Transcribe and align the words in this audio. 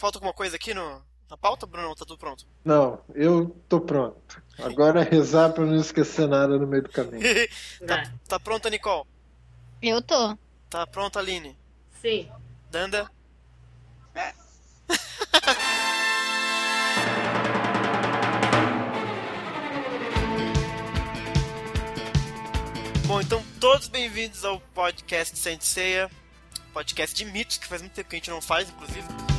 Falta 0.00 0.16
alguma 0.16 0.32
coisa 0.32 0.56
aqui 0.56 0.72
no, 0.72 1.02
na 1.28 1.36
pauta, 1.36 1.66
Bruno? 1.66 1.94
Tá 1.94 2.06
tudo 2.06 2.16
pronto? 2.16 2.46
Não, 2.64 3.04
eu 3.14 3.54
tô 3.68 3.82
pronto. 3.82 4.42
Agora 4.58 5.02
é 5.02 5.04
rezar 5.12 5.52
pra 5.52 5.66
não 5.66 5.76
esquecer 5.76 6.26
nada 6.26 6.58
no 6.58 6.66
meio 6.66 6.84
do 6.84 6.88
caminho. 6.88 7.20
tá, 7.86 8.10
tá 8.26 8.40
pronta, 8.40 8.70
Nicole? 8.70 9.06
Eu 9.82 10.00
tô. 10.00 10.38
Tá 10.70 10.86
pronta, 10.86 11.18
Aline? 11.18 11.54
Sim. 12.00 12.30
Danda? 12.70 13.10
É. 14.14 14.32
Bom, 23.06 23.20
então 23.20 23.44
todos 23.60 23.88
bem-vindos 23.88 24.46
ao 24.46 24.60
podcast 24.72 25.38
Saint 25.38 25.60
Seiya, 25.60 26.10
podcast 26.72 27.14
de 27.14 27.30
mitos, 27.30 27.58
que 27.58 27.66
faz 27.66 27.82
muito 27.82 27.92
tempo 27.92 28.08
que 28.08 28.16
a 28.16 28.18
gente 28.18 28.30
não 28.30 28.40
faz, 28.40 28.70
inclusive. 28.70 29.29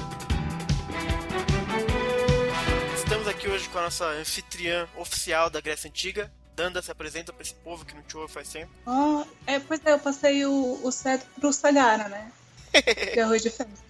Aqui 3.42 3.50
hoje 3.50 3.68
com 3.70 3.80
a 3.80 3.84
nossa 3.84 4.06
anfitriã 4.06 4.88
oficial 4.96 5.50
da 5.50 5.60
Grécia 5.60 5.90
Antiga. 5.90 6.32
Danda 6.56 6.80
se 6.80 6.92
apresenta 6.92 7.34
para 7.34 7.42
esse 7.42 7.56
povo 7.56 7.84
que 7.84 7.96
não 7.96 8.04
te 8.04 8.16
ouve 8.16 8.32
faz 8.32 8.50
tempo. 8.50 8.72
Oh, 8.86 9.24
é, 9.48 9.60
pois 9.60 9.84
é, 9.84 9.94
eu 9.94 10.00
passei 10.00 10.46
o, 10.46 10.80
o 10.84 10.92
cetro 10.92 11.28
pro 11.40 11.52
Sagara, 11.52 12.08
né? 12.08 12.32
De 13.14 13.20
arroz 13.20 13.42
de 13.42 13.50
festa. 13.50 13.84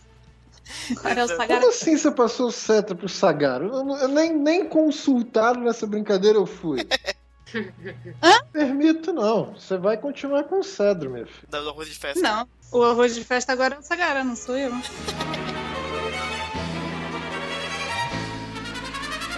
Agora 0.91 1.19
é 1.19 1.23
o 1.25 1.27
Sagara. 1.27 1.59
Como 1.59 1.69
assim 1.69 1.97
você 1.97 2.11
passou 2.11 2.47
o 2.47 2.51
cetro 2.51 2.95
pro 2.95 3.09
Sagara? 3.09 3.65
Eu, 3.65 3.89
eu 3.97 4.07
nem, 4.07 4.33
nem 4.33 4.65
consultado 4.65 5.59
nessa 5.59 5.85
brincadeira 5.85 6.37
eu 6.37 6.45
fui. 6.45 6.87
Hã? 8.23 8.39
Permito 8.53 9.11
não. 9.11 9.53
Você 9.55 9.77
vai 9.77 9.97
continuar 9.97 10.45
com 10.45 10.59
o 10.59 10.63
cedro, 10.63 11.09
meu 11.09 11.27
filho. 11.27 11.47
Do 11.49 11.57
arroz 11.57 11.89
de 11.89 11.99
festa. 11.99 12.21
Não, 12.21 12.47
o 12.71 12.83
arroz 12.83 13.13
de 13.13 13.25
festa 13.25 13.51
agora 13.51 13.75
é 13.75 13.79
o 13.79 13.83
Sagara, 13.83 14.23
não 14.23 14.37
sou 14.37 14.57
eu. 14.57 14.71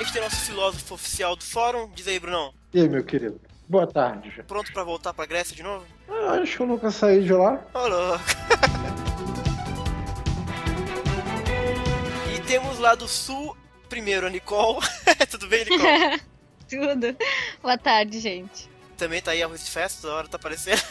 A 0.04 0.06
gente 0.06 0.16
tem 0.16 0.22
nosso 0.22 0.36
filósofo 0.36 0.96
oficial 0.96 1.34
do 1.34 1.46
fórum. 1.46 1.90
Diz 1.96 2.06
aí, 2.10 2.20
Brunão. 2.20 2.54
E 2.74 2.82
aí, 2.82 2.90
meu 2.90 3.06
querido? 3.06 3.40
Boa 3.70 3.88
tarde. 3.88 4.44
Pronto 4.46 4.74
para 4.74 4.84
voltar 4.84 5.14
pra 5.14 5.26
Grécia 5.26 5.56
de 5.56 5.64
novo? 5.64 5.86
Ah, 6.10 6.42
acho 6.42 6.58
que 6.58 6.62
eu 6.62 6.68
nunca 6.68 6.92
saí 6.92 7.24
de 7.24 7.32
lá. 7.32 7.66
Ô, 7.74 7.88
louco. 7.88 8.26
e 12.36 12.42
temos 12.42 12.80
lá 12.80 12.96
do 12.96 13.08
sul, 13.08 13.56
primeiro 13.88 14.28
a 14.28 14.30
Nicole. 14.30 14.86
Tudo 15.32 15.48
bem, 15.48 15.64
Nicole? 15.64 16.22
Tudo. 16.70 17.16
Boa 17.62 17.78
tarde, 17.78 18.20
gente. 18.20 18.70
Também 18.98 19.22
tá 19.22 19.32
aí 19.32 19.42
arroz 19.42 19.64
de 19.64 19.72
festa, 19.72 20.02
toda 20.02 20.16
hora 20.16 20.28
tá 20.28 20.36
aparecendo. 20.36 20.84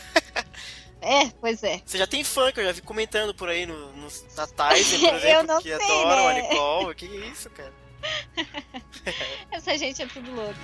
É, 1.02 1.28
pois 1.38 1.62
é. 1.62 1.82
Você 1.84 1.98
já 1.98 2.06
tem 2.06 2.24
fã 2.24 2.50
que 2.50 2.60
eu 2.60 2.64
já 2.64 2.72
vi 2.72 2.80
comentando 2.80 3.34
por 3.34 3.50
aí 3.50 3.66
no, 3.66 3.92
nos 3.92 4.24
natais, 4.34 4.88
por 4.88 5.14
exemplo, 5.14 5.28
Eu 5.28 5.42
não 5.42 5.60
que 5.60 5.76
sei, 5.76 5.84
adoram 5.84 6.28
a 6.28 6.32
né? 6.32 6.42
Nicole. 6.42 6.94
Que 6.94 7.04
isso, 7.04 7.50
cara? 7.50 7.81
Essa 9.50 9.76
gente 9.76 10.02
é 10.02 10.06
tudo 10.06 10.34
louco. 10.34 10.58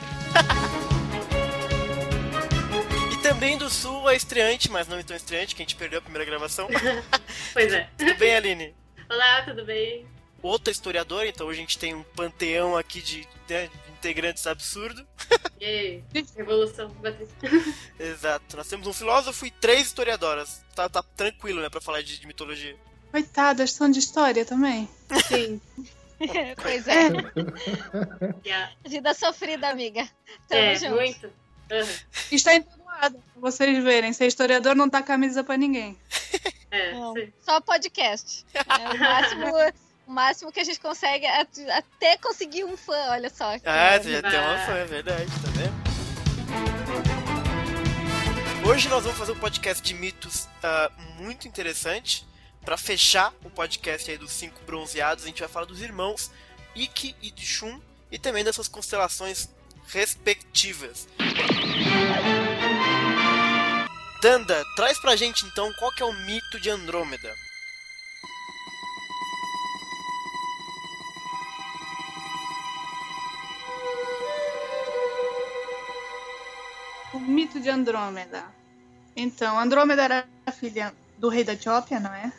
E 3.12 3.22
também 3.22 3.56
do 3.58 3.70
sul 3.70 4.06
a 4.08 4.14
estreante, 4.14 4.70
mas 4.70 4.88
não 4.88 5.02
tão 5.02 5.16
estreante, 5.16 5.54
que 5.54 5.62
a 5.62 5.64
gente 5.64 5.76
perdeu 5.76 5.98
a 5.98 6.02
primeira 6.02 6.24
gravação. 6.24 6.68
Pois 7.52 7.72
é. 7.72 7.88
Tudo 7.96 8.14
bem, 8.16 8.36
Aline? 8.36 8.74
Olá, 9.08 9.42
tudo 9.42 9.64
bem? 9.64 10.06
Outra 10.42 10.70
historiadora, 10.70 11.26
então 11.26 11.46
hoje 11.46 11.58
a 11.58 11.62
gente 11.62 11.78
tem 11.78 11.94
um 11.94 12.02
panteão 12.02 12.76
aqui 12.76 13.00
de, 13.00 13.26
né, 13.48 13.66
de 13.66 13.92
integrantes 13.92 14.46
absurdo. 14.46 15.04
E 15.60 15.64
aí? 15.64 16.04
Revolução. 16.36 16.94
Exato. 17.98 18.56
Nós 18.56 18.68
temos 18.68 18.86
um 18.86 18.92
filósofo 18.92 19.46
e 19.46 19.50
três 19.50 19.88
historiadoras. 19.88 20.62
Tá, 20.74 20.88
tá 20.88 21.02
tranquilo, 21.02 21.60
né, 21.60 21.68
pra 21.68 21.80
falar 21.80 22.02
de, 22.02 22.20
de 22.20 22.26
mitologia. 22.26 22.76
Coitadas, 23.10 23.72
são 23.72 23.90
de 23.90 23.98
história 23.98 24.44
também. 24.44 24.88
Sim. 25.26 25.60
pois 26.62 26.86
é. 26.88 27.08
Yeah. 28.44 28.72
Vida 28.86 29.14
sofrida, 29.14 29.68
amiga. 29.68 30.08
Tamo 30.48 30.60
É, 30.62 30.76
junto. 30.76 30.94
muito. 30.96 31.26
Uhum. 31.70 31.88
Está 32.32 32.54
em 32.54 32.62
todo 32.62 32.82
lado, 32.84 33.14
pra 33.32 33.40
vocês 33.40 33.82
verem. 33.84 34.12
Ser 34.12 34.26
historiador 34.26 34.74
não 34.74 34.88
dá 34.88 35.02
camisa 35.02 35.44
pra 35.44 35.56
ninguém. 35.56 35.98
É, 36.70 36.92
Não, 36.92 37.14
só 37.40 37.60
podcast. 37.60 38.44
É 38.54 38.88
o 38.94 38.98
máximo, 38.98 39.46
o 40.06 40.10
máximo 40.12 40.52
que 40.52 40.60
a 40.60 40.64
gente 40.64 40.80
consegue 40.80 41.24
é 41.26 41.46
até 41.72 42.16
conseguir 42.18 42.64
um 42.64 42.76
fã, 42.76 43.10
olha 43.10 43.30
só. 43.30 43.54
Ah, 43.64 43.98
você 44.00 44.12
já 44.12 44.22
tem 44.22 44.38
uma 44.40 44.58
fã, 44.58 44.72
é 44.74 44.84
verdade, 44.84 45.26
tá 45.26 45.50
vendo? 45.54 45.88
Hoje 48.68 48.88
nós 48.88 49.02
vamos 49.04 49.18
fazer 49.18 49.32
um 49.32 49.38
podcast 49.38 49.82
de 49.82 49.94
mitos 49.94 50.46
ah, 50.62 50.90
muito 51.18 51.48
interessante. 51.48 52.26
Pra 52.64 52.76
fechar 52.76 53.32
o 53.44 53.50
podcast 53.50 54.10
aí 54.10 54.18
dos 54.18 54.32
cinco 54.32 54.60
bronzeados, 54.64 55.24
a 55.24 55.26
gente 55.26 55.40
vai 55.40 55.48
falar 55.48 55.66
dos 55.66 55.80
irmãos 55.80 56.30
Ikki 56.74 57.16
e 57.22 57.32
Shun 57.40 57.80
e 58.10 58.18
também 58.18 58.44
das 58.44 58.54
suas 58.54 58.68
constelações 58.68 59.48
respectivas. 59.88 61.08
Danda, 64.20 64.64
traz 64.76 65.00
pra 65.00 65.16
gente 65.16 65.46
então 65.46 65.72
qual 65.78 65.92
que 65.94 66.02
é 66.02 66.06
o 66.06 66.12
mito 66.12 66.60
de 66.60 66.68
Andrômeda. 66.68 67.34
O 77.14 77.18
mito 77.20 77.58
de 77.60 77.70
Andrômeda. 77.70 78.44
Então, 79.16 79.58
Andrômeda 79.58 80.02
era 80.02 80.28
filha 80.52 80.94
do 81.16 81.28
rei 81.28 81.42
da 81.42 81.54
Etiópia, 81.54 81.98
não 81.98 82.12
é? 82.12 82.32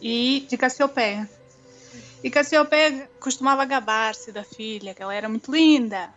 E 0.00 0.46
de 0.48 0.56
Cassiopeia. 0.56 1.28
E 2.22 2.30
Cassiopeia 2.30 3.08
costumava 3.18 3.64
gabar-se 3.64 4.30
da 4.32 4.44
filha, 4.44 4.94
que 4.94 5.02
ela 5.02 5.14
era 5.14 5.28
muito 5.28 5.50
linda. 5.50 6.10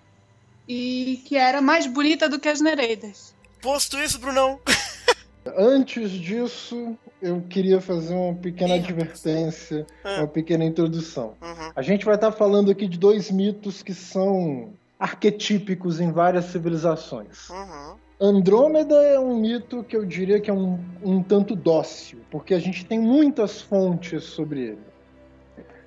E 0.67 1.21
que 1.25 1.35
era 1.35 1.61
mais 1.61 1.85
bonita 1.87 2.29
do 2.29 2.39
que 2.39 2.47
as 2.49 2.61
Nereidas. 2.61 3.33
Posto 3.61 3.97
isso, 3.99 4.19
Brunão. 4.19 4.59
Antes 5.57 6.11
disso, 6.11 6.97
eu 7.21 7.41
queria 7.49 7.81
fazer 7.81 8.13
uma 8.13 8.33
pequena 8.33 8.75
advertência, 8.75 9.85
Ah. 10.03 10.19
uma 10.19 10.27
pequena 10.27 10.63
introdução. 10.63 11.35
Uhum. 11.41 11.71
A 11.75 11.81
gente 11.81 12.05
vai 12.05 12.15
estar 12.15 12.31
falando 12.31 12.71
aqui 12.71 12.87
de 12.87 12.97
dois 12.97 13.29
mitos 13.29 13.83
que 13.83 13.93
são 13.93 14.73
arquetípicos 14.97 15.99
em 15.99 16.11
várias 16.11 16.45
civilizações. 16.45 17.49
Uhum. 17.49 17.95
Andrômeda 18.23 18.95
é 19.03 19.19
um 19.19 19.35
mito 19.35 19.83
que 19.83 19.97
eu 19.97 20.05
diria 20.05 20.39
que 20.39 20.49
é 20.49 20.53
um, 20.53 20.79
um 21.03 21.21
tanto 21.21 21.57
dócil, 21.57 22.19
porque 22.31 22.53
a 22.53 22.59
gente 22.59 22.85
tem 22.85 22.97
muitas 22.97 23.59
fontes 23.59 24.23
sobre 24.23 24.61
ele. 24.61 24.93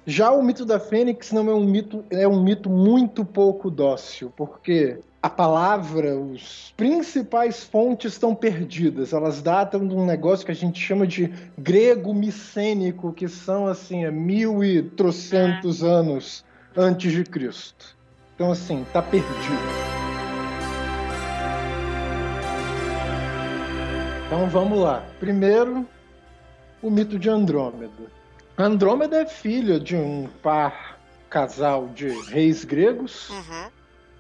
Já 0.05 0.31
o 0.31 0.43
mito 0.43 0.67
da 0.67 0.79
Fênix 0.79 1.33
não 1.33 1.49
é 1.49 1.55
um 1.55 1.65
mito, 1.65 2.05
é 2.11 2.29
um 2.29 2.43
mito 2.43 2.69
muito 2.69 3.25
pouco 3.25 3.71
dócil, 3.71 4.31
porque 4.37 4.99
a 5.23 5.31
palavra, 5.31 6.15
os 6.15 6.75
principais 6.77 7.65
fontes 7.65 8.13
estão 8.13 8.35
perdidas. 8.35 9.15
Elas 9.15 9.41
datam 9.41 9.89
de 9.89 9.95
um 9.95 10.05
negócio 10.05 10.45
que 10.45 10.53
a 10.53 10.55
gente 10.55 10.79
chama 10.79 11.07
de 11.07 11.33
grego 11.57 12.13
micênico, 12.13 13.15
que 13.15 13.29
são 13.29 13.67
assim, 13.67 14.05
é 14.05 14.11
mil 14.11 14.63
e 14.63 14.83
trocentos 14.83 15.83
anos 15.83 16.45
antes 16.77 17.11
de 17.11 17.25
Cristo. 17.25 17.97
Então 18.35 18.51
assim, 18.53 18.85
tá 18.93 19.01
perdido. 19.01 19.96
Então 24.27 24.49
vamos 24.49 24.79
lá. 24.79 25.05
Primeiro, 25.21 25.87
o 26.83 26.91
mito 26.91 27.19
de 27.19 27.29
Andrômeda. 27.29 27.91
Andrômeda 28.59 29.19
é 29.23 29.27
filha 29.27 29.79
de 29.79 29.95
um 29.97 30.29
par 30.43 30.99
casal 31.29 31.89
de 31.89 32.09
reis 32.31 32.65
gregos, 32.65 33.29
Uhum. 33.31 33.71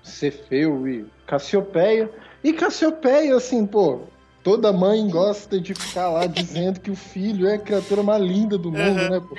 Cefeu 0.02 0.86
e 0.86 1.06
Cassiopeia. 1.26 2.10
E 2.44 2.52
Cassiopeia, 2.52 3.34
assim, 3.36 3.66
pô, 3.66 4.00
toda 4.42 4.72
mãe 4.72 5.08
gosta 5.08 5.60
de 5.60 5.74
ficar 5.74 6.08
lá 6.10 6.26
dizendo 6.26 6.78
que 6.80 6.90
o 6.90 6.96
filho 6.96 7.48
é 7.48 7.54
a 7.54 7.58
criatura 7.58 8.02
mais 8.02 8.22
linda 8.22 8.56
do 8.56 8.70
mundo, 8.70 9.00
Uhum. 9.00 9.08
né? 9.10 9.20
Pô? 9.20 9.34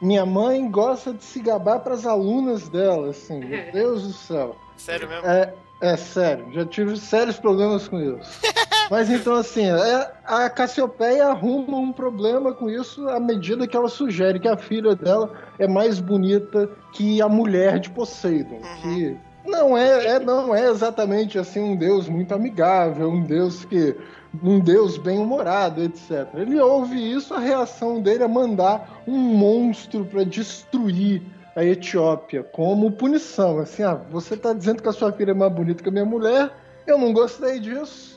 Minha 0.00 0.26
mãe 0.26 0.68
gosta 0.70 1.12
de 1.12 1.24
se 1.24 1.40
gabar 1.40 1.80
para 1.80 1.94
as 1.94 2.06
alunas 2.06 2.68
dela, 2.68 3.10
assim, 3.10 3.38
meu 3.40 3.72
Deus 3.72 4.02
do 4.06 4.12
céu. 4.12 4.56
Sério 4.76 5.08
mesmo? 5.08 5.26
É, 5.26 5.54
é 5.80 5.96
sério, 5.96 6.52
já 6.52 6.64
tive 6.66 6.96
sérios 6.96 7.38
problemas 7.38 7.88
com 7.88 7.98
isso. 8.00 8.40
Mas 8.92 9.08
então, 9.08 9.32
assim, 9.36 9.64
é- 9.64 10.10
a 10.22 10.50
Cassiopeia 10.50 11.28
arruma 11.28 11.78
um 11.78 11.90
problema 11.90 12.52
com 12.52 12.68
isso 12.68 13.08
à 13.08 13.18
medida 13.18 13.66
que 13.66 13.74
ela 13.74 13.88
sugere 13.88 14.38
que 14.38 14.46
a 14.46 14.54
filha 14.54 14.94
dela 14.94 15.32
é 15.58 15.66
mais 15.66 15.98
bonita 15.98 16.68
que 16.92 17.22
a 17.22 17.26
mulher 17.26 17.78
de 17.78 17.88
Poseidon. 17.88 18.60
Que 18.82 19.16
não 19.46 19.78
é, 19.78 20.08
é- 20.08 20.18
não 20.18 20.54
é 20.54 20.68
exatamente 20.68 21.38
assim 21.38 21.58
um 21.60 21.74
deus 21.74 22.06
muito 22.06 22.34
amigável, 22.34 23.08
um 23.08 23.22
deus 23.22 23.64
que. 23.64 23.96
um 24.42 24.60
deus 24.60 24.98
bem-humorado, 24.98 25.82
etc. 25.82 26.28
Ele 26.34 26.60
ouve 26.60 26.96
isso, 26.96 27.32
a 27.32 27.38
reação 27.38 27.98
dele 27.98 28.24
é 28.24 28.28
mandar 28.28 29.02
um 29.06 29.16
monstro 29.18 30.04
para 30.04 30.22
destruir 30.22 31.22
a 31.56 31.64
Etiópia 31.64 32.42
como 32.42 32.92
punição. 32.92 33.58
Assim, 33.58 33.82
ah, 33.82 33.98
você 34.10 34.36
tá 34.36 34.52
dizendo 34.52 34.82
que 34.82 34.88
a 34.88 34.92
sua 34.92 35.12
filha 35.12 35.30
é 35.30 35.34
mais 35.34 35.52
bonita 35.52 35.82
que 35.82 35.88
a 35.88 35.92
minha 35.92 36.04
mulher, 36.04 36.50
eu 36.86 36.98
não 36.98 37.12
gostei 37.12 37.58
disso, 37.60 38.11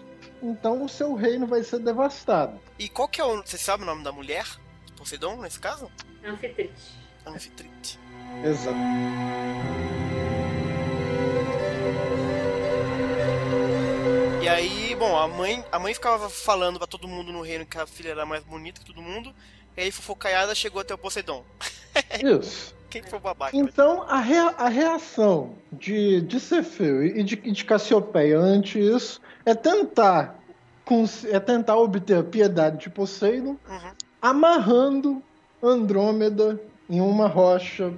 então 0.46 0.84
o 0.84 0.90
seu 0.90 1.14
reino 1.16 1.48
vai 1.48 1.64
ser 1.64 1.80
devastado. 1.80 2.60
E 2.78 2.88
qual 2.88 3.08
que 3.08 3.20
é 3.20 3.24
o. 3.26 3.42
Você 3.46 3.58
sabe 3.58 3.84
o 3.84 3.86
nome 3.86 4.04
da 4.04 4.12
mulher? 4.12 4.46
Poseidon, 4.98 5.38
nesse 5.42 5.60
caso? 5.60 5.92
Anfitrite. 6.24 6.74
Anfitrite. 7.26 8.00
Exato. 8.44 8.76
E 14.42 14.48
aí, 14.48 14.96
bom, 14.96 15.18
a 15.18 15.28
mãe, 15.28 15.64
a 15.72 15.80
mãe 15.80 15.94
ficava 15.94 16.30
falando 16.30 16.78
pra 16.78 16.88
todo 16.88 17.08
mundo 17.08 17.32
no 17.32 17.42
reino 17.42 17.66
que 17.66 17.78
a 17.78 17.88
filha 17.88 18.10
era 18.12 18.26
mais 18.26 18.44
bonita 18.44 18.80
que 18.80 18.86
todo 18.86 19.02
mundo. 19.02 19.34
E 19.76 19.82
aí, 19.82 19.92
fofocaiada 19.92 20.54
chegou 20.54 20.82
até 20.82 20.94
o 20.94 20.98
Poseidon. 20.98 21.44
Isso. 22.24 22.76
Quem 22.90 23.02
que 23.02 23.10
foi 23.10 23.20
o 23.20 23.22
babaca? 23.22 23.56
Então, 23.58 24.04
a, 24.04 24.20
rea- 24.20 24.54
a 24.58 24.70
reação 24.70 25.56
de, 25.72 26.22
de 26.22 26.40
Cefeu 26.40 27.04
e 27.04 27.24
de, 27.24 27.36
de 27.36 27.66
Cassiopeia 27.66 28.38
ante 28.40 28.80
isso 28.80 29.20
é 29.46 29.54
tentar, 29.54 30.40
é 31.30 31.40
tentar 31.40 31.78
obter 31.78 32.18
a 32.18 32.24
piedade 32.24 32.78
de 32.80 32.90
Poseidon, 32.90 33.58
Uhum. 33.70 33.92
amarrando 34.22 35.22
Andrômeda 35.62 36.60
em 36.90 37.02
uma 37.02 37.28
rocha 37.28 37.94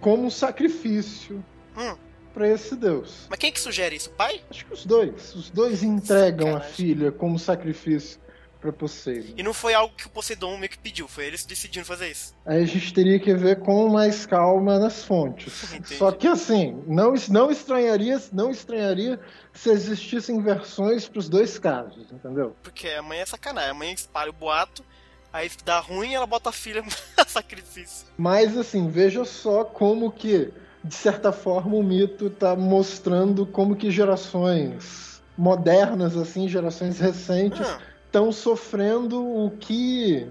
como 0.00 0.30
sacrifício 0.30 1.42
Hum. 1.76 1.96
para 2.34 2.48
esse 2.48 2.76
deus. 2.76 3.26
Mas 3.30 3.38
quem 3.38 3.50
que 3.52 3.60
sugere 3.60 3.96
isso? 3.96 4.10
O 4.10 4.12
pai? 4.12 4.40
Acho 4.50 4.64
que 4.66 4.72
os 4.74 4.84
dois. 4.84 5.34
Os 5.34 5.50
dois 5.50 5.82
entregam 5.82 6.54
a 6.56 6.60
filha 6.60 7.10
como 7.10 7.38
sacrifício 7.38 8.18
para 8.60 8.72
Poseidon. 8.72 9.34
E 9.36 9.42
não 9.42 9.52
foi 9.54 9.74
algo 9.74 9.94
que 9.94 10.06
o 10.06 10.10
Poseidon 10.10 10.56
meio 10.58 10.70
que 10.70 10.78
pediu, 10.78 11.06
foi 11.08 11.26
eles 11.26 11.44
decidindo 11.44 11.84
fazer 11.86 12.10
isso. 12.10 12.34
Aí 12.44 12.62
a 12.62 12.66
gente 12.66 12.92
teria 12.92 13.18
que 13.18 13.32
ver 13.34 13.60
com 13.60 13.88
mais 13.88 14.26
calma 14.26 14.78
nas 14.78 15.04
fontes. 15.04 15.64
Entendi. 15.72 15.96
Só 15.96 16.10
que 16.12 16.26
assim, 16.26 16.82
não, 16.86 17.14
não 17.30 17.50
estranharia, 17.50 18.20
não 18.32 18.50
estranharia 18.50 19.20
se 19.56 19.70
existissem 19.70 20.40
versões 20.42 21.08
para 21.08 21.18
os 21.18 21.28
dois 21.28 21.58
casos, 21.58 22.06
entendeu? 22.12 22.54
Porque 22.62 22.88
a 22.88 23.02
mãe 23.02 23.20
é 23.20 23.26
sacanagem. 23.26 23.70
A 23.70 23.74
mãe 23.74 23.92
espalha 23.92 24.30
o 24.30 24.32
boato, 24.32 24.84
aí 25.32 25.50
dá 25.64 25.80
ruim 25.80 26.14
ela 26.14 26.26
bota 26.26 26.50
a 26.50 26.52
filha 26.52 26.84
a 27.16 27.24
sacrifício. 27.24 28.06
Mas 28.16 28.56
assim, 28.56 28.88
veja 28.88 29.24
só 29.24 29.64
como 29.64 30.12
que, 30.12 30.52
de 30.84 30.94
certa 30.94 31.32
forma, 31.32 31.74
o 31.74 31.82
mito 31.82 32.26
está 32.26 32.54
mostrando 32.54 33.46
como 33.46 33.74
que 33.74 33.90
gerações 33.90 35.22
modernas, 35.36 36.16
assim, 36.16 36.48
gerações 36.48 36.98
recentes, 36.98 37.66
estão 38.06 38.32
sofrendo 38.32 39.22
o 39.22 39.50
que 39.50 40.26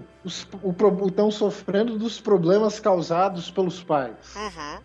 estão 1.06 1.30
sofrendo 1.30 1.96
dos 1.98 2.20
problemas 2.20 2.80
causados 2.80 3.48
pelos 3.50 3.82
pais. 3.82 4.16
uhum, 4.34 4.80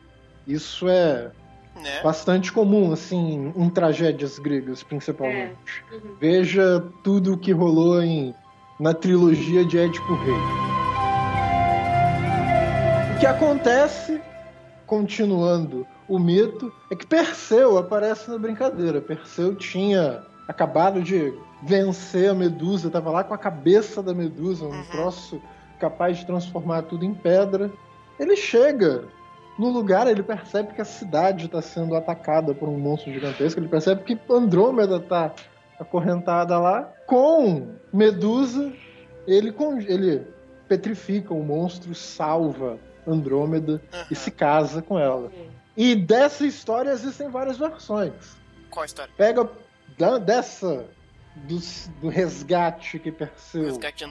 Isso 0.45 0.87
é 0.87 1.31
né? 1.75 2.01
bastante 2.03 2.51
comum, 2.51 2.91
assim, 2.91 3.51
em 3.55 3.69
tragédias 3.69 4.37
gregas, 4.39 4.83
principalmente. 4.83 5.83
Uhum. 5.91 6.15
Veja 6.19 6.83
tudo 7.03 7.33
o 7.33 7.37
que 7.37 7.51
rolou 7.51 8.01
em, 8.01 8.33
na 8.79 8.93
trilogia 8.93 9.63
de 9.65 9.77
Édipo 9.77 10.13
Rei. 10.15 10.35
O 13.15 13.19
que 13.19 13.25
acontece, 13.25 14.19
continuando 14.87 15.85
o 16.07 16.17
mito, 16.19 16.71
é 16.89 16.95
que 16.95 17.05
Perseu 17.05 17.77
aparece 17.77 18.29
na 18.29 18.37
brincadeira. 18.37 18.99
Perseu 18.99 19.55
tinha 19.55 20.23
acabado 20.47 21.01
de 21.01 21.33
vencer 21.63 22.31
a 22.31 22.33
Medusa, 22.33 22.87
estava 22.87 23.11
lá 23.11 23.23
com 23.23 23.33
a 23.33 23.37
cabeça 23.37 24.01
da 24.01 24.13
Medusa, 24.13 24.65
um 24.65 24.69
Uhum. 24.71 24.83
troço 24.91 25.41
capaz 25.79 26.17
de 26.17 26.25
transformar 26.25 26.83
tudo 26.83 27.05
em 27.05 27.13
pedra. 27.13 27.71
Ele 28.19 28.35
chega 28.35 29.05
no 29.61 29.69
lugar, 29.69 30.07
ele 30.07 30.23
percebe 30.23 30.73
que 30.73 30.81
a 30.81 30.85
cidade 30.85 31.45
está 31.45 31.61
sendo 31.61 31.95
atacada 31.95 32.53
por 32.53 32.67
um 32.67 32.79
monstro 32.79 33.13
gigantesco, 33.13 33.59
ele 33.59 33.67
percebe 33.67 34.03
que 34.03 34.19
Andrômeda 34.27 34.97
está 34.97 35.31
acorrentada 35.79 36.57
lá. 36.57 36.91
Com 37.05 37.75
Medusa, 37.93 38.73
ele, 39.27 39.53
ele 39.87 40.27
petrifica 40.67 41.31
o 41.33 41.43
monstro, 41.43 41.93
salva 41.93 42.79
Andrômeda 43.05 43.79
e 44.09 44.13
Uhum. 44.13 44.19
se 44.19 44.31
casa 44.31 44.81
com 44.81 44.97
ela. 44.97 45.31
E 45.77 45.95
dessa 45.95 46.45
história 46.45 46.89
existem 46.89 47.29
várias 47.29 47.57
versões. 47.57 48.13
Qual 48.71 48.81
a 48.83 48.85
história? 48.87 49.13
Pega 49.15 49.47
da- 49.97 50.17
dessa 50.17 50.85
do, 51.47 51.59
do 52.01 52.09
resgate 52.09 52.99
que 52.99 53.11
Perseu 53.11 53.65
Resgate 53.65 54.05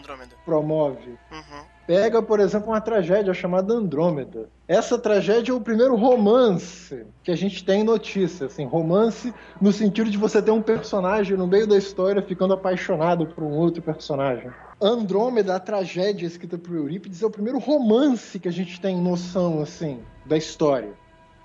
promove. 0.45 1.11
Uhum. 1.31 1.65
Pega, 1.87 2.23
por 2.23 2.39
exemplo, 2.39 2.69
uma 2.69 2.81
tragédia 2.81 3.35
chamada 3.35 3.75
Andrômeda. 3.75 4.49
Essa 4.69 4.97
tragédia 4.97 5.51
é 5.51 5.55
o 5.55 5.61
primeiro 5.61 5.97
romance 5.97 7.05
que 7.25 7.33
a 7.33 7.37
gente 7.37 7.65
tem 7.65 7.83
notícia, 7.83 8.47
assim, 8.47 8.65
romance 8.65 9.35
no 9.61 9.73
sentido 9.73 10.09
de 10.09 10.17
você 10.17 10.41
ter 10.41 10.53
um 10.53 10.63
personagem 10.63 11.37
no 11.37 11.49
meio 11.49 11.67
da 11.67 11.77
história 11.77 12.23
ficando 12.23 12.55
apaixonado 12.55 13.27
por 13.27 13.43
um 13.43 13.51
outro 13.51 13.83
personagem. 13.83 14.51
Andrômeda, 14.81 15.57
a 15.57 15.61
tragédia 15.61 16.27
escrita 16.27 16.57
por 16.57 16.75
Eurípides, 16.77 17.23
é 17.23 17.27
o 17.27 17.31
primeiro 17.31 17.59
romance 17.59 18.39
que 18.39 18.49
a 18.49 18.53
gente 18.53 18.81
tem 18.81 18.97
noção, 18.97 19.61
assim, 19.61 20.01
da 20.25 20.37
história. 20.37 20.93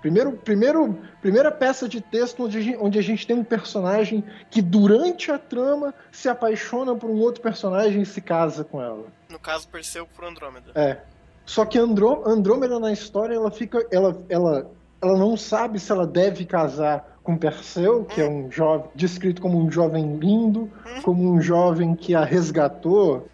Primeiro, 0.00 0.32
primeiro, 0.32 0.98
primeira 1.20 1.50
peça 1.50 1.88
de 1.88 2.00
texto 2.00 2.44
onde 2.44 2.58
a, 2.58 2.60
gente, 2.60 2.78
onde 2.80 2.98
a 2.98 3.02
gente 3.02 3.26
tem 3.26 3.34
um 3.36 3.42
personagem 3.42 4.22
que 4.50 4.62
durante 4.62 5.30
a 5.32 5.38
trama 5.38 5.92
se 6.12 6.28
apaixona 6.28 6.94
por 6.94 7.10
um 7.10 7.18
outro 7.18 7.40
personagem 7.42 8.02
e 8.02 8.06
se 8.06 8.20
casa 8.20 8.62
com 8.62 8.80
ela. 8.80 9.04
No 9.28 9.38
caso, 9.38 9.68
Perseu 9.68 10.06
por 10.06 10.24
Andrômeda. 10.24 10.70
É. 10.74 10.98
Só 11.44 11.64
que 11.64 11.78
Andrô- 11.78 12.22
Andrômeda 12.26 12.78
na 12.78 12.92
história, 12.92 13.34
ela 13.34 13.50
fica. 13.50 13.84
Ela, 13.90 14.16
ela, 14.28 14.70
ela 15.02 15.16
não 15.18 15.36
sabe 15.36 15.78
se 15.80 15.90
ela 15.90 16.06
deve 16.06 16.44
casar 16.44 17.18
com 17.22 17.36
Perseu, 17.36 18.04
que 18.04 18.20
é 18.20 18.28
um 18.28 18.50
jovem. 18.50 18.88
descrito 18.94 19.42
como 19.42 19.58
um 19.58 19.70
jovem 19.70 20.16
lindo, 20.18 20.70
como 21.02 21.28
um 21.28 21.40
jovem 21.40 21.96
que 21.96 22.14
a 22.14 22.24
resgatou 22.24 23.26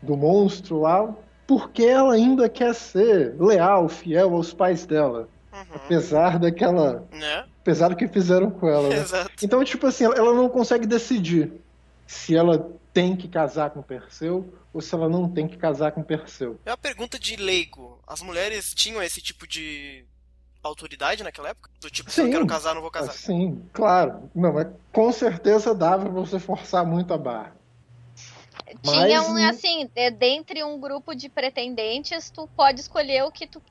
do 0.00 0.16
monstro 0.16 0.80
lá, 0.80 1.14
porque 1.46 1.84
ela 1.84 2.14
ainda 2.14 2.48
quer 2.48 2.74
ser 2.74 3.34
leal, 3.38 3.88
fiel 3.88 4.34
aos 4.34 4.54
pais 4.54 4.86
dela. 4.86 5.28
Uhum. 5.54 5.76
Apesar 5.76 6.38
daquela. 6.38 7.06
Né? 7.12 7.46
Apesar 7.62 7.88
do 7.88 7.96
que 7.96 8.08
fizeram 8.08 8.50
com 8.50 8.68
ela. 8.68 8.88
né? 8.88 8.96
Exato. 8.96 9.30
Então, 9.42 9.62
tipo 9.64 9.86
assim, 9.86 10.04
ela- 10.04 10.34
não 10.34 10.48
consegue 10.48 10.86
decidir 10.86 11.52
se 12.06 12.36
ela 12.36 12.70
tem 12.92 13.16
que 13.16 13.28
casar 13.28 13.70
com 13.70 13.80
Perseu 13.82 14.52
ou 14.72 14.80
se 14.80 14.94
ela 14.94 15.08
não 15.08 15.28
tem 15.28 15.46
que 15.48 15.56
casar 15.56 15.92
com 15.92 16.02
Perseu. 16.02 16.58
É 16.66 16.70
uma 16.70 16.76
pergunta 16.76 17.18
de 17.18 17.36
leigo. 17.36 17.98
As 18.06 18.20
mulheres 18.20 18.74
tinham 18.74 19.02
esse 19.02 19.20
tipo 19.22 19.46
de 19.46 20.04
autoridade 20.62 21.22
naquela 21.22 21.50
época? 21.50 21.70
Do 21.80 21.90
tipo, 21.90 22.10
se 22.10 22.20
eu 22.20 22.26
Sim. 22.26 22.30
quero 22.32 22.46
casar, 22.46 22.74
não 22.74 22.82
vou 22.82 22.90
casar. 22.90 23.12
Sim, 23.12 23.62
claro. 23.72 24.30
Não, 24.34 24.52
mas 24.52 24.66
com 24.92 25.12
certeza 25.12 25.74
dava 25.74 26.04
pra 26.04 26.12
você 26.12 26.38
forçar 26.38 26.84
muito 26.86 27.12
a 27.14 27.18
barra. 27.18 27.52
Tinha 28.82 29.20
Mas- 29.22 29.28
um, 29.28 29.48
assim, 29.48 29.90
é, 29.94 30.10
dentre 30.10 30.64
um 30.64 30.78
grupo 30.80 31.14
de 31.14 31.28
pretendentes, 31.28 32.30
tu 32.30 32.48
pode 32.56 32.80
escolher 32.80 33.22
o 33.24 33.30
que 33.30 33.46
tu 33.46 33.62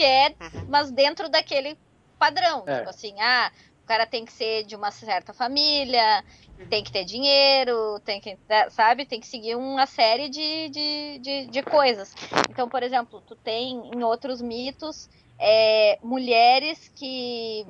quer, 0.00 0.34
Uhum. 0.40 0.66
mas 0.68 0.90
dentro 0.90 1.28
daquele 1.28 1.76
padrão. 2.18 2.64
É. 2.66 2.78
Tipo 2.78 2.90
assim, 2.90 3.20
ah, 3.20 3.52
o 3.84 3.86
cara 3.86 4.06
tem 4.06 4.24
que 4.24 4.32
ser 4.32 4.64
de 4.64 4.74
uma 4.74 4.90
certa 4.90 5.34
família, 5.34 6.24
tem 6.70 6.82
que 6.82 6.92
ter 6.92 7.04
dinheiro, 7.04 8.00
tem 8.04 8.20
que, 8.20 8.38
né, 8.48 8.70
sabe? 8.70 9.04
Tem 9.04 9.20
que 9.20 9.26
seguir 9.26 9.56
uma 9.56 9.86
série 9.86 10.28
de, 10.30 10.68
de, 10.70 11.18
de, 11.18 11.46
de 11.48 11.62
coisas. 11.62 12.14
Então, 12.48 12.68
por 12.68 12.82
exemplo, 12.82 13.20
tu 13.20 13.34
tem 13.36 13.90
em 13.94 14.02
outros 14.02 14.40
mitos 14.40 15.08
é, 15.38 15.98
mulheres 16.02 16.90
que 16.94 17.66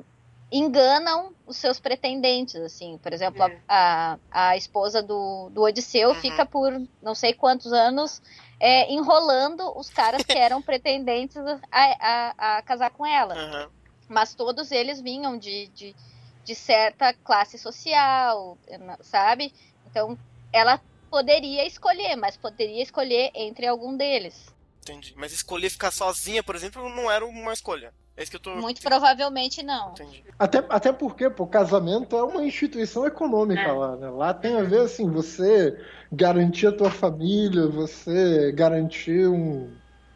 enganam 0.52 1.32
os 1.46 1.56
seus 1.56 1.78
pretendentes, 1.80 2.56
assim. 2.56 2.98
Por 2.98 3.12
exemplo, 3.12 3.42
É. 3.44 3.58
a, 3.68 4.18
a, 4.30 4.48
a 4.50 4.56
esposa 4.56 5.02
do, 5.02 5.48
do 5.50 5.62
Odisseu 5.62 6.10
Uhum. 6.10 6.14
fica 6.16 6.44
por 6.44 6.72
não 7.00 7.14
sei 7.14 7.32
quantos 7.32 7.72
anos 7.72 8.20
é, 8.60 8.92
enrolando 8.92 9.76
os 9.76 9.88
caras 9.88 10.22
que 10.22 10.36
eram 10.36 10.60
pretendentes 10.62 11.38
a, 11.38 11.56
a, 11.72 12.58
a 12.58 12.62
casar 12.62 12.90
com 12.90 13.06
ela. 13.06 13.34
Aham. 13.34 13.70
Mas 14.08 14.34
todos 14.34 14.70
eles 14.70 15.00
vinham 15.00 15.38
de, 15.38 15.68
de, 15.68 15.96
de 16.44 16.54
certa 16.54 17.14
classe 17.14 17.56
social, 17.56 18.58
sabe? 19.00 19.54
Então, 19.86 20.18
ela 20.52 20.80
poderia 21.10 21.66
escolher, 21.66 22.16
mas 22.16 22.36
poderia 22.36 22.82
escolher 22.82 23.30
entre 23.34 23.66
algum 23.66 23.96
deles. 23.96 24.52
Entendi. 24.82 25.14
Mas 25.16 25.32
escolher 25.32 25.70
ficar 25.70 25.90
sozinha, 25.90 26.42
por 26.42 26.54
exemplo, 26.54 26.88
não 26.88 27.10
era 27.10 27.24
uma 27.24 27.52
escolha. 27.52 27.94
É 28.20 28.22
isso 28.22 28.30
que 28.30 28.36
eu 28.36 28.40
tô. 28.40 28.54
Muito 28.56 28.82
provavelmente 28.82 29.62
não. 29.62 29.92
Entendi. 29.92 30.22
Até, 30.38 30.62
até 30.68 30.92
porque, 30.92 31.30
pô, 31.30 31.46
casamento 31.46 32.14
é 32.14 32.22
uma 32.22 32.44
instituição 32.44 33.06
econômica 33.06 33.62
É. 33.62 33.72
lá, 33.72 33.96
né? 33.96 34.10
Lá 34.10 34.34
tem 34.34 34.56
a 34.56 34.62
ver, 34.62 34.80
assim, 34.80 35.10
você 35.10 35.74
garantir 36.12 36.66
a 36.66 36.72
tua 36.72 36.90
família, 36.90 37.66
você 37.66 38.52
garantir 38.52 39.26
um 39.26 39.70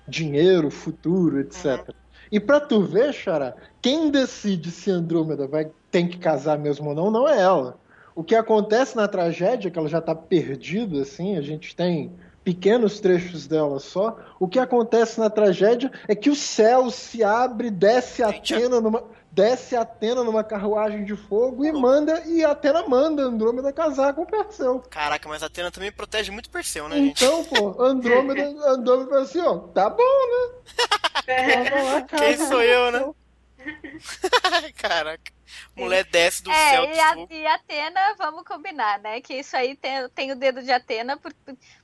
dinheiro, 0.07 0.71
futuro, 0.71 1.41
etc. 1.41 1.95
E 2.31 2.39
pra 2.39 2.61
tu 2.61 2.83
ver, 2.83 3.15
Xará, 3.15 3.55
quem 3.81 4.11
decide 4.11 4.71
se 4.71 4.91
Andrômeda 4.91 5.47
vai, 5.47 5.71
tem 5.91 6.07
que 6.07 6.19
casar 6.19 6.59
mesmo 6.59 6.91
ou 6.91 6.95
não, 6.95 7.11
não 7.11 7.27
é 7.27 7.41
ela. 7.41 7.79
O 8.15 8.23
que 8.23 8.35
acontece 8.35 8.97
na 8.97 9.09
tragédia, 9.09 9.71
que 9.71 9.79
ela 9.79 9.89
já 9.89 10.01
tá 10.01 10.15
perdida, 10.15 11.01
assim, 11.01 11.39
a 11.39 11.41
gente 11.41 11.75
tem 11.75 12.13
pequenos 12.45 13.01
trechos 13.01 13.47
dela 13.47 13.81
só. 13.81 14.19
O 14.39 14.47
que 14.47 14.59
acontece 14.59 15.19
na 15.19 15.31
tragédia 15.31 15.91
é 16.07 16.15
que 16.15 16.29
o 16.29 16.37
céu 16.37 16.91
se 16.91 17.25
abre, 17.25 17.71
desce 17.71 18.23
Atena 18.23 18.81
numa, 18.81 19.03
desce 19.33 19.75
Atena 19.75 20.23
numa 20.23 20.45
carruagem 20.45 21.05
de 21.05 21.17
fogo 21.17 21.65
e 21.65 21.73
manda 21.73 22.23
e 22.27 22.45
Atena 22.45 22.87
manda 22.87 23.23
Andrômeda 23.23 23.73
casar 23.73 24.13
com 24.13 24.27
Perseu. 24.27 24.81
Caraca, 24.91 25.29
mas 25.29 25.43
a 25.43 25.47
Atena 25.47 25.71
também 25.71 25.91
protege 25.91 26.31
muito 26.31 26.51
Perseu, 26.51 26.89
né, 26.89 26.97
gente? 26.97 27.25
Então, 27.25 27.45
pô, 27.45 27.83
Andrômeda, 27.83 28.45
Andrômeda 28.71 29.11
fala 29.11 29.23
assim, 29.23 29.41
ó, 29.41 29.59
tá 29.59 29.89
bom, 29.89 30.03
né? 30.31 32.07
Quem 32.19 32.37
sou 32.37 32.63
eu, 32.63 32.93
né? 32.93 33.11
Caraca. 34.77 35.34
Mulher 35.77 36.05
desce 36.05 36.43
do 36.43 36.51
é, 36.51 36.71
céu 36.71 36.85
e, 36.85 37.01
a, 37.01 37.27
e 37.31 37.47
Atena, 37.47 38.15
vamos 38.17 38.45
combinar, 38.45 38.99
né? 38.99 39.21
Que 39.21 39.35
isso 39.35 39.57
aí 39.57 39.77
tem, 39.77 40.09
tem 40.11 40.33
o 40.33 40.37
dedo 40.37 40.63
de 40.63 40.73
Atena. 40.73 41.17
Por, 41.17 41.33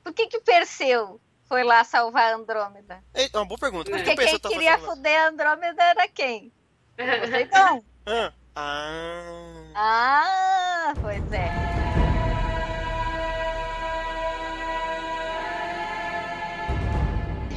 por 0.02 0.12
que 0.12 0.26
que 0.26 0.40
Perseu 0.40 1.20
foi 1.46 1.64
lá 1.64 1.82
salvar 1.84 2.32
a 2.32 2.36
Andrômeda? 2.36 3.02
É 3.14 3.28
uma 3.34 3.44
boa 3.44 3.58
pergunta. 3.58 3.90
Por 3.90 3.98
que 3.98 4.14
Porque 4.14 4.26
quem 4.26 4.38
tá 4.38 4.48
queria 4.48 4.74
a 4.74 5.28
Andrômeda 5.28 5.82
era 5.82 6.08
quem? 6.08 6.52
Poseidon. 6.96 7.84
Ah. 8.06 8.32
Ah. 8.56 9.72
Ah, 9.76 10.94
pois 11.00 11.32
é. 11.32 11.79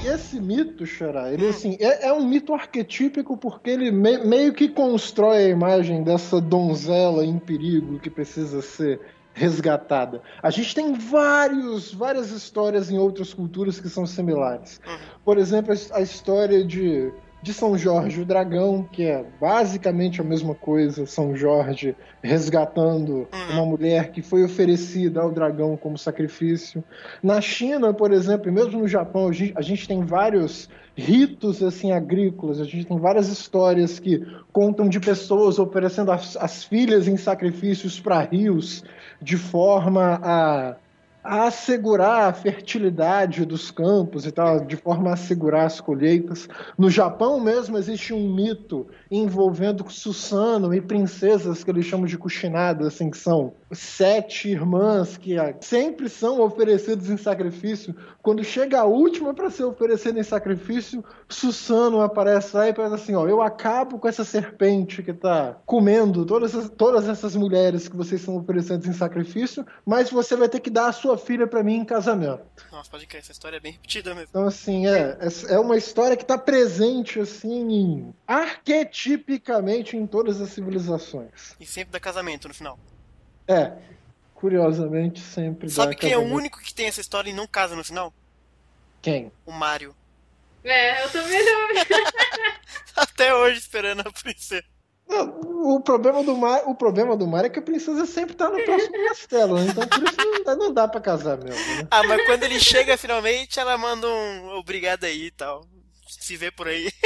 Esse 0.05 0.39
mito, 0.39 0.86
Xará, 0.86 1.31
ele 1.31 1.48
assim, 1.48 1.77
é, 1.79 2.07
é 2.07 2.13
um 2.13 2.25
mito 2.25 2.53
arquetípico 2.53 3.38
porque 3.38 3.69
ele 3.69 3.91
me- 3.91 4.19
meio 4.19 4.53
que 4.53 4.67
constrói 4.69 5.38
a 5.45 5.50
imagem 5.50 6.03
dessa 6.03 6.39
donzela 6.41 7.25
em 7.25 7.38
perigo 7.39 8.00
que 8.00 8.10
precisa 8.10 8.62
ser 8.62 9.00
resgatada. 9.33 10.22
A 10.41 10.50
gente 10.50 10.75
tem 10.75 10.93
vários, 10.93 11.93
várias 11.93 12.29
histórias 12.31 12.91
em 12.91 12.98
outras 12.98 13.33
culturas 13.33 13.79
que 13.79 13.89
são 13.89 14.05
similares. 14.05 14.79
Uhum. 14.86 14.98
Por 15.25 15.38
exemplo, 15.38 15.74
a 15.91 16.01
história 16.01 16.63
de, 16.63 17.12
de 17.44 17.54
São 17.54 17.78
Jorge 17.78 18.22
o 18.22 18.26
Dragão, 18.26 18.88
que 18.90 19.04
é 19.04 19.24
basicamente 19.40 20.22
a 20.22 20.24
mesma 20.24 20.56
coisa, 20.56 21.06
São 21.06 21.36
Jorge 21.36 21.94
resgatando 22.24 23.28
Uhum. 23.34 23.54
uma 23.54 23.66
mulher 23.66 24.12
que 24.12 24.22
foi 24.22 24.44
oferecida 24.44 25.22
ao 25.22 25.30
dragão 25.30 25.76
como 25.76 25.98
sacrifício. 25.98 26.84
Na 27.22 27.42
China, 27.42 27.94
por 27.94 28.12
exemplo, 28.14 28.48
e 28.48 28.52
mesmo 28.52 28.80
no 28.80 28.88
Japão, 28.88 29.28
a 29.28 29.34
gente, 29.34 29.54
a 29.56 29.62
gente 29.62 29.88
tem 29.88 30.06
vários 30.06 30.70
ritos 30.96 31.62
assim 31.62 31.92
agrícolas, 31.92 32.62
a 32.62 32.64
gente 32.64 32.86
tem 32.86 32.98
várias 32.98 33.28
histórias 33.28 34.00
que 34.00 34.26
contam 34.52 34.88
de 34.88 35.00
pessoas 35.00 35.60
oferecendo 35.60 36.12
as, 36.12 36.38
as 36.38 36.64
filhas 36.64 37.08
em 37.08 37.18
sacrifícios 37.18 38.00
para 38.00 38.22
rios 38.22 38.84
de 39.22 39.36
forma 39.38 40.20
a, 40.24 40.76
a 41.24 41.46
assegurar 41.48 42.30
a 42.30 42.34
fertilidade 42.34 43.46
dos 43.46 43.72
campos 43.72 44.25
e 44.25 44.32
tal, 44.32 44.65
de 44.65 44.75
forma 44.75 45.10
a 45.10 45.13
assegurar 45.13 45.65
as 45.65 45.80
colheitas. 45.80 46.50
No 46.77 46.89
Japão 46.89 47.39
mesmo 47.39 47.77
existe 47.77 48.13
um 48.13 48.34
mito 48.34 48.88
envolvendo 49.10 49.89
Susano 49.89 50.74
e 50.74 50.82
princesas 50.82 51.63
que 51.63 51.72
eles 51.72 51.86
chamam 51.86 52.06
de 52.06 52.18
Kushinada, 52.18 52.88
assim, 52.88 53.10
que 53.10 53.18
são 53.18 53.53
sete 53.75 54.50
irmãs 54.50 55.18
que 55.18 55.36
sempre 55.62 56.10
são 56.10 56.39
oferecidas 56.42 57.10
em 57.10 57.18
sacrifício. 57.18 57.96
Quando 58.22 58.44
chega 58.44 58.80
a 58.80 58.86
última 58.86 59.34
para 59.34 59.50
ser 59.50 59.63
oferecida 59.65 60.20
em 60.20 60.24
sacrifício, 60.24 61.03
Susano 61.27 62.01
aparece 62.01 62.56
lá 62.56 62.70
e 62.70 62.74
fala 62.74 62.96
assim: 62.96 63.15
ó, 63.15 63.27
eu 63.27 63.42
acabo 63.42 64.00
com 64.00 64.08
essa 64.08 64.24
serpente 64.24 65.03
que 65.03 65.13
tá 65.13 65.58
comendo 65.65 66.25
todas, 66.25 66.53
essas- 66.56 66.70
todas 66.70 67.08
essas 67.10 67.36
mulheres 67.36 67.88
que 67.88 67.96
vocês 67.98 68.22
estão 68.22 68.38
oferecendo 68.38 68.88
em 68.88 68.94
sacrifício, 68.94 69.65
mas 69.86 70.10
você 70.10 70.36
vai 70.36 70.48
ter 70.48 70.60
que 70.60 70.70
dar 70.70 70.88
a 70.88 70.92
sua 70.94 71.18
filha 71.18 71.46
para 71.48 71.63
mim 71.63 71.75
em 71.75 71.86
casamento. 71.86 72.42
Nossa, 72.72 72.89
pode 72.89 73.06
crer, 73.08 73.20
essa 73.20 73.32
história 73.32 73.58
é 73.58 73.60
bem 73.60 73.74
repetida 73.74 74.12
mesmo. 74.15 74.27
Então, 74.30 74.46
assim, 74.48 74.88
é, 74.88 75.18
é 75.20 75.53
é 75.53 75.60
uma 75.60 75.75
história 75.75 76.15
que 76.15 76.24
está 76.24 76.38
presente, 76.38 77.20
assim, 77.20 77.72
em- 77.72 78.13
arquetipicamente 78.27 79.98
em 79.98 80.06
todas 80.08 80.39
as 80.39 80.50
civilizações. 80.50 81.56
E 81.60 81.65
sempre 81.65 81.92
dá 81.92 82.00
casamento 82.00 82.48
no 82.48 82.53
final. 82.53 82.77
É, 83.48 83.74
curiosamente, 84.34 85.20
sempre 85.20 85.68
dá 85.68 85.74
Sabe 85.74 85.96
quem 85.96 86.12
é 86.12 86.18
o 86.18 86.22
único 86.22 86.60
que 86.60 86.74
tem 86.74 86.88
essa 86.88 87.02
história 87.02 87.30
e 87.30 87.34
não 87.34 87.48
casa 87.48 87.76
no 87.76 87.84
final? 87.84 88.14
Quem? 89.02 89.32
O 89.46 89.52
Mario. 89.52 89.96
É, 90.64 91.04
eu 91.04 91.10
também 91.10 91.44
não. 91.44 91.68
Até 92.96 93.36
hoje 93.36 93.60
esperando 93.60 94.02
a 94.02 94.12
princesa. 94.12 94.64
Não, 95.08 95.76
o 95.76 95.82
problema 95.82 96.24
do 96.24 96.36
mar, 96.36 96.64
o 96.66 96.74
problema 96.74 97.18
do 97.18 97.28
mar 97.28 97.44
é 97.46 97.50
que 97.50 97.60
a 97.60 97.62
princesa 97.62 98.06
sempre 98.06 98.36
tá 98.36 98.50
no 98.50 98.64
próximo 98.64 98.94
castelo, 99.10 99.60
né? 99.60 99.68
então 99.70 99.86
por 99.88 100.02
isso 100.04 100.16
não 100.18 100.44
dá, 100.44 100.56
não 100.56 100.74
dá 100.74 100.88
pra 100.88 101.02
casar 101.02 101.38
mesmo, 101.38 101.76
né? 101.76 101.88
Ah, 101.92 102.04
mas 102.04 102.26
quando 102.26 102.44
ele 102.44 102.60
chega 102.60 102.98
finalmente, 102.98 103.60
ela 103.60 103.78
manda 103.78 104.08
um 104.08 104.56
obrigado 104.56 105.04
aí 105.04 105.26
e 105.26 105.32
tal. 105.32 105.68
Se 106.08 106.38
vê 106.38 106.50
por 106.52 106.68
aí. 106.68 106.90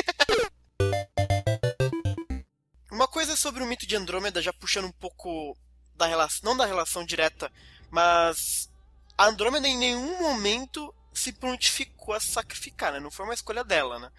Uma 2.91 3.07
coisa 3.07 3.35
sobre 3.35 3.61
o 3.61 3.67
mito 3.67 3.85
de 3.85 3.95
Andrômeda, 3.95 4.41
já 4.41 4.51
puxando 4.53 4.85
um 4.85 4.91
pouco 4.91 5.55
da 5.97 6.05
relação, 6.05 6.49
não 6.49 6.57
da 6.57 6.65
relação 6.65 7.03
direta, 7.05 7.51
mas 7.89 8.69
a 9.17 9.25
Andrômeda 9.25 9.67
em 9.67 9.77
nenhum 9.77 10.21
momento 10.21 10.93
se 11.13 11.33
prontificou 11.33 12.13
a 12.13 12.19
sacrificar, 12.19 12.93
né? 12.93 12.99
Não 12.99 13.09
foi 13.09 13.25
uma 13.25 13.33
escolha 13.33 13.63
dela, 13.63 13.99
né? 13.99 14.09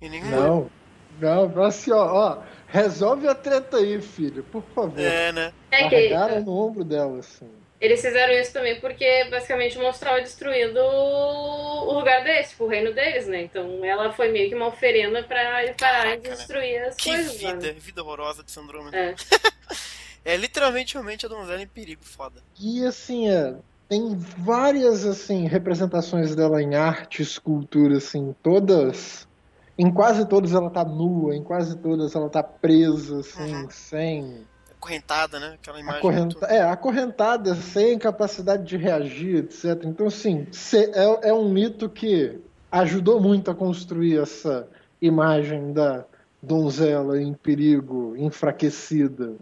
Em 0.00 0.10
nenhum 0.10 0.28
momento. 0.30 0.72
Não, 1.20 1.48
não, 1.48 1.64
assim, 1.64 1.92
ó, 1.92 2.04
ó, 2.12 2.42
resolve 2.66 3.28
a 3.28 3.34
treta 3.34 3.78
aí, 3.78 4.00
filho, 4.00 4.42
por 4.44 4.62
favor. 4.74 5.00
É, 5.00 5.32
né? 5.32 5.52
É 5.70 5.88
que 5.88 6.40
no 6.40 6.52
ombro 6.56 6.84
dela, 6.84 7.18
assim. 7.20 7.48
eles 7.80 8.00
fizeram 8.00 8.32
isso 8.34 8.52
também 8.52 8.80
porque 8.80 9.24
basicamente 9.30 9.78
mostrava 9.78 10.20
destruindo 10.20 10.80
o 10.80 11.92
lugar 11.92 12.22
deles, 12.22 12.50
tipo, 12.50 12.64
o 12.64 12.68
reino 12.68 12.92
deles, 12.92 13.26
né? 13.26 13.42
Então 13.42 13.84
ela 13.84 14.12
foi 14.12 14.28
meio 14.30 14.48
que 14.48 14.54
uma 14.54 14.68
oferenda 14.68 15.22
pra 15.22 15.74
parar 15.78 16.16
de 16.16 16.28
né? 16.28 16.34
destruir 16.34 16.82
as 16.82 16.96
Que 16.96 17.10
coisas. 17.10 17.42
lá, 17.42 17.52
vida, 17.52 17.72
né? 17.72 17.78
vida 17.78 18.02
horrorosa 18.02 18.44
de 18.44 18.58
Andrômeda. 18.58 18.96
É. 18.96 19.14
É 20.28 20.36
literalmente 20.36 20.92
realmente 20.92 21.24
a 21.24 21.28
donzela 21.28 21.62
em 21.62 21.66
perigo, 21.66 22.02
foda. 22.04 22.42
E 22.60 22.84
assim, 22.84 23.30
é, 23.30 23.54
tem 23.88 24.14
várias 24.14 25.06
assim 25.06 25.46
representações 25.46 26.34
dela 26.34 26.62
em 26.62 26.74
arte, 26.74 27.22
escultura, 27.22 27.96
assim, 27.96 28.36
todas. 28.42 29.26
Em 29.78 29.90
quase 29.90 30.26
todas 30.26 30.52
ela 30.52 30.68
tá 30.68 30.84
nua, 30.84 31.34
em 31.34 31.42
quase 31.42 31.78
todas 31.78 32.14
ela 32.14 32.28
tá 32.28 32.42
presa, 32.42 33.20
assim, 33.20 33.54
Uhum. 33.54 33.70
sem. 33.70 34.46
Acorrentada, 34.76 35.40
né? 35.40 35.54
Aquela 35.54 35.80
imagem. 35.80 35.98
Acorrenta... 35.98 36.46
É, 36.46 36.60
acorrentada, 36.60 37.54
sem 37.54 37.98
capacidade 37.98 38.64
de 38.64 38.76
reagir, 38.76 39.36
etc. 39.36 39.82
Então, 39.84 40.08
assim, 40.08 40.46
é, 40.74 41.30
é 41.30 41.32
um 41.32 41.48
mito 41.48 41.88
que 41.88 42.38
ajudou 42.70 43.18
muito 43.18 43.50
a 43.50 43.54
construir 43.54 44.18
essa 44.18 44.68
imagem 45.00 45.72
da 45.72 46.04
donzela 46.42 47.18
em 47.18 47.32
perigo, 47.32 48.14
enfraquecida. 48.18 49.32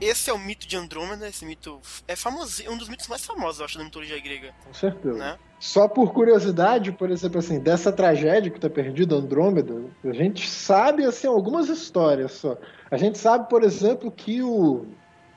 Esse 0.00 0.30
é 0.30 0.32
o 0.32 0.38
mito 0.38 0.66
de 0.66 0.76
Andrômeda, 0.76 1.28
esse 1.28 1.44
mito 1.44 1.80
é 2.08 2.16
famoso, 2.16 2.62
um 2.70 2.76
dos 2.76 2.88
mitos 2.88 3.06
mais 3.08 3.24
famosos, 3.24 3.60
eu 3.60 3.66
acho, 3.66 3.78
da 3.78 3.84
mitologia 3.84 4.18
grega, 4.20 4.54
Com 4.64 4.74
certeza. 4.74 5.16
né? 5.18 5.38
Só 5.58 5.86
por 5.86 6.12
curiosidade, 6.12 6.90
por 6.90 7.10
exemplo, 7.10 7.38
assim, 7.38 7.58
dessa 7.60 7.92
tragédia 7.92 8.50
que 8.50 8.58
tá 8.58 8.70
perdida, 8.70 9.14
Andrômeda, 9.14 9.84
a 10.02 10.12
gente 10.12 10.48
sabe, 10.48 11.04
assim, 11.04 11.26
algumas 11.26 11.68
histórias 11.68 12.32
só. 12.32 12.56
A 12.90 12.96
gente 12.96 13.18
sabe, 13.18 13.48
por 13.50 13.62
exemplo, 13.62 14.10
que 14.10 14.42
o 14.42 14.86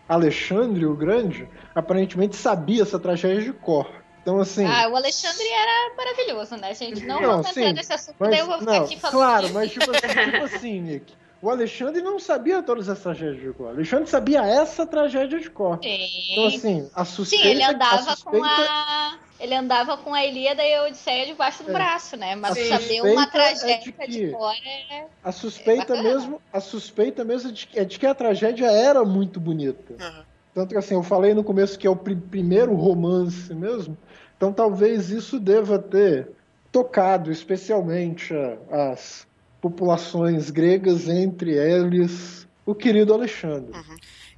Alexandre 0.07 0.85
o 0.85 0.95
Grande 0.95 1.47
aparentemente 1.75 2.35
sabia 2.37 2.83
essa 2.83 2.97
tragédia 2.97 3.41
de 3.41 3.51
cor. 3.53 3.89
Então, 4.21 4.39
assim... 4.39 4.65
Ah, 4.65 4.87
o 4.87 4.95
Alexandre 4.95 5.45
era 5.45 5.95
maravilhoso, 5.97 6.55
né, 6.55 6.73
gente? 6.73 7.05
Não, 7.05 7.19
Não, 7.19 7.29
vamos 7.29 7.47
sim, 7.47 7.59
entrar 7.59 7.73
nesse 7.73 7.91
assunto, 7.91 8.15
Mas, 8.17 8.29
daí 8.29 8.39
eu 8.39 8.45
vou 8.45 8.59
ficar 8.59 8.71
não, 8.71 8.83
aqui 8.85 8.97
falando. 8.97 9.15
claro, 9.17 9.49
mas 9.53 9.71
tipo 9.71 9.91
assim, 9.91 10.07
tipo 10.31 10.43
assim, 10.45 10.79
Nick, 10.79 11.13
o 11.43 11.49
Alexandre 11.49 12.01
não 12.01 12.17
sabia 12.19 12.63
todas 12.63 12.87
as 12.87 12.99
tragédias 12.99 13.41
de 13.41 13.51
cor. 13.51 13.65
O 13.67 13.69
Alexandre 13.71 14.09
sabia 14.09 14.45
essa 14.45 14.85
tragédia 14.85 15.37
de 15.39 15.49
cor. 15.49 15.77
Então, 15.83 16.49
Sim. 16.49 16.55
assim, 16.57 16.89
a 16.95 17.03
suspeita... 17.03 17.43
Sim, 17.45 17.49
ele 17.51 17.63
a 17.63 17.69
andava 17.71 18.11
suspeita, 18.15 18.37
com 18.39 18.43
a. 18.45 19.17
Ele 19.39 19.53
andava 19.55 19.97
com 19.97 20.13
a 20.13 20.25
Ilíada 20.25 20.63
e 20.63 20.73
a 20.73 20.83
Odisseia 20.85 21.25
debaixo 21.25 21.63
do 21.63 21.71
É. 21.71 21.73
braço, 21.73 22.15
né? 22.15 22.33
Mas 22.33 22.53
Sim. 22.57 22.69
saber 22.69 23.01
uma 23.01 23.23
Suspeita 23.23 23.37
é 23.39 23.53
de 23.53 23.59
tragédia 23.59 23.91
que- 23.91 24.07
de 24.07 24.31
cor 24.31 24.53
é. 24.53 25.05
A 25.21 25.31
suspeita 25.33 25.81
bacana. 25.95 26.01
mesmo, 26.03 26.41
a 26.53 26.59
suspeita 26.61 27.25
mesmo 27.25 27.49
é 27.49 27.51
de, 27.51 27.69
é 27.75 27.83
de 27.83 27.99
que 27.99 28.05
a 28.07 28.15
tragédia 28.15 28.71
era 28.71 29.03
muito 29.03 29.41
bonita. 29.41 29.95
Aham. 29.99 30.25
Tanto 30.53 30.69
que 30.69 30.77
assim, 30.77 30.93
eu 30.93 31.03
falei 31.03 31.33
no 31.33 31.43
começo 31.43 31.77
que 31.77 31.85
é 31.85 31.89
o 31.89 31.95
pri- 31.95 32.15
primeiro 32.15 32.73
romance 32.75 33.53
mesmo, 33.53 33.97
então 34.37 34.53
talvez 34.53 35.09
isso 35.09 35.39
deva 35.41 35.77
ter 35.77 36.29
tocado 36.71 37.29
especialmente 37.31 38.33
a- 38.33 38.91
as 38.91 39.27
populações 39.63 40.49
gregas, 40.49 41.07
entre 41.07 41.51
eles 41.53 42.45
o 42.65 42.75
querido 42.75 43.13
Alexandre. 43.13 43.71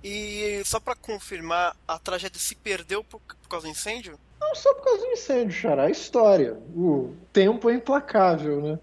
E 0.03 0.61
só 0.63 0.79
pra 0.79 0.93
confirmar, 0.95 1.75
a 1.87 1.97
tragédia 1.97 2.39
se 2.39 2.53
perdeu 2.53 3.03
por, 3.03 3.19
por 3.19 3.49
causa 3.49 3.65
do 3.65 3.71
incêndio? 3.71 4.19
Não 4.39 4.53
só 4.53 4.71
por 4.75 4.83
causa 4.83 5.01
do 5.01 5.07
incêndio, 5.07 5.51
Xará, 5.51 5.85
a 5.85 5.89
história. 5.89 6.59
O 6.75 7.11
tempo 7.33 7.71
é 7.71 7.73
implacável, 7.73 8.61
né? 8.61 8.79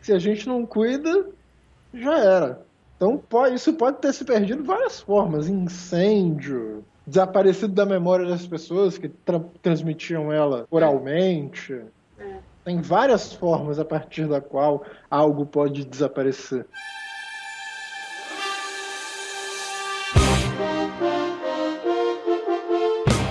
Se 0.00 0.10
a 0.14 0.18
gente 0.18 0.48
não 0.48 0.64
cuida, 0.64 1.28
já 1.92 2.18
era. 2.18 2.66
Então 2.96 3.18
pode, 3.18 3.56
isso 3.56 3.74
pode 3.74 3.98
ter 3.98 4.14
se 4.14 4.24
perdido 4.24 4.62
de 4.62 4.66
várias 4.66 5.00
formas. 5.00 5.48
Incêndio, 5.48 6.82
desaparecido 7.06 7.74
da 7.74 7.84
memória 7.84 8.26
das 8.26 8.46
pessoas 8.46 8.96
que 8.96 9.10
tra- 9.10 9.44
transmitiam 9.60 10.32
ela 10.32 10.66
oralmente. 10.70 11.74
É. 11.74 11.82
Tem 12.64 12.80
várias 12.80 13.34
formas 13.34 13.78
a 13.78 13.84
partir 13.84 14.26
da 14.26 14.40
qual 14.40 14.86
algo 15.10 15.44
pode 15.44 15.84
desaparecer. 15.84 16.66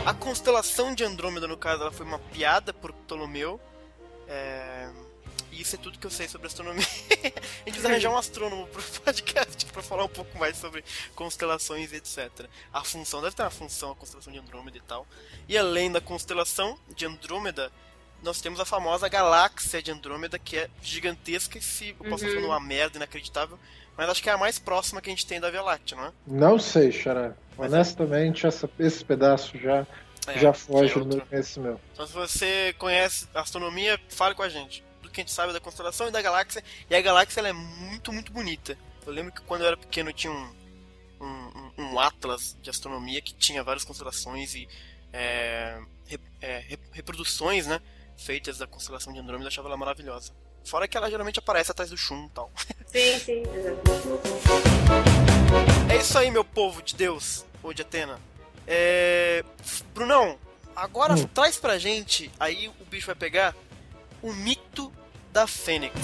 A 0.05 0.13
constelação 0.13 0.93
de 0.93 1.03
Andrômeda, 1.03 1.47
no 1.47 1.57
caso, 1.57 1.81
ela 1.81 1.91
foi 1.91 2.05
uma 2.05 2.19
piada 2.19 2.71
por 2.71 2.93
Ptolomeu. 2.93 3.59
É... 4.27 4.91
E 5.51 5.61
isso 5.61 5.75
é 5.75 5.79
tudo 5.79 5.97
que 5.97 6.05
eu 6.05 6.11
sei 6.11 6.27
sobre 6.27 6.45
astronomia. 6.45 6.85
a 6.85 7.25
gente 7.25 7.63
precisa 7.63 7.87
arranjar 7.87 8.11
um 8.11 8.17
astrônomo 8.17 8.67
pro 8.67 8.83
podcast 9.01 9.65
pra 9.67 9.81
falar 9.81 10.03
um 10.03 10.09
pouco 10.09 10.37
mais 10.37 10.57
sobre 10.57 10.83
constelações 11.15 11.91
e 11.91 11.95
etc. 11.95 12.47
A 12.71 12.83
função, 12.83 13.21
deve 13.21 13.35
ter 13.35 13.41
uma 13.41 13.49
função, 13.49 13.91
a 13.91 13.95
constelação 13.95 14.31
de 14.31 14.37
Andrômeda 14.37 14.77
e 14.77 14.81
tal. 14.81 15.07
E 15.47 15.57
além 15.57 15.91
da 15.91 16.01
constelação 16.01 16.77
de 16.95 17.05
Andrômeda, 17.05 17.71
nós 18.23 18.41
temos 18.41 18.59
a 18.59 18.65
famosa 18.65 19.07
galáxia 19.09 19.81
de 19.81 19.91
Andrômeda, 19.91 20.39
que 20.39 20.57
é 20.57 20.69
gigantesca 20.81 21.57
e 21.57 21.61
se 21.61 21.89
eu 21.89 21.95
posso 22.09 22.25
estar 22.25 22.27
Uhum. 22.27 22.33
falando 22.43 22.45
uma 22.47 22.59
merda 22.59 22.97
inacreditável, 22.97 23.59
mas 23.97 24.09
acho 24.09 24.23
que 24.23 24.29
é 24.29 24.33
a 24.33 24.37
mais 24.37 24.57
próxima 24.57 25.01
que 25.01 25.09
a 25.09 25.13
gente 25.13 25.25
tem 25.27 25.39
da 25.39 25.51
Via 25.51 25.61
Láctea, 25.61 25.97
não 25.97 26.05
é? 26.07 26.11
Não 26.25 26.57
sei, 26.59 26.91
Xará. 26.91 27.33
Honestamente, 27.57 28.47
essa- 28.47 28.69
esse 28.79 29.03
pedaço 29.05 29.57
já, 29.57 29.85
É, 30.27 30.39
já 30.39 30.53
foge 30.53 30.93
é 30.93 30.99
do 30.99 31.05
meu 31.05 31.21
conhecimento. 31.25 31.79
Então 31.93 32.07
se 32.07 32.13
você 32.13 32.73
conhece 32.79 33.27
astronomia, 33.33 33.99
fale 34.09 34.33
com 34.33 34.41
a 34.43 34.49
gente. 34.49 34.83
Do 35.01 35.09
que 35.09 35.19
a 35.19 35.23
gente 35.23 35.31
sabe 35.33 35.51
da 35.53 35.59
constelação 35.59 36.07
e 36.07 36.11
da 36.11 36.21
galáxia. 36.21 36.63
E 36.89 36.95
a 36.95 37.01
galáxia 37.01 37.41
ela 37.41 37.49
é 37.49 37.53
muito, 37.53 38.11
muito 38.13 38.31
bonita. 38.31 38.77
Eu 39.05 39.11
lembro 39.11 39.33
que 39.33 39.41
quando 39.41 39.61
eu 39.61 39.67
era 39.67 39.77
pequeno 39.77 40.09
eu 40.09 40.13
tinha 40.13 40.31
um, 40.31 40.55
um, 41.21 41.71
um- 41.77 41.99
atlas 41.99 42.57
de 42.61 42.69
astronomia 42.69 43.21
que 43.21 43.33
tinha 43.33 43.61
várias 43.63 43.83
constelações 43.83 44.55
e 44.55 44.67
é, 45.11 45.77
é, 46.41 46.59
re- 46.59 46.79
reproduções, 46.91 47.67
né? 47.67 47.79
Feitas 48.17 48.57
da 48.57 48.67
constelação 48.67 49.11
de 49.11 49.19
Andrômeda, 49.19 49.45
eu 49.45 49.47
achava 49.49 49.67
ela 49.67 49.77
maravilhosa. 49.77 50.31
Fora 50.65 50.87
que 50.87 50.95
ela 50.95 51.09
geralmente 51.09 51.39
aparece 51.39 51.71
atrás 51.71 51.89
do 51.89 51.97
chum 51.97 52.25
e 52.25 52.29
tal. 52.29 52.51
Sim, 52.87 53.19
sim, 53.19 53.43
exato. 53.53 53.81
É 55.91 55.97
isso 55.97 56.17
aí, 56.17 56.31
meu 56.31 56.43
povo 56.45 56.81
de 56.81 56.95
Deus, 56.95 57.45
ou 57.61 57.73
de 57.73 57.81
Atena. 57.81 58.19
É... 58.65 59.43
Brunão, 59.93 60.37
agora 60.75 61.15
Hum. 61.15 61.27
traz 61.33 61.57
pra 61.57 61.77
gente, 61.77 62.31
aí 62.39 62.69
o 62.79 62.85
bicho 62.85 63.07
vai 63.07 63.15
pegar, 63.15 63.53
o 64.21 64.31
mito 64.31 64.91
da 65.33 65.45
Fênix. 65.47 65.99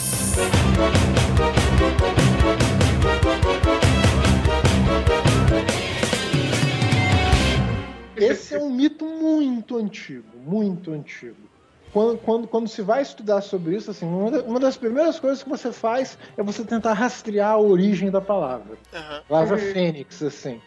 Esse 8.15 8.55
é 8.55 8.59
um 8.59 8.69
mito 8.69 9.05
muito 9.05 9.77
antigo, 9.77 10.37
muito 10.37 10.91
antigo. 10.91 11.48
Quando, 11.91 12.17
quando, 12.19 12.47
quando 12.47 12.67
se 12.67 12.81
vai 12.81 13.01
estudar 13.01 13.41
sobre 13.41 13.75
isso, 13.75 13.89
assim, 13.91 14.05
uma 14.05 14.29
da- 14.31 14.43
uma 14.43 14.59
das 14.59 14.77
primeiras 14.77 15.19
coisas 15.19 15.41
que 15.41 15.49
você 15.49 15.71
faz 15.71 16.17
é 16.37 16.43
você 16.43 16.63
tentar 16.63 16.93
rastrear 16.93 17.51
a 17.51 17.57
origem 17.57 18.11
da 18.11 18.21
palavra. 18.21 18.77
Aham. 18.93 19.21
Palavra 19.27 19.55
Uhum. 19.57 19.61
fênix, 19.73 20.21
assim. 20.21 20.61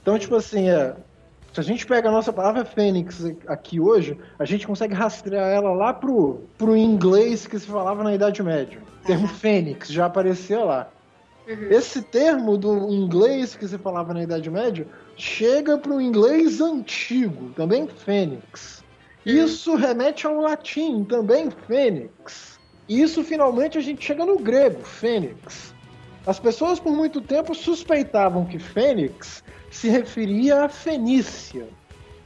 Então, 0.00 0.16
tipo 0.18 0.36
assim, 0.36 0.70
é, 0.70 0.94
se 1.52 1.60
a 1.60 1.62
gente 1.62 1.84
pega 1.84 2.08
a 2.08 2.12
nossa 2.12 2.32
palavra 2.32 2.64
fênix 2.64 3.24
aqui 3.48 3.80
hoje, 3.80 4.16
a 4.38 4.44
gente 4.44 4.66
consegue 4.66 4.94
rastrear 4.94 5.48
ela 5.50 5.72
lá 5.72 5.92
pro, 5.92 6.48
pro 6.56 6.76
inglês 6.76 7.46
que 7.46 7.58
se 7.58 7.66
falava 7.66 8.04
na 8.04 8.14
Idade 8.14 8.42
Média. 8.42 8.80
O 9.02 9.06
termo 9.06 9.26
fênix 9.26 9.88
já 9.88 10.06
aparecia 10.06 10.64
lá. 10.64 10.88
Uhum. 11.48 11.66
Esse 11.70 12.02
termo 12.02 12.56
do 12.56 12.92
inglês 12.92 13.56
que 13.56 13.66
se 13.66 13.78
falava 13.78 14.14
na 14.14 14.22
Idade 14.22 14.50
Média 14.50 14.86
chega 15.16 15.76
para 15.78 15.92
o 15.92 16.00
inglês 16.00 16.60
antigo, 16.60 17.52
também 17.54 17.86
fênix. 17.88 18.77
Isso 19.30 19.74
remete 19.74 20.26
ao 20.26 20.40
latim, 20.40 21.04
também 21.04 21.50
fênix. 21.50 22.58
E 22.88 23.02
isso 23.02 23.22
finalmente 23.22 23.76
a 23.76 23.80
gente 23.80 24.02
chega 24.02 24.24
no 24.24 24.38
grego, 24.38 24.82
fênix. 24.82 25.74
As 26.26 26.40
pessoas 26.40 26.80
por 26.80 26.94
muito 26.94 27.20
tempo 27.20 27.54
suspeitavam 27.54 28.46
que 28.46 28.58
fênix 28.58 29.44
se 29.70 29.90
referia 29.90 30.64
à 30.64 30.68
Fenícia, 30.70 31.68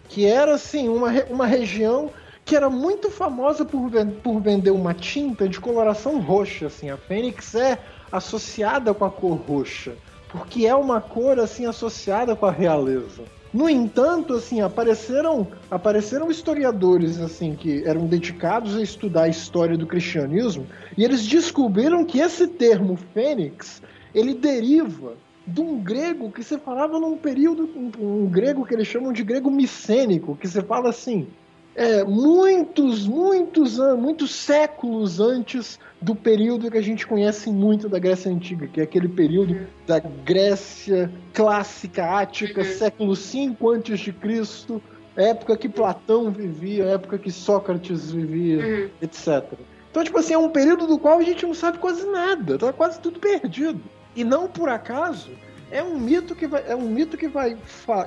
que 0.09 0.27
era 0.27 0.55
assim 0.55 0.89
uma, 0.89 1.11
uma 1.29 1.47
região 1.47 2.09
que 2.45 2.55
era 2.55 2.71
muito 2.71 3.11
famosa 3.11 3.65
por, 3.65 3.91
por 4.23 4.41
vender 4.41 4.71
uma 4.71 4.95
tinta 4.95 5.49
de 5.49 5.59
coloração 5.59 6.21
roxa. 6.21 6.67
Assim, 6.67 6.89
a 6.89 6.97
fênix 6.97 7.57
é 7.57 7.79
associada 8.13 8.95
com 8.95 9.05
a 9.05 9.11
cor 9.11 9.35
roxa, 9.35 9.97
porque 10.29 10.69
é 10.69 10.75
uma 10.75 11.01
cor 11.01 11.41
assim 11.41 11.67
associada 11.67 12.37
com 12.37 12.47
a 12.47 12.53
realeza. 12.53 13.25
No 13.53 13.69
entanto, 13.69 14.33
assim, 14.35 14.63
apareceram, 14.63 15.47
apareceram 15.71 16.31
historiadores 16.31 17.21
assim 17.21 17.55
que 17.55 17.85
eram 17.85 18.07
dedicados 18.07 18.77
a 18.77 18.83
estudar 18.83 19.25
a 19.25 19.29
história 19.29 19.77
do 19.77 19.87
cristianismo, 19.87 20.67
e 20.97 21.05
eles 21.05 21.27
descobriram 21.27 22.05
que 22.05 22.19
esse 22.19 22.47
termo 22.47 22.97
fênix, 23.13 23.83
ele 24.15 24.33
deriva 24.33 25.15
de 25.47 25.61
um 25.61 25.79
grego 25.79 26.31
que 26.31 26.43
se 26.43 26.57
falava 26.57 26.99
num 26.99 27.17
período, 27.17 27.69
um, 27.77 28.25
um 28.25 28.27
grego 28.27 28.65
que 28.65 28.73
eles 28.73 28.87
chamam 28.87 29.13
de 29.13 29.23
grego 29.23 29.51
micênico, 29.51 30.37
que 30.37 30.49
se 30.49 30.63
fala 30.63 30.89
assim, 30.89 31.27
é, 31.75 32.05
muitos, 32.05 33.07
muitos 33.07 33.81
anos, 33.81 34.01
muitos 34.03 34.35
séculos 34.35 35.21
antes 35.21 35.79
do 36.01 36.15
período 36.15 36.71
que 36.71 36.77
a 36.79 36.83
gente 36.83 37.07
conhece 37.07 37.51
muito 37.51 37.89
da 37.89 37.99
Grécia 37.99 38.31
Antiga, 38.31 38.67
que 38.67 38.81
é 38.81 38.85
aquele 38.85 39.09
período 39.09 39.67
da 39.87 39.99
Grécia 39.99 41.11
clássica, 41.33 42.05
ática, 42.19 42.63
século 42.65 43.15
V 43.15 43.57
antes 43.75 44.01
de 44.01 44.13
Cristo, 44.13 44.83
época 45.17 45.57
que 45.57 45.69
Platão 45.69 46.31
vivia, 46.31 46.85
época 46.85 47.19
que 47.19 47.31
Sócrates 47.31 48.11
vivia, 48.13 48.59
Uhum. 48.59 48.89
etc. 49.01 49.45
Então, 49.91 50.03
tipo 50.03 50.19
assim, 50.19 50.33
é 50.35 50.39
um 50.39 50.49
período 50.49 50.87
do 50.87 50.99
qual 50.99 51.19
a 51.19 51.23
gente 51.23 51.45
não 51.47 51.55
sabe 51.55 51.79
quase 51.79 52.07
nada, 52.07 52.59
tá 52.59 52.73
quase 52.73 52.99
tudo 53.01 53.19
perdido. 53.21 53.81
E 54.17 54.25
não 54.25 54.49
por 54.49 54.69
acaso, 54.69 55.31
é 55.73 55.83
um 55.83 55.99
mito 55.99 56.35
que 56.35 56.47
vai, 56.47 56.63
é 56.69 56.77
um 56.77 56.89
mito 56.89 57.17
que 57.17 57.27
vai, 57.27 57.57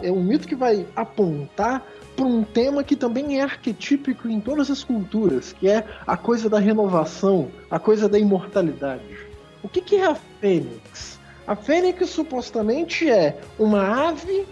é 0.02 0.12
um 0.12 0.24
mito 0.24 0.48
que 0.48 0.56
vai 0.56 0.86
apontar 0.96 1.86
para 2.16 2.26
um 2.26 2.44
tema 2.44 2.84
que 2.84 2.96
também 2.96 3.40
é 3.40 3.44
arquetípico 3.44 4.30
em 4.30 4.40
todas 4.40 4.72
as 4.72 4.84
culturas, 4.84 5.52
que 5.52 5.68
é 5.68 5.84
a 6.08 6.16
coisa 6.16 6.50
da 6.50 6.60
renovação, 6.60 7.52
a 7.70 7.78
coisa 7.80 8.08
da 8.08 8.18
imortalidade. 8.18 9.04
O 9.62 9.68
que, 9.68 9.82
que 9.82 9.96
é 9.98 10.06
a 10.06 10.16
fênix? 10.40 11.20
A 11.48 11.56
fênix 11.56 12.10
supostamente 12.10 13.10
é 13.10 13.38
uma 13.60 14.08
ave 14.10 14.46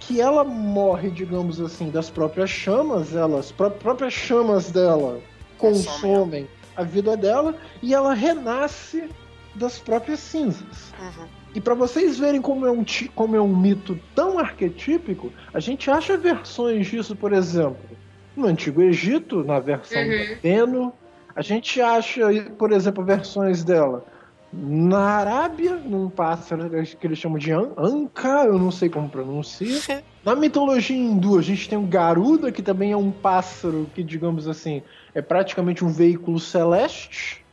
que 0.00 0.20
ela 0.20 0.44
morre, 0.44 1.10
digamos 1.10 1.60
assim, 1.60 1.90
das 1.90 2.08
próprias 2.08 2.50
chamas, 2.50 3.14
elas 3.14 3.50
pró- 3.50 3.70
próprias 3.70 4.12
chamas 4.12 4.70
dela 4.70 5.20
consomem 5.58 6.48
a 6.76 6.82
vida 6.82 7.16
dela 7.16 7.54
e 7.82 7.92
ela 7.92 8.14
renasce 8.14 9.08
das 9.54 9.78
próprias 9.78 10.20
cinzas. 10.20 10.92
Uhum. 11.00 11.26
E 11.58 11.60
para 11.60 11.74
vocês 11.74 12.16
verem 12.16 12.40
como 12.40 12.64
é, 12.66 12.70
um, 12.70 12.84
como 13.16 13.34
é 13.34 13.40
um 13.40 13.56
mito 13.56 13.98
tão 14.14 14.38
arquetípico, 14.38 15.32
a 15.52 15.58
gente 15.58 15.90
acha 15.90 16.16
versões 16.16 16.86
disso, 16.86 17.16
por 17.16 17.32
exemplo, 17.32 17.98
no 18.36 18.46
Antigo 18.46 18.80
Egito, 18.80 19.42
na 19.42 19.58
versão 19.58 20.00
Uhum. 20.04 20.08
de 20.08 20.32
Ateno. 20.34 20.92
A 21.34 21.42
gente 21.42 21.80
acha, 21.80 22.20
por 22.56 22.70
exemplo, 22.70 23.04
versões 23.04 23.64
dela 23.64 24.04
na 24.52 25.00
Arábia, 25.00 25.74
num 25.84 26.08
pássaro 26.08 26.70
que 26.70 27.04
eles 27.04 27.18
chamam 27.18 27.38
de 27.38 27.50
an- 27.50 27.72
Anka, 27.76 28.44
eu 28.44 28.56
não 28.56 28.70
sei 28.70 28.88
como 28.88 29.08
pronuncia. 29.10 29.66
Na 30.24 30.36
mitologia 30.36 30.96
hindu, 30.96 31.38
a 31.38 31.42
gente 31.42 31.68
tem 31.68 31.76
o 31.78 31.86
Garuda, 31.88 32.52
que 32.52 32.62
também 32.62 32.92
é 32.92 32.96
um 32.96 33.10
pássaro 33.10 33.90
que, 33.94 34.04
digamos 34.04 34.46
assim, 34.46 34.80
é 35.12 35.20
praticamente 35.20 35.84
um 35.84 35.88
veículo 35.88 36.38
celeste 36.38 37.44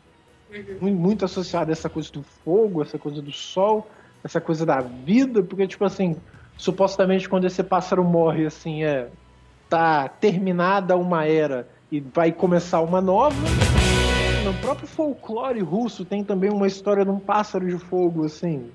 Uhum. 0.48 0.78
muito, 0.80 0.98
muito 1.00 1.26
associado 1.26 1.72
a 1.72 1.74
essa 1.74 1.90
coisa 1.90 2.12
do 2.12 2.22
fogo, 2.22 2.84
essa 2.84 3.00
coisa 3.00 3.20
do 3.22 3.32
sol, 3.32 3.90
essa 4.26 4.42
coisa 4.42 4.66
da 4.66 4.82
vida, 4.82 5.44
porque, 5.44 5.68
tipo 5.68 5.86
assim, 5.86 6.16
supostamente 6.58 7.30
quando 7.30 7.46
esse 7.46 7.62
pássaro 7.62 8.04
morre, 8.04 8.48
assim, 8.48 8.84
é. 8.84 9.08
tá 9.70 10.10
terminada 10.10 10.98
uma 10.98 11.28
era 11.28 11.68
e 11.92 12.00
vai 12.00 12.32
começar 12.32 12.82
uma 12.82 13.00
nova. 13.00 13.36
No 14.44 14.54
próprio 14.56 14.88
folclore 14.88 15.62
russo 15.62 16.04
tem 16.04 16.24
também 16.24 16.50
uma 16.50 16.66
história 16.66 17.06
de 17.06 17.12
um 17.12 17.20
pássaro 17.20 17.68
de 17.68 17.78
fogo, 17.78 18.26
assim. 18.26 18.72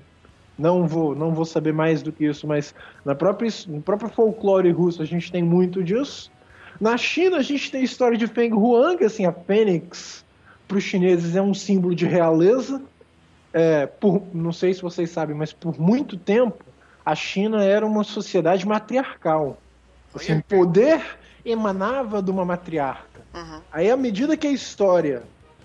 Não 0.57 0.87
vou, 0.87 1.13
não 1.13 1.33
vou 1.33 1.43
saber 1.43 1.73
mais 1.73 2.01
do 2.01 2.13
que 2.13 2.25
isso, 2.25 2.47
mas 2.47 2.73
na 3.03 3.13
própria, 3.13 3.49
no 3.67 3.81
próprio 3.81 4.09
folclore 4.09 4.71
russo 4.71 5.01
a 5.01 5.05
gente 5.05 5.29
tem 5.29 5.43
muito 5.43 5.83
disso. 5.83 6.31
Na 6.79 6.95
China 6.97 7.37
a 7.37 7.41
gente 7.41 7.69
tem 7.69 7.81
a 7.81 7.83
história 7.83 8.17
de 8.17 8.25
Feng 8.25 8.53
Huang, 8.53 9.03
assim, 9.03 9.25
a 9.25 9.33
fênix 9.33 10.23
para 10.65 10.77
os 10.77 10.83
chineses 10.85 11.35
é 11.35 11.41
um 11.41 11.53
símbolo 11.53 11.93
de 11.93 12.05
realeza. 12.05 12.81
É, 13.53 13.85
por, 13.85 14.23
não 14.33 14.53
sei 14.53 14.73
se 14.73 14.81
vocês 14.81 15.09
sabem, 15.09 15.35
mas 15.35 15.51
por 15.51 15.79
muito 15.79 16.17
tempo 16.17 16.63
a 17.05 17.15
China 17.15 17.63
era 17.63 17.85
uma 17.85 18.03
sociedade 18.03 18.65
matriarcal. 18.65 19.57
Assim, 20.13 20.37
o 20.37 20.43
poder 20.43 21.01
emanava 21.43 22.21
de 22.21 22.29
uma 22.31 22.45
matriarca. 22.45 23.21
Uhum. 23.33 23.61
Aí, 23.71 23.89
à 23.89 23.97
medida 23.97 24.37
que 24.37 24.47
a 24.47 24.51
história 24.51 25.23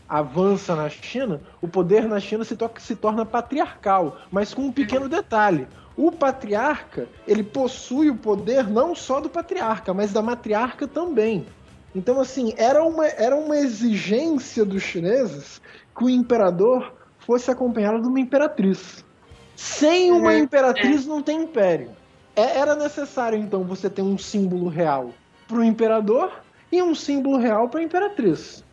avança 0.08 0.74
na 0.76 0.88
China, 0.88 1.40
o 1.60 1.66
poder 1.66 2.06
na 2.06 2.20
China 2.20 2.44
se, 2.44 2.56
to 2.56 2.70
se 2.78 2.94
torna 2.94 3.26
patriarcal, 3.26 4.18
mas 4.30 4.54
com 4.54 4.62
um 4.62 4.72
pequeno 4.72 5.08
detalhe. 5.08 5.66
O 5.96 6.12
patriarca, 6.12 7.08
ele 7.26 7.42
possui 7.42 8.10
o 8.10 8.16
poder 8.16 8.68
não 8.68 8.94
só 8.94 9.20
do 9.20 9.28
patriarca, 9.28 9.92
mas 9.94 10.12
da 10.12 10.22
matriarca 10.22 10.86
também. 10.86 11.46
Então, 11.94 12.20
assim, 12.20 12.52
era 12.56 12.84
uma, 12.84 13.06
era 13.06 13.34
uma 13.34 13.56
exigência 13.56 14.64
dos 14.64 14.82
chineses 14.82 15.60
que 15.96 16.04
o 16.04 16.10
imperador 16.10 16.92
fosse 17.26 17.50
acompanhado 17.50 18.00
de 18.00 18.08
uma 18.08 18.20
imperatriz. 18.20 19.04
Sem 19.54 20.12
uma 20.12 20.32
Uhum, 20.32 20.38
imperatriz 20.38 21.06
não 21.06 21.22
tem 21.22 21.42
império. 21.42 21.90
É- 22.34 22.58
era 22.58 22.74
necessário, 22.76 23.38
então, 23.38 23.64
você 23.64 23.88
ter 23.90 24.02
um 24.02 24.16
símbolo 24.18 24.68
real. 24.68 25.10
para 25.48 25.58
o 25.58 25.64
imperador 25.64 26.32
e 26.72 26.82
um 26.82 26.92
símbolo 26.94 27.36
real 27.38 27.68
para 27.68 27.78
a 27.78 27.82
imperatriz. 27.84 28.64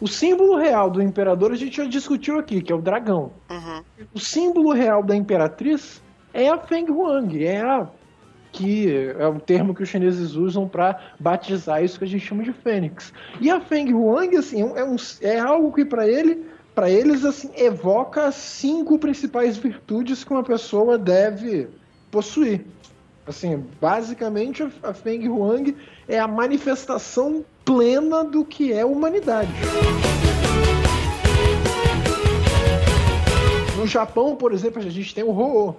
O 0.00 0.08
símbolo 0.08 0.56
real 0.56 0.90
do 0.90 1.00
imperador 1.00 1.52
a 1.52 1.54
gente 1.54 1.76
já 1.76 1.84
discutiu 1.84 2.36
aqui, 2.38 2.60
que 2.60 2.72
é 2.72 2.74
o 2.74 2.82
dragão. 2.82 3.32
Uhum. 3.48 4.06
O 4.12 4.18
símbolo 4.18 4.72
real 4.72 5.02
da 5.04 5.14
imperatriz 5.14 6.02
é 6.34 6.48
a 6.48 6.58
Feng 6.58 6.90
Huang, 6.90 7.44
é 7.46 7.60
a 7.62 7.86
que 8.52 8.90
é 9.18 9.26
o 9.28 9.38
termo 9.38 9.74
que 9.74 9.82
os 9.82 9.88
chineses 9.88 10.34
usam 10.34 10.66
para 10.66 10.98
batizar 11.20 11.84
isso 11.84 11.98
que 11.98 12.04
a 12.04 12.08
gente 12.08 12.24
chama 12.26 12.42
de 12.42 12.52
fênix. 12.52 13.12
E 13.40 13.50
a 13.50 13.60
Feng 13.60 13.92
Huang 13.92 14.34
assim, 14.36 14.62
é, 14.62 14.84
um, 14.84 14.96
é 15.20 15.38
algo 15.38 15.72
que 15.72 15.84
para 15.84 16.08
ele, 16.08 16.44
para 16.76 16.90
eles 16.90 17.24
assim, 17.24 17.50
evoca 17.56 18.26
as 18.26 18.34
cinco 18.34 18.98
principais 18.98 19.56
virtudes 19.56 20.22
que 20.22 20.30
uma 20.30 20.44
pessoa 20.44 20.98
deve 20.98 21.70
possuir. 22.10 22.66
Assim, 23.26 23.64
basicamente 23.80 24.62
a 24.82 24.92
Feng 24.92 25.26
Huang 25.26 25.74
é 26.06 26.18
a 26.18 26.28
manifestação 26.28 27.42
plena 27.64 28.22
do 28.22 28.44
que 28.44 28.74
é 28.74 28.84
humanidade. 28.84 29.50
No 33.74 33.86
Japão, 33.86 34.36
por 34.36 34.52
exemplo, 34.52 34.82
a 34.82 34.90
gente 34.90 35.14
tem 35.14 35.24
o 35.24 35.30
Ho, 35.30 35.74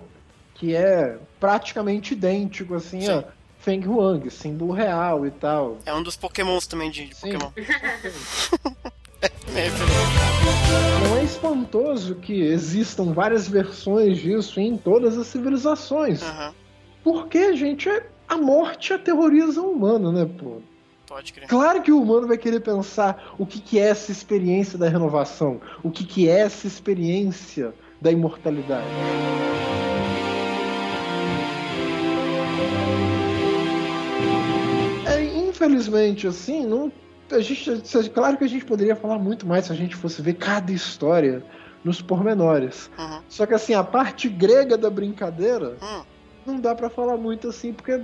que 0.56 0.76
é 0.76 1.20
praticamente 1.40 2.14
idêntico, 2.14 2.74
assim, 2.74 3.02
Sim. 3.02 3.12
a 3.12 3.24
Feng 3.60 3.86
Huang, 3.88 4.32
símbolo 4.32 4.74
real 4.74 5.28
e 5.28 5.32
tal. 5.32 5.78
É 5.86 5.94
um 5.94 6.02
dos 6.02 6.18
pokémons 6.18 6.66
também 6.66 6.90
de, 6.90 7.06
de 7.06 7.16
Pokémon. 7.16 7.52
Não 11.10 11.18
é 11.18 11.24
espantoso 11.24 12.16
que 12.16 12.42
existam 12.42 13.14
várias 13.14 13.48
versões 13.48 14.18
disso 14.18 14.60
em 14.60 14.78
todas 14.78 15.18
as 15.18 15.28
civilizações. 15.28 16.22
Uhum. 16.22 16.54
Porque, 17.04 17.56
gente, 17.56 17.90
a 18.28 18.38
morte 18.38 18.94
aterroriza 18.94 19.62
o 19.62 19.72
humano, 19.72 20.12
né, 20.12 20.30
pô? 20.40 20.62
Pode 21.08 21.34
crer. 21.34 21.48
Claro 21.48 21.82
que 21.82 21.92
o 21.92 22.02
humano 22.02 22.28
vai 22.28 22.38
querer 22.38 22.60
pensar 22.60 23.34
o 23.38 23.46
que, 23.46 23.60
que 23.60 23.80
é 23.80 23.90
essa 23.90 24.12
experiência 24.12 24.78
da 24.78 24.90
renovação, 24.90 25.62
o 25.82 25.90
que, 25.90 26.04
que 26.04 26.30
é 26.30 26.42
essa 26.42 26.68
experiência 26.68 27.74
da 28.02 28.12
imortalidade. 28.12 28.86
infelizmente, 35.58 36.28
assim, 36.28 36.66
não. 36.66 36.92
A 37.32 37.40
gente, 37.40 38.10
claro 38.14 38.38
que 38.38 38.44
a 38.44 38.48
gente 38.48 38.66
poderia 38.66 38.96
falar 38.96 39.20
muito 39.20 39.46
mais 39.46 39.66
se 39.66 39.72
a 39.72 39.76
gente 39.76 39.96
fosse 39.96 40.22
ver 40.22 40.36
cada 40.36 40.72
história 40.72 41.44
nos 41.84 42.02
pormenores. 42.02 42.90
Uhum. 42.98 43.22
Só 43.30 43.46
que 43.46 43.54
assim, 43.54 43.74
a 43.74 43.84
parte 43.84 44.30
grega 44.30 44.78
da 44.78 44.90
brincadeira 44.90 45.78
uhum. 45.82 46.04
não 46.46 46.60
dá 46.60 46.74
para 46.74 46.90
falar 46.90 47.18
muito 47.18 47.50
assim, 47.50 47.74
porque 47.74 47.92
é 47.92 48.02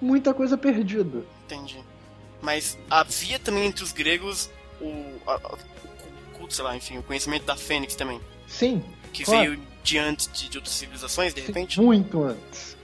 muita 0.00 0.34
coisa 0.34 0.56
perdida. 0.56 1.22
Entendi. 1.44 1.78
Mas 2.42 2.78
havia 2.90 3.38
também 3.38 3.66
entre 3.66 3.82
os 3.82 3.92
gregos 3.92 4.50
o, 4.80 4.92
a, 5.26 5.36
o 5.36 6.38
culto, 6.38 6.54
sei 6.54 6.64
lá, 6.64 6.76
enfim, 6.76 6.98
o 6.98 7.02
conhecimento 7.02 7.44
da 7.44 7.56
Fênix 7.56 7.94
também. 7.94 8.20
Sim. 8.46 8.84
Que 9.12 9.24
claro. 9.24 9.50
veio 9.50 9.62
de 9.82 9.98
antes 9.98 10.30
de, 10.32 10.48
de 10.48 10.58
outras 10.58 10.74
civilizações, 10.74 11.32
de 11.32 11.40
repente? 11.40 11.80
Muito 11.80 12.22
antes. 12.22 12.76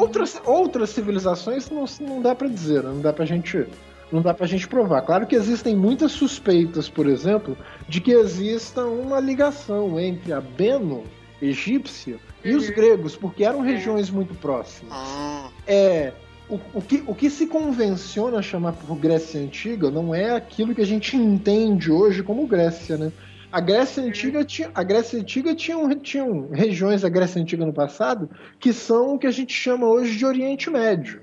Outras, 0.00 0.40
outras 0.44 0.90
civilizações 0.90 1.68
não, 1.68 1.84
não 2.00 2.22
dá 2.22 2.34
para 2.34 2.48
dizer, 2.48 2.82
não 2.82 3.00
dá 3.00 3.12
pra 3.12 3.26
gente 3.26 3.66
não 4.12 4.22
dá 4.22 4.34
pra 4.34 4.46
gente 4.46 4.66
provar. 4.66 5.02
Claro 5.02 5.26
que 5.26 5.36
existem 5.36 5.76
muitas 5.76 6.12
suspeitas, 6.12 6.88
por 6.88 7.06
exemplo, 7.06 7.56
de 7.88 8.00
que 8.00 8.12
exista 8.12 8.84
uma 8.84 9.20
ligação 9.20 9.98
entre 9.98 10.32
a 10.32 10.40
Beno 10.40 11.04
egípcia 11.40 12.18
e 12.44 12.54
os 12.54 12.68
uhum. 12.68 12.74
gregos, 12.74 13.16
porque 13.16 13.44
eram 13.44 13.60
regiões 13.60 14.10
muito 14.10 14.34
próximas. 14.34 14.92
Ah. 14.92 15.50
É, 15.66 16.12
o, 16.48 16.58
o, 16.74 16.82
que, 16.82 17.02
o 17.06 17.14
que 17.14 17.30
se 17.30 17.46
convenciona 17.46 18.42
chamar 18.42 18.72
por 18.72 18.96
Grécia 18.96 19.40
Antiga 19.40 19.90
não 19.90 20.14
é 20.14 20.34
aquilo 20.34 20.74
que 20.74 20.80
a 20.80 20.86
gente 20.86 21.16
entende 21.16 21.90
hoje 21.90 22.22
como 22.22 22.46
Grécia, 22.46 22.96
né? 22.96 23.12
A 23.52 23.60
Grécia 23.60 24.02
Antiga 24.02 24.44
tinha, 24.44 24.70
a 24.74 24.82
Grécia 24.82 25.18
Antiga 25.18 25.54
tinha, 25.54 25.76
tinha 25.96 26.24
regiões 26.52 27.02
da 27.02 27.08
Grécia 27.08 27.42
Antiga 27.42 27.66
no 27.66 27.72
passado 27.72 28.30
que 28.60 28.72
são 28.72 29.14
o 29.14 29.18
que 29.18 29.26
a 29.26 29.30
gente 29.30 29.52
chama 29.52 29.88
hoje 29.88 30.16
de 30.16 30.24
Oriente 30.24 30.70
Médio. 30.70 31.22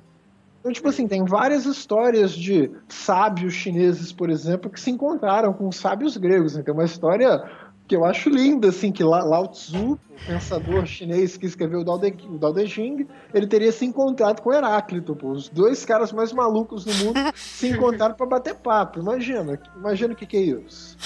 Então, 0.68 0.74
tipo 0.74 0.90
assim, 0.90 1.08
tem 1.08 1.24
várias 1.24 1.66
histórias 1.66 2.34
de 2.34 2.70
sábios 2.90 3.54
chineses, 3.54 4.12
por 4.12 4.30
exemplo, 4.30 4.70
que 4.70 4.78
se 4.78 4.92
encontraram 4.92 5.54
com 5.54 5.72
sábios 5.72 6.18
gregos. 6.18 6.58
Né? 6.58 6.62
Tem 6.62 6.74
uma 6.74 6.84
história 6.84 7.42
que 7.88 7.96
eu 7.96 8.04
acho 8.04 8.30
linda, 8.30 8.68
assim, 8.68 8.92
que 8.92 9.02
Lao 9.02 9.48
Tzu, 9.48 9.94
o 9.94 10.00
pensador 10.28 10.86
chinês 10.86 11.38
que 11.38 11.46
escreveu 11.46 11.80
o 11.80 11.84
Dao 11.86 11.98
De, 11.98 12.14
o 12.28 12.38
Dao 12.38 12.52
De 12.52 12.66
Jing, 12.66 13.08
ele 13.34 13.48
teria 13.48 13.72
se 13.72 13.86
encontrado 13.86 14.42
com 14.42 14.52
Heráclito, 14.52 15.16
pô. 15.16 15.30
Os 15.32 15.48
dois 15.48 15.86
caras 15.86 16.12
mais 16.12 16.34
malucos 16.34 16.84
do 16.84 16.94
mundo 16.96 17.18
se 17.34 17.70
encontraram 17.72 18.16
para 18.16 18.26
bater 18.26 18.56
papo. 18.56 19.00
Imagina, 19.00 19.58
imagina 19.74 20.14
o 20.14 20.18
que, 20.18 20.26
que 20.26 20.36
é 20.36 20.42
isso. 20.42 20.98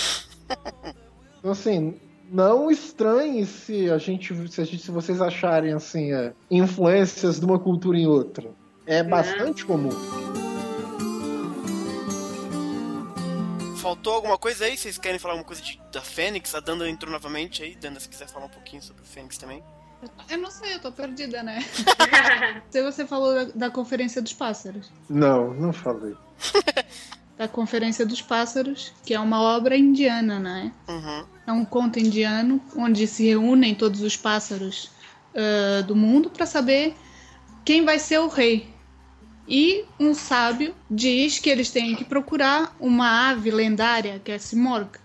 Então, 1.37 1.51
assim, 1.51 1.99
não 2.31 2.71
estranhe 2.71 3.45
se 3.45 3.91
a 3.91 3.99
gente, 3.99 4.33
se, 4.49 4.59
a 4.59 4.63
gente, 4.63 4.81
se 4.81 4.89
vocês 4.89 5.21
acharem 5.21 5.71
assim, 5.71 6.11
é, 6.11 6.33
influências 6.49 7.39
de 7.39 7.45
uma 7.45 7.59
cultura 7.59 7.95
em 7.95 8.07
outra. 8.07 8.49
É 8.91 9.01
bastante 9.01 9.63
comum. 9.63 9.89
Faltou 13.77 14.15
alguma 14.15 14.37
coisa 14.37 14.65
aí? 14.65 14.77
Vocês 14.77 14.97
querem 14.97 15.17
falar 15.17 15.35
alguma 15.35 15.47
coisa 15.47 15.61
de, 15.61 15.81
da 15.93 16.01
Fênix? 16.01 16.53
A 16.53 16.59
Danda 16.59 16.89
entrou 16.89 17.09
novamente 17.09 17.63
aí. 17.63 17.73
Danda, 17.73 18.01
se 18.01 18.09
quiser 18.09 18.27
falar 18.27 18.47
um 18.47 18.49
pouquinho 18.49 18.81
sobre 18.81 19.01
o 19.01 19.05
Fênix 19.05 19.37
também. 19.37 19.63
Eu 20.29 20.39
não 20.39 20.51
sei, 20.51 20.73
eu 20.73 20.81
tô 20.81 20.91
perdida, 20.91 21.41
né? 21.41 21.61
se 22.69 22.83
você 22.83 23.07
falou 23.07 23.33
da, 23.33 23.51
da 23.55 23.69
Conferência 23.69 24.21
dos 24.21 24.33
Pássaros. 24.33 24.91
Não, 25.09 25.53
não 25.53 25.71
falei. 25.71 26.17
da 27.37 27.47
Conferência 27.47 28.05
dos 28.05 28.21
Pássaros, 28.21 28.91
que 29.05 29.13
é 29.13 29.19
uma 29.21 29.39
obra 29.39 29.77
indiana, 29.77 30.37
né? 30.37 30.73
Uhum. 30.89 31.25
É 31.47 31.51
um 31.53 31.63
conto 31.63 31.97
indiano 31.97 32.61
onde 32.75 33.07
se 33.07 33.25
reúnem 33.25 33.73
todos 33.73 34.01
os 34.01 34.17
pássaros 34.17 34.91
uh, 35.33 35.81
do 35.83 35.95
mundo 35.95 36.29
para 36.29 36.45
saber 36.45 36.93
quem 37.63 37.85
vai 37.85 37.97
ser 37.97 38.19
o 38.19 38.27
rei. 38.27 38.80
E 39.47 39.85
um 39.99 40.13
sábio 40.13 40.75
diz 40.89 41.39
que 41.39 41.49
eles 41.49 41.69
têm 41.71 41.95
que 41.95 42.05
procurar 42.05 42.75
uma 42.79 43.29
ave 43.29 43.51
lendária, 43.51 44.21
que 44.23 44.31
é 44.31 44.35
a 44.35 44.39
Simorga. 44.39 44.99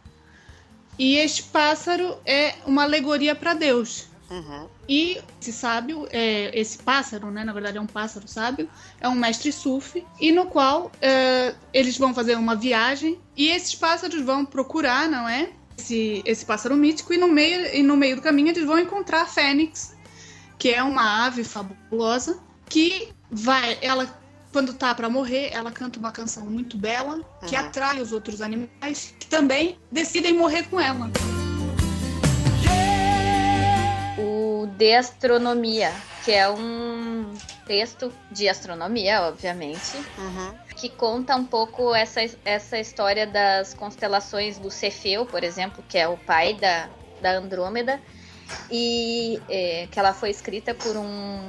E 0.99 1.17
este 1.17 1.43
pássaro 1.45 2.17
é 2.25 2.55
uma 2.67 2.85
alegoria 2.85 3.35
para 3.35 3.55
Deus. 3.55 4.09
Uhum. 4.31 4.69
E 4.89 5.21
esse 5.41 5.53
sábio, 5.53 6.07
é, 6.11 6.59
esse 6.59 6.79
pássaro, 6.79 7.31
né, 7.31 7.45
na 7.45 7.53
verdade 7.53 7.79
é 7.79 7.81
um 7.81 7.87
pássaro 7.87 8.27
sábio, 8.27 8.69
é 9.01 9.09
um 9.09 9.15
mestre 9.15 9.53
sufi, 9.53 10.05
e 10.21 10.33
no 10.33 10.47
qual 10.47 10.91
é, 11.01 11.55
eles 11.73 11.97
vão 11.97 12.15
fazer 12.15 12.37
uma 12.37 12.57
viagem 12.57 13.19
e 13.37 13.49
esses 13.49 13.75
pássaros 13.75 14.21
vão 14.23 14.45
procurar, 14.45 15.09
não 15.09 15.29
é? 15.29 15.51
Esse, 15.79 16.23
esse 16.25 16.45
pássaro 16.45 16.75
mítico, 16.77 17.13
e 17.13 17.19
no, 17.19 17.29
meio, 17.29 17.67
e 17.75 17.83
no 17.83 17.97
meio 17.97 18.17
do 18.17 18.23
caminho 18.23 18.49
eles 18.49 18.65
vão 18.65 18.79
encontrar 18.79 19.23
a 19.23 19.27
Fênix, 19.27 19.95
que 20.59 20.71
é 20.71 20.83
uma 20.83 21.27
ave 21.27 21.45
fabulosa, 21.45 22.41
que 22.69 23.13
vai, 23.31 23.79
ela 23.83 24.07
quando 24.57 24.73
tá 24.73 24.95
para 24.95 25.11
morrer, 25.11 25.51
ela 25.53 25.71
canta 25.71 25.99
uma 25.99 26.11
canção 26.11 26.47
muito 26.47 26.79
bela 26.79 27.21
que 27.47 27.55
uhum. 27.55 27.61
atrai 27.61 28.01
os 28.01 28.11
outros 28.11 28.41
animais 28.41 29.15
que 29.21 29.27
também 29.27 29.79
decidem 29.93 30.33
morrer 30.33 30.63
com 30.63 30.81
ela. 30.81 31.11
de 34.79 34.95
astronomia, 34.95 35.93
que 36.25 36.33
é 36.33 36.49
um 36.49 37.35
texto 37.67 38.11
de 38.31 38.49
astronomia, 38.49 39.23
obviamente, 39.23 39.97
uhum. 40.17 40.55
que 40.75 40.89
conta 40.89 41.37
um 41.37 41.45
pouco 41.45 41.95
essa, 41.95 42.21
essa 42.43 42.79
história 42.79 43.27
das 43.27 43.75
constelações 43.75 44.59
do 44.59 44.71
Cefeu, 44.71 45.27
por 45.27 45.45
exemplo, 45.45 45.85
que 45.87 45.99
é 45.99 46.09
o 46.09 46.17
pai 46.17 46.55
da, 46.55 46.89
da 47.21 47.33
Andrômeda, 47.33 48.01
e 48.71 49.41
é, 49.49 49.89
que 49.91 49.99
ela 49.99 50.15
foi 50.15 50.31
escrita 50.31 50.75
por 50.75 50.97
um, 50.97 51.41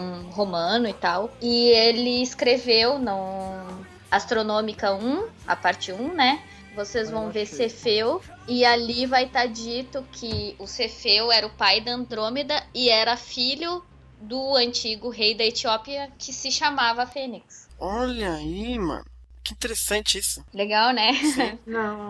um 0.00 0.30
romano 0.30 0.88
e 0.88 0.92
tal, 0.94 1.30
e 1.40 1.68
ele 1.68 2.22
escreveu 2.22 2.98
no 2.98 3.84
Astronômica 4.10 4.94
1, 4.94 5.28
a 5.46 5.54
parte 5.54 5.92
1, 5.92 6.14
né? 6.14 6.42
Vocês 6.74 7.10
vão 7.10 7.30
ver 7.30 7.46
Cefeu 7.46 8.22
e 8.46 8.64
ali 8.64 9.04
vai 9.04 9.24
estar 9.24 9.40
tá 9.40 9.46
dito 9.46 10.04
que 10.12 10.54
o 10.58 10.66
Cefeu 10.66 11.30
era 11.30 11.46
o 11.46 11.50
pai 11.50 11.80
da 11.80 11.92
Andrômeda 11.92 12.62
e 12.74 12.88
era 12.88 13.16
filho 13.16 13.84
do 14.20 14.54
antigo 14.54 15.08
rei 15.08 15.34
da 15.34 15.44
Etiópia 15.44 16.10
que 16.18 16.32
se 16.32 16.50
chamava 16.50 17.06
Fênix. 17.06 17.68
Olha 17.78 18.34
aí, 18.34 18.78
mano. 18.78 19.04
Que 19.50 19.54
interessante 19.54 20.16
isso. 20.16 20.44
Legal, 20.54 20.92
né? 20.92 21.10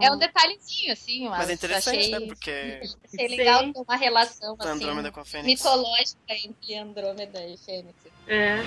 É 0.02 0.12
um 0.12 0.18
detalhezinho, 0.18 0.92
assim, 0.92 1.26
mas, 1.26 1.38
mas 1.38 1.50
é 1.50 1.52
interessante, 1.54 1.98
achei, 1.98 2.10
né? 2.10 2.26
Porque. 2.26 2.80
Achei 3.14 3.28
legal 3.28 3.72
ter 3.72 3.80
uma 3.80 3.96
relação 3.96 4.56
assim, 4.58 5.42
mitológica 5.42 6.34
entre 6.44 6.76
Andrômeda 6.76 7.42
e 7.46 7.56
Fênix. 7.56 7.96
É. 8.28 8.58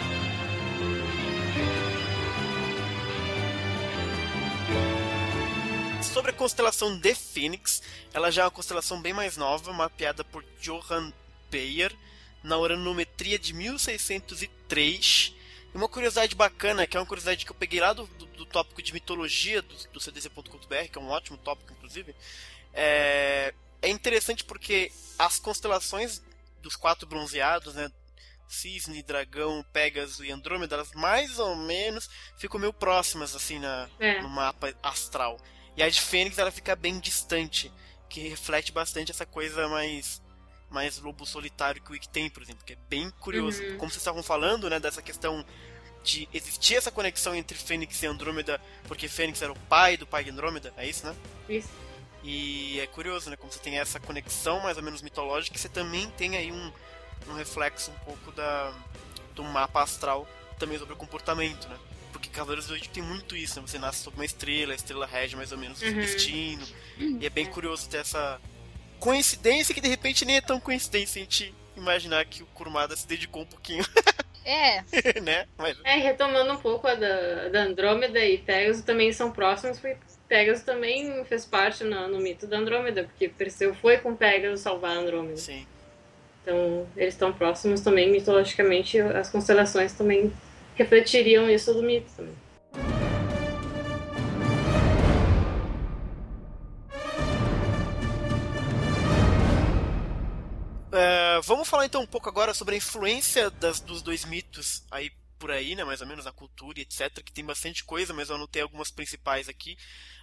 sobre 6.02 6.30
a 6.30 6.34
constelação 6.34 6.96
de 7.00 7.16
Fênix, 7.16 7.82
ela 8.14 8.30
já 8.30 8.44
é 8.44 8.46
uma 8.46 8.52
constelação 8.52 9.02
bem 9.02 9.14
mais 9.14 9.36
nova, 9.36 9.74
mapeada 9.74 10.24
por 10.24 10.44
Johann 10.62 11.12
Bayer 11.52 11.92
na 12.44 12.56
uranometria 12.58 13.40
de 13.40 13.52
1603 13.54 15.34
E 15.40 15.43
uma 15.74 15.90
curiosidade 15.90 16.36
bacana, 16.36 16.86
que 16.86 16.96
é 16.96 17.00
uma 17.00 17.06
curiosidade 17.06 17.46
que 17.46 17.52
eu 17.52 17.56
peguei 17.56 17.80
lá 17.80 17.94
do, 17.94 18.06
do, 18.08 18.26
do 18.28 18.46
tópico 18.46 18.82
de 18.82 18.94
mitologia 18.94 19.62
do, 19.62 19.76
do 19.92 20.00
cdc.com.br, 20.00 20.90
que 20.92 20.98
é 20.98 21.02
um 21.02 21.10
ótimo 21.10 21.38
tópico, 21.38 21.74
inclusive, 21.74 22.16
é, 22.74 23.54
é 23.82 23.90
interessante 23.90 24.44
porque 24.44 24.92
as 25.18 25.40
constelações 25.40 26.22
dos 26.62 26.76
quatro 26.76 27.08
bronzeados, 27.08 27.76
né, 27.76 27.92
Cisne, 28.48 29.02
Dragão, 29.04 29.66
Pegasus 29.74 30.20
e 30.26 30.32
Andrômeda, 30.32 30.76
elas 30.76 30.92
mais 30.94 31.40
ou 31.40 31.56
menos 31.56 32.10
ficam 32.38 32.60
meio 32.60 32.74
próximas, 32.74 33.36
assim, 33.36 33.60
na, 33.60 33.90
É. 34.00 34.22
no 34.22 34.30
mapa 34.30 34.74
astral. 34.82 35.40
E 35.76 35.82
a 35.82 35.90
de 35.90 36.00
Fênix, 36.00 36.38
ela 36.38 36.52
fica 36.52 36.76
bem 36.76 37.00
distante, 37.00 37.72
que 38.08 38.28
reflete 38.30 38.72
bastante 38.72 39.12
essa 39.12 39.26
coisa 39.26 39.68
mais 39.68 40.22
mais 40.74 40.98
lobo 41.00 41.26
solitário 41.26 41.82
que 41.82 41.90
o 41.92 41.94
Wick 41.94 42.10
tem, 42.10 42.30
por 42.30 42.42
exemplo, 42.44 42.64
que 42.66 42.74
é 42.74 42.78
bem 42.90 43.10
curioso. 43.20 43.62
Uhum. 43.64 43.78
Como 43.78 43.90
vocês 43.92 44.02
estavam 44.02 44.24
falando, 44.24 44.70
né, 44.70 44.80
dessa 44.80 45.02
questão 45.02 45.46
de 46.04 46.28
existir 46.34 46.76
essa 46.76 46.92
conexão 46.92 47.34
entre 47.34 47.58
Fênix 47.58 48.02
e 48.04 48.08
Andrômeda, 48.08 48.60
porque 48.88 49.08
Fênix 49.08 49.42
era 49.42 49.52
o 49.54 49.60
pai 49.70 49.96
do 49.96 50.06
pai 50.06 50.24
de 50.24 50.32
Andrômeda, 50.32 50.74
é 50.76 50.86
isso, 50.88 51.06
né? 51.06 51.16
Isso. 51.48 51.70
E 52.24 52.80
é 52.80 52.88
curioso, 52.88 53.30
né? 53.30 53.36
Como 53.38 53.52
você 53.52 53.60
tem 53.60 53.78
essa 53.80 54.00
conexão 54.00 54.60
mais 54.62 54.76
ou 54.78 54.84
menos 54.84 55.02
mitológica, 55.02 55.58
você 55.58 55.70
também 55.70 56.10
tem 56.12 56.36
aí 56.38 56.52
um, 56.52 56.72
um 57.30 57.34
reflexo 57.34 57.92
um 57.92 58.00
pouco 58.06 58.32
da, 58.32 58.74
do 59.36 59.44
mapa 59.44 59.82
astral 59.84 60.28
também 60.60 60.78
sobre 60.78 60.94
o 60.94 60.98
comportamento, 60.98 61.68
né? 61.70 61.78
Porque 62.12 62.30
Cavaleiros 62.30 62.66
do 62.66 62.70
Zodíaco 62.74 62.94
tem 62.94 63.04
muito 63.04 63.36
isso, 63.36 63.60
né? 63.60 63.68
Você 63.68 63.80
nasce 63.80 64.04
sob 64.04 64.16
uma 64.16 64.26
estrela, 64.26 64.72
a 64.72 64.76
estrela 64.76 65.06
rege 65.06 65.36
mais 65.36 65.52
ou 65.52 65.58
menos 65.58 65.82
o 65.82 65.86
Uhum. 65.86 65.94
destino. 65.96 66.66
E 67.20 67.26
é 67.26 67.30
bem 67.30 67.46
curioso 67.46 67.90
ter 67.90 67.98
essa 67.98 68.40
coincidência 69.04 69.76
que 69.76 69.82
de 69.82 69.89
repente 69.89 70.24
nem 70.24 70.38
é 70.38 70.42
tão 70.42 70.62
coincidência 70.62 71.20
a 71.22 71.24
gente 71.26 71.54
imaginar 71.76 72.24
que 72.24 72.42
o 72.42 72.46
Kurumada 72.48 72.96
se 72.96 73.06
dedicou 73.06 73.42
um 73.42 73.46
pouquinho, 73.46 73.84
É, 74.46 74.82
né? 75.22 75.46
Mas 75.58 75.78
É, 75.84 75.96
retomando 75.98 76.54
um 76.54 76.58
pouco 76.58 76.88
a 76.88 76.96
da, 76.96 77.50
da 77.50 77.63
Andrômeda 77.63 78.20
e 78.26 78.38
Pegasus 78.38 78.84
também 78.84 79.12
são 79.12 79.32
próximos, 79.32 79.78
porque 79.78 79.98
Pegasus 80.28 80.63
também 80.63 81.24
fez 81.26 81.46
parte 81.46 81.84
no, 81.84 82.08
no 82.08 82.20
mito 82.20 82.48
da 82.48 82.58
Andrômeda, 82.58 83.04
porque 83.04 83.28
Perseu 83.28 83.76
foi 83.76 83.98
com 83.98 84.16
Pegasus 84.16 84.62
salvar 84.62 84.98
a 84.98 85.00
Andrômeda. 85.00 85.38
sim. 85.38 85.68
Então, 86.42 86.86
eles 86.98 87.13
estão 87.13 87.32
próximos 87.32 87.80
também, 87.80 88.12
mitologicamente, 88.12 89.00
as 89.00 89.30
constelações 89.30 89.94
também 89.94 90.32
refletiriam 90.76 91.50
isso 91.50 91.74
do 91.74 91.82
mito 91.82 92.12
também. 92.18 92.36
É, 100.94 101.42
vamos 101.42 101.68
falar 101.68 101.86
então 101.86 102.02
um 102.04 102.08
pouco 102.08 102.30
agora 102.30 102.54
sobre 102.54 102.76
a 102.76 102.78
influência 102.78 103.50
das, 103.50 103.80
dos 103.80 104.02
dois 104.02 104.26
mitos 104.26 104.84
aí 104.92 105.12
por 105.40 105.52
aí, 105.52 105.76
né, 105.76 105.84
mais 105.84 106.00
ou 106.00 106.08
menos 106.08 106.24
na 106.24 106.32
cultura 106.32 106.80
e 106.80 106.84
etc, 106.84 107.22
que 107.22 107.34
tem 107.34 107.44
bastante 107.44 107.84
coisa, 107.84 108.14
mas 108.14 108.30
eu 108.30 108.36
anotei 108.36 108.62
algumas 108.62 108.90
principais 108.92 109.50
aqui. 109.50 109.76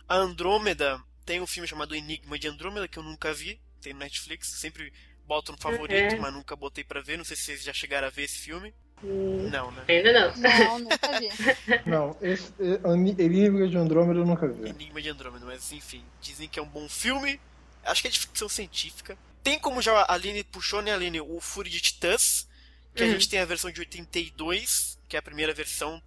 A 0.08 0.16
Andrômeda 0.16 0.98
tem 1.26 1.40
um 1.40 1.46
filme 1.46 1.68
chamado 1.68 1.94
Enigma 1.94 2.38
de 2.38 2.48
Andrômeda 2.48 2.88
que 2.88 2.98
eu 2.98 3.02
nunca 3.02 3.34
vi, 3.34 3.60
tem 3.82 3.92
no 3.92 3.98
Netflix, 3.98 4.48
sempre 4.48 4.92
boto 5.26 5.52
no 5.52 5.58
favorito, 5.58 6.14
Uhum. 6.14 6.20
mas 6.22 6.32
nunca 6.32 6.56
botei 6.56 6.82
pra 6.84 7.00
ver, 7.02 7.18
não 7.18 7.24
sei 7.24 7.36
se 7.36 7.44
vocês 7.44 7.62
já 7.64 7.72
chegaram 7.72 8.06
a 8.06 8.10
ver 8.10 8.22
esse 8.22 8.38
filme. 8.38 8.72
Hum, 9.02 9.48
Não, 9.50 9.70
né? 9.72 9.84
ainda 9.88 10.12
não. 10.12 10.36
não, 10.36 10.78
nunca 10.80 11.18
vi. 11.18 11.28
Não, 11.86 12.16
esse 12.20 12.52
é, 12.60 13.22
Enigma 13.24 13.66
de 13.66 13.76
Andrômeda 13.76 14.20
eu 14.20 14.26
nunca 14.26 14.46
vi. 14.46 14.68
Enigma 14.68 15.00
de 15.00 15.08
Andrômeda, 15.08 15.44
mas 15.46 15.72
enfim, 15.72 16.04
dizem 16.20 16.48
que 16.48 16.58
é 16.58 16.62
um 16.62 16.68
bom 16.68 16.86
filme. 16.88 17.40
Acho 17.82 18.02
que 18.02 18.08
é 18.08 18.10
de 18.10 18.20
ficção 18.20 18.48
científica. 18.48 19.16
Tem 19.42 19.58
como 19.58 19.80
já 19.80 19.92
a 20.02 20.14
Aline 20.14 20.44
puxou, 20.44 20.82
né, 20.82 20.92
Aline, 20.92 21.20
o 21.20 21.40
Fúria 21.40 21.70
de 21.70 21.80
Titãs, 21.80 22.46
que 22.94 23.02
a 23.02 23.06
Uhum. 23.06 23.12
gente 23.12 23.28
tem 23.28 23.38
a 23.40 23.44
versão 23.44 23.70
de 23.70 23.80
82, 23.80 24.98
que 25.08 25.16
é 25.16 25.18
a 25.18 25.22
primeira 25.22 25.54
versão 25.54 26.02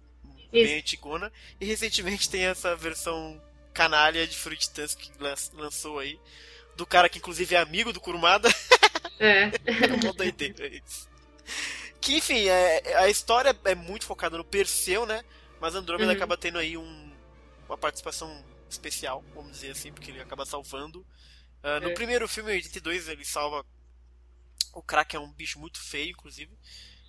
bem 0.52 0.64
Isso. 0.64 0.76
antigona, 0.78 1.32
e 1.60 1.64
recentemente 1.64 2.30
tem 2.30 2.44
essa 2.46 2.76
versão 2.76 3.42
canalha 3.72 4.24
de 4.26 4.36
Fúria 4.36 4.56
de 4.56 4.64
Titãs 4.66 4.94
que 4.94 5.10
lan- 5.18 5.34
lançou 5.54 5.98
aí, 5.98 6.18
do 6.76 6.86
cara 6.86 7.08
que 7.08 7.18
inclusive 7.18 7.54
é 7.54 7.58
amigo 7.58 7.92
do 7.92 8.00
Kurumada, 8.00 8.48
É. 9.18 9.44
é 9.66 9.94
uma 10.00 10.12
doideira 10.12 10.66
isso. 10.68 11.08
Que 12.00 12.16
enfim, 12.18 12.46
é- 12.48 12.96
a 12.98 13.08
história 13.08 13.56
é 13.64 13.74
muito 13.74 14.04
focada 14.06 14.36
no 14.38 14.44
Perseu, 14.44 15.04
né, 15.06 15.24
mas 15.60 15.74
Andrômeda 15.74 16.10
Uhum. 16.12 16.16
acaba 16.16 16.36
tendo 16.36 16.58
aí 16.58 16.76
um, 16.76 17.12
uma 17.68 17.76
participação 17.76 18.44
especial, 18.70 19.24
vamos 19.34 19.52
dizer 19.52 19.70
assim, 19.72 19.92
porque 19.92 20.10
ele 20.12 20.20
acaba 20.20 20.44
salvando. 20.46 21.04
Ah, 21.64 21.80
no 21.80 21.88
É. 21.88 21.94
primeiro 21.94 22.28
filme, 22.28 22.52
em 22.52 22.56
82, 22.56 23.08
ele 23.08 23.24
salva. 23.24 23.64
O 24.72 24.82
Kraken 24.82 25.18
é 25.18 25.22
um 25.22 25.32
bicho 25.32 25.58
muito 25.58 25.80
feio, 25.80 26.10
inclusive. 26.10 26.52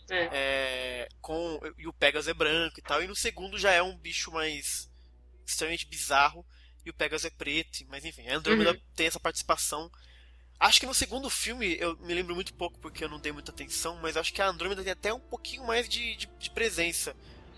É. 0.09 0.29
É, 0.31 1.09
com, 1.21 1.59
e 1.77 1.87
o 1.87 1.93
Pegasus 1.93 2.27
é 2.29 2.33
branco 2.33 2.79
e 2.79 2.81
tal. 2.83 3.03
E 3.03 3.07
no 3.07 3.15
segundo 3.15 3.57
já 3.59 3.71
é 3.71 3.81
um 3.83 3.97
bicho 3.97 4.31
mais 4.31 4.89
extremamente 5.45 5.85
bizarro. 5.87 6.45
E 6.85 6.89
o 6.89 6.93
Pegasus 6.93 7.25
é 7.25 7.29
preto. 7.31 7.79
Mas 7.87 8.05
enfim, 8.05 8.27
a 8.27 8.35
Andrômeda 8.37 8.71
Uhum. 8.71 8.81
tem 8.95 9.07
essa 9.07 9.19
participação. 9.19 9.91
Acho 10.59 10.79
que 10.79 10.85
no 10.85 10.93
segundo 10.93 11.29
filme, 11.29 11.75
eu 11.79 11.97
me 11.97 12.13
lembro 12.13 12.33
muito 12.35 12.53
pouco 12.53 12.79
porque 12.79 13.03
eu 13.03 13.09
não 13.09 13.19
dei 13.19 13.31
muita 13.31 13.51
atenção. 13.51 13.97
Mas 14.01 14.15
acho 14.15 14.31
que 14.33 14.41
a 14.41 14.47
Andrômeda 14.47 14.83
tem 14.83 14.91
até 14.93 15.13
um 15.13 15.19
pouquinho 15.19 15.65
mais 15.65 15.89
de, 15.89 16.15
de, 16.15 16.27
de 16.27 16.49
presença. 16.51 17.15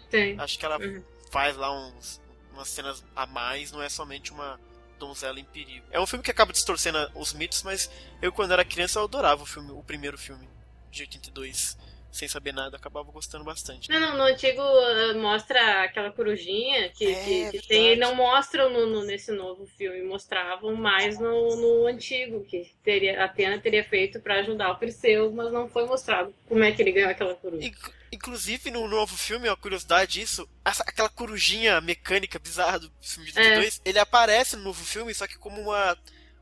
Tem. 0.10 0.40
Acho 0.40 0.58
que 0.58 0.66
ela 0.66 0.80
Uhum. 0.80 1.04
faz 1.32 1.56
lá 1.58 1.72
uns, 1.72 2.22
umas 2.54 2.70
cenas 2.70 3.04
a 3.16 3.26
mais, 3.28 3.72
não 3.72 3.82
é 3.84 3.90
somente 3.90 4.32
uma 4.32 4.58
donzela 4.98 5.40
em 5.40 5.46
perigo. 5.46 5.86
É 5.92 6.00
um 6.00 6.06
filme 6.08 6.24
que 6.24 6.32
acaba 6.32 6.52
distorcendo 6.52 6.98
os 7.16 7.34
mitos, 7.34 7.64
mas 7.64 7.90
eu 8.22 8.32
quando 8.32 8.52
era 8.52 8.66
criança 8.66 9.00
eu 9.00 9.04
adorava 9.04 9.44
o 9.44 9.46
filme, 9.46 9.72
o 9.72 9.84
primeiro 9.84 10.18
filme 10.18 10.48
de 10.92 11.04
82, 11.04 11.78
sem 12.12 12.28
saber 12.28 12.52
nada, 12.54 12.78
acabava 12.78 13.12
gostando 13.12 13.44
bastante. 13.44 13.90
Não, 13.90 14.00
não, 14.00 14.18
no 14.18 14.24
antigo 14.24 14.62
ah, 14.62 15.14
mostra 15.16 15.84
aquela 15.84 16.12
corujinha 16.12 16.90
que, 16.90 17.06
É, 17.06 17.24
que, 17.52 17.60
que 17.60 17.68
tem, 17.68 17.94
e 17.94 17.96
não 17.96 18.16
mostram 18.16 18.70
no, 18.72 18.88
no- 18.88 19.04
nesse 19.04 19.32
novo 19.32 19.68
filme, 19.78 20.02
mostravam 20.02 20.74
mais 20.76 21.20
no, 21.20 21.56
no 21.56 21.86
antigo, 21.86 22.44
que 22.46 22.74
teria, 22.84 23.22
a 23.22 23.26
Atena 23.26 23.60
teria 23.60 23.84
feito 23.84 24.20
pra 24.20 24.40
ajudar 24.40 24.72
o 24.72 24.78
Perseu, 24.78 25.32
mas 25.32 25.52
não 25.52 25.70
foi 25.70 25.86
mostrado 25.86 26.34
como 26.48 26.64
é 26.64 26.72
que 26.72 26.82
ele 26.82 26.92
ganhou 26.94 27.12
aquela 27.12 27.36
coruja. 27.36 27.68
Inc- 27.68 27.97
Inclusive 28.12 28.72
no 28.72 28.88
novo 28.88 29.18
filme, 29.18 29.50
uma 29.50 29.58
curiosidade 29.58 30.22
isso, 30.22 30.48
aquela 30.64 31.10
corujinha 31.10 31.82
mecânica 31.82 32.40
bizarra 32.40 32.80
do 32.80 32.92
filme 33.02 33.32
de 33.32 33.40
É. 33.40 33.42
82, 33.44 33.82
ele 33.86 34.00
aparece 34.00 34.56
no 34.56 34.64
novo 34.64 34.84
filme, 34.84 35.14
só 35.14 35.28
que 35.28 35.38
como 35.38 35.62
uma 35.62 35.98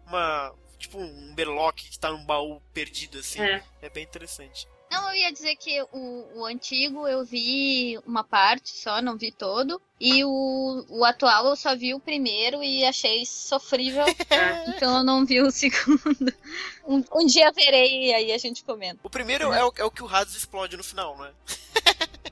uma 0.06 0.54
tipo 0.78 1.00
um 1.00 1.34
berlock 1.34 1.90
que 1.90 1.98
tá 2.00 2.12
num 2.12 2.26
baú 2.26 2.62
perdido 2.74 3.20
assim. 3.20 3.42
É. 3.42 3.64
É 3.82 3.90
bem 3.90 4.04
interessante. 4.04 4.68
Não, 4.92 5.10
eu 5.10 5.16
ia 5.16 5.32
dizer 5.32 5.56
que 5.56 5.82
o, 5.92 6.28
o 6.36 6.46
antigo 6.46 7.08
eu 7.08 7.26
vi 7.26 7.98
uma 8.06 8.24
parte 8.24 8.70
só, 8.70 9.02
não 9.02 9.18
vi 9.18 9.32
todo. 9.32 9.82
E 10.00 10.24
o, 10.24 10.86
o 10.90 11.06
atual 11.06 11.48
eu 11.48 11.56
só 11.56 11.76
vi 11.76 11.94
o 11.94 12.00
primeiro 12.00 12.64
e 12.64 12.86
achei 12.86 13.26
sofrível. 13.26 14.06
É. 14.30 14.70
então 14.70 14.98
eu 14.98 15.04
não 15.04 15.26
vi 15.26 15.42
o 15.42 15.52
segundo. 15.52 16.34
Um, 16.88 17.04
um 17.16 17.26
dia 17.26 17.52
verei 17.52 18.10
e 18.10 18.14
aí 18.14 18.32
a 18.32 18.38
gente 18.38 18.64
comenta. 18.64 19.00
O 19.02 19.10
primeiro 19.10 19.52
é 19.52 19.66
o, 19.66 19.74
é 19.76 19.84
o 19.84 19.90
que 19.90 20.04
o 20.04 20.08
Hades 20.08 20.36
explode 20.36 20.78
no 20.78 20.84
final, 20.84 21.18
não 21.18 21.26
é? 21.26 21.34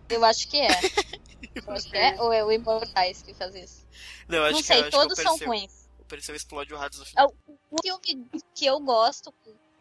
Eu 0.08 0.24
acho 0.24 0.48
que 0.48 0.58
é. 0.58 0.68
Eu 1.56 1.74
acho 1.74 1.90
que 1.90 1.98
é. 1.98 2.22
Ou 2.22 2.32
é 2.32 2.44
o 2.44 2.52
Imortais 2.52 3.22
que 3.22 3.34
faz 3.34 3.54
isso? 3.56 3.86
Não, 4.28 4.40
eu 4.40 4.44
acho 4.46 4.54
não 4.54 4.62
que, 4.62 4.68
sei, 4.68 4.80
acho 4.80 4.90
que 4.90 4.96
é 4.96 4.98
o 4.98 5.02
todos 5.02 5.18
são 5.18 5.32
Perseu. 5.34 5.48
ruins. 5.48 5.90
O 6.00 6.06
Perseu 6.06 6.36
explode 6.36 6.74
o 6.74 6.78
Hades 6.78 7.00
no 7.00 7.06
final. 7.06 7.34
O 7.48 7.78
filme 7.82 8.28
que 8.56 8.66
eu 8.66 8.80
gosto, 8.80 9.34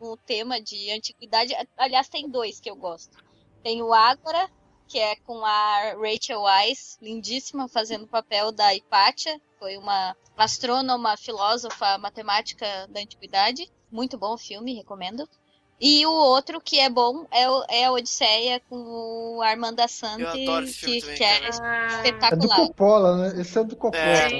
com 0.02 0.08
o 0.14 0.16
tema 0.16 0.60
de 0.60 0.90
antiguidade, 0.90 1.54
aliás, 1.78 2.08
tem 2.08 2.28
dois 2.28 2.58
que 2.58 2.68
eu 2.68 2.74
gosto. 2.74 3.16
Tem 3.62 3.80
o 3.84 3.94
Ágora, 3.94 4.50
que 4.88 4.98
é 4.98 5.14
com 5.14 5.44
a 5.44 5.94
Rachel 5.94 6.40
Weisz, 6.42 6.98
lindíssima, 7.00 7.68
fazendo 7.68 8.02
o 8.02 8.08
papel 8.08 8.50
da 8.50 8.74
Hipátia. 8.74 9.40
Foi 9.60 9.76
uma 9.76 10.16
astrônoma, 10.36 11.16
filósofa, 11.16 11.96
matemática 11.98 12.66
da 12.88 12.98
antiguidade. 13.00 13.70
Muito 13.92 14.18
bom 14.18 14.34
o 14.34 14.38
filme, 14.38 14.74
recomendo. 14.74 15.28
E 15.80 16.04
o 16.04 16.10
outro 16.12 16.60
que 16.60 16.80
é 16.80 16.90
bom 16.90 17.24
é, 17.30 17.48
o- 17.48 17.64
é 17.68 17.84
a 17.84 17.92
Odisseia 17.92 18.60
com 18.68 19.36
o 19.36 19.40
Armando 19.42 19.78
Assante, 19.78 20.24
que, 20.32 21.00
também, 21.00 21.16
que 21.16 21.24
é. 21.24 21.48
Ah, 21.60 21.86
É 21.86 21.88
do 21.88 21.94
espetacular. 21.94 22.56
Coppola, 22.56 23.16
né? 23.18 23.40
Esse 23.40 23.56
é 23.58 23.64
do 23.64 23.76
Coppola. 23.76 24.02
É. 24.04 24.28
Sim. 24.30 24.38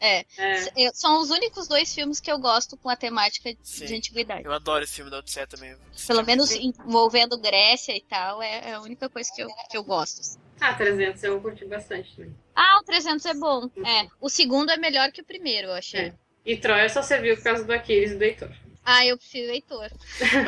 É, 0.00 0.24
é. 0.38 0.90
são 0.94 1.20
os 1.20 1.30
únicos 1.30 1.68
dois 1.68 1.94
filmes 1.94 2.18
que 2.20 2.32
eu 2.32 2.38
gosto 2.38 2.76
com 2.76 2.88
a 2.88 2.96
temática 2.96 3.54
Sim. 3.62 3.84
de 3.84 3.94
antiguidade. 3.96 4.44
Eu 4.46 4.52
adoro 4.52 4.82
esse 4.82 4.94
filme 4.94 5.10
da 5.10 5.18
Odisseia 5.18 5.46
também. 5.46 5.76
Pelo 6.06 6.24
menos 6.24 6.50
envolvendo 6.52 7.38
Grécia 7.38 7.94
e 7.96 8.00
tal, 8.00 8.42
é 8.42 8.70
é 8.70 8.74
a 8.74 8.80
única 8.80 9.08
coisa 9.08 9.30
que 9.34 9.42
eu, 9.42 9.48
que 9.70 9.76
eu 9.76 9.84
gosto. 9.84 10.38
Ah, 10.60 10.74
300 10.74 11.22
eu 11.24 11.40
curti 11.40 11.64
bastante 11.64 12.14
também. 12.16 12.34
Ah, 12.54 12.78
o 12.80 12.84
300 12.84 13.24
é 13.26 13.34
bom. 13.34 13.68
É, 13.84 14.06
o 14.20 14.28
segundo 14.28 14.70
é 14.70 14.76
melhor 14.76 15.10
que 15.12 15.20
o 15.22 15.24
primeiro, 15.24 15.68
eu 15.68 15.74
achei. 15.74 16.00
É. 16.08 16.14
E 16.44 16.56
Troia 16.56 16.88
só 16.88 17.02
serviu 17.02 17.36
por 17.36 17.44
causa 17.44 17.64
do 17.64 17.72
Aquiles 17.72 18.12
e 18.12 18.16
do 18.16 18.24
Heitor. 18.24 18.50
Ah, 18.84 19.04
eu 19.06 19.16
prefiro 19.18 19.50
o 19.50 19.54
Heitor. 19.54 19.90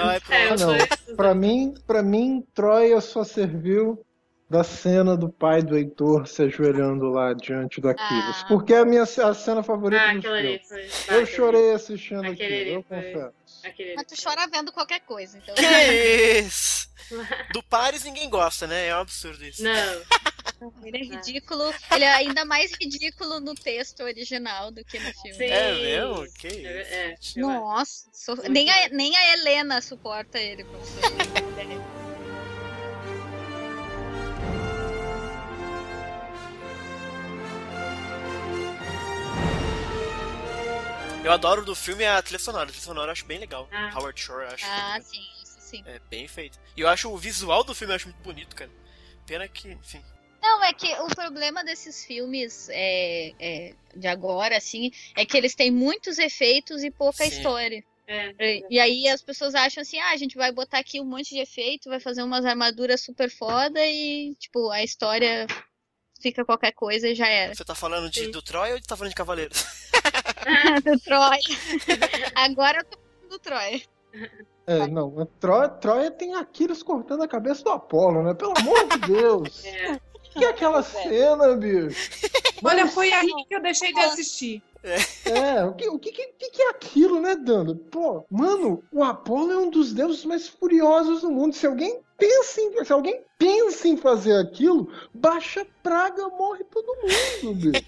Ai, 0.01 0.17
É, 0.17 0.21
pronto. 0.49 0.55
os 0.55 0.61
não. 0.61 0.69
dois. 0.77 0.87
Pra 1.17 1.35
mim, 1.35 1.75
pra 1.87 2.03
mim, 2.03 2.47
Troia 2.55 3.01
só 3.01 3.25
serviu 3.25 4.05
da 4.53 4.63
cena 4.63 5.17
do 5.17 5.31
pai 5.31 5.63
do 5.63 5.77
Heitor 5.79 6.27
se 6.27 6.43
ajoelhando 6.43 7.07
lá 7.09 7.33
diante 7.33 7.81
do 7.81 7.89
Aquiles. 7.89 8.43
Ah. 8.43 8.47
Porque 8.49 8.75
é 8.75 8.79
a 8.81 8.85
minha 8.85 9.03
a 9.05 9.35
cena 9.35 9.63
favorita 9.63 10.03
Ah, 10.03 10.15
do 10.15 10.21
filme. 10.21 10.39
ali 10.39 10.61
foi. 10.69 10.89
Eu 11.09 11.25
chorei 11.27 11.73
assistindo 11.73 12.21
Aquele 12.27 12.33
aquilo, 12.33 12.61
ali 12.61 12.73
eu 12.75 12.83
foi- 12.83 12.97
confesso. 13.13 13.33
Aquele 13.65 13.95
Mas 13.95 14.07
tu 14.07 14.23
chora 14.23 14.47
vendo 14.49 14.71
qualquer 14.71 15.01
coisa, 15.01 15.39
então. 15.39 15.55
Que 15.55 16.39
isso? 16.41 16.91
Do 17.55 17.63
Pares 17.63 18.05
ninguém 18.05 18.29
gosta, 18.29 18.67
né? 18.67 18.89
É 18.89 18.97
um 18.97 19.01
absurdo 19.01 19.43
isso. 19.45 19.63
Não. 19.63 19.73
Ele 20.85 20.97
é 20.99 21.01
ridículo. 21.17 21.73
Ele 21.91 22.05
é 22.05 22.13
ainda 22.13 22.45
mais 22.45 22.73
ridículo 22.81 23.41
no 23.41 23.55
texto 23.55 24.01
original 24.03 24.71
do 24.71 24.85
que 24.85 24.99
no 24.99 25.13
filme. 25.15 25.35
Sim. 25.35 25.45
É 25.45 25.73
mesmo? 25.75 26.27
Que 26.39 26.49
isso? 26.49 26.67
É, 26.67 26.83
é. 27.11 27.17
Nossa, 27.41 28.09
so- 28.13 28.37
Muito 28.37 28.51
nem, 28.51 28.71
a, 28.71 28.89
nem 28.91 29.17
a 29.17 29.33
Helena 29.33 29.81
suporta 29.81 30.39
ele. 30.39 30.65
pra 30.65 30.79
Eu 41.25 41.31
adoro 41.31 41.65
do 41.65 41.75
filme 41.75 42.05
a 42.05 42.21
trilha 42.21 42.39
sonora. 42.39 42.65
A 42.65 42.67
trilha 42.69 42.83
sonora 42.83 43.09
eu 43.09 43.13
acho 43.13 43.25
bem 43.25 43.39
legal. 43.39 43.69
Ah. 43.71 43.93
Howard 43.95 44.21
Shore, 44.21 44.45
eu 44.45 44.55
acho. 44.55 44.65
ah, 44.67 45.01
sim, 45.01 45.23
isso 45.43 45.57
sim. 45.61 45.83
É 45.87 46.01
bem 46.11 46.27
feito. 46.27 46.59
E 46.77 46.81
eu 46.81 46.89
acho 46.89 47.11
o 47.11 47.17
visual 47.17 47.63
do 47.63 47.75
filme 47.75 47.93
eu 47.93 47.97
acho 47.97 48.09
muito 48.09 48.23
bonito, 48.23 48.57
cara. 48.57 48.71
Pena 49.27 49.47
que, 49.47 49.69
enfim. 49.71 50.03
Não, 50.43 50.65
é 50.65 50.73
que 50.73 50.93
o 51.01 51.07
problema 51.07 51.63
desses 51.63 52.05
filmes 52.05 52.69
é, 52.71 53.33
é, 53.39 53.75
de 53.95 54.09
agora, 54.09 54.57
assim, 54.57 54.91
é 55.17 55.25
que 55.25 55.37
eles 55.37 55.55
têm 55.55 55.71
muitos 55.71 56.19
efeitos 56.19 56.83
e 56.83 56.91
pouca 56.91 57.25
Sim. 57.25 57.31
história. 57.31 57.85
É. 58.09 58.35
E, 58.41 58.67
e 58.69 58.81
aí 58.81 59.09
as 59.09 59.23
pessoas 59.23 59.55
acham 59.55 59.83
assim, 59.83 60.01
ah, 60.01 60.11
a 60.11 60.17
gente 60.17 60.37
vai 60.37 60.51
botar 60.51 60.79
aqui 60.79 61.01
um 61.01 61.05
monte 61.05 61.31
de 61.31 61.39
efeito, 61.39 61.89
vai 61.89 62.01
fazer 62.01 62.25
umas 62.25 62.45
armaduras 62.45 63.01
super 63.01 63.31
foda 63.31 63.81
e, 63.87 64.35
tipo, 64.35 64.69
a 64.71 64.83
história 64.83 65.47
fica 66.21 66.45
qualquer 66.45 66.73
coisa 66.73 67.09
e 67.09 67.15
já 67.15 67.29
era. 67.29 67.55
Você 67.55 67.65
tá 67.65 67.77
falando 67.77 68.11
de, 68.11 68.25
Sim. 68.25 68.31
do 68.33 68.43
Troy 68.43 68.73
ou 68.73 68.81
tá 68.81 68.97
falando 68.97 69.11
de 69.11 69.17
Cavaleiros? 69.17 69.65
do 70.85 71.01
Troy. 71.01 71.39
Agora 72.35 72.79
eu 72.79 72.85
tô 72.85 72.99
falando 72.99 73.31
do 73.31 73.39
Troy. 73.39 73.83
É, 74.67 74.87
não, 74.87 75.21
a 75.21 75.27
Troia, 75.41 75.69
Troia 75.69 76.11
tem 76.11 76.35
Aquiles 76.35 76.83
cortando 76.83 77.23
a 77.23 77.29
cabeça 77.29 77.65
do 77.65 77.71
Apolo, 77.71 78.23
né? 78.23 78.35
Pelo 78.35 78.55
amor 78.59 78.87
de 78.89 78.99
Deus. 78.99 79.65
É. 79.65 79.93
O 80.15 80.39
que 80.39 80.45
é 80.45 80.49
aquela 80.49 80.83
cena, 80.83 81.57
bicho? 81.57 82.11
Olha, 82.65 82.87
foi 82.87 83.13
aí 83.13 83.29
que 83.49 83.55
eu 83.55 83.61
deixei 83.61 83.93
de 83.93 84.01
assistir. 84.01 84.63
É, 85.25 85.65
o 85.65 85.75
que, 85.75 85.89
o 85.89 85.99
que, 85.99 86.11
que, 86.11 86.51
que 86.51 86.63
é 86.63 86.71
aquilo, 86.71 87.21
né, 87.21 87.37
Dando? 87.37 87.77
Pô, 87.77 88.25
mano, 88.31 88.83
o 88.91 89.05
Apolo 89.05 89.53
é 89.53 89.59
um 89.59 89.71
dos 89.71 89.93
deuses 89.93 90.25
mais 90.25 90.49
furiosos 90.49 91.21
do 91.21 91.31
mundo. 91.31 91.55
Se 91.55 91.67
alguém 91.67 92.01
pensa 92.17 92.61
em, 92.61 92.85
se 92.85 92.93
alguém 92.93 93.23
pensa 93.39 93.89
em 93.89 93.97
fazer 93.97 94.37
aquilo, 94.37 94.93
baixa 95.15 95.67
praga, 95.83 96.29
morre 96.31 96.65
todo 96.65 96.97
mundo, 96.97 97.55
bicho. 97.55 97.85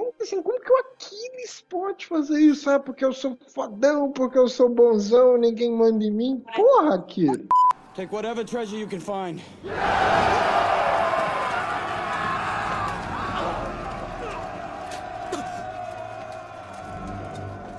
Como, 0.00 0.14
que, 0.14 0.22
assim, 0.22 0.42
como 0.42 0.58
que 0.58 0.72
o 0.72 0.76
Aquiles 0.78 1.60
pode 1.68 2.06
fazer 2.06 2.40
isso? 2.40 2.70
Ah, 2.70 2.80
porque 2.80 3.04
eu 3.04 3.12
sou 3.12 3.36
fodão, 3.54 4.10
porque 4.10 4.38
eu 4.38 4.48
sou 4.48 4.70
bonzão, 4.70 5.36
ninguém 5.36 5.70
manda 5.70 6.02
em 6.02 6.10
mim. 6.10 6.42
Porra, 6.56 6.94
Aquiles. 6.94 7.46
Take 7.94 8.10
whatever 8.10 8.42
treasure 8.42 8.78
you 8.78 8.88
can 8.88 8.98
find. 8.98 9.42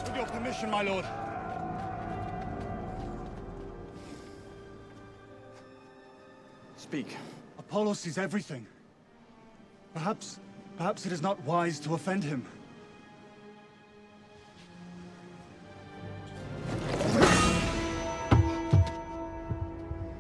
With 0.06 0.16
your 0.16 0.28
permission, 0.28 0.70
my 0.70 0.84
lord. 0.84 1.08
Speak. 6.78 7.18
Apollo 7.58 7.96
sees 7.96 8.20
everything. 8.20 8.68
Perhaps, 9.96 10.40
perhaps 10.82 11.06
it 11.06 11.12
is 11.12 11.22
not 11.22 11.38
wise 11.46 11.80
to 11.80 11.94
offend 11.94 12.24
him. 12.24 12.44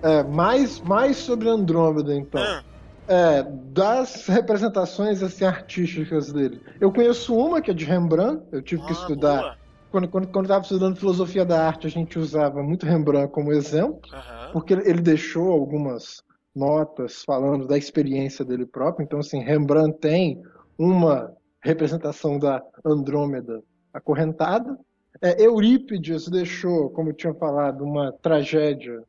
É, 0.03 0.23
mais, 0.23 0.79
mais 0.81 1.17
sobre 1.17 1.49
Andrômeda, 1.49 2.15
então. 2.15 2.41
Ah, 2.41 2.63
É, 3.07 3.43
das 3.73 4.27
representações 4.27 5.21
assim, 5.23 5.43
artísticas 5.43 6.31
dele. 6.31 6.61
Eu 6.79 6.91
conheço 6.91 7.35
uma 7.35 7.59
que 7.61 7.71
é 7.71 7.73
de 7.73 7.83
Rembrandt, 7.83 8.43
eu 8.51 8.61
tive 8.61 8.83
que 8.83 8.89
ah, 8.89 8.93
estudar. 8.93 9.41
boa. 9.41 9.57
Quando, 9.91 10.07
quando, 10.07 10.27
quando 10.27 10.45
eu 10.45 10.49
estava 10.49 10.63
estudando 10.63 10.95
filosofia 10.95 11.43
da 11.43 11.67
arte, 11.67 11.87
a 11.87 11.89
gente 11.89 12.17
usava 12.17 12.61
muito 12.63 12.85
Rembrandt 12.85 13.33
como 13.33 13.51
exemplo, 13.51 13.99
Aham. 14.13 14.51
porque 14.53 14.73
ele, 14.73 14.89
ele 14.89 15.01
deixou 15.01 15.51
algumas 15.51 16.23
notas 16.55 17.23
falando 17.23 17.67
da 17.67 17.77
experiência 17.77 18.43
dele 18.43 18.65
próprio. 18.65 19.03
Então, 19.03 19.19
assim, 19.19 19.39
Rembrandt 19.39 19.99
tem 19.99 20.41
uma 20.77 21.35
representação 21.61 22.37
da 22.37 22.63
Andrômeda 22.85 23.63
acorrentada. 23.93 24.77
É, 25.21 25.43
Eurípides 25.43 26.27
deixou, 26.27 26.89
como 26.89 27.09
eu 27.09 27.13
tinha 27.13 27.33
falado, 27.33 27.83
uma 27.83 28.11
tragédia 28.11 29.03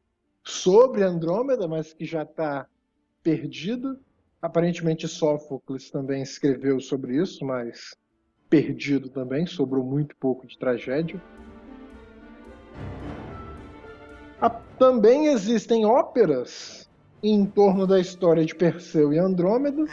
sobre 0.44 1.02
Andrômeda, 1.02 1.66
mas 1.66 1.92
que 1.92 2.04
já 2.04 2.22
está 2.22 2.66
perdida. 3.22 3.96
Aparentemente, 4.40 5.06
Sófocles 5.06 5.90
também 5.90 6.22
escreveu 6.22 6.80
sobre 6.80 7.16
isso, 7.16 7.44
mas 7.44 7.96
perdido 8.50 9.08
também, 9.08 9.46
sobrou 9.46 9.84
muito 9.84 10.14
pouco 10.16 10.46
de 10.46 10.58
tragédia. 10.58 11.20
Também 14.82 15.26
existem 15.28 15.86
óperas 15.86 16.90
em 17.22 17.44
torno 17.46 17.86
da 17.86 18.00
história 18.00 18.44
de 18.44 18.54
Perseu 18.54 19.12
e 19.12 19.18
Andrômeda. 19.18 19.82
Uhum. 19.82 19.88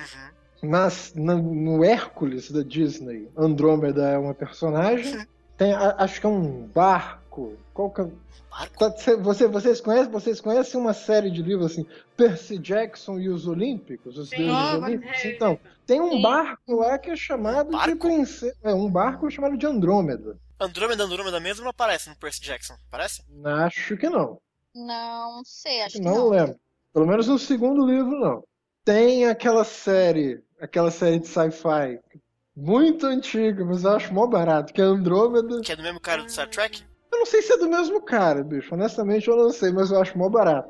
Nas, 0.62 1.14
na- 1.16 1.36
no 1.36 1.84
Hércules 1.86 2.52
da 2.52 2.62
Disney, 2.64 3.30
Andrômeda 3.38 4.10
é 4.10 4.18
uma 4.18 4.34
personagem. 4.34 5.26
Tem, 5.58 5.72
a- 5.72 5.96
acho 6.00 6.20
que 6.20 6.26
é 6.26 6.30
um 6.30 6.68
barco. 6.68 7.54
Qual 7.74 7.90
que 7.92 8.02
é? 8.02 8.08
Barco? 8.50 8.78
Tá- 8.78 8.98
cê- 8.98 9.16
Você, 9.16 9.48
vocês, 9.48 9.80
conhecem, 9.80 10.12
vocês 10.12 10.42
conhecem 10.42 10.80
uma 10.80 10.94
série 10.94 11.32
de 11.32 11.42
livros 11.42 11.72
assim, 11.72 11.86
Percy 12.18 12.58
Jackson 12.58 13.20
e 13.20 13.30
os 13.30 13.48
Olímpicos? 13.48 14.18
Os 14.18 14.30
Sim. 14.30 14.38
deuses 14.38 14.74
olímpicos? 14.84 15.24
é. 15.24 15.32
Então, 15.34 15.58
tem 15.86 16.02
um 16.02 16.12
Sim. 16.12 16.22
barco 16.22 16.76
lá 16.76 16.98
que 16.98 17.10
é 17.12 17.16
chamado 17.16 17.68
de 17.68 17.78
Barco? 17.78 17.98
princesa. 17.98 18.54
É 18.62 18.74
um 18.74 18.90
barco 18.92 19.30
chamado 19.32 19.58
de 19.58 19.66
Andrômeda. 19.66 20.38
Andrômeda, 20.60 21.04
Andrômeda 21.06 21.40
mesmo 21.40 21.64
não 21.64 21.70
aparece 21.70 22.10
no 22.10 22.18
Percy 22.18 22.42
Jackson, 22.42 22.74
parece? 22.92 23.24
Acho 23.46 23.96
que 23.96 24.10
não. 24.10 24.42
Não 24.76 25.42
sei, 25.46 25.82
acho 25.84 25.98
que 25.98 26.02
não, 26.04 26.16
não. 26.16 26.30
lembro. 26.30 26.56
Pelo 26.94 27.06
menos 27.06 27.28
no 27.28 27.38
segundo 27.38 27.86
livro, 27.86 28.20
não. 28.20 28.44
Tem 28.84 29.26
aquela 29.26 29.64
série, 29.64 30.42
aquela 30.60 30.92
série 30.92 31.20
de 31.20 31.28
sci-fi 31.28 32.00
muito 32.56 33.06
antiga, 33.06 33.64
mas 33.64 33.84
eu 33.84 33.92
acho 33.92 34.14
mó 34.14 34.28
barato, 34.28 34.74
que 34.74 34.82
é 34.82 34.84
Andrômeda. 34.84 35.62
Que 35.62 35.72
é 35.72 35.76
do 35.76 35.84
mesmo 35.84 36.00
cara 36.00 36.24
do 36.24 36.32
Star 36.32 36.50
Trek? 36.50 36.84
Eu 37.12 37.20
não 37.20 37.26
sei 37.26 37.42
se 37.42 37.54
é 37.54 37.58
do 37.58 37.70
mesmo 37.70 38.02
cara, 38.02 38.44
bicho. 38.44 38.74
Honestamente, 38.74 39.28
eu 39.28 39.38
não 39.38 39.52
sei, 39.52 39.72
mas 39.72 39.92
eu 39.92 40.02
acho 40.02 40.18
mó 40.18 40.30
barato. 40.30 40.70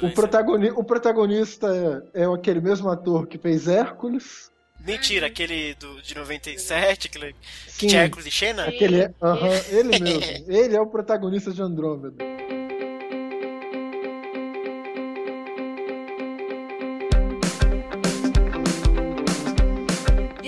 O, 0.00 0.10
protagoni 0.10 0.70
o 0.70 0.84
protagonista 0.84 2.02
é, 2.14 2.22
é 2.22 2.24
aquele 2.26 2.60
mesmo 2.60 2.88
ator 2.88 3.26
que 3.26 3.36
fez 3.36 3.66
Hércules. 3.66 4.50
Mentira, 4.80 5.26
aquele 5.26 5.74
do, 5.74 6.00
de 6.02 6.14
97, 6.14 7.08
aquele 7.08 7.32
que 7.32 7.38
Sim, 7.72 7.86
tinha 7.88 8.02
Hércules 8.02 8.26
e 8.26 8.30
Xena? 8.30 8.64
aquele 8.66 9.02
é, 9.02 9.14
aham, 9.20 9.48
ele 9.70 9.98
mesmo. 9.98 10.52
Ele 10.52 10.76
é 10.76 10.80
o 10.80 10.86
protagonista 10.86 11.50
de 11.50 11.60
Andrômeda. 11.60 12.16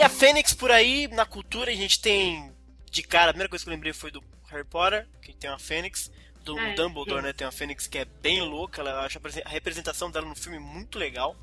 A 0.07 0.09
Fênix 0.09 0.55
por 0.55 0.71
aí, 0.71 1.09
na 1.09 1.27
cultura, 1.27 1.71
a 1.71 1.75
gente 1.75 2.01
tem 2.01 2.53
de 2.91 3.03
cara, 3.03 3.31
a 3.31 3.33
primeira 3.35 3.49
coisa 3.51 3.65
que 3.65 3.69
eu 3.69 3.75
lembrei 3.75 3.93
foi 3.93 4.11
do 4.11 4.23
Harry 4.51 4.65
Potter, 4.65 5.07
que 5.21 5.33
tem 5.35 5.51
uma 5.51 5.59
Fênix. 5.59 6.11
Do 6.45 6.57
Ah, 6.57 6.69
é. 6.69 6.75
Dumbledore, 6.75 7.23
né? 7.23 7.33
Tem 7.33 7.45
uma 7.45 7.53
Fênix 7.53 7.89
que 7.89 7.99
é 7.99 8.05
bem 8.05 8.41
louca. 8.41 8.81
Ela, 8.81 8.91
eu 8.93 8.99
acho 9.01 9.19
a 9.19 9.21
presen- 9.21 9.43
a 9.45 9.49
representação 9.49 10.09
dela 10.13 10.25
no 10.29 10.37
filme 10.37 10.61
muito 10.61 10.97
legal. 10.97 11.37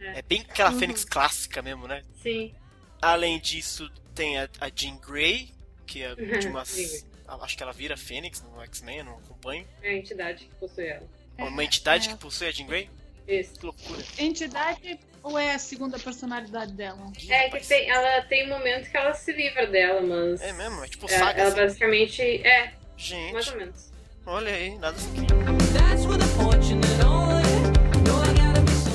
É. 0.00 0.18
É 0.18 0.22
bem 0.22 0.40
aquela 0.40 0.72
Fênix 0.72 1.04
clássica 1.04 1.62
mesmo, 1.62 1.86
né? 1.86 2.02
Sim. 2.20 2.52
Além 3.00 3.38
disso, 3.38 3.88
tem 4.12 4.38
a, 4.40 4.48
a 4.60 4.68
Jean 4.74 4.96
Grey, 4.98 5.54
que 5.86 6.02
é 6.02 6.14
de 6.40 6.48
umas. 6.48 7.06
Acho 7.28 7.56
que 7.56 7.62
ela 7.62 7.72
vira 7.72 7.96
Fênix 7.96 8.42
no 8.42 8.60
X-Men, 8.62 8.98
eu 8.98 9.04
não 9.04 9.18
acompanho. 9.18 9.64
É 9.82 9.90
a 9.90 9.96
entidade 9.96 10.46
que 10.46 10.54
possui 10.56 10.88
ela. 10.88 11.08
Uma 11.38 11.62
entidade 11.62 12.08
É. 12.08 12.12
que 12.12 12.18
possui 12.18 12.48
a 12.48 12.50
Jean 12.50 12.66
Grey? 12.66 12.90
Isso. 13.28 13.54
Que 13.54 13.66
loucura. 13.66 14.04
Entidade 14.18 14.98
ou 15.22 15.38
é 15.38 15.54
a 15.54 15.58
segunda 15.58 15.98
personalidade 15.98 16.72
dela? 16.72 16.98
É 17.28 17.48
que 17.50 17.66
tem, 17.66 17.88
ela 17.90 18.22
tem 18.22 18.46
um 18.46 18.50
momento 18.50 18.90
que 18.90 18.96
ela 18.96 19.12
se 19.14 19.32
livra 19.32 19.66
dela, 19.66 20.00
mas. 20.00 20.40
É 20.40 20.52
mesmo? 20.52 20.84
É 20.84 20.88
tipo 20.88 21.06
É, 21.06 21.18
saga. 21.18 21.40
ela 21.40 21.48
assim. 21.48 21.60
basicamente. 21.60 22.22
É, 22.22 22.64
mais 22.64 22.74
Gente, 22.96 23.50
ou 23.50 23.56
menos. 23.56 23.92
olha 24.26 24.52
aí, 24.52 24.78
nada 24.78 24.96
assim. 24.96 25.26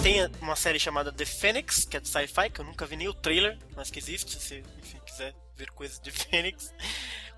Tem 0.03 0.29
uma 0.41 0.55
série 0.55 0.79
chamada 0.79 1.11
The 1.11 1.25
Phoenix, 1.25 1.83
que 1.85 1.97
é 1.97 1.99
de 1.99 2.07
sci-fi, 2.07 2.49
que 2.51 2.61
eu 2.61 2.65
nunca 2.65 2.85
vi 2.85 2.95
nem 2.95 3.07
o 3.07 3.13
trailer, 3.13 3.57
mas 3.75 3.89
que 3.89 3.97
existe, 3.97 4.31
se 4.35 4.39
você 4.39 4.63
enfim, 4.79 4.99
quiser 5.05 5.33
ver 5.57 5.71
coisas 5.71 5.99
de 5.99 6.11
Fênix. 6.11 6.71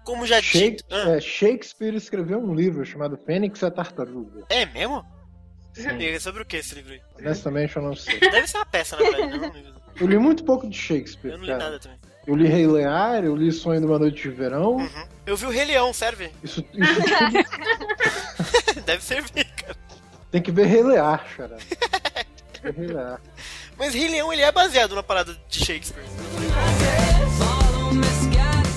Como 0.04 0.26
já 0.28 0.42
Shake- 0.42 0.78
dito. 0.78 0.86
Ah, 0.92 1.16
é, 1.18 1.22
Shakespeare 1.22 1.94
escreveu 1.96 2.40
um 2.40 2.54
livro 2.54 2.86
chamado 2.86 3.18
Fênix 3.18 3.64
a 3.64 3.72
Tartaruga. 3.72 4.46
é 4.50 4.66
mesmo? 4.66 5.06
Sim. 5.82 5.98
E 5.98 6.08
é 6.10 6.20
sobre 6.20 6.42
o 6.42 6.46
que 6.46 6.58
esse 6.58 6.76
livro 6.76 6.94
aí? 6.94 7.02
Honestamente, 7.20 7.76
eu 7.76 7.82
não 7.82 7.96
sei. 7.96 8.20
Deve 8.20 8.48
ser 8.48 8.58
uma 8.58 8.66
peça, 8.66 8.96
na 8.96 9.04
verdade. 9.10 9.38
Não, 9.38 9.46
eu 9.56 9.74
Eu 10.02 10.08
li 10.08 10.18
muito 10.18 10.44
pouco 10.44 10.68
de 10.70 10.78
Shakespeare, 10.78 11.32
não 11.34 11.42
li 11.42 11.48
cara. 11.48 11.64
nada 11.64 11.80
também. 11.80 11.98
Eu 12.26 12.36
li 12.36 12.46
Rei 12.48 12.68
Lear, 12.68 13.24
eu 13.24 13.36
li 13.36 13.52
Sonho 13.52 13.80
de 13.80 13.86
uma 13.86 13.98
Noite 13.98 14.22
de 14.24 14.30
Verão. 14.30 14.76
Uhum. 14.78 15.08
Eu 15.26 15.38
vi 15.38 15.46
o 15.46 15.50
Rei 15.50 15.64
Leão, 15.66 15.94
serve? 15.94 16.30
Isso, 16.44 16.64
isso 16.74 16.94
tudo 18.76 18.82
Deve 18.86 19.02
servir, 19.04 19.46
cara. 19.46 19.76
tem 20.30 20.42
que 20.42 20.52
ver 20.52 20.66
Rei 20.66 20.84
Lear, 20.84 21.26
cara. 21.38 21.58
Ver 22.62 22.74
Rei 22.74 22.88
Lear. 22.88 23.22
Mas 23.78 23.94
Rei 23.94 24.10
Leão 24.10 24.34
ele 24.34 24.42
é 24.42 24.52
baseado 24.52 24.94
na 24.96 25.04
parada 25.04 25.38
de 25.48 25.66
Shakespeare. 25.66 26.04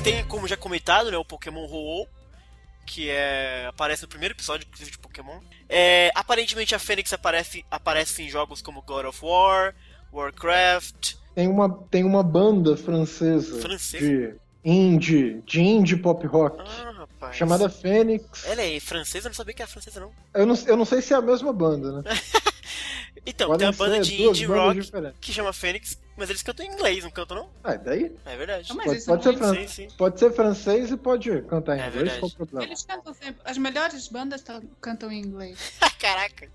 Tem, 0.04 0.24
como 0.24 0.46
já 0.48 0.56
comentado, 0.56 1.10
né, 1.10 1.16
o 1.16 1.24
Pokémon 1.24 1.64
Ho-Oh, 1.66 2.06
que 2.90 3.08
é, 3.08 3.66
aparece 3.68 4.02
no 4.02 4.08
primeiro 4.08 4.34
episódio, 4.34 4.66
inclusive, 4.66 4.90
de 4.90 4.98
Pokémon. 4.98 5.38
É, 5.68 6.10
aparentemente 6.12 6.74
a 6.74 6.78
Fênix 6.78 7.12
aparece, 7.12 7.64
aparece 7.70 8.20
em 8.24 8.28
jogos 8.28 8.60
como 8.60 8.82
God 8.82 9.04
of 9.06 9.24
War, 9.24 9.72
Warcraft. 10.12 11.14
Tem 11.36 11.46
uma, 11.46 11.72
tem 11.88 12.02
uma 12.02 12.24
banda 12.24 12.76
francesa 12.76 13.60
Francesa? 13.60 14.04
de 14.04 14.34
indie, 14.64 15.40
de 15.46 15.60
indie 15.60 15.96
pop 15.96 16.26
rock, 16.26 16.58
Ah, 17.20 17.30
chamada 17.32 17.68
Fênix. 17.68 18.44
Ela 18.44 18.62
é 18.62 18.80
francesa? 18.80 19.28
Eu 19.28 19.30
não 19.30 19.36
sabia 19.36 19.54
que 19.54 19.62
era 19.62 19.70
francesa, 19.70 20.00
não. 20.00 20.10
Eu 20.34 20.44
não, 20.44 20.56
eu 20.66 20.76
não 20.76 20.84
sei 20.84 21.00
se 21.00 21.14
é 21.14 21.16
a 21.16 21.22
mesma 21.22 21.52
banda, 21.52 22.02
né? 22.02 22.10
Então, 23.26 23.48
Podem 23.48 23.70
tem 23.70 23.74
a 23.74 23.78
banda 23.78 24.00
de 24.00 24.22
indie 24.22 24.46
rock 24.46 24.80
diferentes. 24.80 25.18
que 25.20 25.30
chama 25.30 25.52
Fênix, 25.52 25.98
mas 26.20 26.30
eles 26.30 26.42
cantam 26.42 26.64
em 26.64 26.68
inglês, 26.70 27.02
não 27.02 27.10
cantam, 27.10 27.36
não? 27.36 27.50
Ah, 27.64 27.74
daí? 27.74 28.14
É 28.24 28.36
verdade. 28.36 28.68
Não, 28.68 28.76
Pode, 28.76 29.02
pode, 29.04 29.24
ser 29.24 29.36
fran- 29.36 29.54
Sim, 29.54 29.66
sim. 29.68 29.88
pode 29.96 30.20
ser 30.20 30.32
francês 30.32 30.90
e 30.90 30.96
pode 30.96 31.42
cantar 31.42 31.76
em 31.76 31.80
É 31.80 31.88
inglês, 31.88 32.18
qual 32.18 32.30
o 32.30 32.34
problema? 32.36 32.64
Eles 32.64 32.82
cantam 32.84 33.12
sempre. 33.14 33.40
As 33.44 33.58
melhores 33.58 34.06
bandas 34.08 34.44
cantam 34.80 35.10
em 35.10 35.20
inglês. 35.20 35.72
Caraca, 35.98 36.48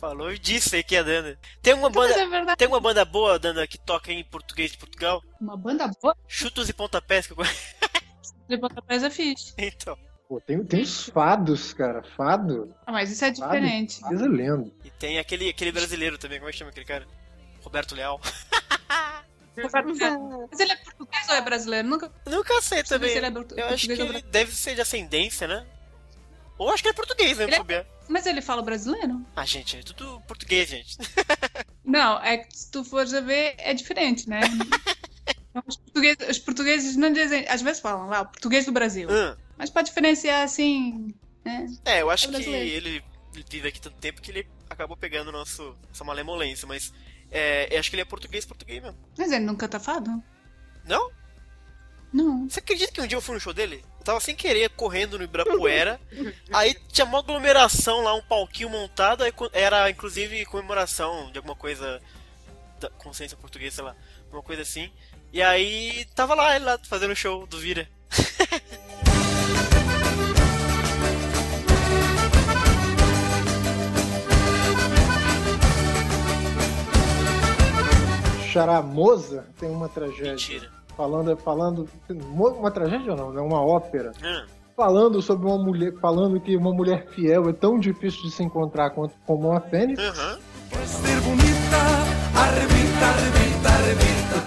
falou 0.00 0.34
disso 0.36 0.74
aí 0.74 0.82
que 0.82 0.96
é 0.96 1.04
Dana. 1.04 1.38
Tem 1.62 1.72
uma 1.74 1.88
mas 1.88 1.94
banda, 1.94 2.20
é 2.20 2.26
verdade. 2.26 2.56
tem 2.58 2.68
uma 2.68 2.80
banda 2.80 3.04
boa, 3.04 3.38
Dana, 3.38 3.66
que 3.66 3.78
toca 3.78 4.12
em 4.12 4.24
português 4.24 4.72
de 4.72 4.78
Portugal? 4.78 5.22
Uma 5.40 5.56
banda 5.56 5.88
boa 6.02 6.16
Chutos 6.26 6.68
e 6.68 6.72
pontapés 6.72 7.26
que 7.26 7.32
eu 7.32 7.36
conheço. 7.36 7.74
de 8.48 8.56
pontapés 8.58 9.02
é 9.02 9.10
fixe. 9.10 9.54
Então. 9.56 9.96
Pô, 10.28 10.40
tem, 10.40 10.64
tem 10.64 10.80
os 10.82 11.08
fados, 11.10 11.72
cara. 11.74 12.02
Fado. 12.02 12.74
Ah, 12.86 12.92
mas 12.92 13.10
isso 13.10 13.24
é 13.24 13.34
Fado. 13.34 13.52
diferente. 13.52 14.00
Coisa 14.00 14.26
linda. 14.26 14.70
E 14.84 14.90
tem 14.90 15.18
aquele, 15.18 15.48
aquele 15.50 15.70
brasileiro 15.72 16.16
também, 16.16 16.38
como 16.38 16.48
é 16.48 16.52
que 16.52 16.58
chama 16.58 16.70
aquele 16.70 16.86
cara? 16.86 17.06
Roberto 17.62 17.94
Leal. 17.94 18.18
Mas 19.56 20.60
ele 20.60 20.72
é 20.72 20.76
português 20.76 21.28
ou 21.28 21.34
é 21.34 21.40
brasileiro? 21.40 21.88
Nunca 21.88 22.12
Nunca 22.26 22.62
sei 22.62 22.82
também. 22.82 23.10
se 23.10 23.18
ele 23.18 23.26
é 23.26 23.30
Eu 23.56 23.66
acho 23.68 23.86
que 23.86 23.92
ele 23.92 24.22
deve 24.22 24.54
ser 24.54 24.74
de 24.74 24.80
ascendência, 24.80 25.46
né? 25.46 25.66
Ou 26.58 26.70
acho 26.70 26.82
que 26.82 26.88
ele 26.88 26.94
é 26.94 26.96
português, 26.96 27.38
né? 27.38 27.44
Ele 27.44 27.74
é-. 27.74 27.86
Mas 28.08 28.26
ele 28.26 28.40
fala 28.42 28.62
brasileiro? 28.62 29.24
Ah, 29.34 29.44
gente, 29.44 29.76
é 29.76 29.82
tudo 29.82 30.20
português, 30.26 30.68
gente. 30.68 30.96
Não, 31.84 32.22
é 32.22 32.38
que 32.38 32.56
se 32.56 32.70
tu 32.70 32.84
fores 32.84 33.12
a 33.12 33.20
ver, 33.20 33.54
é 33.58 33.74
diferente, 33.74 34.28
né? 34.28 34.40
Os 35.66 35.76
portugueses, 35.76 36.28
os 36.30 36.38
portugueses 36.38 36.96
não 36.96 37.12
dizem. 37.12 37.46
Às 37.46 37.60
vezes 37.60 37.80
falam 37.80 38.08
lá, 38.08 38.22
o 38.22 38.26
português 38.26 38.64
do 38.64 38.72
Brasil. 38.72 39.06
Hum. 39.10 39.36
Mas 39.58 39.68
para 39.68 39.82
diferenciar 39.82 40.42
assim. 40.42 41.14
Né? 41.44 41.66
É, 41.84 42.00
eu 42.00 42.08
acho 42.08 42.34
É 42.34 42.40
que 42.40 42.48
ele 42.48 43.04
vive 43.50 43.68
aqui 43.68 43.78
tanto 43.78 43.96
tempo 43.98 44.22
que 44.22 44.30
ele 44.30 44.46
acabou 44.70 44.96
pegando 44.96 45.30
nosso, 45.30 45.76
essa 45.92 46.04
malemolência, 46.04 46.66
mas 46.66 46.90
é, 47.32 47.74
eu 47.74 47.80
acho 47.80 47.88
que 47.88 47.96
ele 47.96 48.02
é 48.02 48.04
português, 48.04 48.44
português 48.44 48.82
mesmo. 48.82 48.98
Mas 49.16 49.32
ele 49.32 49.44
nunca 49.44 49.66
tá 49.66 49.80
fado? 49.80 50.22
Não? 50.84 51.10
Não. 52.12 52.48
Você 52.48 52.60
acredita 52.60 52.92
que 52.92 53.00
um 53.00 53.06
dia 53.06 53.16
eu 53.16 53.22
fui 53.22 53.34
no 53.34 53.40
show 53.40 53.54
dele? 53.54 53.82
Eu 53.98 54.04
tava 54.04 54.20
sem 54.20 54.36
querer 54.36 54.68
correndo 54.70 55.16
no 55.16 55.24
Ibirapuera. 55.24 55.98
aí 56.52 56.74
tinha 56.92 57.06
uma 57.06 57.20
aglomeração 57.20 58.02
lá, 58.02 58.12
um 58.14 58.22
palquinho 58.22 58.68
montado. 58.68 59.24
Aí 59.24 59.32
era 59.52 59.88
inclusive 59.88 60.44
comemoração 60.44 61.30
de 61.32 61.38
alguma 61.38 61.56
coisa 61.56 62.02
da 62.78 62.90
consciência 62.90 63.36
portuguesa, 63.36 63.76
sei 63.76 63.84
lá. 63.84 63.96
Uma 64.30 64.42
coisa 64.42 64.60
assim. 64.60 64.92
E 65.32 65.40
aí 65.42 66.04
tava 66.14 66.34
lá 66.34 66.54
ele 66.54 66.66
lá 66.66 66.78
fazendo 66.86 67.12
o 67.12 67.16
show 67.16 67.46
do 67.46 67.58
Vira. 67.58 67.88
Charamosa 78.52 79.46
tem 79.58 79.70
uma 79.70 79.88
tragédia. 79.88 80.32
Mentira. 80.32 80.68
Falando, 80.96 81.36
falando. 81.38 81.88
Uma 82.10 82.70
tragédia 82.70 83.16
não, 83.16 83.36
é 83.36 83.40
uma 83.40 83.64
ópera. 83.64 84.12
Hum. 84.22 84.46
Falando 84.76 85.22
sobre 85.22 85.46
uma 85.46 85.56
mulher. 85.58 85.92
Falando 86.00 86.38
que 86.38 86.54
uma 86.56 86.72
mulher 86.72 87.06
fiel 87.08 87.48
é 87.48 87.52
tão 87.52 87.78
difícil 87.78 88.22
de 88.22 88.30
se 88.30 88.42
encontrar 88.42 88.90
quanto 88.90 89.14
como 89.26 89.48
uma 89.48 89.60
fênix. 89.60 89.98
Aham. 90.02 90.38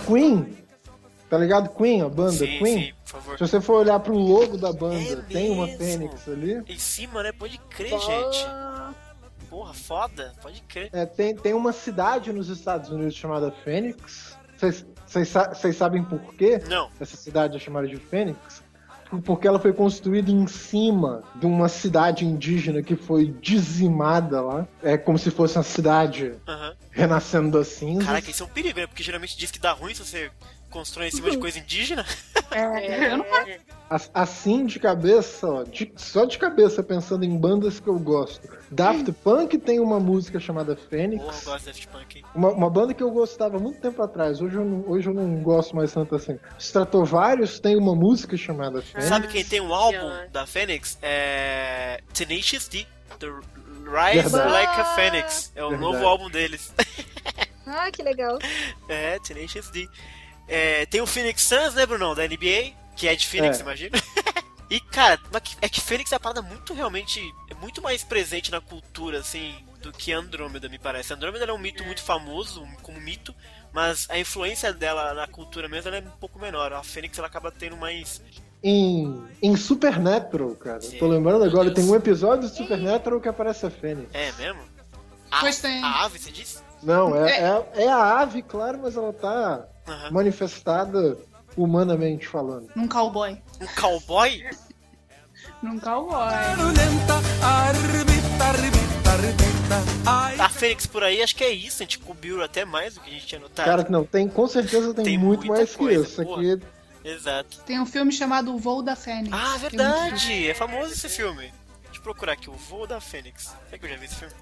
Queen. 0.05 0.55
Tá 1.29 1.37
ligado? 1.39 1.69
Queen, 1.69 2.01
a 2.03 2.09
banda 2.09 2.31
Sim, 2.31 2.59
Queen. 2.59 2.79
sim, 2.79 2.93
por 3.03 3.09
favor. 3.09 3.37
Se 3.37 3.47
você 3.47 3.59
for 3.59 3.77
olhar 3.81 3.99
pro 3.99 4.15
logo 4.15 4.57
da 4.57 4.71
banda, 4.71 4.95
É 4.97 5.15
tem 5.33 5.51
uma 5.51 5.67
fênix 5.67 6.27
ali. 6.29 6.63
Em 6.67 6.77
cima, 6.77 7.23
né? 7.23 7.31
Pode 7.31 7.57
crer, 7.69 7.89
gente. 7.99 8.45
Porra, 9.55 9.73
foda. 9.73 10.33
Pode 10.41 10.61
crer. 10.63 10.89
É, 10.91 11.05
tem, 11.05 11.33
tem 11.33 11.53
uma 11.53 11.71
cidade 11.71 12.33
nos 12.33 12.49
Estados 12.49 12.89
Unidos 12.89 13.15
chamada 13.15 13.51
Phoenix. 13.63 14.37
Vocês- 14.57 14.85
Vocês 15.07 15.29
sa- 15.29 15.53
vocês 15.53 15.77
sabem 15.77 16.03
por 16.03 16.19
quê 16.35 16.61
Não. 16.67 16.89
essa 16.99 17.15
cidade 17.15 17.55
é 17.55 17.59
chamada 17.59 17.87
de 17.87 17.95
Fênix? 17.95 18.61
Porque 19.23 19.47
ela 19.47 19.59
foi 19.59 19.71
construída 19.71 20.29
em 20.31 20.45
cima 20.47 21.23
de 21.35 21.45
uma 21.45 21.69
cidade 21.69 22.25
indígena 22.25 22.81
que 22.81 22.95
foi 22.97 23.27
dizimada 23.39 24.41
lá. 24.41 24.67
É 24.83 24.97
como 24.97 25.17
se 25.17 25.29
fosse 25.31 25.57
uma 25.57 25.63
cidade 25.63 26.33
Aham. 26.47 26.75
renascendo 26.91 27.57
das 27.57 27.67
cinzas. 27.67 28.05
Caraca, 28.05 28.29
isso 28.29 28.43
é 28.43 28.45
um 28.45 28.49
perigo, 28.49 28.79
né? 28.79 28.87
Porque 28.87 29.03
geralmente 29.03 29.37
diz 29.37 29.51
que 29.51 29.59
dá 29.59 29.71
ruim 29.71 29.93
se 29.93 30.03
você 30.03 30.31
constrói 30.75 31.07
em 31.07 31.11
cima 31.11 31.31
de 31.31 31.37
coisa 31.37 31.57
indígena. 31.57 32.05
É, 32.51 33.13
eu 33.13 33.17
não 33.17 33.25
As- 33.89 34.09
Assim 34.13 34.65
de 34.65 34.77
cabeça, 34.79 35.47
ó, 35.47 35.63
de- 35.63 35.91
só 35.95 36.25
de 36.25 36.37
cabeça 36.37 36.83
pensando 36.83 37.23
em 37.23 37.37
bandas 37.37 37.79
que 37.79 37.87
eu 37.87 37.97
gosto. 37.97 38.49
Daft 38.69 39.09
Punk 39.23 39.57
tem 39.57 39.79
uma 39.79 39.99
música 39.99 40.37
chamada 40.39 40.75
Fênix. 40.75 41.23
Porra, 41.23 41.37
eu 41.37 41.45
gosto 41.45 41.59
de 41.59 41.65
Daft 41.71 41.87
Punk, 41.87 42.17
hein? 42.17 42.25
Uma, 42.35 42.49
uma 42.51 42.69
banda 42.69 42.93
que 42.93 43.01
eu 43.03 43.11
gostava 43.11 43.57
muito 43.57 43.79
tempo 43.79 44.01
atrás, 44.01 44.41
hoje 44.41 44.55
eu 44.55 44.65
não, 44.65 44.83
hoje 44.89 45.07
eu 45.07 45.13
não 45.13 45.41
gosto 45.41 45.75
mais 45.75 45.93
tanto 45.93 46.13
assim. 46.15 46.37
Stratovarius 46.59 47.59
tem 47.59 47.77
uma 47.77 47.95
música 47.95 48.35
chamada 48.35 48.81
Fênix. 48.81 49.07
Sabe 49.07 49.27
quem 49.29 49.45
tem 49.45 49.61
um 49.61 49.73
álbum 49.73 50.11
da 50.31 50.45
Fênix? 50.45 50.97
É. 51.01 52.01
Tenacious 52.13 52.67
D. 52.67 52.85
The 53.19 53.27
Rise 53.27 54.29
Verdade. 54.29 54.51
Like 54.51 54.79
a 54.81 54.85
Phoenix. 54.95 55.51
É 55.55 55.63
o 55.63 55.69
Verdade. 55.69 55.93
novo 55.93 56.05
álbum 56.07 56.29
deles. 56.29 56.73
Ah, 57.67 57.89
que 57.91 58.01
legal. 58.03 58.37
é, 58.89 59.19
Tenacious 59.19 59.69
D. 59.69 59.87
É, 60.47 60.85
tem 60.85 61.01
o 61.01 61.07
Phoenix 61.07 61.41
Suns, 61.43 61.73
né, 61.73 61.85
Brunão? 61.85 62.13
Da 62.15 62.27
NBA, 62.27 62.73
que 62.95 63.07
é 63.07 63.15
de 63.15 63.27
Phoenix, 63.27 63.59
É. 63.59 63.61
imagina. 63.61 63.97
e, 64.69 64.79
cara, 64.79 65.19
é 65.61 65.69
que 65.69 65.81
Phoenix 65.81 66.11
é 66.11 66.15
uma 66.15 66.19
parada 66.19 66.41
muito 66.41 66.73
realmente. 66.73 67.21
É 67.49 67.53
muito 67.55 67.81
mais 67.81 68.03
presente 68.03 68.51
na 68.51 68.61
cultura, 68.61 69.19
assim, 69.19 69.55
do 69.81 69.91
que 69.91 70.11
Andrômeda, 70.11 70.69
me 70.69 70.77
parece. 70.79 71.13
Andrômeda 71.13 71.45
é 71.45 71.53
um 71.53 71.57
mito 71.57 71.83
muito 71.83 72.01
famoso, 72.03 72.65
como 72.81 72.99
mito, 72.99 73.33
mas 73.73 74.07
a 74.09 74.17
influência 74.19 74.71
dela 74.73 75.13
na 75.13 75.27
cultura 75.27 75.67
mesmo 75.67 75.89
ela 75.89 75.97
é 75.97 76.01
um 76.01 76.17
pouco 76.19 76.39
menor. 76.39 76.73
A 76.73 76.83
Fênix 76.83 77.17
ela 77.17 77.27
acaba 77.27 77.51
tendo 77.51 77.75
mais. 77.77 78.21
Em, 78.63 79.23
em 79.41 79.55
Supernatural, 79.55 80.55
cara. 80.55 80.81
Sim. 80.81 80.97
Tô 80.97 81.07
lembrando 81.07 81.43
agora, 81.43 81.71
tem 81.71 81.83
um 81.83 81.93
episódio 81.95 82.49
de 82.49 82.55
Supernatural 82.55 83.19
que 83.21 83.27
aparece 83.29 83.65
a 83.65 83.69
Fênix. 83.69 84.09
É 84.13 84.31
mesmo? 84.33 84.61
A, 85.29 85.39
Pois 85.41 85.59
tem. 85.59 85.83
a 85.83 86.03
ave, 86.03 86.17
você 86.17 86.31
disse? 86.31 86.63
Não, 86.83 87.15
é, 87.15 87.39
é, 87.39 87.83
é 87.83 87.89
a 87.89 88.19
ave, 88.19 88.41
claro, 88.41 88.79
mas 88.81 88.95
ela 88.95 89.11
tá 89.13 89.65
Aham. 89.87 90.11
manifestada 90.11 91.17
humanamente 91.57 92.27
falando. 92.27 92.69
Num 92.75 92.87
cowboy. 92.87 93.41
Um 93.61 93.67
cowboy? 93.79 94.43
Num 95.61 95.79
cowboy. 95.79 96.33
A 100.37 100.49
Fênix 100.49 100.85
por 100.85 101.03
aí, 101.03 101.21
acho 101.23 101.35
que 101.35 101.43
é 101.43 101.51
isso. 101.51 101.81
A 101.81 101.85
gente 101.85 101.99
cobriu 101.99 102.43
até 102.43 102.65
mais 102.65 102.95
do 102.95 103.01
que 103.01 103.09
a 103.09 103.13
gente 103.13 103.25
tinha 103.25 103.39
notado. 103.39 103.65
Cara, 103.65 103.85
não, 103.89 104.05
tem, 104.05 104.27
com 104.27 104.47
certeza 104.47 104.93
tem, 104.93 105.05
Tem 105.05 105.17
muito 105.17 105.47
mais 105.47 105.75
coisa, 105.75 106.03
que 106.03 106.07
isso. 106.11 106.23
porra. 106.23 106.53
Aqui, 106.53 106.63
Exato. 107.03 107.59
Tem 107.61 107.79
um 107.79 107.85
filme 107.85 108.11
chamado 108.11 108.53
O 108.53 108.57
Voo 108.57 108.81
da 108.81 108.95
Fênix. 108.95 109.29
Ah, 109.31 109.55
é 109.55 109.59
verdade! 109.59 110.49
É 110.49 110.53
famoso 110.55 110.91
esse 110.93 111.07
filme. 111.07 111.53
Deixa 111.83 111.99
eu 111.99 112.01
procurar 112.01 112.33
aqui, 112.33 112.49
O 112.49 112.53
Voo 112.53 112.87
da 112.87 112.99
Fênix. 112.99 113.55
Será 113.69 113.77
que 113.77 113.85
eu 113.85 113.89
já 113.89 113.95
vi 113.97 114.05
esse 114.05 114.15
filme? 114.15 114.33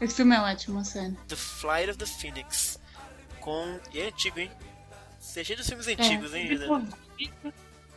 Esse 0.00 0.16
filme 0.16 0.34
é 0.36 0.40
ótimo, 0.40 0.84
sério. 0.84 1.16
The 1.28 1.36
Flight 1.36 1.90
of 1.90 1.98
the 1.98 2.06
Phoenix. 2.06 2.78
Com... 3.40 3.78
E 3.92 4.00
é 4.00 4.08
antigo, 4.08 4.38
hein? 4.38 4.50
Você 5.18 5.40
é 5.40 5.44
cheio 5.44 5.58
dos 5.58 5.66
filmes 5.66 5.88
antigos, 5.88 6.34
hein, 6.34 6.52
Ida? 6.52 6.66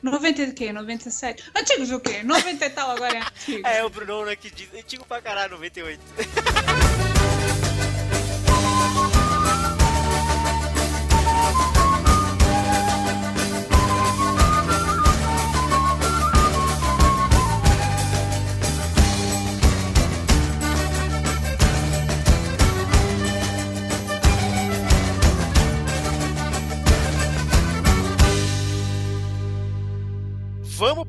90 0.02 0.42
e 0.42 0.54
quê? 0.54 0.72
97? 0.72 1.52
Antigos 1.56 1.92
o 1.92 2.00
quê? 2.00 2.24
90 2.24 2.66
e 2.66 2.70
tal 2.70 2.92
agora 2.92 3.18
é 3.18 3.22
antigo. 3.22 3.68
É, 3.68 3.84
o 3.84 3.90
Bruno 3.90 4.26
né, 4.26 4.36
que 4.36 4.50
diz 4.50 4.74
antigo 4.74 5.06
pra 5.06 5.22
caralho, 5.22 5.52
98. 5.52 6.00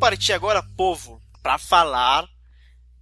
partir 0.01 0.33
agora, 0.33 0.63
povo, 0.79 1.23
pra 1.43 1.59
falar 1.59 2.27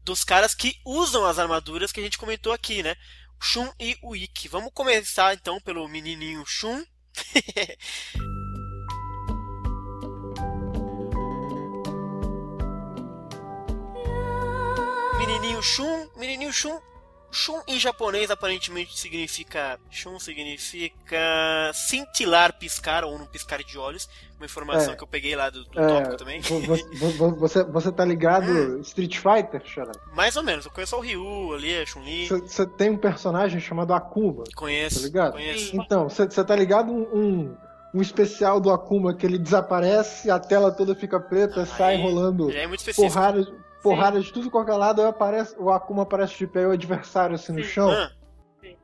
dos 0.02 0.24
caras 0.24 0.52
que 0.52 0.74
usam 0.84 1.24
as 1.24 1.38
armaduras 1.38 1.92
que 1.92 2.00
a 2.00 2.02
gente 2.02 2.18
comentou 2.18 2.52
aqui, 2.52 2.82
né? 2.82 2.96
Shun 3.40 3.70
e 3.78 3.96
o 4.02 4.16
Ikki. 4.16 4.48
Vamos 4.48 4.72
começar 4.74 5.32
então 5.32 5.60
pelo 5.60 5.86
menininho 5.86 6.44
Shun. 6.44 6.84
Menininho 15.18 15.62
Shun, 15.62 16.08
menininho 16.16 16.52
Shun. 16.52 16.80
Shun 17.30 17.60
em 17.68 17.78
japonês 17.78 18.30
aparentemente 18.30 18.98
significa. 18.98 19.78
Shun 19.90 20.18
significa 20.18 21.70
cintilar, 21.74 22.52
piscar 22.58 23.04
ou 23.04 23.18
não 23.18 23.26
piscar 23.26 23.62
de 23.62 23.78
olhos. 23.78 24.08
Uma 24.38 24.46
informação 24.46 24.92
É. 24.92 24.96
que 24.96 25.02
eu 25.02 25.06
peguei 25.08 25.34
lá 25.34 25.50
do, 25.50 25.64
do 25.64 25.80
É, 25.80 25.86
tópico 25.86 26.16
também. 26.16 26.40
vo- 26.40 26.60
vo- 26.60 27.10
vo- 27.10 27.36
Você, 27.36 27.64
você 27.64 27.90
tá 27.92 28.04
ligado 28.04 28.46
Street 28.80 29.16
Fighter, 29.18 29.60
Xará? 29.66 29.92
Mais 30.14 30.36
ou 30.36 30.42
menos, 30.42 30.64
eu 30.64 30.70
conheço 30.70 30.96
o 30.96 31.00
Ryu 31.00 31.54
ali, 31.54 31.76
a 31.80 31.84
Chun-Li. 31.86 32.28
Você- 32.28 32.66
tem 32.66 32.90
um 32.90 32.96
personagem 32.96 33.60
chamado 33.60 33.92
Akuma, 33.92 34.44
Conheço. 34.54 35.00
tá 35.00 35.06
ligado? 35.06 35.32
Conheço. 35.32 35.76
Então, 35.76 36.08
você 36.08 36.24
você 36.26 36.44
tá 36.44 36.54
ligado 36.54 36.92
um, 36.92 37.02
um, 37.12 37.56
um 37.94 38.00
especial 38.00 38.60
do 38.60 38.70
Akuma 38.70 39.12
que 39.12 39.26
ele 39.26 39.38
desaparece, 39.38 40.30
a 40.30 40.38
tela 40.38 40.70
toda 40.70 40.94
fica 40.94 41.18
preta, 41.18 41.60
Aí, 41.62 41.66
sai 41.66 42.00
rolando 42.00 42.50
Já 42.52 42.60
é 42.60 42.66
muito 42.66 42.80
específico. 42.80 43.12
Porrada, 43.82 44.12
porrada 44.12 44.20
de 44.20 44.32
tudo 44.32 44.50
qualquer 44.50 44.74
lado, 44.74 45.02
aparece, 45.02 45.54
o 45.58 45.70
Akuma 45.70 46.02
aparece 46.02 46.36
de 46.38 46.46
pé 46.46 46.62
e 46.62 46.66
o 46.66 46.70
adversário 46.72 47.34
assim 47.34 47.52
no 47.52 47.62
Sim. 47.62 47.68
chão. 47.70 47.90
Ah, 47.90 48.12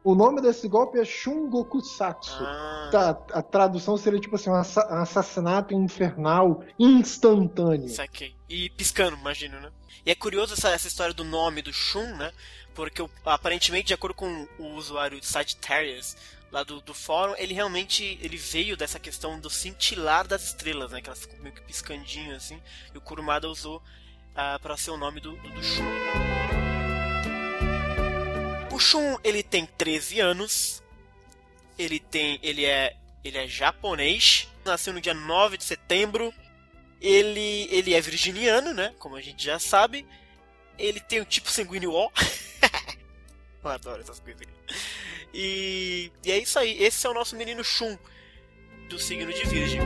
O 0.04 0.14
nome 0.14 0.40
desse 0.40 0.68
golpe 0.68 0.98
é 0.98 1.04
Shungokusatsu. 1.04 2.42
ah, 2.42 2.88
Tá, 2.92 3.10
a 3.32 3.42
tradução 3.42 3.96
seria 3.96 4.20
tipo 4.20 4.36
assim, 4.36 4.50
um 4.50 4.54
assa- 4.54 4.86
um 4.90 4.98
assassinato 5.02 5.74
infernal 5.74 6.62
instantâneo. 6.78 7.88
saquei. 7.88 8.34
E 8.48 8.70
piscando, 8.70 9.16
imagino, 9.16 9.58
né? 9.60 9.70
E 10.04 10.10
é 10.10 10.14
curioso 10.14 10.52
essa, 10.54 10.68
essa 10.70 10.86
história 10.86 11.14
do 11.14 11.24
nome 11.24 11.62
do 11.62 11.72
Shun, 11.72 12.14
né? 12.16 12.30
Porque 12.74 13.04
aparentemente, 13.24 13.86
de 13.88 13.94
acordo 13.94 14.14
com 14.14 14.46
o 14.58 14.74
usuário 14.74 15.18
Sagittarius, 15.24 16.16
lá 16.52 16.62
do, 16.62 16.80
do 16.80 16.92
fórum, 16.92 17.34
ele 17.38 17.54
realmente 17.54 18.18
ele 18.20 18.36
veio 18.36 18.76
dessa 18.76 18.98
questão 18.98 19.40
do 19.40 19.48
cintilar 19.50 20.26
das 20.28 20.44
estrelas, 20.44 20.92
né? 20.92 21.00
Que 21.00 21.08
elas 21.08 21.20
ficam 21.20 21.38
meio 21.40 21.54
que 21.54 21.62
piscandinho 21.62 22.36
assim. 22.36 22.60
E 22.94 22.98
o 22.98 23.00
Kurumada 23.00 23.48
usou 23.48 23.82
ah, 24.34 24.58
para 24.60 24.76
ser 24.76 24.90
o 24.90 24.96
nome 24.96 25.20
do, 25.20 25.36
do, 25.36 25.48
do 25.48 25.62
Shun. 25.62 25.84
O 28.72 28.78
Shun, 28.78 29.16
ele 29.22 29.42
tem 29.42 29.66
13 29.66 30.18
anos. 30.20 30.82
Ele 31.78 32.00
tem. 32.00 32.40
Ele 32.42 32.64
é. 32.64 32.96
Ele 33.22 33.38
é 33.38 33.46
japonês. 33.46 34.48
Nasceu 34.64 34.92
no 34.92 35.00
dia 35.00 35.14
9 35.14 35.56
de 35.56 35.64
setembro. 35.64 36.34
Ele. 37.00 37.68
Ele 37.70 37.94
é 37.94 38.00
virginiano, 38.00 38.74
né? 38.74 38.92
Como 38.98 39.14
a 39.14 39.20
gente 39.20 39.44
já 39.44 39.60
sabe. 39.60 40.04
Ele 40.76 40.98
tem 40.98 41.20
o 41.20 41.24
tipo 41.24 41.48
sanguíneo 41.50 41.92
O. 41.92 42.10
Eu 43.62 43.70
adoro 43.70 44.02
essas 44.02 44.20
aqui. 44.20 44.46
E, 45.32 46.10
e 46.24 46.32
é 46.32 46.38
isso 46.38 46.58
aí. 46.58 46.82
Esse 46.82 47.06
é 47.06 47.10
o 47.10 47.14
nosso 47.14 47.36
menino 47.36 47.62
Shun. 47.62 47.96
Do 48.88 48.98
signo 48.98 49.32
de 49.32 49.44
Virgem. 49.44 49.80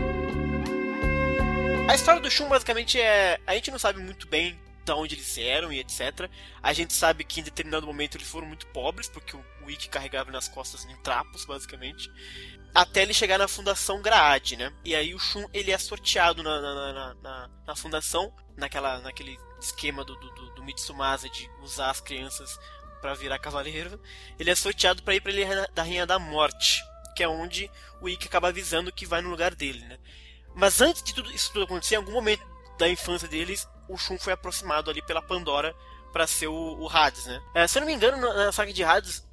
A 1.89 1.95
história 1.95 2.21
do 2.21 2.31
Shun 2.31 2.49
basicamente 2.49 3.01
é. 3.01 3.41
A 3.47 3.55
gente 3.55 3.71
não 3.71 3.79
sabe 3.79 4.01
muito 4.01 4.27
bem 4.29 4.59
de 4.85 4.93
onde 4.93 5.15
eles 5.15 5.37
eram 5.39 5.73
e 5.73 5.81
etc. 5.81 6.29
A 6.63 6.73
gente 6.73 6.93
sabe 6.93 7.25
que 7.25 7.41
em 7.41 7.43
determinado 7.43 7.87
momento 7.87 8.17
eles 8.17 8.29
foram 8.29 8.47
muito 8.47 8.67
pobres, 8.69 9.09
porque 9.09 9.37
o 9.37 9.71
Ikki 9.71 9.89
carregava 9.89 10.31
nas 10.31 10.49
costas 10.49 10.85
em 10.85 10.97
trapos, 10.99 11.45
basicamente. 11.45 12.11
Até 12.75 13.03
ele 13.03 13.15
chegar 13.15 13.39
na 13.39 13.49
Fundação 13.49 14.03
Graad, 14.03 14.57
né? 14.57 14.73
E 14.85 14.95
aí 14.95 15.15
o 15.15 15.19
Shun 15.19 15.47
ele 15.53 15.71
é 15.71 15.79
sorteado 15.79 16.43
na, 16.43 16.61
na, 16.61 16.75
na, 16.93 17.15
na- 17.15 17.51
na 17.67 17.77
fundação, 17.77 18.33
naquela, 18.57 18.99
naquele 19.01 19.37
esquema 19.59 20.05
do, 20.05 20.15
do, 20.17 20.31
do- 20.55 20.59
Mitsumasa 20.69 21.31
de 21.31 21.51
usar 21.63 21.89
as 21.89 21.99
crianças 21.99 22.59
pra 23.01 23.15
virar 23.15 23.39
cavaleiro. 23.39 23.99
Ele 24.39 24.51
é 24.51 24.55
sorteado 24.55 25.03
pra 25.03 25.15
ir 25.15 25.21
pra 25.23 25.33
Ilha 25.33 25.67
da 25.75 25.83
Rainha 25.83 26.05
da 26.05 26.19
Morte, 26.19 26.83
que 27.17 27.23
é 27.23 27.29
onde 27.29 27.71
o 28.03 28.09
Ikki 28.09 28.27
acaba 28.29 28.49
avisando 28.49 28.93
que 28.93 29.07
vai 29.07 29.23
no 29.23 29.31
lugar 29.31 29.55
dele, 29.55 29.83
né? 29.87 29.97
Mas 30.59 30.81
antes 30.81 31.05
de 31.05 31.15
tudo 31.15 31.31
isso 31.31 31.53
tudo 31.53 31.65
acontecer, 31.65 31.95
em 31.95 31.99
algum 31.99 32.11
momento 32.11 32.45
da 32.77 32.89
infância 32.89 33.29
deles, 33.29 33.69
o 33.89 33.97
Shun 33.97 34.19
foi 34.19 34.33
aproximado 34.33 34.91
ali 34.91 35.01
pela 35.01 35.23
Pandora 35.23 35.73
pra 36.13 36.27
ser 36.27 36.49
o, 36.49 36.79
o 36.81 36.89
Hades, 36.89 37.27
né? 37.27 37.41
É, 37.55 37.67
se 37.69 37.79
eu 37.79 37.81
não 37.81 37.87
me 37.87 37.95
engano, 37.95 38.17
na, 38.17 38.47
na 38.47 38.53
saga 38.53 38.73
de 38.73 38.83
Hades, 38.83 39.25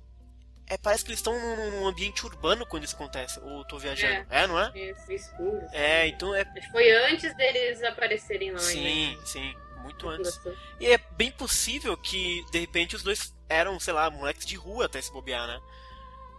é, 0.68 0.78
parece 0.78 1.04
que 1.04 1.10
eles 1.10 1.20
estão 1.20 1.34
num, 1.34 1.72
num 1.72 1.88
ambiente 1.88 2.24
urbano 2.26 2.64
quando 2.68 2.84
isso 2.84 2.96
acontece. 2.96 3.40
Ou 3.40 3.66
tô 3.66 3.80
viajando. 3.80 4.28
É, 4.30 4.46
não 4.46 4.60
é? 4.60 4.72
Esse 4.76 5.16
escuro. 5.16 5.62
É, 5.72 6.08
então 6.08 6.34
é. 6.36 6.46
Foi 6.72 6.92
antes 6.92 7.36
deles 7.36 7.82
aparecerem 7.84 8.52
lá 8.52 8.60
Sim, 8.60 8.86
ainda. 8.86 9.26
sim. 9.26 9.56
Muito 9.82 10.08
antes. 10.08 10.40
E 10.80 10.88
é 10.88 10.98
bem 11.12 11.32
possível 11.32 11.96
que, 11.98 12.44
de 12.52 12.60
repente, 12.60 12.96
os 12.96 13.04
dois 13.04 13.34
eram, 13.50 13.80
sei 13.80 13.94
lá, 13.94 14.10
moleques 14.10 14.46
de 14.46 14.56
rua 14.56 14.86
até 14.86 15.02
se 15.02 15.12
bobear, 15.12 15.48
né? 15.48 15.60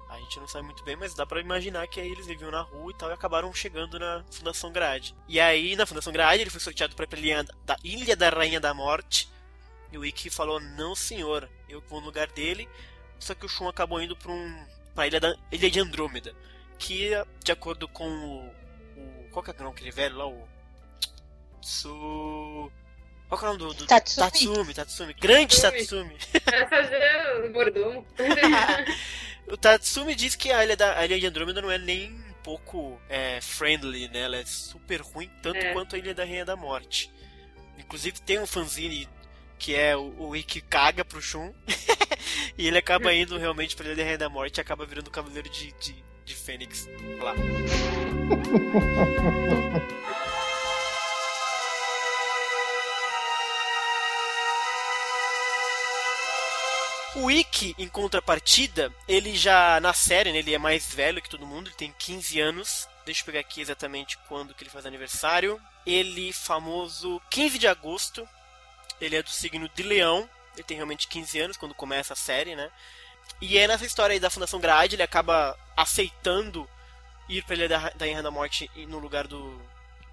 A 0.09 0.19
gente 0.19 0.39
não 0.39 0.47
sabe 0.47 0.65
muito 0.65 0.85
bem, 0.85 0.97
mas 0.97 1.15
dá 1.15 1.27
pra 1.27 1.41
imaginar 1.41 1.87
que 1.89 2.01
aí 2.01 2.11
eles 2.11 2.27
viviam 2.27 2.51
na 2.51 2.61
rua 2.61 2.93
e 2.93 2.95
tal 2.95 3.11
e 3.11 3.13
acabaram 3.13 3.53
chegando 3.53 3.99
na 3.99 4.25
Fundação 4.31 4.73
Grade. 4.73 5.15
E 5.29 5.41
aí, 5.41 5.75
na 5.75 5.85
Fundação 5.85 6.13
Grade, 6.13 6.43
ele 6.43 6.51
foi 6.51 6.61
sorteado 6.61 6.95
pra 6.95 7.05
ir 7.05 7.09
pra 7.09 7.19
ilha 7.19 7.45
da, 7.65 7.77
Ilha 7.83 8.17
da 8.17 8.29
Rainha 8.29 8.61
da 8.61 8.73
Morte. 8.73 9.29
E 9.93 9.99
o 9.99 10.05
Ikki 10.05 10.31
falou: 10.31 10.61
Não, 10.61 10.95
senhor, 10.95 11.49
eu 11.69 11.81
vou 11.89 12.01
no 12.01 12.07
lugar 12.07 12.29
dele. 12.29 12.69
Só 13.19 13.35
que 13.35 13.47
o 13.47 13.49
Shun 13.49 13.69
acabou 13.69 14.01
indo 14.01 14.17
pra, 14.17 14.31
um, 14.31 14.67
pra 14.95 15.07
ilha, 15.07 15.19
da, 15.19 15.35
ilha 15.51 15.71
de 15.71 15.81
Andrômeda. 15.81 16.35
Que, 16.79 17.11
de 17.43 17.53
acordo 17.53 17.89
com 17.89 18.09
o. 18.09 18.47
o 18.97 19.29
qual 19.31 19.43
que 19.43 19.51
é 19.51 19.55
o 19.55 19.59
nome 19.59 19.71
daquele 19.71 19.91
velho 19.91 20.17
lá? 20.17 20.27
O. 20.27 20.49
Tsu. 21.61 22.71
Qual 23.29 23.39
que 23.39 23.45
é 23.45 23.49
o 23.49 23.53
nome 23.53 23.59
do. 23.59 23.75
do 23.75 23.87
Tatsumi. 23.87 24.31
Tatsumi, 24.31 24.75
Tatsumi. 24.75 25.15
Grande 25.15 25.61
Tatsumi. 25.61 26.17
Tatsumi. 26.17 26.41
Pra 26.45 26.69
fazer 26.69 27.45
o 27.45 27.53
mordomo. 27.53 28.07
O 29.49 29.57
Tatsumi 29.57 30.15
diz 30.15 30.35
que 30.35 30.51
a 30.51 30.65
ilha, 30.65 30.77
da, 30.77 30.99
a 30.99 31.05
ilha 31.05 31.21
de 31.21 31.27
Andrômeda 31.27 31.63
não 31.63 31.71
é 31.71 31.79
nem 31.79 32.13
um 32.13 32.33
pouco 32.43 33.01
é, 33.09 33.41
friendly, 33.41 34.09
né? 34.09 34.21
Ela 34.21 34.39
é 34.39 34.45
super 34.45 35.01
ruim, 35.01 35.31
tanto 35.43 35.59
É. 35.59 35.73
quanto 35.73 35.95
a 35.95 35.99
Ilha 35.99 36.15
da 36.15 36.25
Rainha 36.25 36.45
da 36.45 36.57
Morte. 36.57 37.11
Inclusive 37.79 38.21
tem 38.21 38.39
um 38.41 38.47
fanzine 38.47 39.09
que 39.59 39.75
é 39.75 39.97
o, 39.97 40.15
o 40.19 40.37
Ikki 40.37 40.61
caga 40.61 41.05
pro 41.05 41.23
Shun. 41.23 41.53
e 42.59 42.67
ele 42.67 42.79
acaba 42.79 43.15
indo 43.15 43.39
realmente 43.39 43.77
pra 43.77 43.87
Ilha 43.87 43.97
da 43.97 44.03
Rainha 44.03 44.19
da 44.19 44.29
Morte 44.29 44.59
e 44.59 44.61
acaba 44.61 44.85
virando 44.85 45.09
o 45.09 45.13
Cavaleiro 45.13 45.49
de, 45.49 45.73
de, 45.73 46.05
de 46.25 46.35
Fênix 46.35 46.89
lá. 47.21 47.35
O 57.17 57.31
Ikki, 57.31 57.75
em 57.79 57.89
contrapartida, 57.89 58.93
ele 59.09 59.35
já 59.35 59.81
na 59.81 59.95
série, 59.95 60.33
né, 60.33 60.39
ele 60.39 60.55
é 60.55 60.59
mais 60.59 60.93
velho 60.93 61.23
que 61.23 61.31
todo 61.31 61.47
mundo, 61.47 61.69
ele 61.69 61.77
tem 61.77 61.95
15 61.99 62.39
anos. 62.41 62.87
Deixa 63.07 63.23
eu 63.23 63.25
pegar 63.25 63.41
aqui 63.41 63.63
exatamente 63.63 64.19
quando 64.29 64.55
que 64.55 64.63
ele 64.63 64.71
faz 64.71 64.85
aniversário. 64.85 65.59
Ele, 65.87 66.31
famoso 66.31 67.19
15 67.31 67.59
de 67.59 67.67
agosto, 67.67 68.29
ele 69.01 69.17
é 69.17 69.23
do 69.23 69.31
signo 69.31 69.67
de 69.67 69.83
Leão. 69.83 70.29
Ele 70.55 70.65
tem 70.65 70.77
realmente 70.77 71.09
15 71.09 71.41
anos 71.41 71.57
quando 71.57 71.75
começa 71.75 72.13
a 72.13 72.17
série, 72.17 72.55
né? 72.55 72.71
E 73.41 73.57
é 73.57 73.67
nessa 73.67 73.87
história 73.87 74.13
aí 74.13 74.21
da 74.21 74.31
Fundação 74.31 74.61
Grade, 74.61 74.97
ele 74.97 75.03
acaba 75.03 75.59
aceitando 75.75 76.69
ir 77.31 77.43
pra 77.45 77.55
Ilha 77.55 77.69
da, 77.69 77.79
da 77.91 78.05
Rainha 78.05 78.23
da 78.23 78.31
Morte 78.31 78.71
no 78.89 78.99
lugar 78.99 79.27
do, 79.27 79.59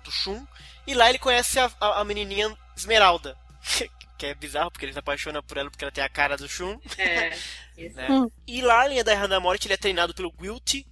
do 0.05 0.11
Shun. 0.11 0.45
E 0.87 0.93
lá 0.93 1.09
ele 1.09 1.19
conhece 1.19 1.59
a, 1.59 1.69
a, 1.81 1.99
a 1.99 2.03
menininha 2.05 2.57
Esmeralda. 2.77 3.37
que 4.17 4.25
é 4.27 4.35
bizarro, 4.35 4.71
porque 4.71 4.85
ele 4.85 4.93
se 4.93 4.99
apaixona 4.99 5.41
por 5.41 5.57
ela 5.57 5.69
porque 5.69 5.83
ela 5.83 5.91
tem 5.91 6.03
a 6.03 6.09
cara 6.09 6.37
do 6.37 6.47
Shun. 6.47 6.79
É. 6.97 7.37
Né? 7.75 8.07
E 8.45 8.61
lá 8.61 8.87
em 8.87 8.99
A 8.99 9.03
da 9.03 9.13
Rainha 9.13 9.27
da 9.27 9.39
Morte 9.39 9.65
ele 9.65 9.73
é 9.73 9.77
treinado 9.77 10.13
pelo 10.13 10.31
Guilty, 10.31 10.85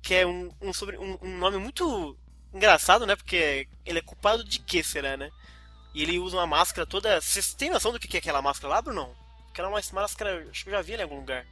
que 0.00 0.14
é 0.14 0.26
um, 0.26 0.50
um, 0.58 0.72
sobre, 0.72 0.96
um, 0.96 1.18
um 1.20 1.36
nome 1.36 1.58
muito 1.58 2.16
engraçado, 2.52 3.06
né? 3.06 3.14
Porque 3.14 3.68
ele 3.84 3.98
é 3.98 4.02
culpado 4.02 4.42
de 4.42 4.58
quê, 4.58 4.82
será, 4.82 5.18
né? 5.18 5.30
E 5.94 6.02
ele 6.02 6.18
usa 6.18 6.38
uma 6.38 6.46
máscara 6.46 6.86
toda. 6.86 7.20
Vocês 7.20 7.52
têm 7.52 7.68
noção 7.68 7.92
do 7.92 7.98
que 7.98 8.16
é 8.16 8.20
aquela 8.20 8.40
máscara 8.40 8.72
lá, 8.72 8.80
Bruno? 8.80 9.14
Aquela 9.50 9.68
é 9.68 9.70
uma 9.70 9.82
máscara, 9.92 10.48
acho 10.50 10.64
que 10.64 10.70
eu 10.70 10.74
já 10.74 10.80
vi 10.80 10.94
ela 10.94 11.02
em 11.02 11.04
algum 11.04 11.16
lugar. 11.16 11.46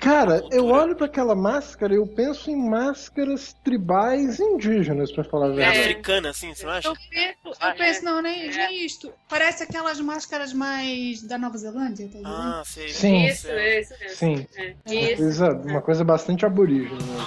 Cara, 0.00 0.42
eu 0.50 0.66
olho 0.68 0.96
pra 0.96 1.04
aquela 1.06 1.34
máscara 1.34 1.92
e 1.92 1.96
eu 1.98 2.06
penso 2.06 2.50
em 2.50 2.56
máscaras 2.56 3.54
tribais 3.62 4.40
indígenas, 4.40 5.12
pra 5.12 5.22
falar 5.22 5.48
a 5.48 5.50
É. 5.50 5.52
verdade. 5.52 5.78
Africana, 5.80 6.30
assim, 6.30 6.54
você 6.54 6.64
não 6.64 6.72
acha? 6.72 6.88
Eu 6.88 6.94
penso, 7.10 7.36
eu 7.62 7.74
penso 7.76 8.04
não, 8.04 8.22
nem, 8.22 8.48
nem 8.48 8.84
isto. 8.86 9.12
Parece 9.28 9.62
aquelas 9.62 10.00
máscaras 10.00 10.54
mais 10.54 11.22
da 11.22 11.36
Nova 11.36 11.58
Zelândia, 11.58 12.08
tá 12.08 12.16
ligado? 12.16 12.32
Ah, 12.34 12.62
sei. 12.64 12.88
Sim. 12.88 13.26
Isso, 13.26 13.46
é 13.48 13.80
isso 13.80 13.94
mesmo. 14.00 14.16
Sim. 14.16 14.46
É. 14.56 14.74
Uma 14.86 14.94
Isso. 14.94 15.16
coisa, 15.22 15.52
uma 15.52 15.82
coisa 15.82 16.02
bastante 16.04 16.46
aborígene. 16.46 16.98
Né? 17.02 17.24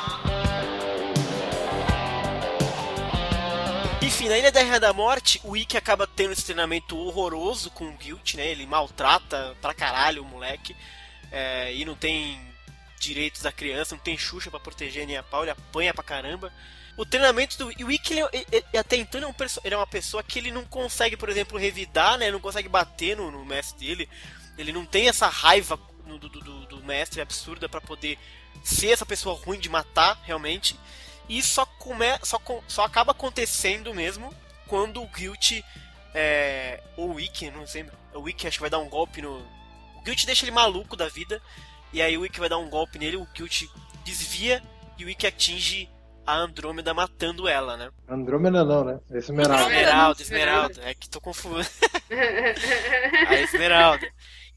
Enfim, 4.02 4.30
na 4.30 4.38
Ilha 4.38 4.52
da 4.52 4.60
Rainha 4.62 4.80
da 4.80 4.94
Morte, 4.94 5.40
o 5.44 5.56
Ikki 5.56 5.78
acaba 5.78 6.06
tendo 6.08 6.34
esse 6.34 6.44
treinamento 6.46 6.98
horroroso 6.98 7.70
com 7.72 7.86
o 7.86 7.92
Guilt, 7.94 8.34
né? 8.36 8.48
Ele 8.48 8.66
maltrata 8.66 9.56
pra 9.62 9.74
caralho 9.74 10.24
o 10.24 10.26
moleque. 10.26 10.76
é, 11.32 11.74
e 11.74 11.84
não 11.84 11.96
tem 11.96 12.38
direitos 13.04 13.42
da 13.42 13.52
criança, 13.52 13.96
não 13.96 14.02
tem 14.04 14.18
Xuxa 14.18 14.50
pra 14.50 14.60
proteger 14.60 15.06
nem 15.06 15.18
a 15.18 15.24
pau, 15.24 15.44
ele 15.44 15.52
apanha 15.52 15.94
pra 15.94 16.04
caramba. 16.04 16.52
O 16.98 17.06
treinamento 17.06 17.58
do. 17.58 17.72
E 17.72 17.84
o 17.84 17.92
Ikki, 17.92 18.14
ele- 18.14 18.66
até 18.78 18.96
então, 18.98 19.20
ele 19.20 19.26
é, 19.26 19.28
um 19.28 19.34
perso- 19.34 19.60
ele 19.64 19.74
é 19.74 19.78
uma 19.78 19.88
pessoa 19.88 20.22
que 20.24 20.38
ele 20.38 20.52
não 20.52 20.64
consegue, 20.64 21.18
por 21.18 21.28
exemplo, 21.30 21.58
revidar, 21.58 22.18
né? 22.18 22.26
Ele 22.26 22.34
não 22.34 22.40
consegue 22.40 22.70
bater 22.70 23.18
no, 23.18 23.32
no 23.32 23.44
mestre 23.44 23.80
dele. 23.86 24.10
Ele 24.58 24.72
não 24.72 24.86
tem 24.86 25.08
essa 25.10 25.28
raiva 25.28 25.80
no- 26.06 26.20
do, 26.20 26.30
do- 26.30 26.66
do 26.68 26.84
mestre 26.84 27.20
absurda 27.20 27.68
pra 27.68 27.82
poder 27.82 28.18
ser 28.64 28.92
essa 28.92 29.06
pessoa 29.06 29.36
ruim 29.36 29.60
de 29.60 29.70
matar 29.70 30.20
realmente. 30.24 30.80
E 31.28 31.42
só, 31.42 31.66
come, 31.66 32.06
só, 32.22 32.40
só 32.68 32.84
acaba 32.86 33.12
acontecendo 33.12 33.94
mesmo 33.94 34.32
quando 34.68 35.02
o 35.02 35.08
Guilt 35.08 35.62
é, 36.14 36.80
ou 36.96 37.10
o 37.12 37.14
Wiki, 37.16 37.50
não 37.50 37.66
sei, 37.66 37.86
o 38.14 38.20
Wiki 38.22 38.48
acho 38.48 38.58
que 38.58 38.62
vai 38.62 38.70
dar 38.70 38.80
um 38.80 38.90
golpe 38.90 39.22
no. 39.22 39.40
O 39.96 40.02
Guilt 40.04 40.26
deixa 40.26 40.44
ele 40.46 40.52
maluco 40.52 40.96
da 40.96 41.08
vida, 41.08 41.42
e 41.94 42.02
aí 42.02 42.18
o 42.18 42.22
Wiki 42.22 42.40
vai 42.40 42.50
dar 42.50 42.58
um 42.58 42.70
golpe 42.70 42.98
nele, 42.98 43.18
o 43.18 43.28
Guilt 43.34 43.64
desvia 44.04 44.62
e 44.98 45.04
o 45.04 45.08
Wiki 45.08 45.28
atinge 45.28 45.90
a 46.26 46.36
Andrômeda 46.36 46.94
matando 46.94 47.48
ela, 47.48 47.78
né? 47.78 47.92
Andrômeda 48.08 48.64
não, 48.64 48.84
né? 48.84 49.00
Esmeralda. 49.12 49.64
Esmeralda, 49.64 50.22
Esmeralda, 50.22 50.82
é 50.84 50.94
que 50.94 51.10
tô 51.10 51.20
confuso. 51.20 51.70
a 53.28 53.36
Esmeralda. 53.36 54.08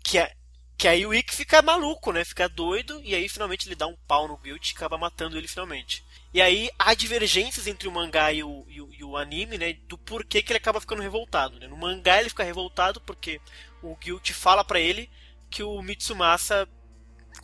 Que, 0.02 0.18
é, 0.18 0.32
que 0.78 0.86
aí 0.86 1.04
o 1.04 1.12
Ikki 1.12 1.34
fica 1.34 1.62
maluco, 1.62 2.12
né? 2.12 2.24
Fica 2.24 2.48
doido, 2.48 3.00
e 3.02 3.14
aí 3.14 3.28
finalmente 3.28 3.66
ele 3.66 3.74
dá 3.74 3.86
um 3.86 3.96
pau 4.06 4.28
no 4.28 4.36
Guilt 4.36 4.70
e 4.70 4.74
acaba 4.74 4.96
matando 4.96 5.36
ele 5.36 5.48
finalmente. 5.48 6.04
E 6.32 6.40
aí 6.40 6.70
há 6.78 6.94
divergências 6.94 7.66
entre 7.66 7.88
o 7.88 7.92
mangá 7.92 8.32
e 8.32 8.44
o, 8.44 8.64
e 8.68 8.80
o, 8.80 8.92
e 8.92 9.02
o 9.02 9.16
anime, 9.16 9.58
né? 9.58 9.72
Do 9.88 9.98
porquê 9.98 10.42
que 10.42 10.52
ele 10.52 10.58
acaba 10.58 10.80
ficando 10.80 11.02
revoltado. 11.02 11.58
Né? 11.58 11.66
No 11.66 11.76
mangá 11.76 12.20
ele 12.20 12.28
fica 12.28 12.44
revoltado 12.44 13.00
porque 13.00 13.40
o 13.82 13.96
Guilt 13.96 14.30
fala 14.32 14.62
pra 14.64 14.78
ele 14.78 15.10
que 15.50 15.62
o 15.62 15.80
Mitsumasa 15.82 16.68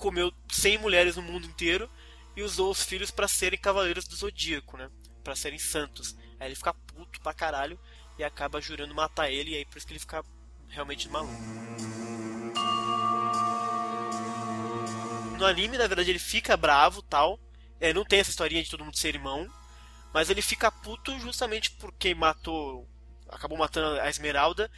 comeu 0.03 0.33
100 0.51 0.79
mulheres 0.79 1.15
no 1.15 1.23
mundo 1.23 1.47
inteiro 1.47 1.89
e 2.35 2.43
usou 2.43 2.73
os 2.73 2.83
filhos 2.83 3.13
pra 3.13 3.29
serem 3.29 3.59
cavaleiros 3.59 4.09
do 4.09 4.17
Zodíaco, 4.17 4.77
né? 4.77 4.91
Pra 5.23 5.37
serem 5.37 5.61
santos. 5.61 6.17
Aí 6.41 6.49
ele 6.49 6.57
fica 6.57 6.75
puto 6.75 7.21
pra 7.21 7.33
caralho 7.33 7.79
e 8.19 8.25
acaba 8.25 8.61
jurando 8.61 8.93
matar 8.93 9.31
ele, 9.31 9.53
e 9.53 9.57
aí 9.57 9.65
por 9.65 9.79
isso 9.79 9.87
que 9.87 9.93
ele 9.93 10.01
fica 10.01 10.25
realmente 10.69 11.09
maluco. 11.09 11.41
No 15.39 15.47
anime, 15.47 15.79
na 15.79 15.87
verdade, 15.87 16.11
ele 16.11 16.19
fica 16.19 16.57
bravo 16.57 17.01
tal. 17.03 17.39
É, 17.81 17.93
não 17.93 18.05
tem 18.05 18.19
essa 18.19 18.31
historinha 18.31 18.63
de 18.63 18.71
todo 18.71 18.85
mundo 18.85 18.99
ser 18.99 19.15
irmão. 19.15 19.49
Mas 20.13 20.31
ele 20.31 20.43
fica 20.43 20.71
puto 20.71 21.17
justamente 21.21 21.71
porque 21.71 22.13
matou. 22.13 22.89
Acabou 23.29 23.57
matando 23.57 24.01
a 24.01 24.09
Esmeralda. 24.09 24.69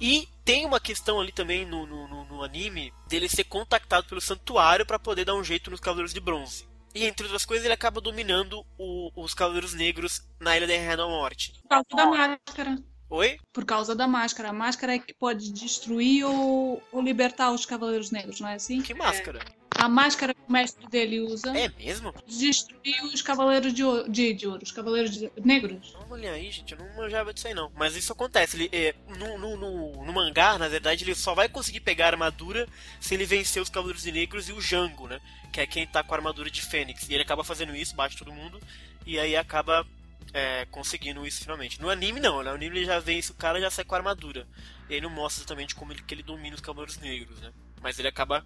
E 0.00 0.28
tem 0.44 0.64
uma 0.64 0.80
questão 0.80 1.20
ali 1.20 1.30
também 1.32 1.66
no, 1.66 1.86
no, 1.86 2.06
no- 2.24 2.42
anime 2.42 2.92
dele 3.06 3.28
ser 3.28 3.44
contactado 3.44 4.06
pelo 4.08 4.20
santuário 4.20 4.86
para 4.86 4.98
poder 4.98 5.24
dar 5.26 5.34
um 5.34 5.44
jeito 5.44 5.70
nos 5.70 5.78
Cavaleiros 5.80 6.14
de 6.14 6.20
Bronze. 6.20 6.66
E 6.94 7.04
entre 7.04 7.24
outras 7.26 7.44
coisas, 7.44 7.64
ele 7.64 7.74
acaba 7.74 8.00
dominando 8.00 8.64
o- 8.78 9.10
os 9.14 9.34
Cavaleiros 9.34 9.74
Negros 9.74 10.22
na 10.40 10.56
Ilha 10.56 10.66
da 10.66 10.72
Reina 10.72 10.96
da 10.96 11.06
Morte. 11.06 11.52
Por 11.62 11.68
causa 11.68 11.86
da 11.94 12.06
máscara. 12.06 12.78
Oi? 13.10 13.38
Por 13.52 13.64
causa 13.64 13.94
da 13.94 14.06
máscara. 14.08 14.48
A 14.48 14.52
máscara 14.52 14.94
é 14.94 14.98
que 14.98 15.12
pode 15.12 15.52
destruir 15.52 16.24
ou, 16.24 16.82
ou 16.90 17.02
libertar 17.02 17.50
os 17.52 17.66
Cavaleiros 17.66 18.10
Negros, 18.10 18.40
não 18.40 18.48
é 18.48 18.54
assim? 18.54 18.80
Que 18.80 18.94
máscara? 18.94 19.40
A 19.80 19.88
máscara 19.88 20.34
que 20.34 20.40
o 20.46 20.52
mestre 20.52 20.86
dele 20.88 21.20
usa 21.20 21.56
É 21.56 21.68
mesmo? 21.70 22.12
destruir 22.28 23.02
os 23.04 23.22
Cavaleiros 23.22 23.72
de 23.72 23.82
ouro, 23.82 24.10
de, 24.10 24.34
de 24.34 24.46
ouro 24.46 24.62
os 24.62 24.70
Cavaleiros 24.70 25.10
de- 25.10 25.32
Negros. 25.42 25.96
Olha 26.10 26.32
aí, 26.32 26.50
gente, 26.50 26.72
eu 26.74 26.78
não 26.78 26.94
manjava 26.96 27.32
disso 27.32 27.48
aí 27.48 27.54
não. 27.54 27.72
Mas 27.74 27.96
isso 27.96 28.12
acontece. 28.12 28.56
Ele, 28.58 28.68
é, 28.72 28.94
no, 29.18 29.38
no, 29.38 29.56
no, 29.56 30.04
no 30.04 30.12
mangá, 30.12 30.58
na 30.58 30.68
verdade, 30.68 31.02
ele 31.04 31.14
só 31.14 31.34
vai 31.34 31.48
conseguir 31.48 31.80
pegar 31.80 32.04
a 32.04 32.08
armadura 32.08 32.68
se 33.00 33.14
ele 33.14 33.24
vencer 33.24 33.62
os 33.62 33.70
Cavaleiros 33.70 34.04
Negros 34.04 34.50
e 34.50 34.52
o 34.52 34.60
Jango, 34.60 35.08
né? 35.08 35.18
Que 35.50 35.62
é 35.62 35.66
quem 35.66 35.86
tá 35.86 36.02
com 36.02 36.12
a 36.12 36.16
armadura 36.18 36.50
de 36.50 36.60
Fênix. 36.60 37.08
E 37.08 37.14
ele 37.14 37.22
acaba 37.22 37.42
fazendo 37.42 37.74
isso, 37.74 37.96
bate 37.96 38.18
todo 38.18 38.30
mundo. 38.32 38.60
E 39.06 39.18
aí 39.18 39.34
acaba 39.34 39.86
é, 40.34 40.66
conseguindo 40.66 41.26
isso 41.26 41.40
finalmente. 41.40 41.80
No 41.80 41.88
anime 41.88 42.20
não, 42.20 42.42
né? 42.42 42.50
No 42.50 42.56
anime 42.56 42.78
ele 42.80 42.84
já 42.86 42.98
vence 43.00 43.32
o 43.32 43.34
cara 43.34 43.58
e 43.58 43.62
já 43.62 43.70
sai 43.70 43.84
com 43.86 43.94
a 43.94 43.98
armadura. 43.98 44.46
E 44.90 44.94
aí 44.94 45.00
não 45.00 45.08
mostra 45.08 45.40
exatamente 45.40 45.74
como 45.74 45.90
ele, 45.90 46.02
que 46.02 46.12
ele 46.12 46.22
domina 46.22 46.54
os 46.54 46.60
Cavaleiros 46.60 46.98
Negros, 46.98 47.40
né? 47.40 47.50
Mas 47.80 47.98
ele 47.98 48.08
acaba 48.08 48.44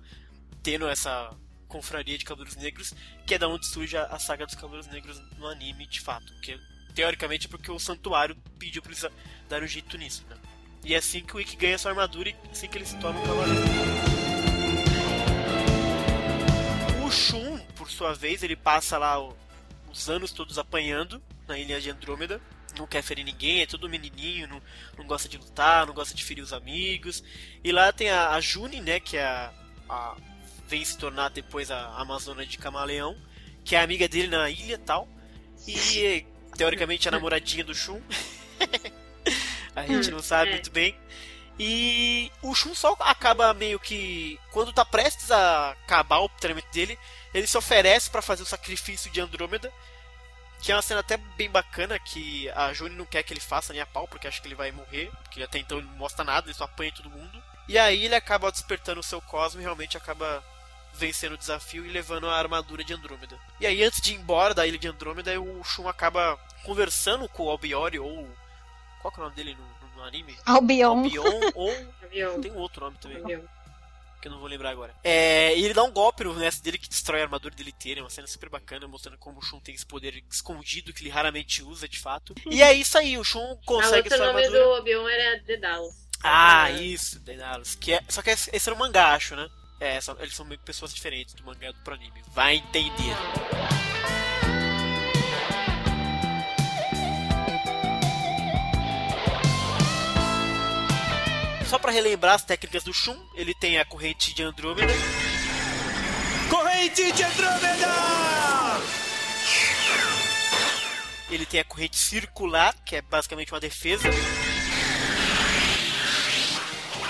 tendo 0.65 0.89
essa 0.89 1.31
confraria 1.69 2.19
de 2.19 2.25
Cavaleiros 2.25 2.57
Negros, 2.61 2.93
que 3.27 3.35
é 3.35 3.39
da 3.39 3.47
onde 3.47 3.67
surge 3.67 3.97
a, 3.97 4.05
a 4.07 4.19
saga 4.19 4.47
dos 4.47 4.55
Cavaleiros 4.57 4.89
Negros 4.89 5.21
no 5.39 5.47
anime, 5.47 5.87
de 5.87 6.01
fato. 6.01 6.27
Que 6.41 6.59
teoricamente 6.95 7.47
é 7.47 7.51
porque 7.51 7.71
o 7.71 7.79
santuário 7.79 8.37
pediu 8.59 8.81
pra 8.83 8.91
eles 8.91 9.05
dar 9.49 9.62
um 9.62 9.67
jeito 9.67 9.97
nisso, 9.99 10.25
né? 10.29 10.37
E 10.85 10.95
é 10.95 10.99
assim 10.99 11.21
que 11.23 11.37
o 11.37 11.41
Ikki 11.41 11.57
ganha 11.57 11.79
sua 11.79 11.91
armadura 11.93 12.31
e 12.31 12.37
assim 12.51 12.67
que 12.69 12.79
ele 12.79 12.87
se 12.87 12.97
torna 12.99 13.21
um 13.21 13.27
cavaleiro. 13.27 13.62
O 17.05 17.11
Shun, 17.11 17.59
por 17.77 17.91
sua 17.91 18.15
vez, 18.15 18.43
ele 18.43 18.57
passa 18.57 18.99
lá 18.99 19.17
os 19.91 20.09
anos 20.09 20.33
todos 20.33 20.59
apanhando 20.59 21.23
na 21.47 21.59
ilha 21.59 21.81
de 21.81 21.91
Andrômeda. 21.91 22.41
Não 22.79 22.87
quer 22.87 23.03
ferir 23.03 23.25
ninguém, 23.25 23.61
é 23.62 23.67
todo 23.67 23.89
menininho, 23.89 24.49
não, 24.49 24.61
não 24.99 25.07
gosta 25.07 25.29
de 25.29 25.39
lutar, 25.39 25.87
não 25.87 25.95
gosta 25.95 26.15
de 26.15 26.25
ferir 26.25 26.43
os 26.43 26.53
amigos. 26.53 27.23
E 27.62 27.71
lá 27.71 27.93
tem 27.93 28.11
a, 28.11 28.31
a 28.31 28.41
June, 28.41 28.81
né, 28.81 28.99
que 28.99 29.17
é 29.17 29.25
a, 29.25 29.53
a- 29.89 30.17
vem 30.67 30.85
se 30.85 30.97
tornar 30.97 31.31
depois 31.31 31.71
a 31.71 31.95
Amazona 31.97 32.45
de 32.47 32.59
Camaleão, 32.59 33.17
que 33.65 33.77
é 33.77 33.81
amiga 33.81 34.09
dele 34.09 34.29
na 34.29 34.49
ilha 34.51 34.79
tal. 34.79 35.09
E 35.67 36.27
teoricamente 36.57 37.09
a 37.09 37.11
namoradinha 37.11 37.65
do 37.65 37.75
Shun. 37.75 38.01
a 39.75 39.87
gente 39.87 40.11
não 40.11 40.23
sabe 40.23 40.51
muito 40.51 40.71
bem. 40.71 40.97
E 41.59 42.31
o 42.43 42.55
Shun 42.55 42.75
só 42.75 42.97
acaba 43.01 43.55
meio 43.55 43.79
que. 43.79 44.39
Quando 44.51 44.73
tá 44.73 44.85
prestes 44.85 45.31
a 45.31 45.71
acabar 45.71 46.19
o 46.19 46.29
treinamento 46.29 46.73
dele, 46.73 46.99
ele 47.33 47.47
se 47.47 47.57
oferece 47.57 48.11
pra 48.11 48.23
fazer 48.23 48.43
o 48.43 48.47
sacrifício 48.47 49.11
de 49.11 49.21
Andrômeda. 49.21 49.73
Que 50.61 50.73
é 50.73 50.75
uma 50.75 50.83
cena 50.83 51.01
até 51.01 51.19
bem 51.37 51.51
bacana, 51.51 51.99
que 51.99 52.49
a 52.51 52.73
June 52.73 52.95
não 52.97 53.05
quer 53.05 53.23
que 53.23 53.35
ele 53.35 53.41
faça 53.41 53.73
nem 53.73 53.83
a 53.83 53.87
pau, 53.87 54.09
porque 54.09 54.27
acha 54.27 54.41
que 54.41 54.49
ele 54.49 54.55
vai 54.55 54.73
morrer, 54.73 55.11
porque 55.23 55.43
até 55.43 55.59
então 55.59 55.77
ele 55.77 55.87
não 55.87 55.95
mostra 55.97 56.25
nada, 56.25 56.47
ele 56.47 56.55
só 56.55 56.65
apanha 56.65 56.93
todo 56.93 57.11
mundo. 57.11 57.43
E 57.69 57.79
aí 57.79 58.07
ele 58.07 58.15
acaba 58.15 58.51
despertando 58.51 59.01
o 59.01 59.03
seu 59.03 59.21
cosmo 59.21 59.61
e 59.61 59.65
realmente 59.65 59.97
acaba 59.97 60.43
vencendo 60.95 61.32
o 61.34 61.38
desafio 61.38 61.84
e 61.84 61.90
levando 61.90 62.28
a 62.28 62.36
armadura 62.36 62.84
de 62.84 62.95
Andrômeda. 62.95 63.38
E 63.61 63.66
aí 63.66 63.82
antes 63.82 64.01
de 64.01 64.12
ir 64.12 64.16
embora 64.16 64.55
da 64.55 64.66
ilha 64.66 64.78
de 64.78 64.88
Andrômeda, 64.88 65.38
o 65.40 65.62
Shun 65.64 65.88
acaba 65.88 66.36
conversando 66.64 67.28
com 67.28 67.45
o 67.45 67.51
Albiori, 67.51 67.99
ou... 67.99 68.28
Qual 69.03 69.12
que 69.12 69.18
é 69.20 69.22
o 69.22 69.24
nome 69.24 69.36
dele 69.36 69.57
no, 69.57 69.97
no 69.97 70.03
anime? 70.05 70.36
Albion. 70.47 70.99
Albion, 71.05 71.40
ou... 71.55 71.70
Avião. 72.03 72.40
Tem 72.40 72.51
um 72.53 72.57
outro 72.59 72.82
nome 72.84 72.97
também 72.99 73.18
Avião. 73.22 73.42
que 74.22 74.28
eu 74.28 74.32
não 74.32 74.38
vou 74.38 74.49
lembrar 74.49 74.70
agora. 74.70 74.95
É, 75.05 75.55
e 75.59 75.62
ele 75.64 75.74
dá 75.74 75.82
um 75.82 75.90
golpe 75.92 76.24
no 76.24 76.32
mestre 76.34 76.62
dele 76.62 76.78
que 76.78 76.88
destrói 76.88 77.20
a 77.20 77.24
armadura 77.24 77.55
dele 77.55 77.68
inteira. 77.70 78.01
É 78.01 78.03
uma 78.03 78.09
cena 78.09 78.26
super 78.26 78.49
bacana, 78.49 78.88
mostrando 78.88 79.18
como 79.18 79.38
o 79.40 79.42
Shun 79.42 79.61
tem 79.61 79.74
esse 79.74 79.84
poder 79.84 80.24
escondido 80.30 80.92
que 80.95 81.03
ele 81.03 81.11
raramente 81.11 81.62
usa 81.62 81.86
de 81.86 81.99
fato. 81.99 82.34
E 82.51 82.62
é 82.62 82.72
isso 82.72 82.97
aí, 82.97 83.18
o 83.18 83.24
Shun 83.24 83.59
A 83.62 83.66
consegue 83.66 84.09
outra 84.09 84.16
sua 84.16 84.26
nome 84.28 84.45
armadura. 84.45 84.64
do 84.64 84.74
avião 84.76 85.09
era 85.09 85.42
The 85.45 85.57
Dallas. 85.59 86.05
Ah, 86.22 86.70
É. 86.70 86.80
isso, 86.80 87.20
Daedalus. 87.20 87.74
Que 87.74 87.92
é... 87.92 88.03
Só 88.09 88.22
que 88.22 88.30
esse 88.30 88.49
esse 88.51 88.66
era 88.66 88.74
um 88.74 88.78
mangá, 88.78 89.12
acho, 89.12 89.36
né? 89.36 89.47
É, 89.85 90.01
são- 90.01 90.16
eles 90.18 90.35
são 90.35 90.47
meio 90.47 90.59
que 90.59 90.64
pessoas 90.64 90.95
diferentes 90.95 91.35
do 91.35 91.45
mangá 91.45 91.70
do 91.70 91.78
pro 91.80 91.95
anime. 91.95 92.22
Vai 92.32 92.55
entender. 92.57 93.14
Só 101.68 101.78
pra 101.78 101.91
relembrar 101.91 102.35
as 102.35 102.45
técnicas 102.45 102.85
do 102.85 102.93
Shun, 102.93 103.16
ele 103.35 103.55
tem 103.55 103.78
a 103.78 103.85
corrente 103.85 104.35
de 104.35 104.43
Andrômeda, 104.43 104.93
Corrente 106.49 107.11
de 107.12 107.22
Andrômeda! 107.24 107.89
ele 111.30 111.47
tem 111.47 111.59
a 111.59 111.64
corrente 111.64 111.97
circular, 111.97 112.74
que 112.85 112.95
é 112.97 113.03
basicamente 113.03 113.53
uma 113.53 113.59
defesa, 113.59 114.09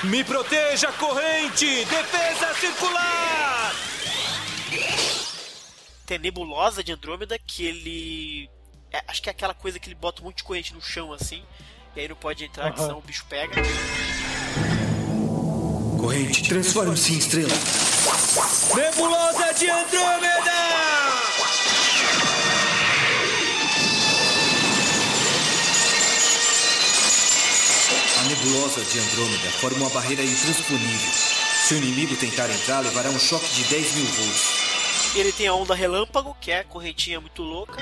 Me 0.02 0.22
proteja, 0.24 0.92
corrente! 0.92 1.84
Defesa 1.86 2.54
circular! 2.54 3.72
tem 6.04 6.16
a 6.16 6.20
nebulosa 6.20 6.84
de 6.84 6.92
Andrômeda, 6.92 7.38
que 7.38 7.64
ele. 7.64 8.50
é, 8.92 9.02
acho 9.08 9.22
que 9.22 9.28
é 9.28 9.32
aquela 9.32 9.54
coisa 9.54 9.78
que 9.78 9.88
ele 9.88 9.94
bota 9.94 10.20
um 10.20 10.26
monte 10.26 10.38
de 10.38 10.44
corrente 10.44 10.74
no 10.74 10.80
chão 10.80 11.12
assim, 11.12 11.42
e 11.96 12.00
aí 12.00 12.08
não 12.08 12.16
pode 12.16 12.44
entrar, 12.44 12.72
que 12.72 12.78
Aham. 12.78 12.88
senão 12.88 12.98
o 12.98 13.02
bicho 13.02 13.24
pega. 13.28 13.54
Corrente, 15.98 16.46
transforme-se 16.48 17.14
em 17.14 17.18
estrela. 17.18 17.48
Nebulosa 18.74 19.54
de 19.54 19.70
Andrômeda! 19.70 20.73
Nebulosa 28.44 28.84
de 28.84 28.98
Andrômeda 28.98 29.50
forma 29.52 29.78
uma 29.78 29.90
barreira 29.90 30.22
intransponível. 30.22 31.12
Se 31.12 31.74
o 31.74 31.76
inimigo 31.78 32.14
tentar 32.16 32.50
entrar, 32.50 32.80
levará 32.80 33.08
um 33.08 33.18
choque 33.18 33.48
de 33.54 33.64
10 33.64 33.94
mil 33.94 34.04
volts. 34.04 35.14
Ele 35.14 35.32
tem 35.32 35.46
a 35.46 35.54
onda 35.54 35.74
relâmpago, 35.74 36.36
que 36.40 36.50
é 36.50 36.60
a 36.60 36.64
correntinha 36.64 37.20
muito 37.20 37.42
louca. 37.42 37.80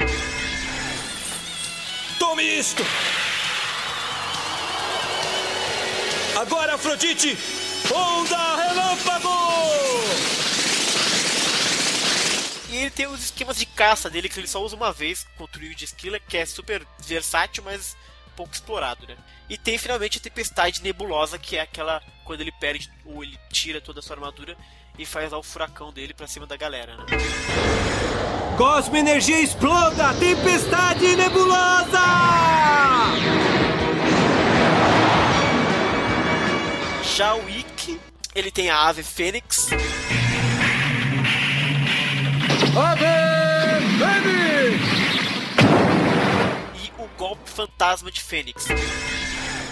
Tome 2.18 2.44
isto! 2.44 2.84
Agora, 6.36 6.74
Afrodite! 6.74 7.36
Onda 7.92 8.56
relâmpago! 8.56 9.28
E 12.70 12.76
ele 12.76 12.90
tem 12.90 13.06
os 13.06 13.24
esquemas 13.24 13.58
de 13.58 13.66
caça 13.66 14.08
dele, 14.08 14.28
que 14.28 14.38
ele 14.38 14.46
só 14.46 14.62
usa 14.62 14.76
uma 14.76 14.92
vez 14.92 15.26
contra 15.36 15.60
o 15.60 15.74
de 15.74 15.84
Esquila, 15.84 16.20
que 16.20 16.36
é 16.36 16.46
super 16.46 16.86
versátil, 17.00 17.64
mas 17.64 17.96
pouco 18.32 18.52
explorado, 18.52 19.06
né? 19.06 19.16
E 19.48 19.56
tem 19.56 19.78
finalmente 19.78 20.18
a 20.18 20.20
tempestade 20.20 20.82
nebulosa, 20.82 21.38
que 21.38 21.56
é 21.56 21.60
aquela 21.60 22.02
quando 22.24 22.40
ele 22.40 22.52
perde 22.52 22.90
ou 23.04 23.22
ele 23.22 23.38
tira 23.50 23.80
toda 23.80 24.00
a 24.00 24.02
sua 24.02 24.16
armadura 24.16 24.56
e 24.98 25.06
faz 25.06 25.30
lá 25.32 25.38
o 25.38 25.42
furacão 25.42 25.92
dele 25.92 26.14
pra 26.14 26.26
cima 26.26 26.46
da 26.46 26.56
galera, 26.56 26.96
né? 26.96 27.04
Cosmo 28.56 28.96
Energia 28.96 29.40
exploda! 29.40 30.14
Tempestade 30.14 31.16
nebulosa! 31.16 31.98
Já 37.16 37.34
o 37.34 37.48
Ikki, 37.48 38.00
ele 38.34 38.50
tem 38.50 38.70
a 38.70 38.88
ave 38.88 39.02
fênix. 39.02 39.68
Fantasma 47.52 48.10
de 48.10 48.20
Fênix. 48.20 48.66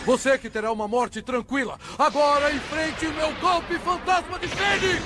Você 0.07 0.39
que 0.39 0.49
terá 0.49 0.71
uma 0.71 0.87
morte 0.87 1.21
tranquila, 1.21 1.79
agora 1.99 2.53
enfrente 2.53 3.07
o 3.07 3.13
meu 3.13 3.35
golpe 3.41 3.79
fantasma 3.79 4.39
de 4.39 4.49
Fênix! 4.49 5.03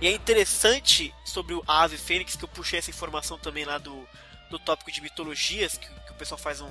E 0.00 0.08
é 0.08 0.10
interessante 0.10 1.14
sobre 1.24 1.54
o 1.54 1.62
ave 1.64 1.96
fênix 1.96 2.34
que 2.34 2.44
eu 2.44 2.48
puxei 2.48 2.80
essa 2.80 2.90
informação 2.90 3.38
também 3.38 3.64
lá 3.64 3.78
do, 3.78 4.04
do 4.50 4.58
tópico 4.58 4.90
de 4.90 5.00
mitologias, 5.00 5.78
que, 5.78 5.86
que 5.86 6.10
o 6.10 6.14
pessoal 6.14 6.38
faz 6.38 6.60
um, 6.60 6.68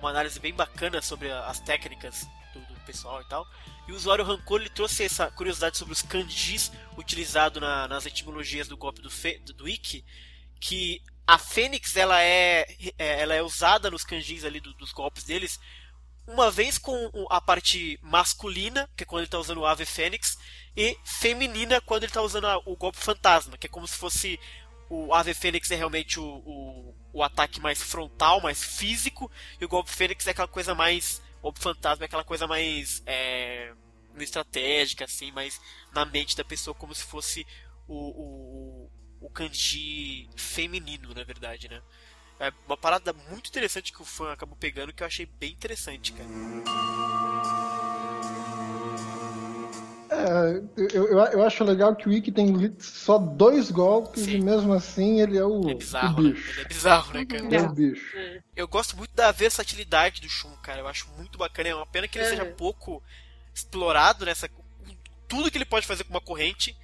uma 0.00 0.08
análise 0.08 0.40
bem 0.40 0.54
bacana 0.54 1.02
sobre 1.02 1.30
as 1.30 1.60
técnicas 1.60 2.26
do, 2.54 2.60
do, 2.60 2.80
pessoal 2.86 3.20
e 3.20 3.24
tal. 3.26 3.46
E 3.86 3.92
o 3.92 3.94
usuário 3.94 4.24
Rancor 4.24 4.62
ele 4.62 4.70
trouxe 4.70 5.04
essa 5.04 5.30
curiosidade 5.30 5.76
sobre 5.76 5.92
os 5.92 6.00
kanjis 6.00 6.72
utilizados 6.96 7.60
na, 7.60 7.86
nas 7.86 8.06
etimologias 8.06 8.66
do 8.66 8.78
golpe 8.78 9.02
do, 9.02 9.10
fe, 9.10 9.38
do, 9.40 9.52
do 9.52 9.68
Ikki, 9.68 10.02
que 10.58 11.02
a 11.26 11.38
fênix 11.38 11.96
ela 11.96 12.22
é, 12.22 12.66
é, 12.98 13.20
ela 13.20 13.34
é 13.34 13.42
usada 13.42 13.90
nos 13.90 14.04
kanjis 14.04 14.44
ali 14.44 14.60
do, 14.60 14.74
dos 14.74 14.92
golpes 14.92 15.24
deles 15.24 15.58
uma 16.26 16.50
vez 16.50 16.78
com 16.78 17.10
a 17.30 17.40
parte 17.40 17.98
masculina, 18.02 18.88
que 18.96 19.04
é 19.04 19.06
quando 19.06 19.20
ele 19.20 19.26
está 19.26 19.38
usando 19.38 19.58
o 19.58 19.66
ave 19.66 19.84
fênix, 19.84 20.38
e 20.76 20.98
feminina 21.04 21.80
quando 21.80 22.04
ele 22.04 22.10
está 22.10 22.22
usando 22.22 22.46
a, 22.46 22.56
o 22.64 22.76
golpe 22.76 22.98
fantasma, 22.98 23.58
que 23.58 23.66
é 23.66 23.70
como 23.70 23.86
se 23.86 23.96
fosse 23.96 24.40
o 24.88 25.14
ave 25.14 25.34
fênix 25.34 25.70
é 25.70 25.76
realmente 25.76 26.20
o, 26.20 26.24
o, 26.24 26.94
o, 27.12 27.22
ataque 27.22 27.60
mais 27.60 27.82
frontal, 27.82 28.40
mais 28.40 28.62
físico, 28.62 29.30
e 29.60 29.64
o 29.64 29.68
golpe 29.68 29.90
fênix 29.90 30.26
é 30.26 30.30
aquela 30.30 30.48
coisa 30.48 30.74
mais 30.74 31.22
o 31.38 31.44
golpe 31.44 31.60
fantasma 31.60 32.04
é 32.04 32.06
aquela 32.06 32.24
coisa 32.24 32.46
mais 32.46 33.02
é, 33.06 33.72
estratégica, 34.18 35.04
assim, 35.04 35.30
mais 35.32 35.60
na 35.92 36.04
mente 36.04 36.36
da 36.36 36.44
pessoa, 36.44 36.74
como 36.74 36.94
se 36.94 37.04
fosse 37.04 37.46
o, 37.86 37.94
o, 37.94 38.83
o 39.24 39.30
kanji 39.30 40.28
feminino, 40.36 41.14
na 41.14 41.24
verdade, 41.24 41.68
né? 41.68 41.80
É 42.38 42.52
uma 42.66 42.76
parada 42.76 43.12
muito 43.30 43.48
interessante 43.48 43.92
que 43.92 44.02
o 44.02 44.04
fã 44.04 44.32
acabou 44.32 44.56
pegando 44.56 44.92
que 44.92 45.02
eu 45.02 45.06
achei 45.06 45.24
bem 45.24 45.52
interessante, 45.52 46.12
cara. 46.12 46.28
É, 50.10 50.62
eu, 50.76 51.06
eu, 51.08 51.18
eu, 51.18 51.42
acho 51.42 51.64
legal 51.64 51.96
que 51.96 52.08
o 52.08 52.12
Ikki 52.12 52.30
tem 52.30 52.76
só 52.78 53.18
dois 53.18 53.70
golpes 53.70 54.24
Sim. 54.24 54.36
e 54.36 54.40
mesmo 54.40 54.72
assim 54.72 55.20
ele 55.20 55.38
é 55.38 55.44
o, 55.44 55.70
é 55.70 55.74
bizarro, 55.74 56.20
o 56.20 56.32
bicho. 56.32 56.46
Né? 56.46 56.52
Ele 56.52 56.60
é 56.60 56.68
bizarro, 56.68 57.14
né, 57.14 57.24
cara? 57.24 57.44
Ele 57.44 57.56
é 57.56 57.60
o 57.62 57.72
bicho. 57.72 58.16
Eu 58.54 58.68
gosto 58.68 58.96
muito 58.96 59.14
da 59.14 59.32
versatilidade 59.32 60.20
do 60.20 60.28
Shun, 60.28 60.54
cara. 60.62 60.80
Eu 60.80 60.86
acho 60.86 61.08
muito 61.16 61.38
bacana. 61.38 61.70
É 61.70 61.74
uma 61.74 61.86
pena 61.86 62.06
que 62.06 62.18
ele 62.18 62.28
seja 62.28 62.44
pouco 62.44 63.02
explorado 63.54 64.26
nessa. 64.26 64.50
Tudo 65.26 65.50
que 65.50 65.56
ele 65.56 65.64
pode 65.64 65.86
fazer 65.86 66.04
com 66.04 66.10
uma 66.10 66.20
corrente. 66.20 66.76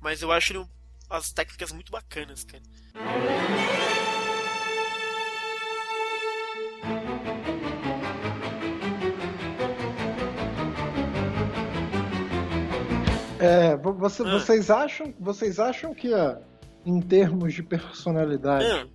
Mas 0.00 0.20
eu 0.20 0.32
acho 0.32 0.52
ele, 0.52 0.66
as 1.12 1.30
técnicas 1.30 1.70
muito 1.72 1.92
bacanas, 1.92 2.42
cara. 2.42 2.62
É, 13.38 13.76
você, 13.76 14.22
ah. 14.22 14.30
vocês 14.30 14.70
acham, 14.70 15.12
vocês 15.20 15.58
acham 15.58 15.92
que 15.92 16.14
ah, 16.14 16.40
em 16.86 17.00
termos 17.00 17.52
de 17.52 17.62
personalidade, 17.62 18.64
ah. 18.66 18.86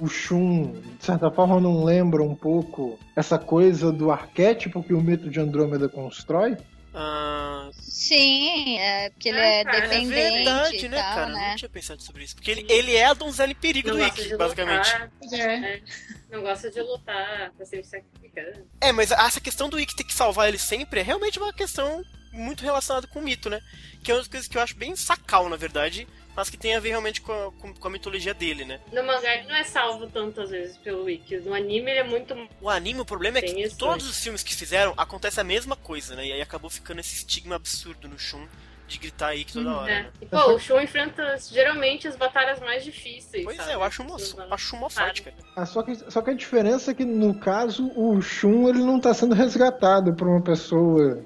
o 0.00 0.08
Shun, 0.08 0.72
de 0.98 1.04
certa 1.04 1.30
forma, 1.30 1.60
não 1.60 1.84
lembra 1.84 2.22
um 2.22 2.34
pouco 2.34 2.98
essa 3.14 3.38
coisa 3.38 3.92
do 3.92 4.10
arquétipo 4.10 4.82
que 4.82 4.94
o 4.94 5.00
mito 5.00 5.30
de 5.30 5.38
Andrômeda 5.38 5.88
constrói? 5.88 6.56
Ah, 6.94 7.70
Sim, 7.80 8.78
é 8.78 9.10
porque 9.10 9.30
ele 9.30 9.38
é, 9.38 9.64
cara, 9.64 9.80
dependente. 9.80 10.12
É 10.12 10.30
verdade, 10.32 10.88
né, 10.88 11.02
tal, 11.02 11.14
cara? 11.14 11.32
Né? 11.32 11.48
Não 11.50 11.56
tinha 11.56 11.68
pensado 11.68 12.02
sobre 12.02 12.24
isso. 12.24 12.34
Porque 12.34 12.50
ele, 12.50 12.66
ele 12.68 12.94
é 12.94 13.06
a 13.06 13.14
donzela 13.14 13.50
em 13.50 13.54
perigo 13.54 13.88
Não 13.88 13.96
do 13.96 14.04
Ikki, 14.04 14.28
de 14.28 14.36
basicamente. 14.36 14.92
lutar, 14.92 15.10
é. 15.32 15.82
Não 16.30 16.42
gosta 16.42 16.70
de 16.70 16.80
lutar, 16.82 17.52
tá 17.56 17.64
sempre 17.64 17.86
sacrificando. 17.86 18.66
É, 18.80 18.92
mas 18.92 19.10
essa 19.10 19.40
questão 19.40 19.68
do 19.68 19.80
Ikki 19.80 19.96
ter 19.96 20.04
que 20.04 20.12
salvar 20.12 20.48
ele 20.48 20.58
sempre 20.58 21.00
é 21.00 21.02
realmente 21.02 21.38
uma 21.38 21.52
questão 21.52 22.04
muito 22.32 22.62
relacionada 22.62 23.06
com 23.06 23.20
o 23.20 23.22
mito, 23.22 23.48
né? 23.48 23.60
Que 24.02 24.10
é 24.10 24.14
uma 24.14 24.20
das 24.20 24.28
coisas 24.28 24.48
que 24.48 24.58
eu 24.58 24.62
acho 24.62 24.74
bem 24.76 24.96
sacal, 24.96 25.48
na 25.48 25.56
verdade, 25.56 26.06
mas 26.36 26.48
que 26.50 26.56
tem 26.56 26.74
a 26.74 26.80
ver 26.80 26.90
realmente 26.90 27.20
com 27.20 27.32
a, 27.32 27.52
com, 27.52 27.74
com 27.74 27.88
a 27.88 27.90
mitologia 27.90 28.32
dele, 28.34 28.64
né? 28.64 28.80
No 28.92 29.02
mangá 29.04 29.34
ele 29.34 29.48
não 29.48 29.54
é 29.56 29.64
salvo 29.64 30.06
tantas 30.06 30.50
vezes 30.50 30.76
pelo 30.78 31.04
Wiki. 31.04 31.36
No 31.38 31.54
anime 31.54 31.90
ele 31.90 32.00
é 32.00 32.04
muito. 32.04 32.34
O 32.60 32.68
anime, 32.68 33.00
o 33.00 33.04
problema 33.04 33.38
é 33.38 33.42
Tem 33.42 33.54
que 33.54 33.62
isso, 33.62 33.76
todos 33.76 34.04
né? 34.04 34.10
os 34.10 34.22
filmes 34.22 34.42
que 34.42 34.54
fizeram 34.54 34.94
acontece 34.96 35.40
a 35.40 35.44
mesma 35.44 35.76
coisa, 35.76 36.14
né? 36.16 36.26
E 36.26 36.32
aí 36.32 36.40
acabou 36.40 36.70
ficando 36.70 37.00
esse 37.00 37.14
estigma 37.16 37.56
absurdo 37.56 38.08
no 38.08 38.18
Shun 38.18 38.46
de 38.88 38.98
gritar 38.98 39.28
aí 39.28 39.44
que 39.44 39.54
toda 39.54 39.74
hora, 39.74 39.90
É. 39.90 40.02
né? 40.02 40.10
E, 40.20 40.26
pô, 40.26 40.52
o 40.52 40.58
Shun 40.58 40.80
enfrenta 40.80 41.38
geralmente 41.50 42.06
as 42.06 42.14
batalhas 42.16 42.60
mais 42.60 42.84
difíceis. 42.84 43.42
Pois 43.44 43.56
sabe? 43.56 43.70
é, 43.70 43.74
eu 43.74 43.82
acho 43.82 44.02
uma, 44.02 44.16
acho 44.50 44.76
uma 44.76 44.90
forte, 44.90 45.22
cara. 45.22 45.36
Ah, 45.56 45.64
só, 45.64 45.82
que, 45.82 45.94
só 46.10 46.20
que 46.20 46.30
a 46.30 46.34
diferença 46.34 46.90
é 46.90 46.94
que, 46.94 47.04
no 47.04 47.34
caso, 47.38 47.90
o 47.96 48.20
Shun 48.20 48.68
ele 48.68 48.80
não 48.80 49.00
tá 49.00 49.14
sendo 49.14 49.34
resgatado 49.34 50.14
por 50.14 50.28
uma 50.28 50.42
pessoa. 50.42 51.24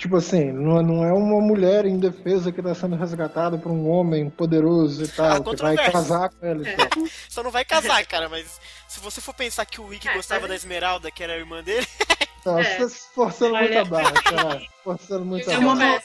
Tipo 0.00 0.16
assim, 0.16 0.50
não, 0.50 0.82
não 0.82 1.04
é 1.04 1.12
uma 1.12 1.42
mulher 1.42 1.84
indefesa 1.84 2.50
que 2.50 2.62
tá 2.62 2.74
sendo 2.74 2.96
resgatada 2.96 3.58
por 3.58 3.70
um 3.70 3.86
homem 3.86 4.30
poderoso 4.30 5.04
e 5.04 5.08
tal, 5.08 5.44
que 5.44 5.56
vai 5.56 5.76
casar 5.76 6.30
com 6.30 6.46
ela 6.46 6.66
e 6.66 6.74
tal. 6.74 6.88
Só 7.28 7.42
não 7.42 7.50
vai 7.50 7.66
casar, 7.66 8.02
cara, 8.06 8.26
mas 8.26 8.58
se 8.88 8.98
você 8.98 9.20
for 9.20 9.34
pensar 9.34 9.66
que 9.66 9.78
o 9.78 9.92
Ikki 9.92 10.08
É, 10.08 10.14
gostava 10.14 10.40
sabe? 10.40 10.48
da 10.48 10.56
Esmeralda, 10.56 11.10
que 11.10 11.22
era 11.22 11.34
a 11.34 11.36
irmã 11.36 11.62
dele, 11.62 11.86
Tá, 12.42 12.58
É. 12.58 12.78
você 12.78 12.88
se 12.88 13.14
forçando 13.14 13.54
muito 13.54 13.78
a 13.78 13.84
barra, 13.84 14.12
cara. 14.22 14.62
Forçando 14.82 15.26
muito 15.26 15.50
É 15.50 15.54
a 15.54 15.60
barra. 15.60 15.74
mo- 15.74 16.00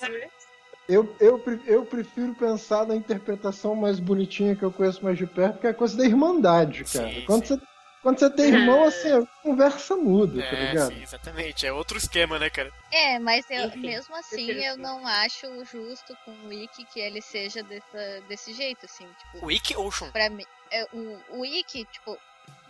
Eu, 0.90 1.16
eu, 1.22 1.42
eu 1.66 1.86
prefiro 1.86 2.36
pensar 2.36 2.86
na 2.86 2.98
interpretação 2.98 3.74
mais 3.76 3.98
bonitinha 3.98 4.58
que 4.58 4.64
eu 4.64 4.72
conheço 4.74 5.02
mais 5.06 5.18
de 5.18 5.26
perto, 5.26 5.60
que 5.60 5.68
é 5.68 5.70
a 5.70 5.74
coisa 5.74 5.96
da 5.96 6.04
irmandade, 6.06 6.84
cara. 6.84 7.08
Sim, 7.10 7.24
quando, 7.26 7.48
sim. 7.48 7.56
Você, 7.56 7.62
quando 8.06 8.20
você 8.20 8.30
tem 8.30 8.54
irmão, 8.54 8.84
assim, 8.84 9.12
a 9.12 9.26
conversa 9.42 9.96
muda, 9.96 10.40
tá 10.40 10.56
é, 10.56 10.68
ligado? 10.68 10.94
sim, 10.94 11.02
exatamente, 11.02 11.66
é 11.66 11.74
outro 11.74 11.98
esquema, 11.98 12.38
né, 12.38 12.52
cara? 12.52 12.72
É, 12.92 13.18
mas 13.18 13.50
eu, 13.50 13.66
Enfim, 13.66 13.80
mesmo 13.80 14.16
assim 14.16 14.52
eu 14.52 14.78
não 14.78 15.08
acho 15.08 15.48
justo 15.66 16.16
com 16.24 16.32
o 16.32 16.54
Ikki 16.54 16.86
que 16.86 17.00
ele 17.00 17.20
seja 17.20 17.64
dessa, 17.64 18.22
desse 18.30 18.54
jeito, 18.54 18.86
assim, 18.86 19.08
tipo, 19.08 19.44
O 19.44 19.52
Ikki 19.52 19.76
ou 19.76 19.88
o 19.88 19.92
Shun? 19.92 20.12
pra 20.12 20.30
mim, 20.30 20.46
é, 20.70 20.86
o, 20.94 21.40
o 21.40 21.46
Ikki, 21.48 21.84
tipo, 21.86 22.16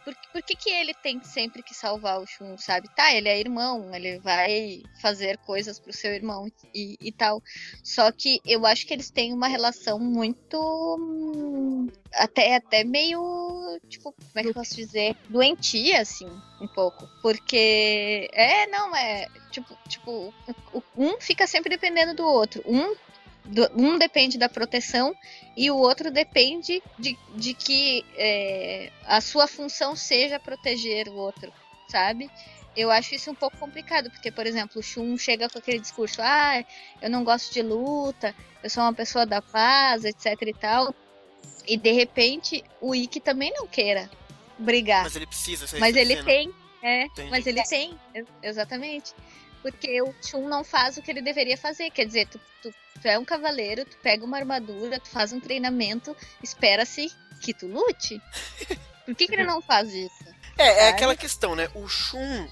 por, 0.06 0.16
por 0.32 0.44
que, 0.44 0.56
que 0.56 0.70
ele 0.70 0.94
tem 0.94 1.22
sempre 1.24 1.64
que 1.64 1.74
salvar 1.74 2.22
o 2.22 2.28
Shun, 2.28 2.56
sabe? 2.60 2.88
Tá, 2.96 3.12
ele 3.12 3.28
é 3.28 3.40
irmão, 3.40 3.94
ele 3.94 4.20
vai 4.20 4.84
fazer 5.02 5.38
coisas 5.40 5.80
pro 5.80 5.92
seu 5.92 6.14
irmão 6.14 6.48
e, 6.74 6.96
e 7.02 7.12
tal. 7.12 7.42
Só 7.84 8.12
que 8.12 8.40
eu 8.46 8.66
acho 8.68 8.86
que 8.86 8.94
eles 8.94 9.10
têm 9.10 9.34
uma 9.34 9.48
relação 9.48 10.00
muito. 10.00 10.58
hum, 11.00 11.88
até, 12.14 12.56
até 12.56 12.84
meio. 12.84 13.80
Tipo, 13.90 14.12
como 14.14 14.30
é 14.36 14.44
que 14.44 14.50
eu 14.50 14.54
posso 14.54 14.76
dizer? 14.76 15.18
Doentia, 15.28 16.02
assim, 16.02 16.30
um 16.62 16.68
pouco. 16.68 17.10
Porque. 17.24 18.30
É, 18.32 18.68
não, 18.68 18.96
é. 18.96 19.28
Tipo, 19.50 19.76
tipo 19.90 20.34
um 20.96 21.20
fica 21.20 21.48
sempre 21.48 21.70
dependendo 21.70 22.14
do 22.14 22.26
outro. 22.26 22.62
Um 22.68 22.96
do- 23.46 23.70
um 23.76 23.98
depende 23.98 24.38
da 24.38 24.50
proteção 24.50 25.16
e 25.56 25.70
o 25.72 25.78
outro 25.78 26.12
depende 26.12 26.82
de, 27.00 27.18
de 27.36 27.54
que 27.54 28.04
é, 28.18 28.92
a 29.06 29.22
sua 29.22 29.48
função 29.48 29.96
seja 29.96 30.40
proteger 30.40 31.08
o 31.08 31.16
outro, 31.16 31.52
sabe? 31.90 32.30
Eu 32.76 32.92
acho 32.92 33.16
isso 33.16 33.32
um 33.32 33.36
pouco 33.36 33.56
complicado, 33.58 34.10
porque, 34.12 34.30
por 34.30 34.46
exemplo, 34.46 34.80
o 34.80 34.84
Shun 34.84 35.18
chega 35.18 35.48
com 35.50 35.58
aquele 35.60 35.80
discurso: 35.80 36.22
ah, 36.22 36.62
eu 37.02 37.10
não 37.10 37.24
gosto 37.24 37.54
de 37.54 37.62
luta, 37.62 38.36
eu 38.62 38.70
sou 38.70 38.84
uma 38.84 38.94
pessoa 38.94 39.26
da 39.26 39.42
paz, 39.42 40.04
etc 40.04 40.36
e 40.42 40.54
tal. 40.54 40.94
E 41.68 41.78
de 41.78 41.92
repente 41.92 42.64
o 42.82 42.94
Ikki 42.94 43.20
também 43.22 43.52
não 43.54 43.66
queira 43.66 44.10
brigar. 44.60 45.04
Mas 45.04 45.16
ele 45.16 45.26
precisa, 45.26 45.66
você 45.66 45.80
Mas 45.80 45.94
tá 45.94 46.02
ele 46.02 46.22
tem, 46.24 46.54
é, 46.84 47.04
Entendi. 47.06 47.30
mas 47.32 47.48
ele 47.48 47.64
tem, 47.64 47.98
ex- 48.14 48.28
exatamente. 48.44 49.14
Porque 49.66 50.00
o 50.00 50.14
Shun 50.22 50.48
não 50.48 50.64
faz 50.64 50.96
o 50.96 51.02
que 51.02 51.10
ele 51.10 51.24
deveria 51.24 51.58
fazer. 51.58 51.90
Quer 51.90 52.06
dizer, 52.06 52.28
tu, 52.28 52.40
tu, 52.62 52.72
tu 53.02 53.08
é 53.08 53.18
um 53.18 53.26
cavaleiro, 53.26 53.84
tu 53.84 53.98
pega 53.98 54.24
uma 54.24 54.38
armadura, 54.38 55.00
tu 55.00 55.10
faz 55.10 55.34
um 55.34 55.40
treinamento, 55.40 56.16
espera-se 56.44 57.12
que 57.42 57.52
tu 57.52 57.66
lute. 57.66 58.22
Por 59.04 59.16
que, 59.16 59.26
que 59.26 59.34
ele 59.34 59.44
não 59.44 59.64
faz 59.64 59.92
isso? 59.92 60.24
É, 60.56 60.86
é 60.86 60.90
aquela 60.90 61.16
questão, 61.16 61.56
né? 61.56 61.68
O 61.74 61.88
Shun, 61.88 62.48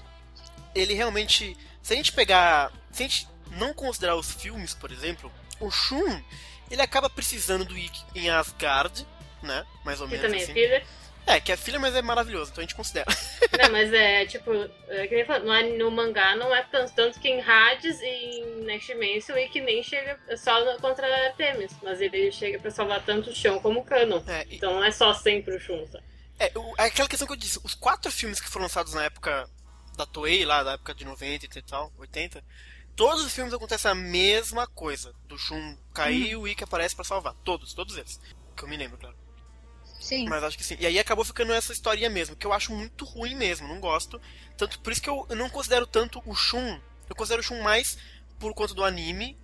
ele 0.74 0.92
realmente. 0.94 1.56
Se 1.80 1.92
a 1.92 1.96
gente 1.96 2.12
pegar. 2.12 2.72
Se 2.90 3.04
a 3.04 3.06
gente 3.06 3.28
não 3.52 3.72
considerar 3.72 4.16
os 4.16 4.32
filmes, 4.32 4.74
por 4.74 4.90
exemplo, 4.90 5.32
o 5.60 5.70
Shun, 5.70 6.20
ele 6.68 6.82
acaba 6.82 7.08
precisando 7.08 7.64
do 7.64 7.78
Ikki 7.78 8.04
em 8.16 8.28
Asgard, 8.28 9.06
né? 9.40 9.64
Mais 9.84 10.00
ou 10.00 10.08
menos 10.08 10.26
também 10.26 10.42
assim. 10.42 10.52
é. 10.52 10.84
É, 11.26 11.40
que 11.40 11.50
é 11.50 11.56
filha, 11.56 11.80
mas 11.80 11.94
é 11.94 12.02
maravilhoso, 12.02 12.50
então 12.50 12.60
a 12.62 12.66
gente 12.66 12.74
considera. 12.74 13.06
Não, 13.62 13.70
mas 13.72 13.92
é 13.92 14.26
tipo, 14.26 14.52
é, 14.88 15.06
que 15.06 15.14
nem 15.14 15.24
falou, 15.24 15.46
no, 15.46 15.52
an- 15.52 15.78
no 15.78 15.90
mangá 15.90 16.36
não 16.36 16.54
é 16.54 16.62
tanto, 16.64 16.92
tanto 16.92 17.18
que 17.20 17.28
em 17.28 17.40
Hades 17.40 17.98
e 18.00 18.06
em 18.06 18.64
Next 18.64 18.92
Dimension 18.92 19.36
e 19.38 19.48
que 19.48 19.60
nem 19.60 19.82
chega 19.82 20.18
só 20.36 20.62
no- 20.64 20.78
contra 20.80 21.06
Artemis, 21.28 21.72
mas 21.82 22.00
ele 22.00 22.30
chega 22.30 22.58
pra 22.58 22.70
salvar 22.70 23.02
tanto 23.04 23.30
o 23.30 23.34
Shun 23.34 23.58
como 23.60 23.80
o 23.80 23.84
Canon. 23.84 24.22
É, 24.26 24.44
e- 24.48 24.56
Então 24.56 24.74
não 24.74 24.84
é 24.84 24.90
só 24.90 25.14
sempre 25.14 25.56
o 25.56 25.60
Shun, 25.60 25.86
sabe? 25.86 26.04
É, 26.38 26.52
o- 26.58 26.74
é 26.78 26.84
aquela 26.86 27.08
questão 27.08 27.26
que 27.26 27.32
eu 27.32 27.38
disse, 27.38 27.58
os 27.64 27.74
quatro 27.74 28.10
filmes 28.12 28.40
que 28.40 28.48
foram 28.48 28.64
lançados 28.64 28.92
na 28.92 29.04
época 29.04 29.48
da 29.96 30.04
Toei, 30.04 30.44
lá 30.44 30.62
da 30.62 30.72
época 30.72 30.94
de 30.94 31.04
90 31.04 31.46
e 31.58 31.62
tal, 31.62 31.92
80, 31.96 32.44
todos 32.96 33.24
os 33.24 33.32
filmes 33.32 33.54
acontecem 33.54 33.90
a 33.90 33.94
mesma 33.94 34.66
coisa. 34.66 35.14
Do 35.26 35.38
Shun 35.38 35.76
cair 35.94 36.30
e 36.32 36.36
o 36.36 36.46
Ikki 36.46 36.64
aparece 36.64 36.94
pra 36.94 37.04
salvar. 37.04 37.34
Todos, 37.44 37.72
todos 37.72 37.96
eles. 37.96 38.20
Que 38.56 38.64
eu 38.64 38.68
me 38.68 38.76
lembro, 38.76 38.98
claro. 38.98 39.16
Sim. 40.04 40.28
Mas 40.28 40.44
acho 40.44 40.58
que 40.58 40.64
sim. 40.64 40.76
E 40.78 40.84
aí 40.84 40.98
acabou 40.98 41.24
ficando 41.24 41.54
essa 41.54 41.72
historinha 41.72 42.10
mesmo, 42.10 42.36
que 42.36 42.46
eu 42.46 42.52
acho 42.52 42.74
muito 42.74 43.06
ruim 43.06 43.34
mesmo, 43.34 43.66
não 43.66 43.80
gosto. 43.80 44.20
Tanto 44.54 44.78
por 44.80 44.92
isso 44.92 45.00
que 45.00 45.08
eu, 45.08 45.26
não 45.30 45.48
considero 45.48 45.86
tanto 45.86 46.22
o 46.26 46.34
Shun. 46.34 46.78
Eu 47.08 47.16
considero 47.16 47.40
o 47.40 47.42
Shun 47.42 47.62
mais 47.62 47.96
por 48.38 48.52
conta 48.52 48.74
do 48.74 48.84
anime. 48.84 49.34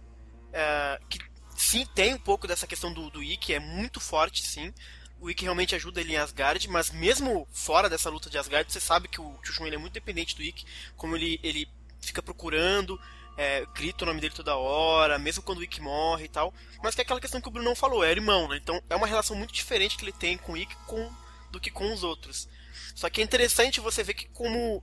é, 0.53 1.01
que 1.09 1.19
sim, 1.57 1.87
tem 1.95 2.13
um 2.13 2.19
pouco 2.19 2.47
dessa 2.47 2.67
questão 2.67 2.93
do, 2.93 3.09
do 3.09 3.23
Ikki, 3.23 3.55
é 3.55 3.59
muito 3.59 4.01
forte, 4.01 4.47
sim. 4.47 4.71
O 5.19 5.31
Ikki 5.31 5.45
realmente 5.45 5.75
ajuda 5.75 5.99
ele 6.03 6.13
em 6.13 6.19
Asgard, 6.19 6.69
mas 6.69 6.91
mesmo 6.91 7.49
fora 7.51 7.89
dessa 7.89 8.11
luta 8.11 8.29
de 8.29 8.37
Asgard, 8.37 8.71
você 8.71 8.81
sabe 8.81 9.09
que 9.09 9.19
o, 9.21 9.33
que 9.39 9.49
o 9.49 9.53
Shun 9.55 9.67
ele 9.67 9.77
é 9.77 9.79
muito 9.79 9.95
dependente 9.95 10.37
do 10.37 10.43
Ikki, 10.43 10.67
como 10.95 11.17
ele, 11.17 11.41
ele 11.43 11.67
fica 12.03 12.23
procurando, 12.23 13.01
é, 13.37 13.64
grita 13.74 14.05
o 14.05 14.07
nome 14.07 14.20
dele 14.20 14.35
toda 14.35 14.57
hora, 14.57 15.18
mesmo 15.18 15.43
quando 15.43 15.59
o 15.59 15.62
Ikki 15.62 15.81
morre 15.81 16.24
e 16.24 16.28
tal. 16.28 16.53
Mas 16.83 16.95
que 16.95 17.01
é 17.01 17.05
aquela 17.05 17.20
questão 17.20 17.41
que 17.41 17.49
o 17.49 17.51
Bruno 17.51 17.68
não 17.68 17.76
falou, 17.76 18.05
é 18.05 18.11
irmão, 18.11 18.49
né? 18.49 18.57
Então 18.57 18.83
é 18.89 18.97
uma 18.97 19.07
relação 19.07 19.37
muito 19.37 19.53
diferente 19.53 19.97
que 19.97 20.05
ele 20.05 20.12
tem 20.12 20.37
com 20.37 20.53
o 20.53 20.57
Ikki 20.57 20.76
com, 20.87 21.11
do 21.51 21.61
que 21.61 21.70
com 21.70 21.93
os 21.93 22.03
outros. 22.03 22.49
Só 22.95 23.09
que 23.09 23.20
é 23.20 23.24
interessante 23.24 23.81
você 23.81 24.03
ver 24.03 24.14
que 24.14 24.28
como 24.28 24.83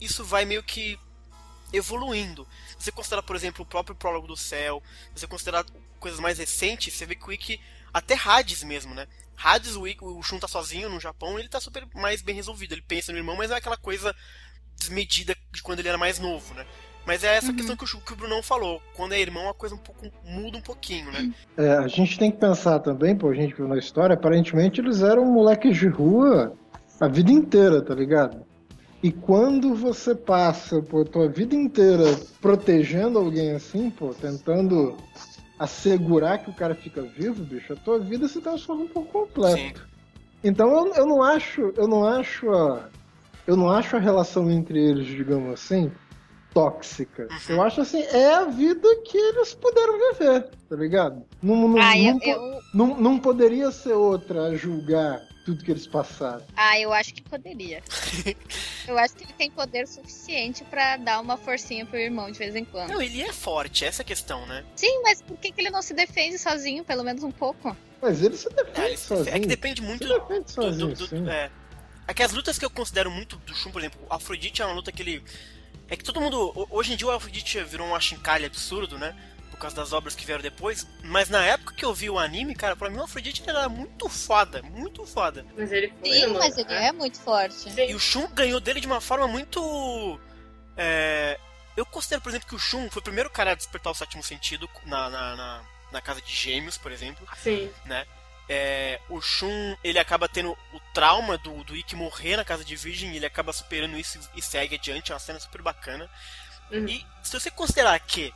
isso 0.00 0.24
vai 0.24 0.44
meio 0.44 0.62
que 0.62 0.98
evoluindo. 1.72 2.46
Se 2.78 2.84
você 2.84 2.92
considerar, 2.92 3.22
por 3.22 3.36
exemplo, 3.36 3.62
o 3.62 3.66
próprio 3.66 3.96
prólogo 3.96 4.26
do 4.26 4.36
céu, 4.36 4.82
se 5.14 5.20
você 5.20 5.26
considerar 5.26 5.64
coisas 5.98 6.20
mais 6.20 6.38
recentes, 6.38 6.94
você 6.94 7.04
vê 7.04 7.14
que 7.14 7.28
o 7.28 7.32
Ikki, 7.32 7.60
até 7.92 8.14
Hades 8.14 8.62
mesmo, 8.62 8.94
né? 8.94 9.06
Hades, 9.36 9.76
o, 9.76 9.86
Ikki, 9.86 10.04
o 10.04 10.22
Shun 10.22 10.38
tá 10.38 10.48
sozinho 10.48 10.88
no 10.88 11.00
Japão, 11.00 11.38
ele 11.38 11.48
tá 11.48 11.60
super 11.60 11.86
mais 11.94 12.22
bem 12.22 12.34
resolvido. 12.34 12.72
Ele 12.72 12.82
pensa 12.82 13.12
no 13.12 13.18
irmão, 13.18 13.36
mas 13.36 13.50
é 13.50 13.56
aquela 13.56 13.76
coisa 13.76 14.14
desmedida 14.76 15.36
de 15.52 15.62
quando 15.62 15.80
ele 15.80 15.88
era 15.88 15.98
mais 15.98 16.18
novo, 16.18 16.54
né? 16.54 16.66
Mas 17.08 17.24
é 17.24 17.36
essa 17.36 17.54
questão 17.54 17.74
que 17.74 17.84
o, 17.84 18.00
que 18.00 18.12
o 18.12 18.16
Brunão 18.16 18.42
falou. 18.42 18.82
Quando 18.94 19.14
é 19.14 19.18
irmão, 19.18 19.48
a 19.48 19.54
coisa 19.54 19.74
um 19.74 19.78
pouco 19.78 20.06
muda 20.26 20.58
um 20.58 20.60
pouquinho, 20.60 21.10
né? 21.10 21.32
É, 21.56 21.72
a 21.72 21.88
gente 21.88 22.18
tem 22.18 22.30
que 22.30 22.36
pensar 22.36 22.80
também, 22.80 23.16
pô, 23.16 23.30
a 23.30 23.34
gente 23.34 23.54
viu 23.54 23.66
na 23.66 23.78
história, 23.78 24.12
aparentemente 24.12 24.78
eles 24.78 25.00
eram 25.00 25.24
moleques 25.24 25.78
de 25.78 25.88
rua 25.88 26.52
a 27.00 27.08
vida 27.08 27.32
inteira, 27.32 27.80
tá 27.80 27.94
ligado? 27.94 28.44
E 29.02 29.10
quando 29.10 29.74
você 29.74 30.14
passa, 30.14 30.82
pô, 30.82 31.02
tua 31.02 31.30
vida 31.30 31.54
inteira 31.54 32.04
protegendo 32.42 33.18
alguém 33.18 33.52
assim, 33.52 33.88
pô, 33.88 34.12
tentando 34.12 34.94
assegurar 35.58 36.44
que 36.44 36.50
o 36.50 36.54
cara 36.54 36.74
fica 36.74 37.00
vivo, 37.00 37.42
bicho, 37.42 37.72
a 37.72 37.76
tua 37.76 37.98
vida 37.98 38.28
se 38.28 38.38
transforma 38.42 38.84
por 38.84 39.06
completo. 39.06 39.80
Sim. 39.80 39.86
Então 40.44 40.68
eu, 40.76 40.94
eu 40.94 41.06
não 41.06 41.22
acho, 41.22 41.72
eu 41.74 41.88
não 41.88 42.04
acho 42.04 42.50
a, 42.50 42.90
eu 43.46 43.56
não 43.56 43.70
acho 43.70 43.96
a 43.96 43.98
relação 43.98 44.50
entre 44.50 44.78
eles, 44.78 45.06
digamos 45.06 45.54
assim, 45.54 45.90
tóxica. 46.52 47.28
Uhum. 47.30 47.38
Eu 47.56 47.62
acho 47.62 47.80
assim, 47.80 48.02
é 48.02 48.34
a 48.34 48.44
vida 48.44 48.88
que 49.04 49.16
eles 49.16 49.54
puderam 49.54 49.98
viver, 50.12 50.48
tá 50.68 50.76
ligado? 50.76 51.24
Não, 51.42 51.68
não, 51.68 51.80
Ah, 51.80 51.96
eu, 51.98 52.12
não, 52.14 52.18
po- 52.18 52.28
eu, 52.30 52.60
não, 52.74 53.00
não 53.00 53.18
poderia 53.18 53.70
ser 53.70 53.92
outra 53.92 54.44
a 54.48 54.56
julgar 54.56 55.20
tudo 55.44 55.64
que 55.64 55.70
eles 55.70 55.86
passaram. 55.86 56.44
ah, 56.56 56.78
eu 56.78 56.92
acho 56.92 57.14
que 57.14 57.22
poderia. 57.22 57.82
eu 58.86 58.98
acho 58.98 59.14
que 59.14 59.24
ele 59.24 59.32
tem 59.32 59.50
poder 59.50 59.86
suficiente 59.88 60.62
pra 60.64 60.96
dar 60.98 61.20
uma 61.20 61.36
forcinha 61.36 61.86
pro 61.86 61.98
irmão 61.98 62.30
de 62.30 62.38
vez 62.38 62.54
em 62.54 62.64
quando. 62.64 62.90
Não, 62.90 63.00
ele 63.00 63.22
é 63.22 63.32
forte, 63.32 63.84
essa 63.84 64.02
é 64.02 64.04
a 64.04 64.06
questão, 64.06 64.44
né? 64.46 64.64
Sim, 64.76 65.00
mas 65.02 65.22
por 65.22 65.36
que, 65.38 65.50
que 65.52 65.60
ele 65.60 65.70
não 65.70 65.80
se 65.82 65.94
defende 65.94 66.38
sozinho, 66.38 66.84
pelo 66.84 67.02
menos 67.04 67.22
um 67.22 67.30
pouco? 67.30 67.74
Mas 68.02 68.22
ele 68.22 68.36
se 68.36 68.48
defende 68.50 68.80
É, 68.80 68.86
ele 68.88 68.96
se- 68.96 69.06
sozinho. 69.06 69.36
é 69.36 69.40
que 69.40 69.46
depende 69.46 69.80
muito 69.82 70.06
Se 70.06 70.12
defende 70.12 70.44
do, 70.44 70.50
sozinho, 70.50 70.88
do- 70.88 70.94
do- 70.94 71.06
sim. 71.08 71.28
é. 71.28 71.50
É 72.06 72.14
que 72.14 72.22
as 72.22 72.32
lutas 72.32 72.58
que 72.58 72.64
eu 72.64 72.70
considero 72.70 73.10
muito 73.10 73.36
do 73.36 73.54
Shun, 73.54 73.70
por 73.70 73.80
exemplo, 73.82 74.00
o 74.08 74.14
Afrodite 74.14 74.62
é 74.62 74.64
uma 74.64 74.74
luta 74.74 74.90
que 74.90 75.02
ele. 75.02 75.22
É 75.88 75.96
que 75.96 76.04
todo 76.04 76.20
mundo. 76.20 76.52
ho- 76.54 76.66
Hoje 76.70 76.92
em 76.92 76.96
dia 76.96 77.06
o 77.06 77.10
Afrodite 77.10 77.62
virou 77.64 77.86
um 77.86 77.94
achincalhe 77.94 78.44
absurdo, 78.44 78.98
né? 78.98 79.14
Por 79.50 79.58
causa 79.58 79.74
das 79.74 79.92
obras 79.92 80.14
que 80.14 80.24
vieram 80.24 80.42
depois. 80.42 80.86
Mas 81.02 81.28
na 81.28 81.44
época 81.44 81.74
que 81.74 81.84
eu 81.84 81.92
vi 81.94 82.08
o 82.10 82.18
anime, 82.18 82.54
cara, 82.54 82.76
pra 82.76 82.88
mim 82.90 82.98
o 82.98 83.02
Afrodite 83.04 83.42
era 83.48 83.68
muito 83.68 84.08
foda, 84.08 84.62
muito 84.62 85.04
foda. 85.04 85.44
Mas 85.56 85.72
ele 85.72 85.92
foi. 86.00 86.12
Sim, 86.12 86.26
mas 86.34 86.58
ele 86.58 86.72
é 86.74 86.92
muito 86.92 87.18
forte. 87.20 87.68
E 87.80 87.94
o 87.94 87.98
Shun 87.98 88.28
ganhou 88.28 88.60
dele 88.60 88.80
de 88.80 88.86
uma 88.86 89.00
forma 89.00 89.26
muito. 89.26 90.20
é, 90.76 91.38
Eu 91.76 91.86
considero, 91.86 92.20
por 92.22 92.28
exemplo, 92.28 92.48
que 92.48 92.54
o 92.54 92.58
Shun 92.58 92.88
foi 92.90 93.00
o 93.00 93.04
primeiro 93.04 93.30
cara 93.30 93.52
a 93.52 93.54
despertar 93.54 93.90
o 93.90 93.94
sétimo 93.94 94.22
sentido 94.22 94.68
na, 94.84 95.08
na, 95.10 95.36
na, 95.36 95.62
na 95.92 96.00
casa 96.00 96.20
de 96.20 96.32
gêmeos, 96.32 96.76
por 96.78 96.92
exemplo. 96.92 97.26
Sim. 97.42 97.70
né? 97.86 98.04
É, 98.48 99.00
o 99.10 99.20
Shun, 99.20 99.76
ele 99.84 99.98
acaba 99.98 100.28
tendo 100.28 100.52
o 100.72 100.80
trauma 100.94 101.36
do, 101.36 101.62
do 101.64 101.76
Ikki 101.76 101.94
morrer 101.94 102.36
na 102.36 102.44
casa 102.44 102.64
de 102.64 102.76
Virgem, 102.76 103.12
e 103.12 103.16
ele 103.16 103.26
acaba 103.26 103.52
superando 103.52 103.98
isso 103.98 104.18
e 104.34 104.40
segue 104.40 104.76
adiante, 104.76 105.12
é 105.12 105.14
uma 105.14 105.20
cena 105.20 105.38
super 105.38 105.60
bacana. 105.60 106.08
Uhum. 106.70 106.88
E 106.88 107.06
se 107.22 107.38
você 107.38 107.50
considerar 107.50 107.98
que 108.00 108.32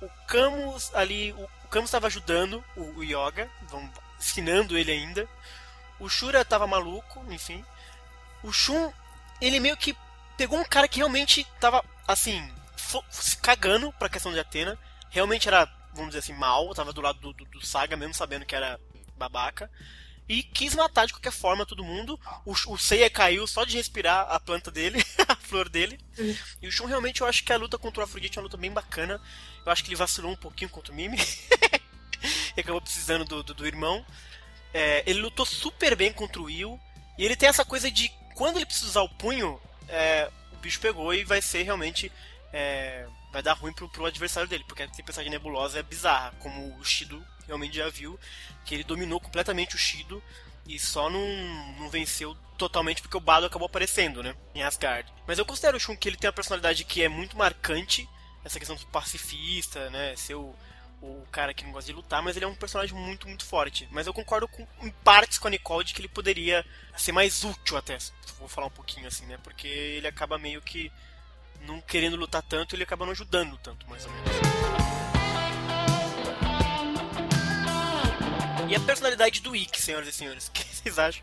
o 0.00 0.08
Camus 0.26 0.94
ali, 0.94 1.32
o, 1.32 1.42
o 1.64 1.68
Camus 1.68 1.88
estava 1.88 2.06
ajudando 2.06 2.64
o, 2.76 2.98
o 2.98 3.04
Yoga, 3.04 3.50
vamos, 3.68 3.90
ensinando 4.18 4.78
ele 4.78 4.92
ainda, 4.92 5.28
o 5.98 6.08
Shura 6.08 6.44
tava 6.44 6.66
maluco, 6.66 7.24
enfim. 7.32 7.64
O 8.42 8.52
Shun, 8.52 8.92
ele 9.40 9.58
meio 9.58 9.76
que 9.76 9.96
pegou 10.36 10.58
um 10.58 10.64
cara 10.64 10.86
que 10.86 10.98
realmente 10.98 11.44
tava, 11.58 11.84
assim, 12.06 12.48
se 13.10 13.36
cagando 13.38 13.92
pra 13.94 14.08
questão 14.08 14.32
de 14.32 14.38
Atena, 14.38 14.78
realmente 15.10 15.48
era, 15.48 15.66
vamos 15.92 16.10
dizer 16.10 16.20
assim, 16.20 16.32
mal, 16.32 16.72
tava 16.74 16.92
do 16.92 17.00
lado 17.00 17.18
do, 17.18 17.32
do, 17.32 17.44
do 17.44 17.66
Saga, 17.66 17.96
mesmo 17.96 18.14
sabendo 18.14 18.46
que 18.46 18.54
era 18.54 18.78
babaca. 19.18 19.70
E 20.28 20.42
quis 20.42 20.74
matar 20.74 21.06
de 21.06 21.14
qualquer 21.14 21.32
forma 21.32 21.64
todo 21.64 21.82
mundo. 21.82 22.20
O, 22.44 22.52
o 22.52 22.78
Seiya 22.78 23.08
caiu 23.08 23.46
só 23.46 23.64
de 23.64 23.76
respirar 23.76 24.26
a 24.30 24.38
planta 24.38 24.70
dele, 24.70 25.02
a 25.26 25.34
flor 25.34 25.68
dele. 25.68 25.98
Uhum. 26.18 26.36
E 26.62 26.68
o 26.68 26.72
Shun 26.72 26.84
realmente 26.84 27.22
eu 27.22 27.26
acho 27.26 27.42
que 27.42 27.52
a 27.52 27.56
luta 27.56 27.78
contra 27.78 28.00
o 28.00 28.04
Afrodite 28.04 28.38
é 28.38 28.40
uma 28.40 28.44
luta 28.44 28.58
bem 28.58 28.70
bacana. 28.70 29.20
Eu 29.64 29.72
acho 29.72 29.82
que 29.82 29.88
ele 29.88 29.96
vacilou 29.96 30.32
um 30.32 30.36
pouquinho 30.36 30.70
contra 30.70 30.92
o 30.92 30.94
Mimi. 30.94 31.16
e 32.56 32.60
acabou 32.60 32.80
precisando 32.80 33.24
do, 33.24 33.42
do, 33.42 33.54
do 33.54 33.66
irmão. 33.66 34.04
É, 34.72 35.02
ele 35.06 35.20
lutou 35.20 35.46
super 35.46 35.96
bem 35.96 36.12
contra 36.12 36.40
o 36.40 36.44
Will. 36.44 36.78
E 37.16 37.24
ele 37.24 37.36
tem 37.36 37.48
essa 37.48 37.64
coisa 37.64 37.90
de 37.90 38.10
quando 38.34 38.56
ele 38.56 38.66
precisa 38.66 38.86
usar 38.86 39.02
o 39.02 39.08
punho, 39.08 39.58
é, 39.88 40.30
o 40.52 40.56
bicho 40.56 40.78
pegou 40.78 41.12
e 41.14 41.24
vai 41.24 41.40
ser 41.40 41.62
realmente. 41.62 42.12
é, 42.52 43.06
vai 43.32 43.42
dar 43.42 43.54
ruim 43.54 43.72
pro, 43.72 43.88
pro 43.88 44.06
adversário 44.06 44.48
dele, 44.48 44.64
porque 44.66 44.82
a 44.82 44.88
tempestade 44.88 45.28
nebulosa 45.28 45.78
é 45.78 45.82
bizarra, 45.82 46.32
como 46.38 46.76
o 46.78 46.84
Shido 46.84 47.24
realmente 47.48 47.76
já 47.76 47.88
viu, 47.88 48.20
que 48.64 48.74
ele 48.74 48.84
dominou 48.84 49.18
completamente 49.18 49.74
o 49.74 49.78
Shido 49.78 50.22
e 50.66 50.78
só 50.78 51.10
não, 51.10 51.26
não 51.78 51.88
venceu 51.88 52.36
totalmente 52.56 53.00
porque 53.00 53.16
o 53.16 53.20
Bado 53.20 53.46
acabou 53.46 53.66
aparecendo, 53.66 54.22
né, 54.22 54.36
em 54.54 54.62
Asgard. 54.62 55.10
Mas 55.26 55.38
eu 55.38 55.46
considero 55.46 55.76
o 55.76 55.80
Shun 55.80 55.96
que 55.96 56.08
ele 56.08 56.16
tem 56.16 56.28
uma 56.28 56.34
personalidade 56.34 56.84
que 56.84 57.02
é 57.02 57.08
muito 57.08 57.36
marcante, 57.36 58.08
essa 58.44 58.58
questão 58.58 58.76
do 58.76 58.86
pacifista, 58.86 59.88
né, 59.90 60.14
ser 60.14 60.34
o, 60.34 60.54
o 61.00 61.24
cara 61.32 61.54
que 61.54 61.64
não 61.64 61.72
gosta 61.72 61.90
de 61.90 61.96
lutar, 61.96 62.22
mas 62.22 62.36
ele 62.36 62.44
é 62.44 62.48
um 62.48 62.54
personagem 62.54 62.94
muito, 62.94 63.26
muito 63.26 63.44
forte. 63.44 63.88
Mas 63.90 64.06
eu 64.06 64.12
concordo 64.12 64.46
com, 64.46 64.66
em 64.82 64.90
partes 64.90 65.38
com 65.38 65.48
a 65.48 65.50
Nicole 65.50 65.84
de 65.84 65.94
que 65.94 66.00
ele 66.00 66.08
poderia 66.08 66.64
ser 66.96 67.12
mais 67.12 67.44
útil 67.44 67.76
até, 67.76 67.96
vou 68.38 68.48
falar 68.48 68.66
um 68.66 68.70
pouquinho 68.70 69.06
assim, 69.08 69.24
né, 69.24 69.38
porque 69.42 69.66
ele 69.66 70.06
acaba 70.06 70.38
meio 70.38 70.60
que 70.60 70.92
não 71.62 71.80
querendo 71.80 72.16
lutar 72.16 72.42
tanto, 72.42 72.74
ele 72.74 72.82
acaba 72.82 73.04
não 73.04 73.12
ajudando 73.12 73.56
tanto, 73.58 73.88
mais 73.88 74.04
ou 74.04 74.12
menos. 74.12 75.07
E 78.68 78.74
a 78.74 78.80
personalidade 78.80 79.40
do 79.40 79.56
Ikki, 79.56 79.80
senhoras 79.80 80.08
e 80.08 80.12
senhores, 80.12 80.48
o 80.48 80.52
que 80.52 80.64
vocês 80.64 80.98
acham? 80.98 81.22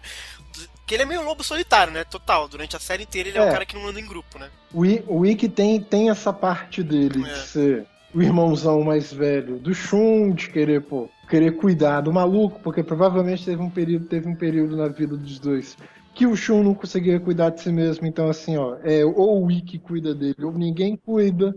Que 0.85 0.95
ele 0.95 1.03
é 1.03 1.05
meio 1.05 1.23
lobo 1.23 1.43
solitário, 1.43 1.91
né? 1.93 2.03
Total. 2.03 2.47
Durante 2.47 2.75
a 2.75 2.79
série 2.79 3.03
inteira 3.03 3.29
ele 3.29 3.37
é, 3.37 3.41
É. 3.41 3.45
um 3.45 3.51
cara 3.51 3.65
que 3.65 3.75
não 3.75 3.87
anda 3.87 3.99
em 3.99 4.05
grupo, 4.05 4.39
né? 4.39 4.49
O, 4.73 4.85
I, 4.85 5.03
o 5.07 5.25
Ikki 5.25 5.49
tem, 5.49 5.79
tem 5.81 6.09
essa 6.09 6.31
parte 6.33 6.81
dele 6.83 7.23
É. 7.27 7.33
de 7.33 7.39
ser 7.39 7.85
o 8.13 8.21
irmãozão 8.21 8.81
mais 8.83 9.11
velho 9.11 9.57
do 9.57 9.73
Shun, 9.73 10.31
de 10.31 10.49
querer, 10.49 10.81
pô, 10.81 11.09
querer 11.29 11.51
cuidar 11.57 12.01
do 12.01 12.13
maluco, 12.13 12.59
porque 12.63 12.81
provavelmente 12.81 13.43
teve 13.43 13.61
um 13.61 13.69
período, 13.69 14.05
teve 14.05 14.27
um 14.27 14.35
período 14.35 14.77
na 14.77 14.87
vida 14.87 15.17
dos 15.17 15.37
dois 15.39 15.77
que 16.13 16.25
o 16.25 16.33
Shun 16.33 16.63
não 16.63 16.73
conseguia 16.73 17.19
cuidar 17.19 17.49
de 17.49 17.59
si 17.59 17.69
mesmo, 17.73 18.07
então 18.07 18.29
assim, 18.29 18.55
ó, 18.55 18.77
é, 18.85 19.03
ou 19.03 19.45
o 19.45 19.51
Ikki 19.51 19.77
cuida 19.77 20.15
dele, 20.15 20.45
ou 20.45 20.53
ninguém 20.53 20.95
cuida. 20.95 21.53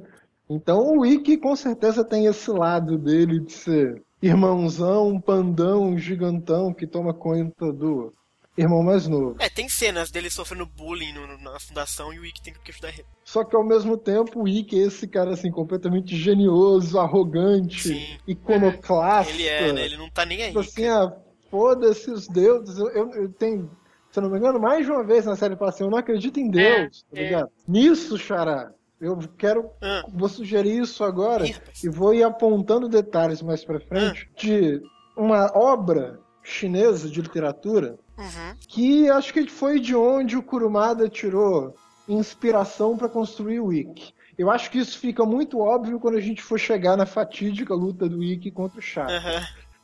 Então 0.50 0.96
o 0.98 1.06
Ikki 1.06 1.36
com 1.36 1.54
certeza 1.54 2.02
tem 2.04 2.26
esse 2.26 2.50
lado 2.50 2.98
dele 2.98 3.38
de 3.38 3.52
ser 3.52 4.02
irmãozão, 4.22 5.20
pandão, 5.20 5.96
gigantão 5.98 6.72
que 6.72 6.86
toma 6.86 7.14
conta 7.14 7.72
do 7.72 8.12
irmão 8.56 8.82
mais 8.82 9.06
novo. 9.06 9.36
É, 9.38 9.48
tem 9.48 9.68
cenas 9.68 10.10
dele 10.10 10.28
sofrendo 10.28 10.66
bullying 10.66 11.12
no- 11.12 11.38
na 11.38 11.60
fundação 11.60 12.12
e 12.12 12.18
o 12.18 12.24
Ikki 12.26 12.42
tem 12.42 12.52
que 12.52 12.70
ajudar 12.72 12.88
ele. 12.88 13.04
Só 13.24 13.44
que 13.44 13.54
ao 13.54 13.64
mesmo 13.64 13.96
tempo 13.96 14.42
o 14.42 14.48
Ikki 14.48 14.80
é 14.80 14.86
esse 14.86 15.06
cara 15.06 15.30
assim 15.32 15.50
completamente 15.50 16.16
genioso, 16.16 16.98
arrogante, 16.98 17.94
Sim. 17.94 18.18
iconoclasta. 18.26 19.32
Ele 19.32 19.46
é, 19.46 19.72
né? 19.72 19.84
Ele 19.84 19.96
não 19.96 20.10
tá 20.10 20.26
nem 20.26 20.42
aí. 20.42 20.48
Tipo 20.48 20.60
assim, 20.60 20.86
ah, 20.86 21.12
foda-se 21.50 22.10
os 22.10 22.26
deuses. 22.26 22.76
Eu, 22.78 22.88
eu, 22.90 23.10
eu 23.14 23.28
tenho 23.32 23.70
se 24.10 24.18
eu 24.18 24.22
não 24.22 24.30
me 24.30 24.38
engano, 24.38 24.58
mais 24.58 24.86
de 24.86 24.90
uma 24.90 25.04
vez 25.04 25.26
na 25.26 25.36
série 25.36 25.54
fala 25.54 25.68
assim, 25.70 25.84
eu 25.84 25.90
não 25.90 25.98
acredito 25.98 26.40
em 26.40 26.50
Deus, 26.50 27.04
É, 27.12 27.14
tá 27.14 27.20
é. 27.20 27.24
ligado? 27.24 27.50
Nisso, 27.68 28.16
Xará, 28.16 28.72
eu 29.00 29.18
quero, 29.36 29.70
Ah. 29.82 30.02
vou 30.12 30.28
sugerir 30.28 30.80
isso 30.82 31.04
agora 31.04 31.46
Ih, 31.46 31.54
e 31.84 31.88
vou 31.88 32.12
ir 32.14 32.22
apontando 32.22 32.88
detalhes 32.88 33.40
mais 33.42 33.64
pra 33.64 33.80
frente 33.80 34.28
de 34.36 34.80
uma 35.16 35.50
obra 35.56 36.20
chinesa 36.42 37.08
de 37.08 37.20
literatura 37.20 37.98
Uhum. 38.16 38.54
que 38.66 39.08
acho 39.10 39.32
que 39.32 39.46
foi 39.48 39.78
de 39.78 39.94
onde 39.94 40.36
o 40.36 40.42
Kurumada 40.42 41.08
tirou 41.08 41.74
inspiração 42.08 42.96
para 42.96 43.08
construir 43.08 43.60
o 43.60 43.72
Ikki. 43.72 44.12
Eu 44.36 44.50
acho 44.50 44.70
que 44.70 44.78
isso 44.78 44.98
fica 44.98 45.24
muito 45.24 45.58
óbvio 45.60 45.98
quando 46.00 46.16
a 46.16 46.20
gente 46.20 46.42
for 46.42 46.58
chegar 46.58 46.96
na 46.96 47.04
fatídica 47.06 47.74
luta 47.74 48.08
do 48.08 48.22
Ikki 48.22 48.50
contra 48.50 48.78
o 48.78 48.82
Shaka, 48.82 49.12
Aham. 49.12 49.42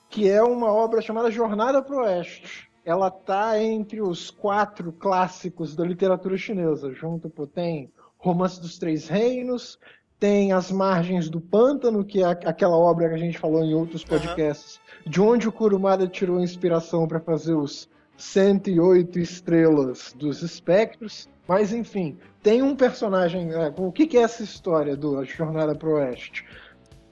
que 0.08 0.28
é 0.28 0.42
uma 0.42 0.72
obra 0.72 1.02
chamada 1.02 1.30
Jornada 1.30 1.82
pro 1.82 1.98
Oeste. 1.98 2.68
Ela 2.84 3.10
tá 3.10 3.60
entre 3.62 4.00
os 4.02 4.30
quatro 4.30 4.92
clássicos 4.92 5.74
da 5.74 5.84
literatura 5.84 6.36
chinesa, 6.36 6.92
junto 6.92 7.28
pô, 7.30 7.46
tem 7.46 7.90
Romance 8.24 8.58
dos 8.58 8.78
Três 8.78 9.06
Reinos, 9.06 9.78
tem 10.18 10.50
As 10.50 10.72
Margens 10.72 11.28
do 11.28 11.42
Pântano, 11.42 12.02
que 12.02 12.22
é 12.22 12.26
aquela 12.26 12.78
obra 12.78 13.10
que 13.10 13.14
a 13.14 13.18
gente 13.18 13.38
falou 13.38 13.62
em 13.62 13.74
outros 13.74 14.02
podcasts, 14.02 14.80
de 15.06 15.20
onde 15.20 15.46
o 15.46 15.52
Kurumada 15.52 16.08
tirou 16.08 16.40
inspiração 16.40 17.06
para 17.06 17.20
fazer 17.20 17.52
os 17.52 17.86
108 18.16 19.18
estrelas 19.18 20.14
dos 20.16 20.40
espectros. 20.40 21.28
Mas 21.46 21.70
enfim, 21.74 22.16
tem 22.42 22.62
um 22.62 22.74
personagem. 22.74 23.52
é, 23.52 23.70
o 23.76 23.92
que, 23.92 24.06
que 24.06 24.16
é 24.16 24.22
essa 24.22 24.42
história 24.42 24.96
do 24.96 25.18
A 25.18 25.24
Jornada 25.24 25.74
pro 25.74 25.96
Oeste? 25.96 26.46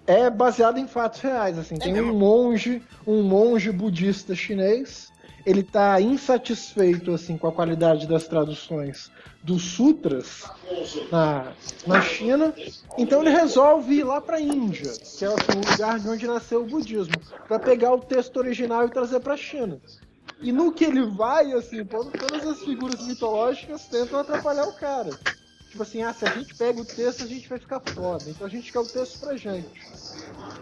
É 0.06 0.30
baseado 0.30 0.78
em 0.78 0.86
fatos 0.86 1.20
reais. 1.20 1.58
Assim, 1.58 1.74
tem 1.74 1.92
mesmo? 1.92 2.14
um 2.14 2.18
monge, 2.18 2.80
um 3.06 3.22
monge 3.22 3.70
budista 3.70 4.34
chinês. 4.34 5.11
Ele 5.44 5.60
está 5.60 6.00
insatisfeito 6.00 7.12
assim 7.12 7.36
com 7.36 7.48
a 7.48 7.52
qualidade 7.52 8.06
das 8.06 8.26
traduções 8.28 9.10
dos 9.42 9.62
sutras 9.62 10.44
na, 11.10 11.52
na 11.86 12.00
China. 12.00 12.54
Então 12.96 13.20
ele 13.20 13.30
resolve 13.30 13.94
ir 13.94 14.04
lá 14.04 14.20
para 14.20 14.36
a 14.36 14.40
Índia, 14.40 14.92
que 14.92 15.24
é 15.24 15.28
assim, 15.28 15.58
o 15.58 15.70
lugar 15.70 15.98
de 15.98 16.08
onde 16.08 16.26
nasceu 16.26 16.62
o 16.62 16.66
budismo, 16.66 17.20
para 17.48 17.58
pegar 17.58 17.92
o 17.92 18.00
texto 18.00 18.36
original 18.36 18.86
e 18.86 18.90
trazer 18.90 19.20
para 19.20 19.34
a 19.34 19.36
China. 19.36 19.80
E 20.40 20.50
no 20.50 20.72
que 20.72 20.84
ele 20.84 21.04
vai, 21.06 21.52
assim, 21.52 21.84
todas 21.84 22.46
as 22.46 22.60
figuras 22.60 23.06
mitológicas 23.06 23.86
tentam 23.86 24.20
atrapalhar 24.20 24.64
o 24.64 24.74
cara. 24.74 25.10
Tipo 25.72 25.84
assim, 25.84 26.02
ah, 26.02 26.12
se 26.12 26.22
a 26.26 26.28
gente 26.28 26.54
pega 26.54 26.78
o 26.78 26.84
texto, 26.84 27.24
a 27.24 27.26
gente 27.26 27.48
vai 27.48 27.58
ficar 27.58 27.80
foda. 27.80 28.28
Então 28.28 28.46
a 28.46 28.50
gente 28.50 28.70
quer 28.70 28.78
o 28.78 28.84
texto 28.84 29.18
pra 29.18 29.38
gente. 29.38 29.80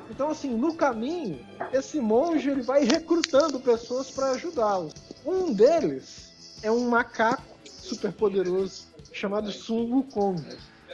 Então, 0.09 0.31
assim, 0.31 0.57
no 0.57 0.77
caminho, 0.77 1.45
esse 1.73 2.01
monge 2.01 2.49
ele 2.49 2.63
vai 2.63 2.85
recrutando 2.85 3.59
pessoas 3.59 4.09
para 4.09 4.31
ajudá-lo. 4.31 4.93
Um 5.27 5.53
deles 5.53 6.33
é 6.63 6.71
um 6.71 6.89
macaco 6.89 7.59
super 7.81 8.13
poderoso 8.13 8.87
chamado 9.11 9.51
Sun 9.51 9.93
Wukong, 9.93 10.45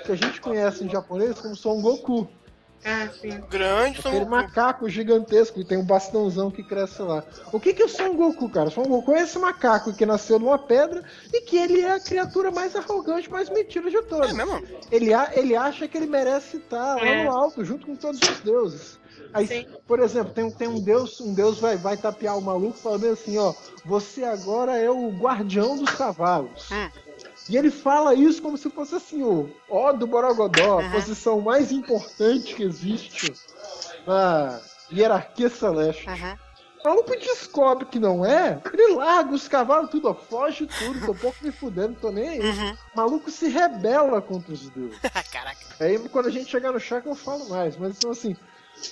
que 0.06 0.12
a 0.12 0.16
gente 0.16 0.40
conhece 0.40 0.82
em 0.82 0.88
japonês 0.88 1.38
como 1.38 1.54
Son 1.54 1.78
Goku. 1.82 2.26
Ah, 2.88 3.08
sim. 3.20 3.40
Grande 3.50 4.00
Son 4.00 4.08
Aquele 4.08 4.24
Goku. 4.24 4.30
macaco 4.36 4.88
gigantesco 4.88 5.58
que 5.58 5.64
tem 5.64 5.76
um 5.76 5.84
bastãozão 5.84 6.52
que 6.52 6.62
cresce 6.62 7.02
lá. 7.02 7.24
O 7.52 7.58
que, 7.58 7.74
que 7.74 7.82
é 7.82 7.84
o 7.84 7.88
Son 7.88 8.14
Goku, 8.14 8.48
cara? 8.48 8.70
Son 8.70 8.84
Goku 8.84 9.12
é 9.12 9.22
esse 9.22 9.36
macaco 9.40 9.92
que 9.92 10.06
nasceu 10.06 10.38
numa 10.38 10.56
pedra 10.58 11.02
e 11.32 11.40
que 11.42 11.56
ele 11.56 11.80
é 11.80 11.90
a 11.92 12.00
criatura 12.00 12.52
mais 12.52 12.76
arrogante, 12.76 13.28
mais 13.28 13.50
metida 13.50 13.90
de 13.90 14.00
todas. 14.02 14.30
É 14.30 14.32
mesmo? 14.32 14.62
Ele, 14.92 15.12
a- 15.12 15.30
ele 15.34 15.56
acha 15.56 15.88
que 15.88 15.96
ele 15.96 16.06
merece 16.06 16.58
estar 16.58 16.94
lá 16.94 17.04
É. 17.04 17.24
no 17.24 17.32
alto, 17.32 17.64
junto 17.64 17.86
com 17.86 17.96
todos 17.96 18.20
os 18.20 18.40
deuses. 18.40 18.98
Aí, 19.34 19.46
Sim. 19.48 19.66
por 19.86 19.98
exemplo, 19.98 20.32
tem, 20.32 20.44
um- 20.44 20.50
tem 20.52 20.68
um 20.68 20.80
deus, 20.80 21.20
um 21.20 21.34
deus 21.34 21.58
vai, 21.58 21.76
vai 21.76 21.96
tapear 21.96 22.38
o 22.38 22.40
maluco 22.40 22.78
falando 22.78 23.06
assim, 23.06 23.36
ó, 23.36 23.52
você 23.84 24.22
agora 24.22 24.76
é 24.78 24.88
o 24.88 25.10
guardião 25.10 25.76
dos 25.76 25.90
cavalos. 25.90 26.70
Hum. 26.70 26.88
E 27.48 27.56
ele 27.56 27.70
fala 27.70 28.14
isso 28.14 28.42
como 28.42 28.56
se 28.56 28.68
fosse 28.68 28.96
assim, 28.96 29.22
o 29.22 29.50
ó 29.68 29.92
do 29.92 30.06
Borogodó, 30.06 30.80
a 30.80 30.90
posição 30.90 31.40
mais 31.40 31.70
importante 31.70 32.54
que 32.54 32.62
existe 32.62 33.32
na 34.06 34.60
hierarquia 34.92 35.48
celeste. 35.48 36.08
Uhum. 36.08 36.36
O 36.80 36.88
maluco 36.88 37.16
descobre 37.16 37.84
que 37.86 37.98
não 37.98 38.24
é, 38.24 38.60
ele 38.72 38.94
larga 38.94 39.34
os 39.34 39.48
cavalos 39.48 39.90
tudo, 39.90 40.08
ó, 40.08 40.14
foge 40.14 40.66
tudo, 40.66 41.04
tô 41.04 41.14
pouco 41.14 41.36
me 41.42 41.50
fudendo, 41.50 41.98
tô 42.00 42.10
nem 42.10 42.28
aí. 42.28 42.40
Uhum. 42.40 42.76
O 42.94 42.96
maluco 42.96 43.30
se 43.30 43.48
rebela 43.48 44.20
contra 44.22 44.52
os 44.52 44.68
deuses. 44.70 44.98
Caraca. 45.32 45.66
Aí 45.80 45.98
quando 46.08 46.26
a 46.26 46.30
gente 46.30 46.50
chegar 46.50 46.72
no 46.72 46.78
Chaka 46.78 47.08
eu 47.08 47.16
falo 47.16 47.48
mais, 47.48 47.76
mas 47.76 47.96
então 47.96 48.10
assim, 48.10 48.36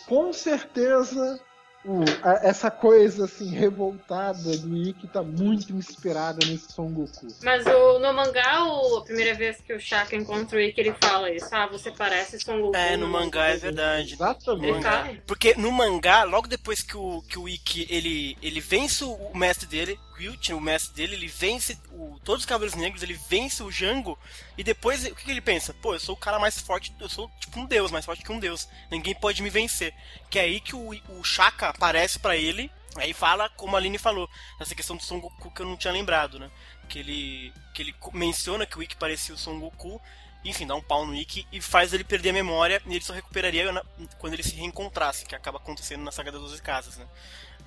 com 0.06 0.32
certeza 0.32 1.40
o- 1.84 2.02
a- 2.22 2.40
essa 2.42 2.70
coisa 2.70 3.24
assim 3.26 3.50
revoltada 3.50 4.56
do 4.58 4.76
Ikki 4.76 5.06
tá 5.08 5.22
muito 5.22 5.72
inspirada 5.72 6.38
nesse 6.46 6.72
Son 6.72 6.88
Goku. 6.92 7.26
Mas 7.42 7.66
o, 7.66 7.98
no 7.98 8.12
mangá, 8.12 8.64
o- 8.64 8.98
a 8.98 9.04
primeira 9.04 9.34
vez 9.34 9.58
que 9.60 9.72
o 9.72 9.80
Shaka 9.80 10.16
encontra 10.16 10.58
o 10.58 10.60
Ikki, 10.60 10.80
ele 10.80 10.94
fala 11.00 11.30
isso. 11.30 11.48
Ah, 11.52 11.66
você 11.66 11.90
parece 11.90 12.40
Son 12.40 12.60
Goku. 12.60 12.76
É, 12.76 12.96
no 12.96 13.06
mangá 13.08 13.48
é 13.48 13.56
verdade. 13.56 14.14
Exatamente. 14.14 14.82
Tá. 14.82 15.10
Porque 15.26 15.54
no 15.56 15.70
mangá, 15.70 16.24
logo 16.24 16.48
depois 16.48 16.82
que 16.82 16.96
o, 16.96 17.22
que 17.28 17.38
o 17.38 17.48
Ikki, 17.48 17.86
ele, 17.90 18.36
ele 18.42 18.60
vence 18.60 19.04
o 19.04 19.30
mestre 19.34 19.66
dele, 19.66 19.98
Gyuchi, 20.16 20.52
o 20.52 20.60
mestre 20.60 20.94
dele, 20.94 21.14
ele 21.14 21.26
vence 21.26 21.78
o, 21.90 22.18
todos 22.24 22.42
os 22.42 22.46
Cavaleiros 22.46 22.78
Negros, 22.78 23.02
ele 23.02 23.14
vence 23.28 23.62
o 23.62 23.70
Jango, 23.70 24.18
e 24.56 24.62
depois, 24.62 25.04
o 25.04 25.14
que, 25.14 25.24
que 25.24 25.30
ele 25.30 25.40
pensa? 25.40 25.74
Pô, 25.74 25.94
eu 25.94 26.00
sou 26.00 26.14
o 26.14 26.18
cara 26.18 26.38
mais 26.38 26.58
forte, 26.60 26.94
eu 27.00 27.08
sou 27.08 27.30
tipo 27.40 27.58
um 27.58 27.66
deus, 27.66 27.90
mais 27.90 28.04
forte 28.04 28.22
que 28.22 28.32
um 28.32 28.38
deus, 28.38 28.68
ninguém 28.90 29.14
pode 29.14 29.42
me 29.42 29.50
vencer. 29.50 29.94
Que 30.30 30.38
é 30.38 30.42
aí 30.42 30.60
que 30.60 30.74
o, 30.74 30.90
o 31.08 31.24
Shaka 31.24 31.68
aparece 31.68 32.18
pra 32.18 32.36
ele, 32.36 32.70
aí 32.96 33.12
fala, 33.12 33.48
como 33.50 33.76
a 33.76 33.78
Aline 33.78 33.98
falou, 33.98 34.28
essa 34.60 34.74
questão 34.74 34.96
do 34.96 35.02
Son 35.02 35.20
Goku 35.20 35.50
que 35.50 35.62
eu 35.62 35.66
não 35.66 35.76
tinha 35.76 35.92
lembrado, 35.92 36.38
né? 36.38 36.50
Que 36.88 36.98
ele, 36.98 37.52
que 37.72 37.82
ele 37.82 37.94
menciona 38.12 38.66
que 38.66 38.78
o 38.78 38.82
Ikki 38.82 38.96
parecia 38.96 39.34
o 39.34 39.38
Son 39.38 39.58
Goku, 39.58 40.00
enfim, 40.44 40.66
dá 40.66 40.74
um 40.74 40.82
pau 40.82 41.06
no 41.06 41.14
Ikki 41.14 41.46
e 41.50 41.60
faz 41.60 41.92
ele 41.94 42.04
perder 42.04 42.30
a 42.30 42.34
memória 42.34 42.82
e 42.86 42.94
ele 42.94 43.04
só 43.04 43.14
recuperaria 43.14 43.82
quando 44.18 44.34
ele 44.34 44.42
se 44.42 44.54
reencontrasse, 44.54 45.24
que 45.24 45.34
acaba 45.34 45.58
acontecendo 45.58 46.02
na 46.02 46.12
saga 46.12 46.30
das 46.30 46.40
12 46.40 46.62
casas, 46.62 46.96
né? 46.98 47.06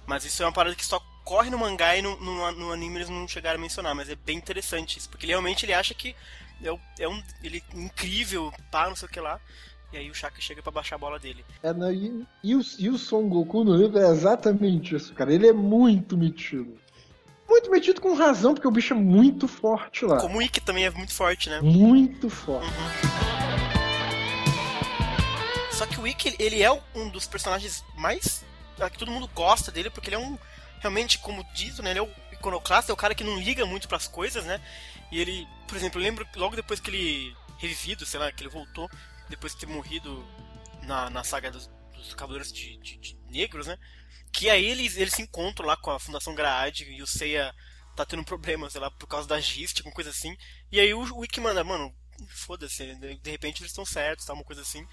Mas 0.05 0.23
isso 0.23 0.41
é 0.43 0.45
uma 0.45 0.53
parada 0.53 0.75
que 0.75 0.85
só 0.85 1.01
corre 1.27 1.49
no 1.49 1.57
mangá 1.57 1.95
e 1.97 2.01
no, 2.01 2.15
no, 2.21 2.51
no 2.53 2.71
anime 2.71 2.95
eles 2.99 3.09
não 3.09 3.27
chegaram 3.27 3.59
a 3.59 3.61
mencionar, 3.61 3.93
mas 3.93 4.07
é 4.09 4.15
bem 4.15 4.37
interessante 4.37 4.97
isso, 4.97 5.09
porque 5.09 5.25
ele 5.25 5.33
realmente 5.33 5.65
ele 5.65 5.73
acha 5.73 5.93
que 5.93 6.15
é, 6.63 6.71
o- 6.71 6.79
é 6.97 7.07
um 7.07 7.21
ele 7.43 7.61
incrível, 7.73 8.51
pá, 8.71 8.87
não 8.87 8.95
sei 8.95 9.07
o 9.09 9.11
que 9.11 9.19
lá, 9.19 9.37
e 9.91 9.97
aí 9.97 10.09
o 10.09 10.13
Shaka 10.13 10.39
chega 10.39 10.61
pra 10.63 10.71
baixar 10.71 10.95
a 10.95 10.99
bola 10.99 11.19
dele. 11.19 11.43
É, 11.61 11.73
né, 11.73 11.93
e, 11.93 12.25
e 12.43 12.55
o, 12.55 12.61
e 12.79 12.89
o 12.89 12.97
Son 12.97 13.27
Goku 13.27 13.63
no 13.65 13.75
livro 13.75 13.99
é 13.99 14.09
exatamente 14.09 14.95
isso, 14.95 15.13
cara. 15.13 15.33
Ele 15.33 15.47
é 15.47 15.53
muito 15.53 16.17
metido. 16.17 16.77
Muito 17.47 17.69
metido 17.71 18.01
com 18.01 18.13
razão, 18.13 18.53
porque 18.53 18.67
o 18.67 18.71
bicho 18.71 18.93
é 18.93 18.97
muito 18.97 19.47
forte 19.47 20.03
lá. 20.05 20.19
Como 20.19 20.37
o 20.39 20.41
Ikki 20.41 20.59
também 20.61 20.85
é 20.85 20.89
muito 20.89 21.13
forte, 21.13 21.49
né? 21.49 21.61
Muito 21.61 22.29
forte. 22.29 22.67
Só 25.71 25.85
que 25.85 25.99
o 25.99 26.07
Ikki, 26.07 26.35
ele 26.39 26.61
é 26.63 26.71
um 26.95 27.09
dos 27.09 27.27
personagens 27.27 27.83
mais. 27.95 28.43
que 28.91 28.97
todo 28.97 29.11
mundo 29.11 29.29
gosta 29.33 29.71
dele, 29.71 29.89
porque 29.89 30.09
ele 30.09 30.15
é 30.15 30.19
um. 30.19 30.37
Realmente, 30.79 31.17
como 31.19 31.43
dito, 31.53 31.81
né? 31.81 31.91
Ele 31.91 31.99
é 31.99 32.03
o 32.03 32.11
iconoclasta, 32.33 32.91
é 32.91 32.93
o 32.93 32.97
cara 32.97 33.15
que 33.15 33.23
não 33.23 33.39
liga 33.39 33.65
muito 33.65 33.87
pras 33.87 34.07
coisas, 34.07 34.45
né? 34.45 34.61
E 35.11 35.19
ele, 35.19 35.47
por 35.67 35.75
exemplo, 35.77 35.99
eu 35.99 36.03
lembro 36.03 36.27
logo 36.35 36.55
depois 36.55 36.79
que 36.79 36.89
ele. 36.89 37.35
revivido, 37.57 38.05
sei 38.05 38.19
lá, 38.19 38.31
que 38.31 38.43
ele 38.43 38.49
voltou, 38.49 38.89
depois 39.29 39.53
de 39.53 39.59
ter 39.59 39.65
morrido 39.67 40.25
na, 40.83 41.09
na 41.09 41.23
saga 41.23 41.51
dos, 41.51 41.69
dos 41.95 42.13
Cavaleiros 42.13 42.51
de, 42.51 42.77
de- 42.77 42.97
de 42.97 43.17
Negros, 43.29 43.67
né? 43.67 43.77
Que 44.31 44.49
aí 44.49 44.65
eles, 44.65 44.97
eles 44.97 45.13
se 45.13 45.21
encontram 45.21 45.65
lá 45.67 45.75
com 45.77 45.91
a 45.91 45.99
Fundação 45.99 46.35
Graad 46.35 46.81
e 46.83 47.01
o 47.01 47.07
Seiya 47.07 47.53
tá 47.95 48.05
tendo 48.05 48.21
um 48.21 48.25
problema, 48.25 48.69
sei 48.69 48.79
lá, 48.81 48.91
por 48.91 49.07
causa 49.07 49.27
da 49.27 49.39
Gist, 49.39 49.79
alguma 49.79 49.95
coisa 49.95 50.11
assim. 50.11 50.35
E 50.71 50.79
aí 50.79 50.93
o, 50.93 51.01
o 51.15 51.25
Ikki 51.25 51.39
manda, 51.41 51.63
mano, 51.63 51.93
foda-se, 52.29 52.95
de 52.95 53.31
repente 53.31 53.61
eles 53.61 53.71
estão 53.71 53.85
certos, 53.85 54.25
tá, 54.25 54.33
uma 54.33 54.43
coisa 54.43 54.61
assim. 54.61 54.85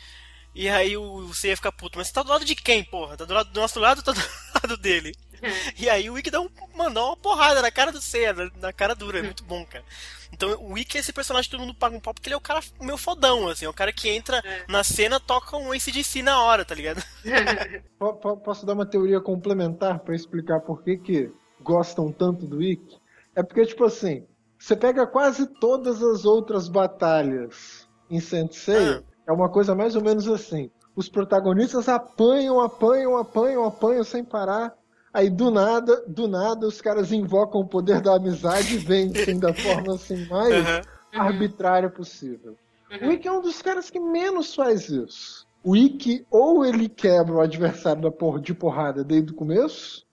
E 0.54 0.68
aí 0.68 0.96
o 0.96 1.32
Seiya 1.34 1.56
fica 1.56 1.72
puto, 1.72 1.98
mas 1.98 2.08
você 2.08 2.14
tá 2.14 2.22
do 2.22 2.30
lado 2.30 2.44
de 2.44 2.54
quem, 2.54 2.84
porra? 2.84 3.16
Tá 3.16 3.24
do 3.24 3.34
lado 3.34 3.50
do 3.52 3.60
nosso 3.60 3.80
lado 3.80 3.98
ou 3.98 4.04
tá 4.04 4.12
do 4.12 4.20
lado 4.62 4.76
dele? 4.76 5.12
E 5.78 5.88
aí 5.90 6.08
o 6.10 6.18
Ikki 6.18 6.30
dá 6.30 6.40
um, 6.40 6.48
mandou 6.74 7.06
uma 7.08 7.16
porrada 7.16 7.60
na 7.62 7.70
cara 7.70 7.90
do 7.92 8.00
Seiya, 8.00 8.32
na, 8.32 8.50
na 8.60 8.72
cara 8.72 8.94
dura, 8.94 9.18
é 9.18 9.22
muito 9.22 9.44
bom, 9.44 9.64
cara. 9.66 9.84
Então 10.32 10.56
o 10.62 10.76
Ikki 10.76 10.96
é 10.96 11.00
esse 11.00 11.12
personagem 11.12 11.48
que 11.50 11.56
todo 11.56 11.64
mundo 11.66 11.76
paga 11.76 11.96
um 11.96 12.00
pau 12.00 12.12
porque 12.12 12.28
ele 12.28 12.34
é 12.34 12.38
o 12.38 12.40
cara 12.40 12.60
meu 12.80 12.98
fodão, 12.98 13.48
assim, 13.48 13.66
é 13.66 13.68
o 13.68 13.72
cara 13.74 13.92
que 13.92 14.08
entra 14.08 14.38
É. 14.44 14.64
na 14.68 14.82
cena, 14.82 15.20
toca 15.20 15.56
um 15.56 15.70
ACDC 15.72 16.22
na 16.22 16.42
hora, 16.42 16.64
tá 16.64 16.74
ligado? 16.74 17.02
Po- 17.98 18.36
Posso 18.38 18.66
dar 18.66 18.72
uma 18.74 18.86
teoria 18.86 19.20
complementar 19.20 20.00
pra 20.00 20.14
explicar 20.14 20.60
por 20.60 20.82
que, 20.82 20.96
que 20.96 21.32
gostam 21.60 22.10
tanto 22.12 22.46
do 22.46 22.62
Ikki? 22.62 22.98
É 23.36 23.42
porque, 23.42 23.64
tipo 23.66 23.84
assim, 23.84 24.26
você 24.58 24.74
pega 24.76 25.06
quase 25.06 25.46
todas 25.46 26.02
as 26.02 26.24
outras 26.24 26.68
batalhas 26.68 27.88
em 28.10 28.20
Sensei, 28.20 29.02
é 29.26 29.32
uma 29.32 29.48
coisa 29.48 29.74
mais 29.74 29.96
ou 29.96 30.02
menos 30.02 30.28
assim. 30.28 30.70
Os 30.96 31.08
protagonistas 31.08 31.88
apanham, 31.88 32.60
apanham, 32.60 33.16
apanham, 33.16 33.64
apanham 33.64 34.04
sem 34.04 34.24
parar. 34.24 34.72
Aí 35.14 35.30
do 35.30 35.48
nada, 35.48 36.02
do 36.08 36.26
nada, 36.26 36.66
os 36.66 36.80
caras 36.80 37.12
invocam 37.12 37.60
o 37.60 37.66
poder 37.66 38.00
da 38.00 38.16
amizade 38.16 38.74
e 38.74 38.78
vencem 38.78 39.38
da 39.38 39.54
forma 39.54 39.94
assim 39.94 40.26
mais 40.26 40.52
Aham. 40.52 40.80
arbitrária 41.14 41.88
possível. 41.88 42.56
O 43.00 43.10
Ikki 43.12 43.28
é 43.28 43.32
um 43.32 43.40
dos 43.40 43.62
caras 43.62 43.88
que 43.90 44.00
menos 44.00 44.54
faz 44.54 44.88
isso. 44.88 45.46
O 45.62 45.76
Ikki 45.76 46.26
ou 46.30 46.64
ele 46.66 46.88
quebra 46.88 47.34
o 47.36 47.40
adversário 47.40 48.02
da 48.02 48.10
por- 48.10 48.40
de 48.40 48.52
porrada 48.52 49.04
desde 49.04 49.30
o 49.30 49.34
começo, 49.34 50.04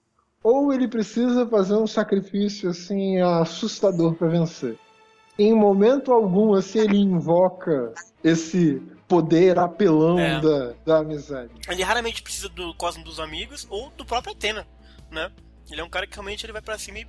ou 0.42 0.72
ele 0.72 0.86
precisa 0.88 1.46
fazer 1.46 1.74
um 1.74 1.86
sacrifício 1.86 2.70
assim 2.70 3.20
assustador 3.20 4.14
pra 4.14 4.28
vencer. 4.28 4.78
Em 5.38 5.52
momento 5.54 6.12
algum, 6.12 6.54
assim, 6.54 6.78
ele 6.80 6.96
invoca 6.98 7.92
esse 8.22 8.80
poder 9.08 9.58
apelão 9.58 10.18
É. 10.18 10.40
da, 10.40 10.72
da 10.86 10.98
amizade. 10.98 11.50
Ele 11.68 11.82
raramente 11.82 12.22
precisa 12.22 12.48
do 12.48 12.72
Cosmo 12.74 13.02
dos 13.04 13.18
amigos 13.20 13.66
ou 13.68 13.90
do 13.96 14.04
próprio 14.04 14.32
Atena, 14.32 14.66
né? 15.12 15.30
Ele 15.70 15.80
é 15.80 15.84
um 15.84 15.88
cara 15.90 16.06
que 16.06 16.14
realmente 16.14 16.44
ele 16.44 16.52
vai 16.52 16.60
pra 16.62 16.76
cima 16.78 16.98
e, 16.98 17.06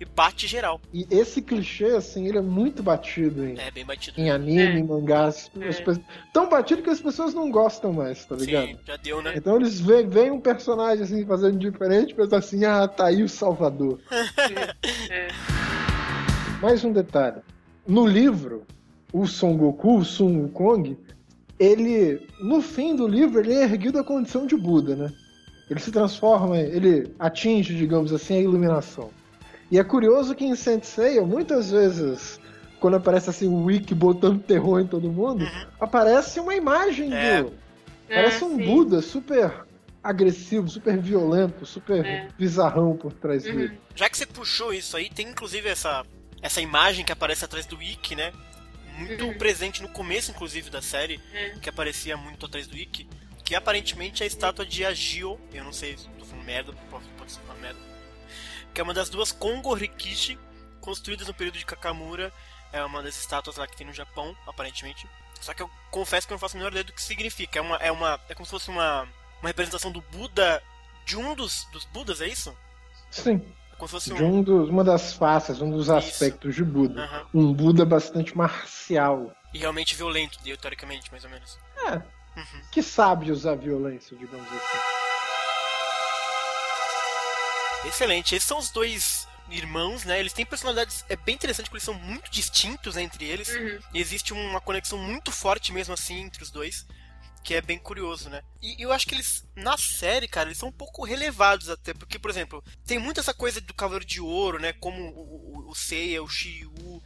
e 0.00 0.04
bate 0.04 0.46
geral. 0.46 0.80
E 0.92 1.06
esse 1.10 1.40
clichê, 1.40 1.86
assim, 1.86 2.26
ele 2.26 2.38
é 2.38 2.42
muito 2.42 2.82
batido 2.82 3.46
em, 3.46 3.58
É 3.58 3.70
bem 3.70 3.84
batido. 3.84 4.20
em 4.20 4.30
anime, 4.30 4.58
É. 4.62 4.78
em 4.78 4.82
mangás. 4.82 5.50
As 5.68 5.80
pe- 5.80 6.00
Tão 6.32 6.48
batido 6.48 6.82
que 6.82 6.90
as 6.90 7.00
pessoas 7.00 7.32
não 7.32 7.50
gostam 7.50 7.92
mais, 7.92 8.24
tá 8.24 8.34
ligado? 8.34 8.66
Sim, 8.66 8.78
já 8.86 8.96
deu, 8.96 9.22
né? 9.22 9.34
Então 9.36 9.56
eles 9.56 9.80
veem, 9.80 10.08
veem 10.08 10.30
um 10.32 10.40
personagem 10.40 11.04
assim 11.04 11.24
fazendo 11.24 11.58
diferente 11.58 12.10
e 12.10 12.14
pensam 12.14 12.38
assim, 12.38 12.64
ah, 12.64 12.88
tá 12.88 13.06
aí 13.06 13.22
o 13.22 13.28
Salvador. 13.28 14.00
É. 15.10 15.28
Mais 16.60 16.84
um 16.84 16.92
detalhe. 16.92 17.40
No 17.86 18.06
livro, 18.06 18.64
o 19.12 19.26
Son 19.26 19.56
Goku, 19.56 19.98
o 19.98 20.04
Sun 20.04 20.38
Wukong, 20.44 20.96
ele, 21.58 22.26
no 22.40 22.60
fim 22.62 22.96
do 22.96 23.06
livro, 23.06 23.40
ele 23.40 23.52
é 23.54 23.62
erguido 23.64 23.98
à 23.98 24.04
condição 24.04 24.46
de 24.46 24.56
Buda, 24.56 24.96
né? 24.96 25.12
Ele 25.70 25.80
se 25.80 25.90
transforma, 25.90 26.58
ele 26.58 27.14
atinge, 27.18 27.74
digamos 27.74 28.12
assim, 28.12 28.36
a 28.36 28.40
iluminação. 28.40 29.10
E 29.70 29.78
é 29.78 29.84
curioso 29.84 30.34
que 30.34 30.44
em 30.44 30.54
Sensei, 30.54 31.18
muitas 31.20 31.70
vezes, 31.70 32.38
quando 32.80 32.96
aparece 32.96 33.30
assim 33.30 33.48
o 33.48 33.64
Wiki 33.64 33.94
botando 33.94 34.42
terror 34.42 34.80
em 34.80 34.86
todo 34.86 35.10
mundo, 35.10 35.48
aparece 35.80 36.38
uma 36.38 36.54
imagem 36.54 37.12
É. 37.14 37.42
do. 37.42 37.52
Parece 38.08 38.42
É, 38.44 38.46
um 38.46 38.56
sim. 38.58 38.64
Buda 38.64 39.00
super 39.00 39.64
agressivo, 40.02 40.68
super 40.68 40.98
violento, 40.98 41.64
super 41.64 42.04
É. 42.04 42.28
bizarrão 42.38 42.94
por 42.94 43.12
trás 43.14 43.46
Uhum. 43.46 43.56
dele. 43.56 43.80
Já 43.94 44.10
que 44.10 44.18
você 44.18 44.26
puxou 44.26 44.72
isso 44.74 44.96
aí, 44.98 45.08
tem 45.08 45.28
inclusive 45.28 45.66
essa, 45.66 46.04
essa 46.42 46.60
imagem 46.60 47.06
que 47.06 47.12
aparece 47.12 47.42
atrás 47.44 47.64
do 47.64 47.82
Ikki, 47.82 48.14
né? 48.14 48.30
Muito 48.98 49.24
Uhum. 49.24 49.34
presente 49.38 49.82
no 49.82 49.88
começo, 49.88 50.30
inclusive, 50.30 50.68
da 50.70 50.82
série, 50.82 51.18
É. 51.32 51.54
que 51.60 51.68
aparecia 51.70 52.16
muito 52.18 52.44
atrás 52.46 52.66
do 52.66 52.76
Ikki, 52.76 53.08
que 53.54 53.58
aparentemente 53.58 54.20
é 54.20 54.24
a 54.24 54.26
estátua 54.26 54.66
de 54.66 54.84
Agio, 54.84 55.38
eu 55.52 55.62
não 55.62 55.72
sei 55.72 55.96
se 55.96 56.08
tô 56.18 56.24
falando 56.24 56.44
merda, 56.44 56.72
pode, 56.90 57.04
pode 57.16 57.30
ser 57.30 57.40
uma 57.42 57.54
merda, 57.54 57.78
que 58.74 58.80
é 58.80 58.84
uma 58.84 58.92
das 58.92 59.08
duas 59.08 59.30
Kongo 59.30 59.72
Rikishi, 59.72 60.36
construídas 60.80 61.28
no 61.28 61.34
período 61.34 61.56
de 61.56 61.64
Kakamura, 61.64 62.32
é 62.72 62.84
uma 62.84 63.00
das 63.00 63.16
estátuas 63.16 63.56
lá 63.56 63.68
que 63.68 63.76
tem 63.76 63.86
no 63.86 63.92
Japão, 63.92 64.36
aparentemente. 64.44 65.08
Só 65.40 65.54
que 65.54 65.62
eu 65.62 65.70
confesso 65.92 66.26
que 66.26 66.32
eu 66.32 66.34
não 66.34 66.40
faço 66.40 66.56
a 66.56 66.58
menor 66.58 66.72
ideia 66.72 66.82
do 66.82 66.92
que 66.92 67.00
significa. 67.00 67.60
É 67.60 67.62
uma, 67.62 67.76
é 67.76 67.92
uma, 67.92 68.20
é 68.28 68.34
como 68.34 68.44
se 68.44 68.50
fosse 68.50 68.70
uma, 68.70 69.02
uma 69.40 69.48
representação 69.48 69.92
do 69.92 70.00
Buda, 70.00 70.60
de 71.06 71.16
um 71.16 71.36
dos, 71.36 71.68
dos 71.72 71.84
Budas, 71.84 72.20
é 72.20 72.26
isso? 72.26 72.52
Sim. 73.08 73.40
É 73.72 73.76
como 73.76 73.86
se 73.86 73.92
fosse 73.92 74.12
de 74.12 74.20
um 74.20 74.42
dos, 74.42 74.68
uma 74.68 74.82
das 74.82 75.12
faces, 75.12 75.60
um 75.60 75.70
dos 75.70 75.88
aspectos 75.88 76.56
de 76.56 76.64
Buda. 76.64 77.04
Aham. 77.04 77.26
Um 77.32 77.52
Buda 77.52 77.84
bastante 77.84 78.36
marcial. 78.36 79.32
E 79.52 79.58
realmente 79.58 79.94
violento, 79.94 80.40
teoricamente, 80.42 81.08
mais 81.12 81.22
ou 81.22 81.30
menos. 81.30 81.56
É, 81.86 82.02
Uhum. 82.36 82.60
que 82.70 82.82
sabe 82.82 83.30
usar 83.30 83.54
violência, 83.54 84.16
digamos 84.16 84.48
assim. 84.48 84.78
Excelente. 87.86 88.34
Esses 88.34 88.48
são 88.48 88.58
os 88.58 88.70
dois 88.70 89.28
irmãos, 89.50 90.04
né? 90.04 90.18
Eles 90.18 90.32
têm 90.32 90.44
personalidades. 90.44 91.04
É 91.08 91.16
bem 91.16 91.34
interessante 91.34 91.66
porque 91.66 91.76
eles 91.76 91.84
são 91.84 91.94
muito 91.94 92.30
distintos 92.30 92.96
entre 92.96 93.24
eles. 93.24 93.48
Uhum. 93.48 93.78
E 93.92 94.00
existe 94.00 94.32
uma 94.32 94.60
conexão 94.60 94.98
muito 94.98 95.30
forte 95.30 95.72
mesmo 95.72 95.94
assim 95.94 96.20
entre 96.22 96.42
os 96.42 96.50
dois. 96.50 96.86
Que 97.42 97.54
é 97.54 97.60
bem 97.60 97.78
curioso, 97.78 98.30
né? 98.30 98.42
E 98.62 98.82
eu 98.82 98.90
acho 98.90 99.06
que 99.06 99.14
eles, 99.14 99.46
na 99.54 99.76
série, 99.76 100.26
cara, 100.26 100.48
eles 100.48 100.56
são 100.56 100.70
um 100.70 100.72
pouco 100.72 101.04
relevados 101.04 101.68
até. 101.68 101.92
Porque, 101.92 102.18
por 102.18 102.30
exemplo, 102.30 102.64
tem 102.86 102.98
muito 102.98 103.20
essa 103.20 103.34
coisa 103.34 103.60
do 103.60 103.74
Cavaleiro 103.74 104.06
de 104.06 104.20
Ouro, 104.20 104.58
né? 104.58 104.72
Como 104.72 104.98
o, 105.10 105.58
o, 105.58 105.70
o 105.70 105.74
Seiya, 105.74 106.22
o 106.22 106.28
Shiryu 106.28 107.02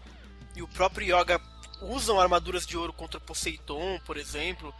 e 0.54 0.62
o 0.62 0.68
próprio 0.68 1.18
Yoga 1.18 1.40
usam 1.80 2.20
armaduras 2.20 2.66
de 2.66 2.76
ouro 2.76 2.92
contra 2.92 3.20
Poseidon, 3.20 4.00
por 4.04 4.16
exemplo. 4.16 4.72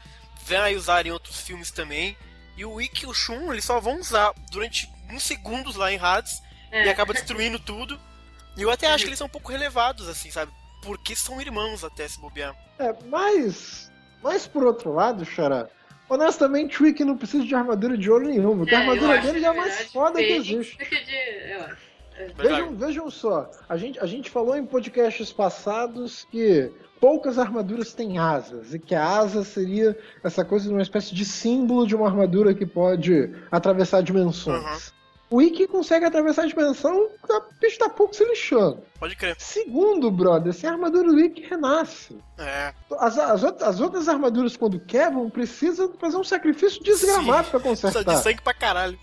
Vai 0.49 0.75
usar 0.77 1.07
em 1.07 1.11
outros 1.11 1.41
filmes 1.41 1.71
também. 1.71 2.17
E 2.57 2.65
o 2.65 2.81
Ikki 2.81 3.05
e 3.05 3.09
o 3.09 3.15
Shun, 3.15 3.53
eles 3.53 3.65
só 3.65 3.79
vão 3.81 4.01
usar 4.01 4.33
durante 4.51 4.89
uns 5.13 5.23
segundos 5.23 5.77
lá 5.77 5.93
em 5.93 5.99
Hades 5.99 6.43
É. 6.73 6.87
e 6.87 6.89
acaba 6.89 7.13
destruindo 7.13 7.59
tudo. 7.59 7.99
E 8.57 8.63
eu 8.63 8.71
até 8.71 8.87
acho 8.89 9.05
que 9.05 9.11
eles 9.11 9.19
são 9.19 9.27
um 9.29 9.31
pouco 9.31 9.53
relevados, 9.53 10.09
assim, 10.09 10.31
sabe? 10.31 10.51
Porque 10.83 11.15
são 11.15 11.41
irmãos 11.41 11.85
até 11.85 12.07
se 12.09 12.21
bobear. 12.21 12.55
É, 12.79 12.93
mas. 13.07 13.91
Mas 14.23 14.47
por 14.49 14.65
outro 14.65 14.93
lado, 14.93 15.25
Xará, 15.25 15.69
honestamente 16.09 16.83
o 16.83 16.87
Ikki 16.87 17.05
não 17.05 17.17
precisa 17.17 17.45
de 17.45 17.55
armadura 17.55 17.97
de 17.97 18.11
ouro 18.11 18.27
nenhuma, 18.27 18.57
porque 18.59 18.75
a 18.75 18.81
É, 18.81 18.87
eu 18.87 18.91
armadura 18.91 19.19
dele 19.21 19.39
é 19.39 19.43
na 19.43 19.51
a 19.51 19.55
mais 19.55 19.93
foda 19.93 20.19
que 20.19 20.33
existe. 20.33 20.77
de- 20.77 21.53
eu 21.53 21.63
acho. 21.65 21.89
Vejam, 22.35 22.75
vejam 22.77 23.09
só, 23.13 23.49
a 23.69 23.77
gente, 23.77 24.01
a 24.01 24.07
gente 24.07 24.29
falou 24.29 24.57
em 24.57 24.67
podcasts 24.67 25.33
passados 25.33 26.27
que 26.33 26.69
poucas 27.01 27.39
armaduras 27.39 27.95
têm 27.95 28.19
asas, 28.19 28.75
e 28.75 28.79
que 28.79 28.95
a 28.95 29.07
asa 29.07 29.45
seria 29.45 29.97
essa 30.23 30.45
coisa 30.45 30.69
de 30.69 30.75
uma 30.75 30.83
espécie 30.83 31.15
de 31.15 31.25
símbolo 31.25 31.87
de 31.87 31.95
uma 31.95 32.07
armadura 32.07 32.55
que 32.55 32.67
pode 32.67 33.31
atravessar 33.51 34.03
dimensões. 34.03 34.93
O 35.31 35.43
Ikki 35.43 35.67
consegue 35.67 36.07
atravessar 36.07 36.45
a 36.45 36.47
dimensão, 36.47 37.09
a 37.31 37.43
bicho 37.61 37.79
tá 37.79 37.89
pouco 37.89 38.15
se 38.17 38.25
lixando. 38.25 38.83
Pode 38.99 39.15
crer. 39.15 39.37
Segundo, 39.39 40.11
brother, 40.11 40.53
se 40.55 40.67
a 40.67 40.73
armadura 40.73 41.13
do 41.13 41.21
Ikki 41.21 41.43
renasce. 41.43 42.17
É. 42.39 42.73
As, 42.99 43.19
as, 43.19 43.45
as 43.45 43.81
outras 43.81 44.09
armaduras, 44.09 44.57
quando 44.57 44.81
quebram, 44.81 45.29
precisam 45.29 45.93
fazer 46.01 46.17
um 46.17 46.25
sacrifício 46.25 46.83
desgramado 46.83 47.51
pra 47.51 47.61
Precisa 47.61 47.89
consertar. 47.89 48.17
de 48.17 48.23
sangue 48.23 48.43
pra 48.43 48.55
caralho. 48.55 48.99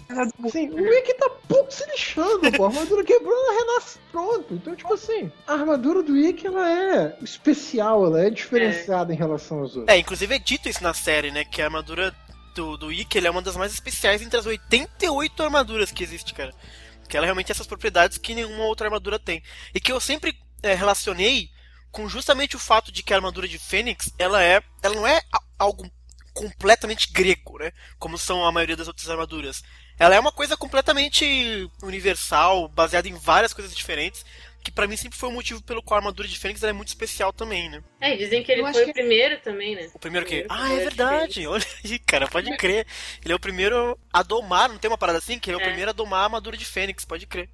Sim, 0.51 0.69
o 0.69 0.93
Ikki 0.93 1.13
tá 1.13 1.30
pouco 1.47 1.71
se 1.71 1.86
lixando, 1.91 2.51
pô. 2.53 2.65
A 2.65 2.67
armadura 2.69 3.03
quebrou, 3.03 3.32
ela 3.34 3.59
renasce 3.59 3.99
pronto. 4.11 4.53
Então, 4.55 4.76
tipo 4.76 4.93
assim, 4.93 5.32
a 5.45 5.53
armadura 5.53 6.01
do 6.01 6.17
Ikki, 6.17 6.47
ela 6.47 6.69
é 6.69 7.17
especial, 7.21 8.05
ela 8.05 8.21
é 8.26 8.30
diferenciada 8.30 9.13
em 9.13 9.17
relação 9.17 9.63
às 9.63 9.76
outras. 9.76 9.95
É, 9.95 9.99
inclusive 9.99 10.34
é 10.36 10.39
dito 10.39 10.67
isso 10.67 10.82
na 10.84 10.93
série, 10.93 11.30
né? 11.32 11.45
Que 11.45 11.61
a 11.61 11.65
armadura 11.65 12.13
do, 12.56 12.78
do 12.78 12.91
ele 12.91 13.28
é 13.28 13.30
uma 13.30 13.41
das 13.41 13.58
mais 13.58 13.74
especiais 13.74 14.22
entre 14.22 14.39
as 14.39 14.45
88 14.45 15.43
armaduras 15.43 15.91
que 15.91 16.03
existe, 16.03 16.34
cara. 16.34 16.53
Que 17.08 17.18
ela 17.18 17.26
realmente 17.26 17.47
tem 17.47 17.53
essas 17.53 17.68
propriedades 17.68 18.18
que 18.18 18.34
nenhuma 18.34 18.64
outra 18.64 18.88
armadura 18.88 19.20
tem. 19.20 19.43
E 19.74 19.80
que 19.80 19.91
eu 19.91 19.99
sempre 19.99 20.36
é, 20.64 20.74
relacionei 20.74 21.49
com 21.91 22.10
justamente 22.10 22.56
o 22.56 22.60
fato 22.60 22.91
de 22.91 23.03
que 23.03 23.14
a 23.14 23.18
armadura 23.18 23.47
de 23.47 23.60
Fênix, 23.60 24.12
ela 24.18 24.41
é. 24.41 24.64
Ela 24.82 24.95
não 24.95 25.06
é 25.06 25.22
algo 25.60 25.89
completamente 26.34 27.12
grego, 27.12 27.60
né? 27.60 27.72
Como 27.99 28.18
são 28.18 28.45
a 28.45 28.51
maioria 28.51 28.76
das 28.76 28.88
outras 28.88 29.10
armaduras. 29.10 29.64
Ela 29.97 30.16
é 30.16 30.20
uma 30.20 30.32
coisa 30.32 30.58
completamente 30.58 31.70
universal, 31.82 32.68
baseada 32.68 33.08
em 33.08 33.14
várias 33.14 33.53
coisas 33.53 33.74
diferentes. 33.76 34.26
Que 34.66 34.72
pra 34.72 34.88
mim 34.88 34.97
sempre 34.97 35.16
foi 35.18 35.30
o 35.30 35.32
motivo 35.32 35.61
pelo 35.63 35.84
qual 35.84 35.95
a 35.97 36.01
armadura 36.01 36.28
de 36.28 36.39
Fênix 36.39 36.63
ela 36.63 36.72
é 36.72 36.74
muito 36.74 36.88
especial 36.88 37.32
também, 37.32 37.70
né? 37.70 37.84
É, 38.01 38.16
dizem 38.18 38.43
que 38.43 38.51
ele 38.51 38.61
Eu 38.61 38.74
foi 38.74 38.84
que- 38.86 38.89
o 38.89 38.93
primeiro 38.95 39.39
também, 39.41 39.76
né? 39.76 39.91
O 39.93 39.99
primeiro 39.99 40.26
que. 40.26 40.43
Primeiro 40.43 40.53
Ah, 40.63 40.74
é 40.74 40.80
verdade! 40.80 41.45
Olha 41.45 41.63
aí, 41.86 41.99
cara, 41.99 42.28
pode 42.28 42.57
crer. 42.57 42.88
Ele 43.23 43.31
é 43.31 43.35
o 43.35 43.40
primeiro 43.40 43.95
a 44.11 44.23
domar, 44.23 44.68
não 44.68 44.80
tem 44.80 44.90
uma 44.90 44.98
parada 44.98 45.19
assim? 45.19 45.38
Que 45.38 45.52
ele 45.52 45.57
é 45.57 45.60
o 45.60 45.61
É. 45.61 45.65
primeiro 45.68 45.91
a 45.91 45.94
domar 45.94 46.22
a 46.22 46.23
armadura 46.23 46.57
de 46.57 46.65
Fênix, 46.65 47.06
pode 47.06 47.27
crer. 47.27 47.48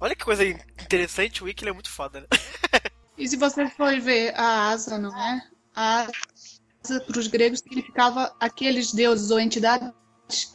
Olha 0.00 0.16
que 0.16 0.24
coisa 0.24 0.42
interessante, 0.44 1.42
o 1.42 1.46
Wiki 1.46 1.62
ele 1.64 1.70
é 1.70 1.74
muito 1.74 1.90
foda, 1.90 2.22
né? 2.22 2.26
E 3.18 3.28
se 3.28 3.36
você 3.36 3.68
for 3.68 4.00
ver 4.00 4.32
a 4.34 4.70
asa, 4.70 4.98
não 4.98 5.14
é? 5.16 5.42
A 5.76 6.08
asa 6.82 6.98
para 7.02 7.18
os 7.18 7.26
gregos 7.26 7.60
significava 7.60 8.34
aqueles 8.40 8.90
deuses 8.92 9.30
ou 9.30 9.38
entidades 9.38 9.92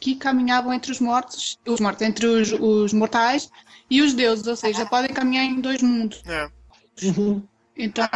que 0.00 0.16
caminhavam 0.16 0.72
entre 0.74 0.90
os 0.90 0.98
mortos, 0.98 1.56
os 1.64 1.78
mortos, 1.78 2.02
entre 2.02 2.26
os, 2.26 2.50
os 2.52 2.92
mortais 2.92 3.48
e 3.90 4.02
os 4.02 4.14
deuses, 4.14 4.46
ou 4.46 4.56
seja, 4.56 4.86
podem 4.86 5.12
caminhar 5.12 5.44
em 5.44 5.60
dois 5.60 5.82
mundos. 5.82 6.22
É. 6.26 6.48
Uhum. 7.02 7.42
Então, 7.76 8.08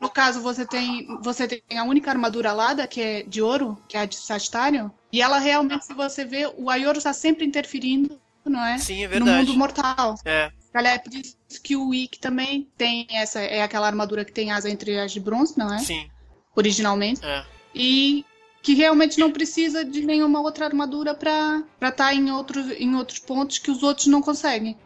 no 0.00 0.10
caso, 0.10 0.40
você 0.40 0.66
tem, 0.66 1.06
você 1.22 1.46
tem 1.46 1.78
a 1.78 1.84
única 1.84 2.10
armadura 2.10 2.50
alada, 2.50 2.86
que 2.86 3.00
é 3.00 3.22
de 3.22 3.40
ouro, 3.40 3.78
que 3.88 3.96
é 3.96 4.00
a 4.00 4.04
de 4.04 4.16
Sagitário, 4.16 4.90
e 5.12 5.22
ela 5.22 5.38
realmente, 5.38 5.86
se 5.86 5.94
você 5.94 6.24
vê, 6.24 6.52
o 6.56 6.68
Aioro 6.68 6.98
está 6.98 7.12
sempre 7.12 7.46
interferindo, 7.46 8.20
não 8.44 8.64
é? 8.64 8.76
Sim, 8.78 9.04
é 9.04 9.06
no 9.06 9.10
verdade. 9.10 9.46
mundo 9.46 9.56
mortal. 9.58 10.16
É. 10.24 10.50
Aliás, 10.74 10.96
é 10.96 11.02
por 11.02 11.14
isso 11.14 11.36
que 11.62 11.76
o 11.76 11.94
Ikki 11.94 12.18
também 12.18 12.68
tem 12.76 13.06
essa, 13.10 13.40
é 13.40 13.62
aquela 13.62 13.86
armadura 13.86 14.24
que 14.24 14.32
tem 14.32 14.50
asa 14.50 14.68
entre 14.68 14.98
as 14.98 15.12
de 15.12 15.20
bronze, 15.20 15.56
não 15.56 15.72
é? 15.72 15.78
Sim, 15.78 16.08
Originalmente. 16.54 17.24
é. 17.24 17.44
E 17.74 18.24
que 18.62 18.74
realmente 18.74 19.18
não 19.18 19.30
precisa 19.30 19.84
de 19.84 20.04
nenhuma 20.04 20.40
outra 20.40 20.66
armadura 20.66 21.14
para 21.14 21.62
estar 21.80 22.12
em 22.14 22.30
outros, 22.30 22.70
em 22.72 22.94
outros 22.96 23.18
pontos 23.20 23.58
que 23.58 23.70
os 23.70 23.82
outros 23.82 24.08
não 24.08 24.20
conseguem. 24.20 24.76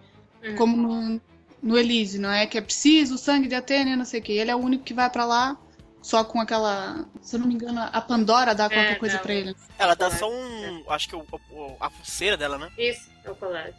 Uhum. 0.43 0.55
Como 0.57 0.77
no, 0.77 1.21
no 1.63 1.79
Elise, 1.79 2.19
não 2.19 2.31
é? 2.31 2.47
Que 2.47 2.59
é 2.59 2.61
preciso 2.61 3.15
o 3.15 3.19
sangue 3.19 3.49
de 3.49 3.55
Atena, 3.55 3.97
não 3.97 4.05
sei 4.05 4.21
o 4.21 4.23
quê. 4.23 4.33
Ele 4.33 4.51
é 4.51 4.55
o 4.57 4.59
único 4.59 4.85
que 4.85 4.95
vai 4.95 5.09
para 5.11 5.25
lá 5.25 5.57
só 6.01 6.25
com 6.25 6.41
aquela. 6.41 7.07
Se 7.21 7.37
eu 7.37 7.41
não 7.41 7.47
me 7.47 7.55
engano, 7.55 7.81
a 7.81 8.01
Pandora 8.01 8.55
dá 8.55 8.69
qualquer 8.69 8.93
É, 8.93 8.95
coisa 8.97 9.17
dá. 9.17 9.23
para 9.23 9.35
ele. 9.35 9.55
Ela 9.79 9.95
dá 9.95 10.11
só 10.11 10.29
um. 10.31 10.83
Acho 10.89 11.09
que 11.09 11.15
o, 11.17 11.25
o- 11.51 11.77
a 11.79 11.89
pulseira 11.89 12.37
dela, 12.37 12.59
né? 12.59 12.69
Isso, 12.77 13.09
é 13.25 13.31
o 13.31 13.35
colar. 13.37 13.71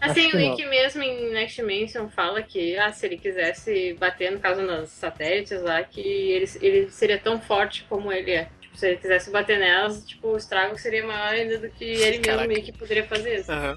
Acho 0.00 0.10
Assim, 0.10 0.32
o. 0.32 0.36
Nick 0.36 0.66
mesmo 0.66 1.02
em 1.02 1.32
Next 1.32 1.56
Dimension 1.60 2.08
fala 2.08 2.42
que 2.42 2.76
ah, 2.76 2.92
se 2.92 3.06
ele 3.06 3.16
quisesse 3.16 3.94
bater, 3.94 4.32
no 4.32 4.40
caso, 4.40 4.60
nos 4.62 4.90
satélites 4.90 5.62
lá, 5.62 5.82
que 5.84 6.00
ele, 6.00 6.50
ele 6.60 6.90
seria 6.90 7.18
tão 7.20 7.40
forte 7.40 7.86
como 7.88 8.10
ele 8.12 8.32
é. 8.32 8.48
Tipo, 8.60 8.76
se 8.76 8.88
ele 8.88 8.96
quisesse 8.96 9.30
bater 9.30 9.60
nelas, 9.60 10.04
tipo, 10.04 10.26
o 10.28 10.36
estrago 10.36 10.76
seria 10.76 11.06
maior 11.06 11.32
ainda 11.34 11.58
do 11.58 11.70
que 11.70 11.84
ele 11.84 12.10
mesmo 12.18 12.22
Caraca. 12.24 12.48
meio 12.48 12.62
que 12.64 12.72
poderia 12.72 13.06
fazer 13.06 13.38
isso. 13.38 13.52
Aham. 13.52 13.76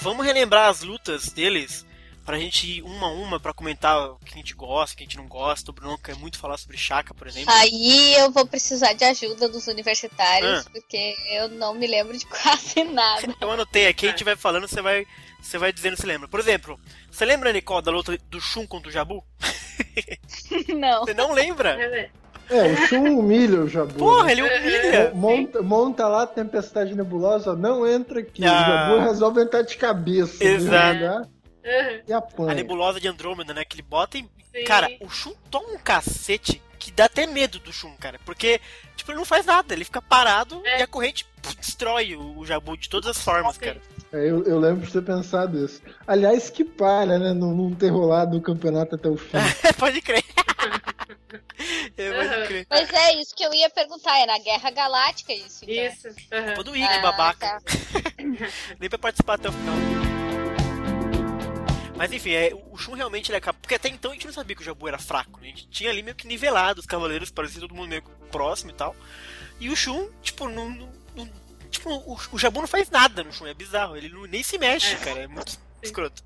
Vamos 0.00 0.24
relembrar 0.24 0.68
as 0.68 0.82
lutas 0.82 1.28
deles 1.28 1.86
pra 2.24 2.38
gente 2.38 2.66
ir 2.78 2.82
uma 2.82 3.08
a 3.08 3.10
uma 3.10 3.40
pra 3.40 3.52
comentar 3.52 3.98
o 4.10 4.16
que 4.18 4.34
a 4.34 4.36
gente 4.36 4.54
gosta, 4.54 4.94
o 4.94 4.96
que 4.96 5.02
a 5.02 5.06
gente 5.06 5.16
não 5.16 5.26
gosta. 5.26 5.70
O 5.70 5.74
Bruno 5.74 5.98
quer 5.98 6.14
muito 6.16 6.38
falar 6.38 6.56
sobre 6.58 6.76
Chaka, 6.76 7.12
por 7.14 7.26
exemplo. 7.26 7.52
Aí 7.52 8.14
eu 8.14 8.30
vou 8.30 8.46
precisar 8.46 8.92
de 8.92 9.04
ajuda 9.04 9.48
dos 9.48 9.66
universitários, 9.66 10.64
Ah. 10.66 10.70
porque 10.70 11.16
eu 11.30 11.48
não 11.48 11.74
me 11.74 11.86
lembro 11.86 12.16
de 12.16 12.26
quase 12.26 12.84
nada. 12.84 13.34
Eu 13.40 13.50
anotei 13.50 13.88
aqui, 13.88 14.06
a 14.06 14.10
gente 14.10 14.22
vai 14.24 14.36
falando, 14.36 14.68
você 14.68 14.80
vai, 14.80 15.04
você 15.42 15.58
vai 15.58 15.72
dizendo 15.72 15.96
se 15.96 16.06
lembra. 16.06 16.28
Por 16.28 16.38
exemplo, 16.38 16.78
você 17.10 17.24
lembra, 17.24 17.52
Nicole, 17.52 17.84
da 17.84 17.90
luta 17.90 18.16
do 18.28 18.40
Shun 18.40 18.66
contra 18.66 18.88
o 18.88 18.92
Jabu? 18.92 19.24
Não. 20.78 21.00
Você 21.04 21.14
não 21.14 21.32
lembra? 21.32 22.10
É, 22.50 22.72
o 22.72 22.76
Shun 22.88 23.18
humilha 23.18 23.60
o 23.60 23.68
Jabu. 23.68 23.94
Porra, 23.94 24.32
ele 24.32 24.42
né? 24.42 24.58
humilha. 24.58 25.12
Monta, 25.14 25.62
monta 25.62 26.08
lá 26.08 26.22
a 26.22 26.26
tempestade 26.26 26.94
nebulosa, 26.94 27.54
não 27.54 27.86
entra 27.86 28.20
aqui. 28.20 28.44
Ah. 28.44 28.88
O 28.90 28.96
Jabu 28.96 29.08
resolve 29.08 29.40
entrar 29.42 29.62
de 29.62 29.76
cabeça. 29.76 30.42
Exato. 30.42 30.98
mergulhar 30.98 31.28
E 32.08 32.12
A 32.12 32.18
apanha. 32.18 32.54
nebulosa 32.54 32.98
de 33.00 33.06
Andrômeda, 33.08 33.54
né? 33.54 33.64
Que 33.64 33.76
ele 33.76 33.82
bota 33.82 34.18
e. 34.18 34.22
Sim. 34.52 34.64
Cara, 34.64 34.88
o 35.00 35.08
Shun 35.08 35.32
toma 35.50 35.68
um 35.74 35.78
cacete 35.78 36.60
que 36.76 36.90
dá 36.90 37.04
até 37.04 37.24
medo 37.26 37.58
do 37.60 37.72
Shun, 37.72 37.94
cara. 38.00 38.18
Porque, 38.24 38.60
tipo, 38.96 39.12
ele 39.12 39.18
não 39.18 39.24
faz 39.24 39.46
nada, 39.46 39.72
ele 39.72 39.84
fica 39.84 40.02
parado 40.02 40.60
É. 40.64 40.80
e 40.80 40.82
a 40.82 40.86
corrente 40.88 41.24
pff, 41.40 41.54
destrói 41.56 42.16
o, 42.16 42.38
o 42.38 42.44
Jabu 42.46 42.76
de 42.76 42.88
todas 42.88 43.10
as 43.10 43.22
formas, 43.22 43.56
cara. 43.58 43.80
É, 44.12 44.16
eu, 44.28 44.42
eu 44.44 44.58
lembro 44.58 44.84
de 44.86 44.92
ter 44.92 45.02
pensado 45.02 45.64
isso. 45.64 45.80
Aliás, 46.06 46.50
que 46.50 46.64
palha, 46.64 47.18
né? 47.18 47.32
Não, 47.32 47.54
não 47.54 47.72
ter 47.74 47.88
rolado 47.90 48.36
o 48.36 48.42
campeonato 48.42 48.96
até 48.96 49.08
o 49.08 49.16
fim. 49.16 49.38
pode 49.78 50.00
crer. 50.02 50.24
é, 51.96 52.12
pode 52.12 52.46
crer. 52.48 52.66
Mas 52.68 52.92
é 52.92 53.20
isso 53.20 53.34
que 53.36 53.44
eu 53.44 53.54
ia 53.54 53.70
perguntar, 53.70 54.18
é 54.18 54.26
na 54.26 54.38
Guerra 54.38 54.70
Galáctica 54.70 55.32
isso. 55.32 55.64
Então. 55.64 55.84
Isso. 55.84 56.08
aham. 56.32 56.54
Quando 56.56 56.70
o 56.72 56.76
Ig, 56.76 56.84
Ah, 56.84 56.98
babaca. 57.00 57.60
tá. 57.60 57.60
Nem 58.80 58.88
pra 58.90 58.98
participar 58.98 59.34
até 59.34 59.48
o 59.48 59.52
final. 59.52 59.76
Mas 61.96 62.12
enfim, 62.12 62.32
é, 62.32 62.52
o 62.72 62.76
Shun 62.78 62.94
realmente 62.94 63.30
ele 63.30 63.36
acaba. 63.38 63.58
Porque 63.60 63.74
até 63.74 63.88
então 63.88 64.10
a 64.10 64.14
gente 64.14 64.26
não 64.26 64.32
sabia 64.32 64.56
que 64.56 64.62
o 64.62 64.64
Jabu 64.64 64.88
era 64.88 64.98
fraco, 64.98 65.38
né? 65.40 65.48
A 65.48 65.50
gente 65.50 65.68
tinha 65.68 65.90
ali 65.90 66.02
meio 66.02 66.16
que 66.16 66.26
nivelado 66.26 66.80
os 66.80 66.86
cavaleiros, 66.86 67.30
parecia 67.30 67.60
todo 67.60 67.74
mundo 67.74 67.88
meio 67.88 68.02
próximo 68.32 68.70
e 68.70 68.74
tal. 68.74 68.96
E 69.60 69.68
o 69.68 69.76
Shun, 69.76 70.08
tipo, 70.22 70.48
não. 70.48 70.70
não- 70.70 70.88
não- 71.14 71.49
tipo, 71.70 71.90
o, 71.90 72.18
o 72.32 72.38
Jabu 72.38 72.60
não 72.60 72.68
faz 72.68 72.90
nada 72.90 73.22
no 73.24 73.32
Shun, 73.32 73.46
é 73.46 73.54
bizarro. 73.54 73.96
Ele 73.96 74.08
não- 74.08 74.26
nem 74.26 74.42
se 74.42 74.58
mexe, 74.58 74.94
É. 74.94 74.98
cara. 74.98 75.20
É 75.20 75.26
muito 75.26 75.58
escroto. 75.82 76.22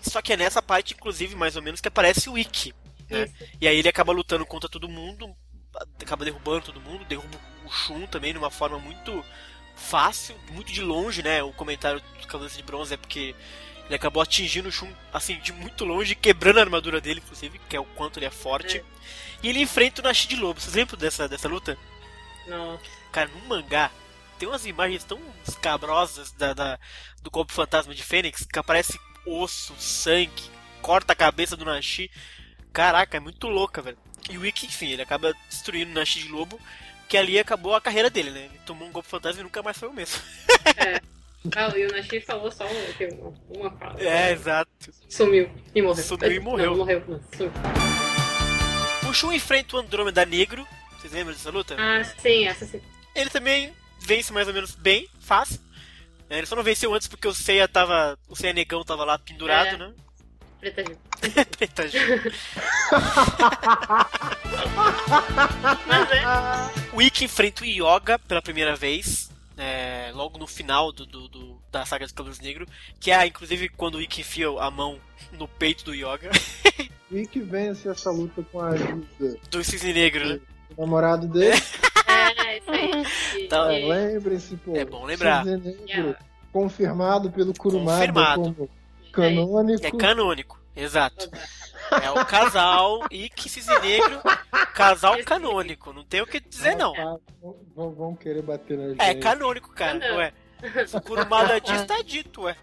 Só 0.00 0.20
que 0.22 0.32
é 0.32 0.36
nessa 0.36 0.60
parte, 0.62 0.94
inclusive, 0.94 1.34
mais 1.34 1.56
ou 1.56 1.62
menos, 1.62 1.80
que 1.80 1.88
aparece 1.88 2.28
o 2.30 2.36
Ikki. 2.38 2.74
Né? 3.08 3.30
E 3.60 3.66
aí 3.66 3.76
ele 3.76 3.88
acaba 3.88 4.12
lutando 4.12 4.46
contra 4.46 4.68
todo 4.68 4.88
mundo, 4.88 5.34
acaba 6.00 6.24
derrubando 6.24 6.66
todo 6.66 6.80
mundo, 6.80 7.04
derruba 7.04 7.38
o 7.64 7.70
Shun 7.70 8.06
também 8.06 8.32
de 8.32 8.38
uma 8.38 8.50
forma 8.50 8.78
muito 8.78 9.24
fácil, 9.76 10.36
muito 10.52 10.72
de 10.72 10.80
longe, 10.82 11.22
né? 11.22 11.42
O 11.42 11.52
comentário 11.52 12.00
do 12.20 12.26
Cavaleiro 12.26 12.56
de 12.56 12.62
Bronze 12.62 12.94
é 12.94 12.96
porque 12.96 13.34
ele 13.86 13.94
acabou 13.94 14.22
atingindo 14.22 14.68
o 14.68 14.72
Shun 14.72 14.92
assim 15.12 15.38
de 15.40 15.52
muito 15.52 15.84
longe, 15.84 16.14
quebrando 16.14 16.58
a 16.58 16.62
armadura 16.62 17.00
dele, 17.00 17.20
inclusive, 17.24 17.58
que 17.68 17.76
é 17.76 17.80
o 17.80 17.84
quanto 17.84 18.18
ele 18.18 18.26
é 18.26 18.30
forte. 18.30 18.78
É. 18.78 18.84
E 19.42 19.48
ele 19.48 19.60
enfrenta 19.60 20.00
o 20.00 20.04
Nashi 20.04 20.28
de 20.28 20.36
Lobo. 20.36 20.60
Vocês 20.60 20.74
lembram 20.74 20.98
dessa, 20.98 21.28
dessa 21.28 21.48
luta? 21.48 21.76
Nossa. 22.46 22.82
Cara, 23.10 23.28
no 23.30 23.40
mangá 23.48 23.90
tem 24.40 24.48
umas 24.48 24.64
imagens 24.66 25.04
tão 25.04 25.20
escabrosas 25.46 26.32
da, 26.32 26.52
da- 26.54 26.78
do 27.22 27.30
golpe 27.30 27.52
fantasma 27.52 27.94
de 27.94 28.02
Fênix 28.02 28.44
que 28.50 28.58
aparece 28.58 28.98
osso, 29.26 29.74
sangue, 29.78 30.42
corta 30.80 31.12
a 31.12 31.16
cabeça 31.16 31.56
do 31.56 31.64
Nashi. 31.64 32.10
Caraca, 32.72 33.18
é 33.18 33.20
muito 33.20 33.46
louca, 33.48 33.82
velho. 33.82 33.98
E 34.30 34.38
o 34.38 34.46
Ikki, 34.46 34.66
enfim, 34.66 34.90
ele 34.92 35.02
acaba 35.02 35.34
destruindo 35.48 35.90
o 35.90 35.94
Nashi 35.94 36.20
de 36.20 36.28
Lobo, 36.28 36.58
que 37.08 37.16
ali 37.18 37.38
acabou 37.38 37.74
a 37.74 37.80
carreira 37.80 38.08
dele, 38.08 38.30
né? 38.30 38.44
Ele 38.46 38.60
tomou 38.64 38.88
um 38.88 38.92
golpe 38.92 39.08
fantasma 39.08 39.40
e 39.40 39.44
nunca 39.44 39.62
mais 39.62 39.76
foi 39.76 39.88
o 39.88 39.92
mesmo. 39.92 40.18
Ah, 41.56 41.76
e 41.76 41.86
o 41.86 41.92
Nashi 41.92 42.20
falou 42.20 42.50
só 42.50 42.66
um- 42.66 43.18
uma, 43.18 43.60
uma 43.68 43.70
fala. 43.78 44.00
É, 44.00 44.32
exato. 44.32 44.70
Sumiu 45.08 45.50
e 45.74 45.82
morreu. 45.82 46.02
Sumiu 46.04 46.32
e 46.32 46.36
Não, 46.36 46.44
morreu. 46.44 46.76
morreu. 46.76 47.04
não, 47.08 47.20
sumiu. 47.36 47.52
O 49.08 49.12
Shun 49.12 49.32
enfrenta 49.32 49.76
o 49.76 49.80
Andrômeda 49.80 50.24
Negro. 50.24 50.66
Vocês 50.98 51.12
lembram 51.12 51.34
dessa 51.34 51.50
luta? 51.50 51.76
Ah, 51.78 52.04
sim, 52.04 52.46
essa 52.46 52.64
sim. 52.66 52.80
Ele 53.14 53.28
também 53.30 53.74
vence 54.00 54.32
mais 54.32 54.48
ou 54.48 54.54
menos 54.54 54.74
bem, 54.74 55.08
fácil. 55.20 55.60
É, 56.28 56.38
Ele 56.38 56.46
só 56.46 56.54
não 56.56 56.62
venceu 56.62 56.92
antes 56.94 57.08
porque 57.08 57.26
o 57.28 57.34
Seiya 57.34 57.66
tava. 57.68 58.18
O 58.28 58.36
Seiya 58.36 58.52
Negão 58.52 58.84
tava 58.84 59.04
lá 59.04 59.18
pendurado, 59.18 59.68
É. 59.74 59.76
né? 59.78 59.92
Preta 60.60 60.84
Gil. 60.84 60.98
Preta 61.56 61.88
Gil. 61.88 62.00
Mas 65.86 66.10
é. 66.10 66.22
O 66.94 67.02
Ikki 67.02 67.24
enfrenta 67.24 67.62
o 67.62 67.66
Yoga 67.66 68.18
pela 68.18 68.42
primeira 68.42 68.76
vez. 68.76 69.28
é, 69.56 70.10
logo 70.14 70.38
no 70.38 70.46
final 70.46 70.90
do, 70.90 71.04
do- 71.04 71.28
do- 71.28 71.60
da 71.70 71.84
saga 71.84 72.04
dos 72.06 72.12
Cavaleiros 72.12 72.40
Negros. 72.44 72.68
Que 72.98 73.10
é 73.10 73.26
inclusive 73.26 73.68
quando 73.68 73.96
o 73.96 74.00
Ikki 74.02 74.22
enfia 74.22 74.46
a 74.58 74.70
mão 74.70 74.98
no 75.32 75.46
peito 75.46 75.84
do 75.84 75.94
Yoga. 75.94 76.30
O 77.10 77.18
Ikki 77.18 77.40
vence 77.40 77.88
essa 77.88 78.08
luta 78.08 78.40
com 78.52 78.60
a 78.60 78.68
ajuda 78.68 79.36
Do 79.50 79.64
Cisne 79.64 79.92
Negro, 79.92 80.28
né? 80.28 80.34
do 80.70 80.80
namorado 80.80 81.26
dele. 81.26 81.56
É, 81.56 81.60
isso 82.56 82.70
aí. 82.70 83.42
E- 83.44 83.48
Tá, 83.48 83.64
Lembrem-se, 83.64 84.56
pô. 84.58 84.76
É 84.76 84.84
bom 84.84 85.04
lembrar. 85.04 85.44
Negro, 85.44 85.74
Yeah. 85.88 86.18
confirmado 86.52 87.30
pelo 87.30 87.52
Kurumada 87.54 87.98
Confirmado. 87.98 88.54
como 88.54 88.70
canônico. 89.12 89.86
É 89.86 89.90
canônico, 89.90 90.60
exato. 90.76 91.28
É 92.02 92.10
o 92.10 92.24
casal 92.24 93.00
e 93.10 93.28
Cisne 93.36 93.78
Negro, 93.80 94.20
casal 94.74 95.16
canônico. 95.24 95.92
Não 95.92 96.04
tem 96.04 96.20
o 96.22 96.26
que 96.26 96.38
dizer, 96.38 96.76
não. 96.76 96.92
Vão, 97.74 97.90
vão 97.92 98.14
querer 98.14 98.42
bater 98.42 98.78
na 98.78 98.88
gente. 98.90 99.00
É 99.00 99.14
canônico, 99.14 99.72
cara. 99.74 99.98
Não. 99.98 100.16
Ué. 100.18 100.32
Se 100.86 100.96
o 100.96 101.00
Kurumada 101.00 101.60
diz, 101.60 101.84
tá 101.86 102.00
dito, 102.02 102.42
ué. 102.42 102.54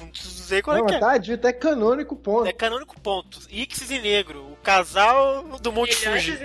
Não 0.00 0.08
preciso 0.08 0.34
dizer 0.34 0.62
qual 0.62 0.76
é 0.76 0.80
Não, 0.80 0.86
que 0.86 0.94
é. 0.94 0.98
tá 0.98 1.16
dito, 1.18 1.46
é 1.46 1.52
canônico, 1.52 2.14
ponto. 2.16 2.46
É 2.46 2.52
canônico 2.52 3.00
ponto. 3.00 3.40
Ixis 3.50 3.90
e 3.90 3.98
Negro, 3.98 4.52
o 4.52 4.56
casal 4.56 5.42
do 5.58 5.72
Monte 5.72 5.94
Fuji. 5.96 6.38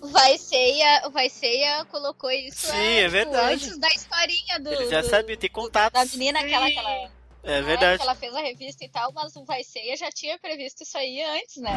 Vai 0.00 0.36
Ceia, 0.38 1.08
Vai 1.10 1.28
Ceia 1.30 1.84
colocou 1.86 2.30
isso 2.30 2.66
Sim, 2.68 2.76
é, 2.76 3.00
é 3.02 3.08
verdade. 3.08 3.54
antes 3.54 3.78
da 3.78 3.88
historinha 3.88 4.60
do, 4.60 4.72
Ele 4.72 4.88
já 4.90 5.00
do- 5.00 5.08
sabe, 5.08 5.36
tem 5.36 5.48
da 5.48 5.54
contatos. 5.54 6.12
menina 6.14 6.40
aquela 6.40 6.66
que 6.70 6.78
ela, 6.78 7.10
É 7.44 7.62
verdade. 7.62 7.96
que 7.98 8.02
ela 8.02 8.14
fez 8.14 8.34
a 8.34 8.40
revista 8.40 8.84
e 8.84 8.88
tal, 8.88 9.12
mas 9.12 9.34
o 9.36 9.44
Vai 9.44 9.62
Ceia 9.64 9.96
já 9.96 10.10
tinha 10.10 10.38
previsto 10.38 10.82
isso 10.82 10.96
aí 10.98 11.22
antes, 11.22 11.56
né? 11.56 11.72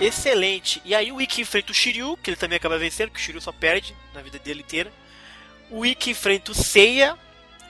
Excelente. 0.00 0.80
E 0.84 0.94
aí 0.94 1.12
o 1.12 1.20
Ikki 1.20 1.42
enfrenta 1.42 1.72
o 1.72 1.74
Shiryu, 1.74 2.16
que 2.16 2.30
ele 2.30 2.36
também 2.36 2.56
acaba 2.56 2.78
vencendo, 2.78 3.10
que 3.10 3.18
o 3.18 3.22
Shiryu 3.22 3.40
só 3.40 3.52
perde 3.52 3.94
na 4.14 4.22
vida 4.22 4.38
dele 4.38 4.60
inteira. 4.60 4.90
O 5.70 5.84
Ikki 5.84 6.10
enfrenta 6.10 6.52
o 6.52 6.54
Seiya, 6.54 7.18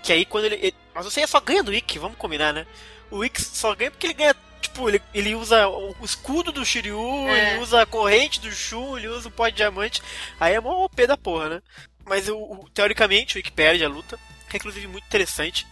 que 0.02 0.12
aí 0.12 0.24
quando 0.24 0.44
ele. 0.46 0.56
ele- 0.56 0.74
Mas 0.94 1.06
o 1.06 1.10
Seiya 1.10 1.26
só 1.26 1.40
ganha 1.40 1.62
do 1.62 1.72
Ikki, 1.74 1.98
vamos 1.98 2.16
combinar, 2.18 2.52
né? 2.52 2.66
O 3.10 3.24
Ikki 3.24 3.40
só 3.42 3.74
ganha 3.74 3.90
porque 3.90 4.06
ele 4.06 4.14
ganha. 4.14 4.34
Tipo, 4.60 4.88
ele, 4.88 5.00
ele 5.14 5.34
usa 5.34 5.66
o 5.68 5.94
escudo 6.04 6.52
do 6.52 6.64
Shiryu, 6.64 6.98
É. 7.28 7.54
ele 7.54 7.62
usa 7.62 7.82
a 7.82 7.86
corrente 7.86 8.40
do 8.40 8.52
Shun, 8.52 8.98
ele 8.98 9.08
usa 9.08 9.28
o 9.28 9.32
pó 9.32 9.48
de 9.48 9.56
diamante. 9.56 10.02
Aí 10.38 10.54
é 10.54 10.60
mó 10.60 10.84
OP 10.84 11.06
da 11.06 11.16
porra, 11.16 11.48
né? 11.48 11.62
Mas 12.04 12.28
o, 12.28 12.36
o- 12.36 12.68
teoricamente 12.74 13.36
o 13.36 13.38
Ikki 13.38 13.50
perde 13.52 13.84
a 13.84 13.88
luta, 13.88 14.18
que 14.48 14.56
é 14.56 14.58
inclusive 14.58 14.86
muito 14.86 15.04
interessante 15.06 15.66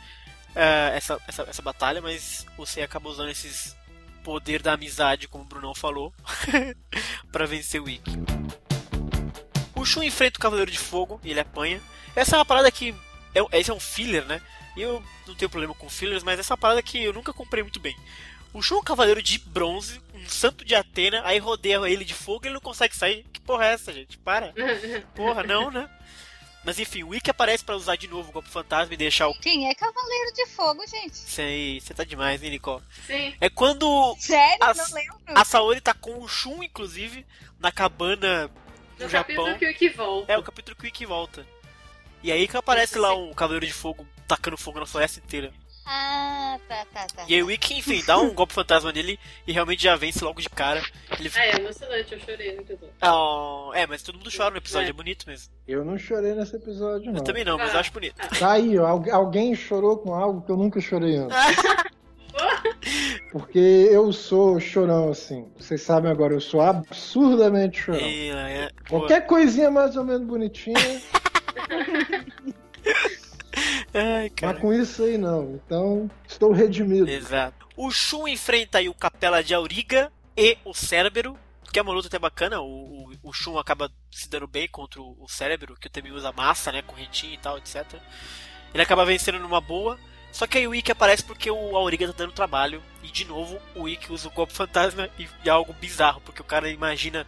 eh, 0.56 0.92
essa, 0.96 1.20
essa, 1.28 1.42
essa 1.42 1.62
batalha, 1.62 2.00
mas 2.00 2.46
o 2.56 2.64
Seiya 2.64 2.86
acaba 2.86 3.09
usando 3.10 3.28
esses 3.30 3.76
poder 4.24 4.62
da 4.62 4.72
amizade, 4.72 5.28
como 5.28 5.44
o 5.44 5.46
Brunão 5.46 5.74
falou, 5.74 6.12
pra 7.30 7.44
vencer 7.46 7.80
o 7.82 7.88
Ikki. 7.88 8.10
O 9.74 9.84
Shun 9.84 10.02
enfrenta 10.02 10.38
o 10.38 10.40
Cavaleiro 10.42 10.70
de 10.70 10.78
Fogo 10.78 11.20
e 11.22 11.30
ele 11.30 11.40
apanha. 11.40 11.80
Essa 12.16 12.36
é 12.36 12.38
uma 12.38 12.44
parada 12.44 12.70
que. 12.70 12.94
É, 13.39 13.59
esse 13.60 13.70
é 13.70 13.74
um 13.74 13.81
filler, 13.81 14.24
né? 14.24 14.40
E 14.77 14.82
eu 14.82 15.02
não 15.27 15.35
tenho 15.35 15.51
problema 15.51 15.74
com 15.74 15.89
fillers, 15.89 16.23
mas 16.23 16.39
essa 16.39 16.52
é 16.52 16.55
uma 16.55 16.59
parada 16.59 16.82
que 16.82 17.02
eu 17.02 17.12
nunca 17.12 17.32
comprei 17.32 17.62
muito 17.62 17.81
bem. 17.81 17.97
O 18.52 18.62
Shun 18.62 18.77
é 18.77 18.78
um 18.78 18.82
cavaleiro 18.85 19.23
de 19.23 19.39
bronze, 19.39 20.01
um 20.15 20.27
santo 20.28 20.65
de 20.65 20.74
Atena, 20.74 21.20
aí 21.24 21.39
rodeia 21.39 21.86
ele 21.89 22.05
de 22.05 22.15
fogo 22.15 22.44
e 22.44 22.48
ele 22.48 22.55
não 22.55 22.60
consegue 22.60 22.97
sair. 22.97 23.24
Que 23.32 23.40
porra 23.40 23.66
é 23.66 23.73
essa, 23.73 23.93
gente? 23.93 24.16
Para. 24.19 24.55
Porra, 25.15 25.43
não, 25.43 25.70
né? 25.70 25.89
Mas 26.65 26.78
enfim, 26.78 27.02
o 27.02 27.15
Ikki 27.15 27.31
aparece 27.31 27.65
pra 27.65 27.77
usar 27.77 27.97
de 27.97 28.09
novo 28.09 28.28
o 28.28 28.32
golpe 28.32 28.48
fantasma 28.48 28.93
e 28.93 28.97
deixar 28.97 29.28
o. 29.28 29.35
Quem 29.39 29.69
é 29.69 29.74
Cavaleiro 29.74 30.32
de 30.35 30.47
Fogo, 30.47 30.82
gente? 30.86 31.16
Sei, 31.16 31.81
você 31.81 31.94
tá 31.94 32.05
demais, 32.05 32.43
hein, 32.43 32.51
Nicole? 32.51 32.82
Sim. 33.06 33.35
É 33.40 33.48
quando 33.48 34.16
Sério? 34.19 34.59
As- 34.65 34.77
Não 34.77 34.94
lembro. 34.94 35.16
a 35.27 35.44
Saori 35.44 35.81
tá 35.81 35.94
com 35.94 36.19
o 36.23 36.28
Shun, 36.28 36.62
inclusive, 36.62 37.24
na 37.60 37.70
cabana 37.70 38.48
no, 38.98 39.05
No 39.05 39.09
Japão. 39.09 39.36
capítulo 39.36 39.59
que 39.59 39.66
o 39.66 39.70
Ikki 39.70 39.89
volta. 39.90 40.32
É, 40.32 40.39
o 40.39 40.43
capítulo 40.43 40.77
que 40.77 40.85
o 40.85 40.89
Ikki 40.89 41.06
volta. 41.06 41.47
E 42.23 42.32
aí 42.32 42.47
que 42.49 42.57
aparece 42.57 42.99
lá 42.99 43.15
um 43.15 43.32
Cavaleiro 43.32 43.66
de 43.66 43.73
Fogo 43.73 44.07
tacando 44.27 44.57
fogo 44.59 44.81
na 44.81 44.86
floresta 44.86 45.20
inteira. 45.20 45.51
Ah, 45.90 46.59
tá, 46.69 46.85
tá, 46.93 47.07
tá. 47.07 47.24
E 47.27 47.35
aí 47.35 47.43
o 47.43 47.51
Ikki, 47.51 47.78
enfim, 47.78 48.03
dá 48.07 48.19
um 48.19 48.35
golpe 48.35 48.53
fantasma 48.53 48.93
nele 48.93 49.19
e 49.47 49.53
realmente 49.53 49.82
já 49.85 49.97
vence 49.97 50.23
logo 50.23 50.39
de 50.39 50.49
cara. 50.51 50.82
Ele 51.19 51.31
Ah, 51.35 51.47
é 51.47 51.57
emocionante, 51.57 52.12
eu 52.12 52.20
chorei 52.20 52.55
no 52.57 52.61
episódio. 52.61 52.90
Ah, 53.01 53.70
é, 53.73 53.86
mas 53.86 54.03
todo 54.03 54.16
mundo 54.19 54.31
chora 54.31 54.51
no 54.51 54.59
episódio, 54.59 54.89
É. 54.89 54.90
é 54.90 54.93
bonito 54.93 55.27
mesmo. 55.27 55.51
Eu 55.66 55.82
não 55.86 55.97
chorei 55.97 56.35
nesse 56.35 56.57
episódio, 56.57 57.11
não. 57.11 57.19
Eu 57.20 57.24
também 57.24 57.43
não, 57.43 57.57
mas 57.57 57.70
Ah. 57.70 57.74
eu 57.74 57.81
acho 57.81 57.93
bonito. 57.93 58.16
Tá 58.39 58.53
aí, 58.53 58.78
ó, 58.78 58.86
algu- 58.86 59.11
alguém 59.11 59.55
chorou 59.55 59.97
com 59.97 60.12
algo 60.12 60.43
que 60.43 60.53
eu 60.53 60.57
nunca 60.59 60.78
chorei 60.78 61.16
antes. 61.16 61.35
Porque 63.32 63.59
eu 63.90 64.12
sou 64.12 64.59
chorão, 64.61 65.11
assim. 65.11 65.51
Vocês 65.59 65.82
sabem 65.82 66.11
agora, 66.11 66.32
eu 66.35 66.40
sou 66.40 66.61
absurdamente 66.61 67.81
chorão. 67.81 68.01
E, 68.01 68.31
é, 68.31 68.70
Qualquer 68.89 69.27
coisinha 69.27 69.70
mais 69.70 69.97
ou 69.97 70.05
menos 70.05 70.27
bonitinha. 70.27 70.77
Ai, 73.95 74.31
cara. 74.31 74.53
Mas 74.53 74.62
com 74.62 74.73
isso 74.73 75.03
aí 75.03 75.19
não. 75.19 75.61
Então, 75.65 76.11
estou 76.27 76.53
redimido. 76.53 77.09
Exato. 77.09 77.66
O 77.77 77.90
Shun 77.90 78.28
enfrenta 78.28 78.78
aí 78.78 78.89
o 78.89 78.95
Capela 78.95 79.43
de 79.43 79.55
Auriga 79.55 80.12
e 80.36 80.57
o 80.65 80.74
Cérebro, 80.74 81.39
que 81.73 81.78
é 81.78 81.82
uma 81.82 81.93
luta 81.93 82.09
até 82.09 82.19
bacana. 82.19 82.61
O, 82.61 83.11
o, 83.12 83.12
o 83.23 83.32
Shun 83.32 83.59
acaba 83.59 83.90
se 84.11 84.28
dando 84.28 84.47
bem 84.47 84.69
contra 84.69 85.01
o, 85.01 85.16
o 85.20 85.28
Cérebro, 85.28 85.77
que 85.81 85.89
também 85.89 86.12
usa 86.12 86.32
massa, 86.32 86.73
né? 86.73 86.82
Correntinha 86.82 87.35
e 87.35 87.39
tal, 87.39 87.59
etc. 87.59 87.85
Ele 88.73 88.82
acaba 88.82 89.05
vencendo 89.05 89.39
numa 89.39 89.61
boa. 89.61 89.99
Só 90.31 90.47
que 90.47 90.59
aí 90.59 90.69
o 90.69 90.74
Ikki 90.74 90.93
aparece 90.93 91.24
porque 91.24 91.51
o 91.51 91.77
Auriga 91.77 92.07
tá 92.07 92.15
dando 92.16 92.32
trabalho. 92.32 92.82
E 93.03 93.09
de 93.09 93.24
novo 93.24 93.59
o 93.74 93.89
Ikki 93.89 94.12
usa 94.12 94.28
o 94.28 94.31
golpe 94.31 94.53
fantasma 94.53 95.09
e, 95.19 95.28
e 95.45 95.49
é 95.49 95.51
algo 95.51 95.73
bizarro, 95.73 96.20
porque 96.20 96.43
o 96.43 96.45
cara 96.45 96.70
imagina 96.70 97.27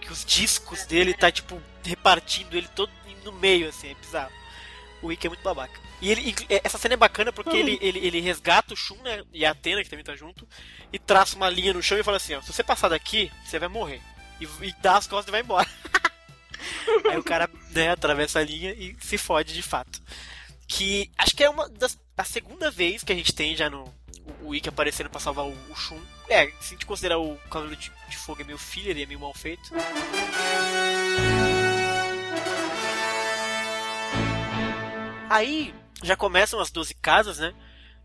que 0.00 0.12
os 0.12 0.24
discos 0.24 0.84
dele 0.84 1.14
tá 1.14 1.30
tipo 1.30 1.60
repartindo 1.84 2.54
ele 2.56 2.68
todo 2.68 2.90
no 3.24 3.32
meio, 3.32 3.68
assim, 3.68 3.90
é 3.90 3.94
bizarro. 3.94 4.32
O 5.02 5.12
Ikki 5.12 5.26
é 5.26 5.30
muito 5.30 5.42
babaca. 5.42 5.78
E 6.00 6.10
ele, 6.10 6.34
e 6.48 6.60
essa 6.62 6.78
cena 6.78 6.94
é 6.94 6.96
bacana 6.96 7.32
porque 7.32 7.56
ele, 7.56 7.78
ele, 7.80 7.98
ele 7.98 8.20
resgata 8.20 8.74
o 8.74 8.76
Shun, 8.76 8.96
né? 9.02 9.22
E 9.32 9.44
a 9.44 9.50
Atena, 9.50 9.82
que 9.82 9.90
também 9.90 10.04
tá 10.04 10.14
junto, 10.14 10.46
e 10.92 10.98
traça 10.98 11.36
uma 11.36 11.48
linha 11.48 11.72
no 11.72 11.82
chão 11.82 11.98
e 11.98 12.02
fala 12.02 12.16
assim, 12.16 12.34
ó, 12.34 12.42
se 12.42 12.52
você 12.52 12.62
passar 12.62 12.88
daqui, 12.88 13.30
você 13.44 13.58
vai 13.58 13.68
morrer. 13.68 14.00
E, 14.40 14.44
e 14.44 14.74
dá 14.80 14.96
as 14.96 15.06
costas 15.06 15.28
e 15.28 15.30
vai 15.30 15.40
embora. 15.40 15.68
Aí 17.10 17.18
o 17.18 17.24
cara, 17.24 17.48
né, 17.70 17.90
atravessa 17.90 18.38
a 18.38 18.44
linha 18.44 18.72
e 18.72 18.96
se 19.00 19.18
fode 19.18 19.52
de 19.52 19.62
fato. 19.62 20.02
Que 20.66 21.10
acho 21.18 21.36
que 21.36 21.44
é 21.44 21.50
uma 21.50 21.68
das. 21.68 21.98
A 22.16 22.24
segunda 22.24 22.70
vez 22.70 23.02
que 23.02 23.12
a 23.12 23.16
gente 23.16 23.34
tem 23.34 23.54
já 23.54 23.68
no. 23.68 23.84
O, 24.42 24.48
o 24.48 24.54
Ikki 24.54 24.68
aparecendo 24.68 25.10
pra 25.10 25.20
salvar 25.20 25.44
o, 25.44 25.52
o 25.70 25.76
Shun. 25.76 26.00
É, 26.28 26.46
se 26.60 26.68
a 26.68 26.70
gente 26.70 26.86
considerar 26.86 27.18
o 27.18 27.36
Cavaleiro 27.50 27.80
de, 27.80 27.92
de 28.08 28.16
Fogo 28.16 28.40
é 28.40 28.44
meio 28.44 28.58
filler 28.58 28.96
e 28.96 29.02
é 29.02 29.06
meio 29.06 29.20
mal 29.20 29.34
feito. 29.34 29.70
Aí 35.34 35.74
já 36.02 36.16
começam 36.16 36.60
as 36.60 36.70
12 36.70 36.94
casas, 36.94 37.38
né? 37.38 37.52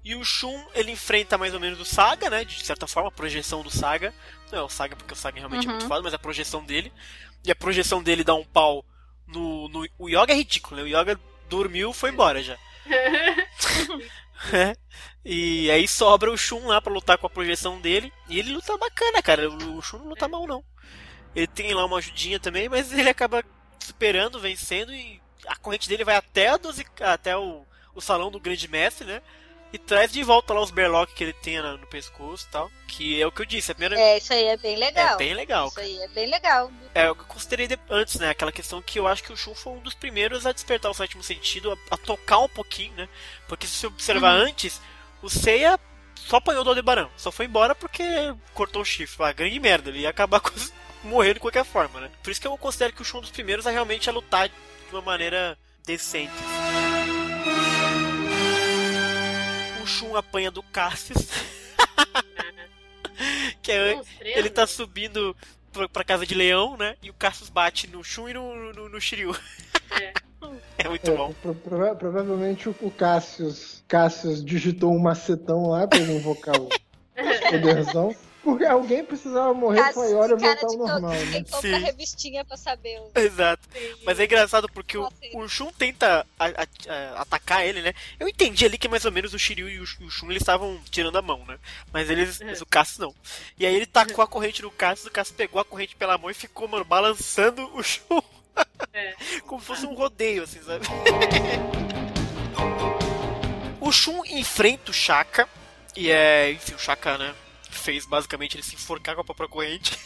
E 0.04 0.16
o 0.16 0.24
Shun, 0.24 0.66
ele 0.74 0.92
enfrenta 0.92 1.38
mais 1.38 1.54
ou 1.54 1.60
menos 1.60 1.80
o 1.80 1.86
Saga, 1.86 2.30
né? 2.30 2.44
De 2.46 2.66
certa 2.66 2.88
forma, 2.88 3.10
a 3.10 3.12
projeção 3.12 3.62
do 3.62 3.70
Saga. 3.70 4.14
Não 4.52 4.60
é 4.60 4.62
o 4.64 4.70
Saga 4.70 4.96
porque 4.96 5.14
o 5.14 5.16
Saga 5.16 5.38
realmente 5.38 5.68
é 5.68 5.70
muito 5.70 5.84
Uhum. 5.84 5.88
foda, 5.90 6.02
mas 6.02 6.14
a 6.14 6.20
projeção 6.20 6.64
dele. 6.64 6.92
E 7.46 7.52
a 7.52 7.56
projeção 7.56 8.02
dele 8.02 8.24
dá 8.24 8.34
um 8.34 8.46
pau 8.46 8.84
no. 9.28 9.68
no 9.70 9.86
o 9.98 10.10
Yoga 10.10 10.32
é 10.34 10.36
ridículo, 10.36 10.78
né? 10.78 10.84
O 10.84 10.88
Yoga 10.88 11.20
dormiu 11.50 11.92
foi 11.94 12.10
embora 12.12 12.42
já. 12.42 12.58
É. 14.54 14.74
e 15.26 15.70
aí 15.70 15.86
sobra 15.86 16.32
o 16.32 16.38
Shun 16.38 16.66
lá 16.68 16.80
pra 16.82 16.94
lutar 16.94 17.18
com 17.18 17.28
a 17.28 17.30
projeção 17.30 17.80
dele. 17.82 18.12
E 18.30 18.40
ele 18.40 18.54
luta 18.54 18.78
bacana, 18.78 19.22
cara. 19.22 19.50
O 19.50 19.78
o 19.78 19.82
Shun 19.82 19.98
não 20.00 20.08
luta 20.10 20.28
mal, 20.30 20.48
não. 20.48 20.64
Ele 21.36 21.46
tem 21.48 21.74
lá 21.74 21.86
uma 21.86 21.98
ajudinha 21.98 22.40
também, 22.40 22.70
mas 22.70 22.92
ele 22.94 23.10
acaba 23.10 23.44
superando, 23.80 24.40
vencendo 24.40 24.94
e 24.94 25.22
a 25.50 25.56
corrente 25.58 25.90
dele 25.90 26.04
vai 26.04 26.16
até 26.16 26.48
a 26.50 26.58
12, 26.58 26.86
até 27.02 27.36
o, 27.38 27.66
o 27.96 28.02
salão 28.02 28.30
do 28.32 28.40
grande 28.40 28.68
mestre, 28.68 29.06
né? 29.08 29.22
E 29.72 29.78
traz 29.78 30.12
de 30.12 30.24
volta 30.24 30.52
lá 30.52 30.62
os 30.62 30.72
berlock 30.72 31.14
que 31.14 31.24
ele 31.24 31.34
tem 31.34 31.62
na- 31.62 31.78
no 31.78 31.86
pescoço 31.86 32.48
e 32.48 32.52
tal. 32.52 32.72
Que 32.88 33.22
é 33.22 33.28
o 33.28 33.32
que 33.32 33.42
eu 33.42 33.46
disse, 33.46 33.72
a 33.72 33.76
primeira 33.76 34.00
É, 34.00 34.18
isso 34.18 34.34
aí 34.34 34.46
é 34.46 34.58
bem 34.58 34.76
legal. 34.78 35.14
É 35.14 35.18
bem 35.18 35.34
legal, 35.36 35.68
Isso 35.68 35.80
aí 35.80 36.02
é 36.02 36.08
bem 36.08 36.28
legal. 36.28 36.72
é 36.96 37.12
o 37.12 37.14
que 37.16 37.22
eu 37.22 37.26
considerei 37.28 37.68
de- 37.68 37.80
antes, 37.88 38.16
né? 38.20 38.30
Aquela 38.32 38.52
questão 38.52 38.82
que 38.82 38.98
eu 38.98 39.08
acho 39.08 39.24
que 39.24 39.32
o 39.32 39.38
Shun 39.38 39.54
foi 39.54 39.74
um 39.74 39.80
dos 39.80 39.94
primeiros 39.94 40.48
a 40.48 40.52
despertar 40.52 40.90
o 40.90 40.94
sétimo 40.96 41.22
sentido, 41.22 41.72
a, 41.72 41.94
a 41.94 41.98
tocar 41.98 42.40
um 42.40 42.50
pouquinho, 42.50 42.94
né? 42.96 43.08
Porque 43.48 43.68
se 43.68 43.74
você 43.76 43.86
observar 43.88 44.38
Uhum. 44.40 44.48
antes, 44.48 44.82
o 45.22 45.30
Seiya 45.30 45.80
só 46.16 46.38
apanhou 46.38 46.64
do 46.64 46.72
Aldebaran. 46.72 47.08
Só 47.16 47.32
foi 47.32 47.46
embora 47.46 47.76
porque 47.76 48.04
cortou 48.56 48.82
o 48.82 48.86
chifre. 48.86 49.24
Ah, 49.24 49.32
grande 49.32 49.60
merda, 49.60 49.90
ele 49.92 50.00
ia 50.00 50.10
acabar 50.10 50.40
com 50.42 50.52
morrendo 51.04 51.36
de 51.36 51.40
qualquer 51.42 51.64
forma, 51.64 52.00
né? 52.02 52.10
Por 52.24 52.32
isso 52.32 52.42
que 52.42 52.48
eu 52.48 52.58
considero 52.58 52.92
que 52.94 53.04
o 53.04 53.06
Shun 53.06 53.18
é 53.18 53.20
um 53.20 53.22
dos 53.22 53.32
primeiros 53.32 53.68
a 53.68 53.72
realmente 53.72 54.10
a 54.10 54.14
lutar 54.14 54.50
de 54.90 54.96
uma 54.96 55.02
maneira 55.02 55.58
decente. 55.86 56.32
O 59.82 59.86
Shun 59.88 60.16
apanha 60.16 60.52
do 60.52 60.62
Cassius. 60.64 61.28
que 63.62 63.72
é, 63.72 64.00
ele 64.22 64.50
tá 64.50 64.66
subindo 64.66 65.36
pra, 65.72 65.88
pra 65.90 66.04
casa 66.04 66.26
de 66.26 66.34
leão, 66.36 66.76
né? 66.78 66.96
E 67.02 67.10
o 67.10 67.14
Cassius 67.14 67.50
bate 67.50 67.88
no 67.88 68.04
Shun 68.04 68.30
e 68.30 68.34
no, 68.34 68.74
no, 68.74 68.90
no 68.90 69.02
Shiryu. 69.02 69.36
É. 70.00 70.14
É 70.78 70.88
muito 70.88 71.12
É, 71.12 71.16
bom. 71.18 71.34
pro- 71.42 71.54
prova- 71.54 71.94
provavelmente 71.96 72.70
o, 72.70 72.76
o 72.80 72.90
Cassius, 72.90 73.84
Cassius 73.90 74.42
digitou 74.44 74.90
um 74.94 74.98
macetão 74.98 75.68
lá 75.68 75.86
pra 75.86 76.00
ele 76.00 76.14
invocar 76.16 76.56
o 76.58 76.70
poderzão. 77.52 78.16
Porque 78.42 78.64
alguém 78.66 79.04
precisava 79.04 79.54
morrer 79.54 79.94
com 79.94 80.02
a 80.02 80.06
Iora 80.08 80.36
voltar 80.36 80.66
ao 80.66 80.74
normal, 80.78 81.12
né? 81.12 81.26
Tem 81.32 81.44
pouca 81.44 81.68
Sim. 81.68 81.78
revistinha 81.84 82.46
pra 82.46 82.56
saber. 82.56 82.98
o- 83.00 83.12
Exato. 83.20 83.68
Mas 84.06 84.18
é 84.20 84.24
engraçado 84.24 84.70
porque 84.70 84.98
o, 84.98 85.02
Nossa, 85.02 85.16
o 85.34 85.48
Shun 85.50 85.72
tenta 85.74 86.26
a- 86.40 86.46
a- 86.46 86.68
a- 86.88 87.22
atacar 87.22 87.66
ele, 87.68 87.82
né? 87.82 87.94
Eu 88.18 88.30
entendi 88.30 88.66
ali 88.66 88.78
que 88.78 88.88
mais 88.88 89.04
ou 89.04 89.12
menos 89.12 89.34
o 89.34 89.40
Shiryu 89.40 89.68
e 89.70 89.80
o, 89.80 89.84
o 89.84 90.10
Shun 90.10 90.30
eles 90.32 90.42
estavam 90.42 90.80
tirando 90.90 91.18
a 91.18 91.22
mão, 91.22 91.44
né? 91.46 91.60
Mas 91.92 92.10
eles, 92.10 92.40
mas 92.40 92.62
o 92.62 92.66
Cassius 92.66 93.00
não. 93.00 93.14
E 93.58 93.66
aí 93.66 93.76
ele 93.76 93.86
tacou 93.86 94.24
a 94.24 94.28
corrente 94.28 94.62
no 94.62 94.72
Cassius, 94.72 95.08
o 95.08 95.12
Cassius 95.12 95.36
pegou 95.36 95.60
a 95.60 95.66
corrente 95.66 95.96
pela 95.98 96.18
mão 96.18 96.32
e 96.32 96.34
ficou, 96.34 96.66
mano, 96.68 96.86
balançando 96.86 97.70
o 97.76 97.84
Shun. 97.84 98.22
É. 98.94 99.16
Como 99.46 99.60
se 99.60 99.68
fosse 99.68 99.86
um 99.86 99.94
rodeio, 99.96 100.44
assim, 100.44 100.62
sabe? 100.64 100.86
o 103.82 103.92
Shun 103.92 104.24
enfrenta 104.26 104.92
o 104.92 104.94
Shaka. 104.94 105.48
E 105.96 106.10
é, 106.10 106.52
enfim, 106.52 106.74
o 106.76 106.80
Shaka, 106.80 107.18
né? 107.18 107.34
Fez 107.80 108.06
basicamente 108.06 108.56
ele 108.56 108.64
se 108.64 108.76
enforcar 108.76 109.16
com 109.16 109.22
a 109.22 109.26
própria 109.26 109.48
corrente. 109.48 109.98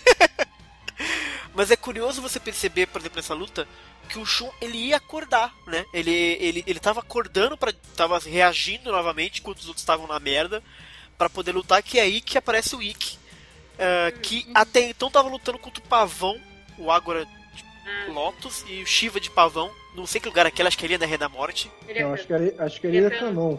Mas 1.53 1.69
é 1.71 1.75
curioso 1.75 2.21
você 2.21 2.39
perceber, 2.39 2.87
por 2.87 2.99
exemplo, 2.99 3.17
nessa 3.17 3.33
luta, 3.33 3.67
que 4.09 4.17
o 4.17 4.25
Shun 4.25 4.49
ele 4.61 4.77
ia 4.77 4.97
acordar, 4.97 5.53
né? 5.67 5.85
Ele, 5.93 6.11
ele, 6.11 6.63
ele 6.65 6.79
tava 6.79 6.99
acordando 6.99 7.57
para 7.57 7.73
tava 7.95 8.19
reagindo 8.19 8.91
novamente 8.91 9.39
enquanto 9.39 9.59
os 9.59 9.67
outros 9.67 9.81
estavam 9.83 10.07
na 10.07 10.19
merda 10.19 10.63
para 11.17 11.29
poder 11.29 11.51
lutar, 11.51 11.81
que 11.83 11.99
é 11.99 12.03
aí 12.03 12.21
que 12.21 12.37
aparece 12.37 12.75
o 12.75 12.81
Ikki. 12.81 13.17
eh, 13.77 14.11
que 14.21 14.47
até 14.53 14.81
então 14.89 15.09
tava 15.09 15.29
lutando 15.29 15.57
contra 15.59 15.83
o 15.83 15.87
Pavão, 15.87 16.39
o 16.77 16.91
Ah, 16.91 17.01
Lotus 18.09 18.63
e 18.67 18.81
o 18.81 18.85
Shiva 18.87 19.19
de 19.19 19.29
Pavão. 19.29 19.71
Não 19.95 20.07
sei 20.07 20.19
que 20.19 20.27
lugar 20.27 20.45
é 20.45 20.49
aquele, 20.49 20.67
acho 20.67 20.77
que 20.77 20.85
ele 20.85 20.95
é 20.95 20.97
da 20.97 21.05
Rei 21.05 21.17
da 21.17 21.29
Morte. 21.29 21.71
ele 21.87 21.99
é 21.99 22.03
acho 22.03 22.25
que 22.25 22.33
era, 22.33 22.65
acho 22.65 22.81
que 22.81 22.87
é 22.87 22.95
era 22.95 23.11
canon. 23.11 23.57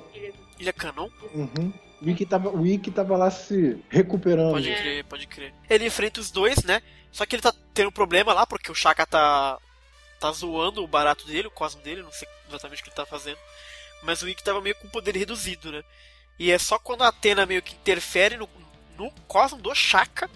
Ilha 0.58 0.72
Canon? 0.72 1.08
Uhum. 1.32 1.72
O 2.04 2.10
Ikki 2.10 2.26
tava, 2.26 2.50
o 2.50 2.66
Ikki 2.66 2.90
tava 2.90 3.16
lá 3.16 3.30
se 3.30 3.82
recuperando. 3.88 4.52
Pode 4.52 4.74
crer, 4.74 5.04
pode 5.04 5.26
crer. 5.26 5.54
Ele 5.68 5.86
enfrenta 5.86 6.20
os 6.20 6.30
dois, 6.30 6.62
né? 6.64 6.82
Só 7.10 7.24
que 7.24 7.36
ele 7.36 7.42
tá 7.42 7.54
tendo 7.72 7.88
um 7.88 7.92
problema 7.92 8.32
lá, 8.32 8.46
porque 8.46 8.70
o 8.70 8.74
Shaka 8.74 9.06
tá. 9.06 9.58
tá 10.20 10.32
zoando 10.32 10.82
o 10.82 10.88
barato 10.88 11.26
dele, 11.26 11.48
o 11.48 11.52
cosmo 11.52 11.80
dele, 11.82 12.02
não 12.02 12.12
sei 12.12 12.28
exatamente 12.48 12.80
o 12.80 12.84
que 12.84 12.90
ele 12.90 12.96
tá 12.96 13.06
fazendo. 13.06 13.38
Mas 14.02 14.22
o 14.22 14.28
Ikki 14.28 14.44
tava 14.44 14.60
meio 14.60 14.74
com 14.76 14.88
poder 14.88 15.16
reduzido, 15.16 15.72
né? 15.72 15.82
E 16.38 16.50
é 16.50 16.58
só 16.58 16.78
quando 16.78 17.02
a 17.02 17.08
Atena 17.08 17.46
meio 17.46 17.62
que 17.62 17.74
interfere 17.74 18.36
no, 18.36 18.48
no 18.98 19.10
cosmo 19.26 19.60
do 19.60 19.74
Shaka 19.74 20.28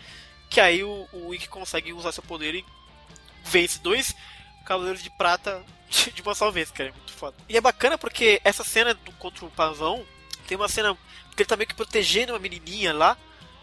que 0.49 0.61
aí 0.61 0.83
o, 0.83 1.07
o 1.13 1.35
Ikki 1.35 1.49
consegue 1.49 1.93
usar 1.93 2.13
seu 2.13 2.23
poder 2.23 2.55
e 2.55 2.65
vence 3.45 3.79
dois 3.81 4.15
Cavaleiros 4.65 5.03
de 5.03 5.11
Prata 5.11 5.63
de, 5.89 6.11
de 6.13 6.23
uma 6.23 6.35
só 6.35 6.51
vez, 6.51 6.71
cara. 6.71 6.91
É 6.91 6.93
muito 6.93 7.13
foda. 7.13 7.37
E 7.49 7.57
é 7.57 7.61
bacana 7.61 7.99
porque 7.99 8.41
essa 8.45 8.65
cena 8.65 8.95
do, 8.95 9.13
contra 9.13 9.45
o 9.45 9.51
Pavão 9.51 10.05
tem 10.49 10.57
uma 10.59 10.69
cena. 10.69 10.97
Porque 11.29 11.43
ele 11.43 11.49
tá 11.49 11.57
meio 11.57 11.69
que 11.69 11.75
protegendo 11.77 12.33
uma 12.33 12.39
menininha 12.41 12.93
lá 12.93 13.17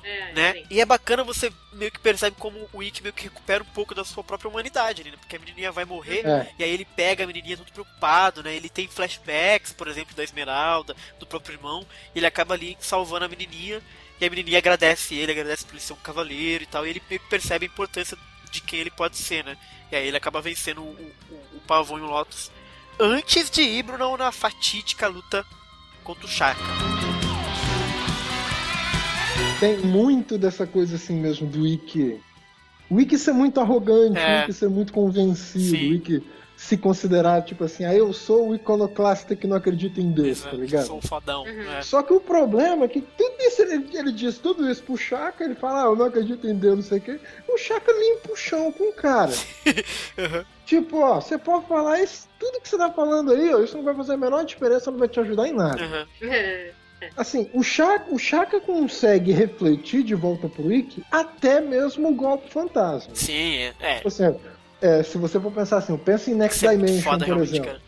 É, 0.03 0.34
né? 0.34 0.53
sim. 0.53 0.66
E 0.70 0.80
é 0.80 0.86
bacana 0.86 1.24
você 1.24 1.52
meio 1.74 1.91
que 1.91 1.99
percebe 1.99 2.36
como 2.40 2.70
o 2.72 2.84
Ikki 2.84 3.02
meio 3.02 3.14
que 3.14 3.24
recupera 3.24 3.64
um 3.64 3.68
pouco 3.68 3.95
da 3.95 4.06
sua 4.06 4.24
própria 4.24 4.49
humanidade, 4.49 5.03
né? 5.03 5.12
Porque 5.20 5.36
a 5.36 5.40
menininha 5.40 5.72
vai 5.72 5.84
morrer 5.86 6.26
É. 6.26 6.53
e 6.60 6.64
aí 6.64 6.70
ele 6.72 6.86
pega 6.86 7.24
a 7.24 7.28
menininha 7.28 7.57
todo 7.57 7.72
preocupado, 7.72 8.44
né? 8.44 8.56
Ele 8.56 8.70
tem 8.70 8.88
flashbacks, 8.88 9.74
por 9.74 9.88
exemplo, 9.88 10.16
da 10.16 10.24
Esmeralda, 10.24 10.95
do 11.20 11.26
próprio 11.26 11.56
irmão, 11.56 11.86
e 12.14 12.20
ele 12.20 12.28
acaba 12.28 12.53
ali 12.53 12.78
salvando 12.80 13.26
a 13.26 13.28
menininha 13.30 13.82
e 14.22 14.26
a 14.26 14.30
menininha 14.30 14.60
agradece 14.60 15.16
ele, 15.16 15.32
agradece 15.32 15.66
por 15.66 15.74
ele 15.74 15.82
ser 15.82 15.94
um 15.94 15.98
cavaleiro 15.98 16.64
e 16.64 16.68
tal, 16.68 16.86
e 16.86 16.91
ele 16.91 17.02
meio 17.10 17.20
que 17.20 17.30
percebe 17.30 17.66
a 17.66 17.70
importância 17.70 18.18
de 18.52 18.62
quem 18.62 18.80
ele 18.80 18.91
pode 18.91 19.18
ser, 19.18 19.44
né? 19.44 19.57
E 19.91 19.95
aí 19.95 20.07
ele 20.07 20.18
acaba 20.18 20.41
vencendo 20.41 20.82
o, 20.82 21.14
o, 21.32 21.57
o 21.57 21.62
Pavão 21.68 21.98
e 21.98 22.02
o 22.02 22.06
Lotus 22.06 22.52
antes 22.99 23.49
de 23.49 23.62
ir 23.62 23.84
Bruno, 23.84 24.16
na 24.18 24.32
fatídica 24.32 25.07
luta 25.07 25.45
contra 26.06 26.26
o 26.26 26.30
Shaka. 26.30 26.61
Tem 29.60 29.77
muito 29.80 30.38
dessa 30.38 30.65
coisa 30.68 30.95
assim 30.95 31.15
mesmo 31.19 31.48
do 31.48 31.65
Ikki. 31.65 32.22
O 32.90 33.02
Ikki 33.02 33.18
ser 33.18 33.34
muito 33.34 33.60
arrogante, 33.60 34.19
É. 34.19 34.40
o 34.40 34.44
Ikki 34.44 34.53
ser 34.53 34.69
muito 34.69 34.94
convencido, 34.94 35.77
Sim. 35.77 35.91
o 35.91 35.94
Ikki 35.95 36.23
se 36.56 36.77
considerar 36.77 37.41
tipo 37.41 37.65
assim, 37.65 37.84
ah, 37.84 37.94
eu 37.94 38.14
sou 38.14 38.49
o 38.49 38.56
iconoclasta 38.56 39.36
que 39.36 39.45
não 39.45 39.57
acredita 39.57 39.99
em 39.99 40.10
Deus, 40.11 40.40
tá 40.41 40.48
Exato, 40.49 40.56
ligado? 40.56 40.86
Sou 40.88 40.98
um 40.98 41.02
fodão. 41.02 41.44
Uhum. 41.44 41.53
né? 41.53 41.82
Só 41.82 42.02
que 42.02 42.14
o 42.14 42.22
problema 42.22 42.86
é 42.86 42.88
que 42.88 43.02
tudo 43.02 43.36
isso, 43.40 43.61
ele, 43.61 43.86
ele 43.94 44.11
diz 44.11 44.38
tudo 44.38 44.69
isso 44.69 44.82
pro 44.84 44.95
Chaka, 44.95 45.44
ele 45.44 45.56
fala, 45.56 45.82
ah, 45.84 45.86
eu 45.88 45.95
não 45.95 46.06
acredito 46.06 46.48
em 46.48 46.56
Deus, 46.56 46.76
não 46.76 46.84
sei 46.84 46.99
o 46.99 47.02
quê. 47.02 47.19
O 47.49 47.57
Chaka 47.57 47.91
limpa 47.91 48.32
o 48.32 48.36
chão 48.38 48.72
com 48.72 48.90
o 48.90 48.94
cara. 48.94 49.32
Uhum. 50.18 50.45
Tipo, 50.66 51.00
ó, 51.00 51.22
você 51.22 51.38
pode 51.38 51.68
falar 51.68 52.02
isso, 52.02 52.28
tudo 52.40 52.60
que 52.60 52.68
você 52.68 52.78
tá 52.78 52.92
falando 52.92 53.32
aí, 53.32 53.54
ó, 53.54 53.60
isso 53.60 53.78
não 53.78 53.84
vai 53.84 53.94
fazer 53.94 54.14
a 54.14 54.18
menor 54.18 54.44
diferença, 54.44 54.90
não 54.90 54.98
vai 54.98 55.08
te 55.08 55.20
ajudar 55.20 55.48
em 55.48 55.54
nada. 55.54 55.82
Uhum. 56.22 56.72
Assim, 57.16 57.50
o 57.54 57.62
Chaka, 57.62 58.06
o 58.14 58.18
Chaka 58.18 58.60
consegue 58.60 59.32
refletir 59.32 60.02
de 60.04 60.16
volta 60.16 60.48
pro 60.50 60.72
Ikki 60.72 61.04
até 61.12 61.62
mesmo 61.62 62.10
o 62.10 62.16
golpe 62.16 62.50
fantasma. 62.50 63.14
Sim, 63.14 63.58
é. 63.58 63.74
é. 63.80 64.00
Por 64.00 64.08
exemplo, 64.08 64.42
é, 64.82 65.04
se 65.04 65.18
você 65.18 65.40
for 65.40 65.52
pensar 65.52 65.78
assim, 65.78 65.96
pensa 65.98 66.32
em 66.32 66.36
Next 66.36 66.60
Dimension, 66.68 67.12
foda, 67.12 67.26
por 67.26 67.38
exemplo. 67.38 67.66
cara. 67.66 67.82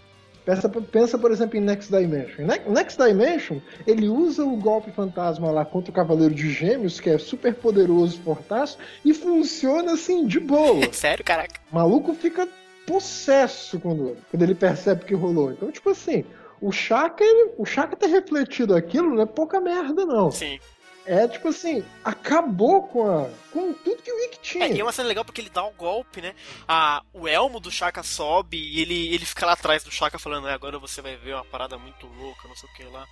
Pensa, 0.46 0.70
pensa, 0.70 1.18
por 1.18 1.30
exemplo, 1.32 1.58
em 1.58 1.62
Next 1.62 1.92
Dimension. 1.92 2.46
Ne- 2.46 2.62
Next 2.70 2.98
Dimension, 2.98 3.58
ele 3.86 4.08
usa 4.08 4.46
o 4.46 4.56
golpe 4.56 4.92
fantasma 4.92 5.52
lá 5.52 5.66
contra 5.66 5.92
o 5.92 5.94
Cavaleiro 5.94 6.34
de 6.34 6.50
Gêmeos, 6.52 7.02
que 7.02 7.10
é 7.10 7.18
super 7.18 7.54
poderoso, 7.54 8.22
fortaço, 8.22 8.78
e 9.04 9.14
funciona 9.14 9.94
assim, 9.94 10.26
de 10.26 10.40
boa. 10.40 10.88
Sério, 10.94 11.26
caraca. 11.26 11.60
O 11.70 11.76
maluco 11.76 12.14
fica 12.14 12.48
possesso 12.88 13.80
quando, 13.80 14.18
quando 14.32 14.42
ele 14.42 14.56
percebe 14.56 15.06
que 15.06 15.14
rolou. 15.14 15.52
Então, 15.52 15.72
tipo 15.72 15.90
assim, 15.92 16.26
o 16.60 16.72
Chaka, 16.72 17.24
ele, 17.24 17.52
o 17.58 17.66
Chaka 17.66 17.96
ter 17.96 18.08
refletido 18.08 18.74
aquilo 18.76 19.14
não 19.14 19.22
é 19.22 19.26
pouca 19.28 19.60
merda, 19.62 20.06
não. 20.06 20.32
Sim. 20.32 20.60
É 21.06 21.26
tipo 21.28 21.48
assim, 21.50 21.86
acabou 22.04 22.84
com, 22.84 23.10
a, 23.10 23.30
com 23.54 23.72
tudo 23.74 24.02
que 24.02 24.12
o 24.12 24.16
Wick 24.18 24.40
tinha. 24.42 24.66
É, 24.66 24.72
e 24.74 24.80
é 24.80 24.84
uma 24.84 24.92
cena 24.92 25.08
legal 25.08 25.24
porque 25.24 25.40
ele 25.40 25.50
dá 25.50 25.64
um 25.66 25.72
golpe, 25.74 26.22
né? 26.22 26.34
Ah, 26.68 27.02
o 27.14 27.28
elmo 27.28 27.62
do 27.62 27.72
Shaka 27.72 28.04
sobe 28.04 28.58
e 28.58 28.82
ele, 28.82 29.14
ele 29.14 29.26
fica 29.26 29.46
lá 29.46 29.54
atrás 29.54 29.84
do 29.86 29.92
Shaka 29.92 30.20
falando, 30.20 30.50
"É, 30.50 30.54
agora 30.54 30.78
você 30.80 31.02
vai 31.02 31.16
ver 31.16 31.36
uma 31.36 31.46
parada 31.46 31.78
muito 31.78 32.06
louca, 32.08 32.48
não 32.50 32.56
sei 32.58 32.70
o 32.70 32.74
que 32.74 32.84
lá. 32.84 33.06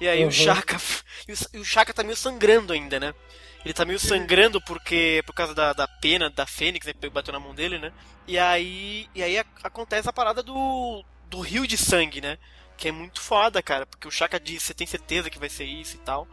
E 0.00 0.06
aí 0.08 0.22
Uhum. 0.22 0.28
o 0.28 0.32
Shaka. 0.32 0.76
E 1.28 1.32
o, 1.32 1.36
e 1.54 1.58
o 1.58 1.64
Shaka 1.64 1.92
tá 1.92 2.02
meio 2.04 2.16
sangrando 2.16 2.72
ainda, 2.72 2.98
né? 3.00 3.12
Ele 3.64 3.74
tá 3.74 3.84
meio 3.84 3.98
sangrando 3.98 4.60
porque. 4.60 5.22
por 5.26 5.34
causa 5.34 5.54
da, 5.54 5.72
da 5.72 5.86
pena 5.86 6.28
da 6.30 6.46
Fênix, 6.46 6.86
né? 6.86 6.92
Que 6.92 7.08
bateu 7.08 7.32
na 7.32 7.40
mão 7.40 7.54
dele, 7.54 7.78
né? 7.78 7.92
E 8.26 8.38
aí. 8.38 9.06
E 9.14 9.22
aí 9.22 9.38
acontece 9.62 10.08
a 10.08 10.12
parada 10.12 10.42
do. 10.42 11.04
do 11.30 11.40
rio 11.40 11.66
de 11.66 11.76
sangue, 11.76 12.20
né? 12.20 12.38
Que 12.76 12.88
é 12.88 12.92
muito 12.92 13.20
foda, 13.20 13.62
cara. 13.62 13.86
Porque 13.86 14.08
o 14.08 14.10
Shaka 14.10 14.40
diz, 14.40 14.62
você 14.62 14.74
tem 14.74 14.86
certeza 14.86 15.30
que 15.30 15.38
vai 15.38 15.48
ser 15.48 15.64
isso 15.64 15.96
e 15.96 16.00
tal. 16.00 16.26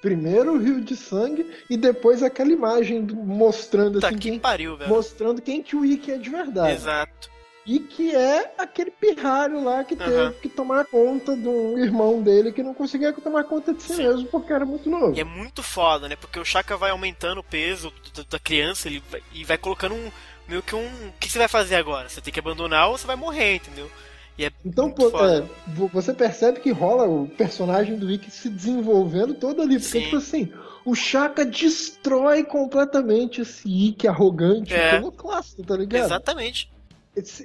Primeiro 0.00 0.52
o 0.52 0.58
rio 0.58 0.82
de 0.82 0.94
sangue 0.94 1.50
e 1.70 1.78
depois 1.78 2.22
aquela 2.22 2.52
imagem 2.52 3.02
do- 3.06 3.16
mostrando 3.16 4.00
Tá 4.00 4.08
assim 4.08 4.18
que 4.18 4.28
quem, 4.28 4.38
pariu, 4.38 4.76
velho. 4.76 4.90
mostrando 4.90 5.40
quem 5.40 5.62
que 5.62 5.74
o 5.74 5.80
Wick 5.80 6.12
é 6.12 6.18
de 6.18 6.28
verdade. 6.28 6.74
Exato. 6.74 7.30
E 7.66 7.78
que 7.78 8.14
é 8.14 8.52
aquele 8.58 8.90
pirralho 8.90 9.64
lá 9.64 9.82
que 9.84 9.96
teve 9.96 10.12
Aham. 10.14 10.34
que 10.42 10.48
tomar 10.50 10.84
conta 10.84 11.32
um 11.32 11.78
irmão 11.78 12.20
dele 12.22 12.52
que 12.52 12.62
não 12.62 12.74
conseguia 12.74 13.10
tomar 13.12 13.44
conta 13.44 13.72
de 13.72 13.82
si 13.82 13.94
Sim. 13.94 14.02
mesmo 14.02 14.26
porque 14.28 14.52
era 14.52 14.66
muito 14.66 14.90
novo. 14.90 15.16
E 15.16 15.20
é 15.20 15.24
muito 15.24 15.62
foda, 15.62 16.06
né? 16.08 16.14
Porque 16.16 16.38
o 16.38 16.44
Shaka 16.44 16.76
vai 16.76 16.90
aumentando 16.90 17.38
o 17.40 17.44
peso 17.44 17.90
da, 18.30 18.38
criança 18.38 18.86
ele 18.88 19.02
vai- 19.10 19.22
e 19.32 19.44
vai 19.44 19.56
colocando 19.56 19.94
um. 19.94 20.10
meio 20.46 20.62
que 20.62 20.74
um. 20.76 20.84
O 21.08 21.12
que 21.18 21.30
você 21.30 21.38
vai 21.38 21.48
fazer 21.48 21.76
agora? 21.76 22.06
Você 22.08 22.20
tem 22.20 22.32
que 22.32 22.38
abandonar 22.40 22.90
ou 22.90 22.98
você 22.98 23.06
vai 23.06 23.16
morrer, 23.16 23.54
entendeu? 23.56 23.90
É 24.38 24.50
Então, 24.64 24.90
pô, 24.90 25.06
é, 25.24 25.42
vo- 25.68 25.88
você 25.88 26.12
percebe 26.12 26.58
que 26.60 26.70
rola 26.72 27.04
o 27.08 27.28
personagem 27.28 27.96
do 27.96 28.06
Wick 28.06 28.30
se 28.30 28.50
desenvolvendo 28.50 29.32
todo 29.34 29.62
ali. 29.62 29.76
Porque, 29.78 29.88
Sim. 29.88 30.00
tipo 30.02 30.16
assim, 30.16 30.52
o 30.84 30.94
Chaka 30.94 31.46
destrói 31.46 32.42
completamente 32.44 33.40
esse 33.40 33.66
Wick 33.66 34.06
arrogante 34.08 34.74
É. 34.74 34.96
iconoclasta, 34.96 35.62
tá 35.62 35.76
ligado? 35.76 36.04
Exatamente. 36.04 36.68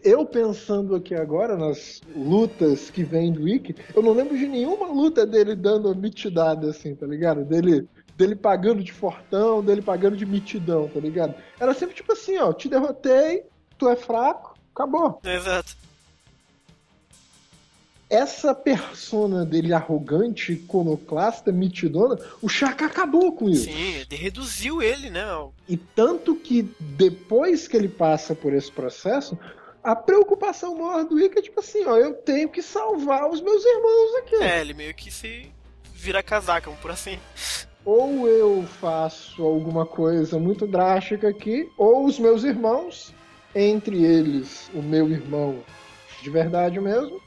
Eu 0.04 0.26
pensando 0.26 0.96
aqui 0.96 1.14
agora 1.14 1.56
nas 1.56 2.02
lutas 2.16 2.90
que 2.90 3.04
vem 3.04 3.32
do 3.32 3.44
Wick, 3.44 3.76
eu 3.96 4.02
não 4.02 4.14
lembro 4.14 4.38
de 4.38 4.48
nenhuma 4.48 4.88
luta 4.88 5.26
dele 5.26 5.56
dando 5.56 5.94
mitidada 5.96 6.70
assim, 6.70 6.96
tá 6.96 7.06
ligado? 7.06 7.46
Dele, 7.46 7.88
dele 8.18 8.36
pagando 8.36 8.84
de 8.84 8.92
fortão, 8.92 9.64
dele 9.64 9.82
pagando 9.82 10.18
de 10.18 10.26
mitidão, 10.26 10.88
tá 10.88 11.00
ligado? 11.00 11.36
Era 11.60 11.74
sempre 11.74 11.96
tipo 11.96 12.12
assim, 12.14 12.38
ó, 12.38 12.52
te 12.52 12.68
derrotei, 12.68 13.44
tu 13.78 13.88
é 13.88 13.96
fraco, 13.96 14.56
acabou. 14.74 15.20
Exato. 15.24 15.78
Essa 18.10 18.56
persona 18.56 19.46
dele 19.46 19.72
arrogante, 19.72 20.54
iconoclasta, 20.54 21.52
mitidona, 21.52 22.20
o 22.42 22.50
Shaka 22.50 22.86
acabou 22.86 23.32
com 23.34 23.48
isso. 23.48 23.66
Sim, 23.66 23.94
ele 23.94 24.16
reduziu 24.16 24.82
ele, 24.82 25.12
né? 25.12 25.24
E 25.68 25.78
tanto 25.78 26.36
que 26.36 26.64
depois 26.80 27.68
que 27.68 27.78
ele 27.78 27.88
passa 27.88 28.34
por 28.34 28.52
esse 28.52 28.72
processo, 28.72 29.38
a 29.84 29.96
preocupação 29.96 30.76
maior 30.76 31.06
do 31.06 31.16
Wick 31.16 31.38
é 31.38 31.42
tipo 31.42 31.60
assim, 31.60 31.86
ó, 31.86 31.98
eu 31.98 32.14
tenho 32.14 32.50
que 32.50 32.64
salvar 32.64 33.30
os 33.30 33.42
meus 33.42 33.64
irmãos 33.64 34.16
aqui. 34.20 34.36
É, 34.38 34.62
ele 34.62 34.74
meio 34.74 34.94
que 34.96 35.12
se 35.12 35.52
vira 35.94 36.24
casaca, 36.24 36.72
por 36.82 36.92
assim. 36.92 37.20
Ou 37.86 38.28
eu 38.28 38.66
faço 38.80 39.44
alguma 39.44 39.86
coisa 39.86 40.40
muito 40.40 40.66
drástica 40.66 41.30
aqui, 41.30 41.70
ou 41.78 42.06
os 42.06 42.20
meus 42.20 42.44
irmãos, 42.44 43.14
entre 43.54 44.04
eles 44.04 44.70
o 44.74 44.82
meu 44.82 45.10
irmão 45.10 45.64
de 46.22 46.30
verdade 46.30 46.80
mesmo, 46.80 47.22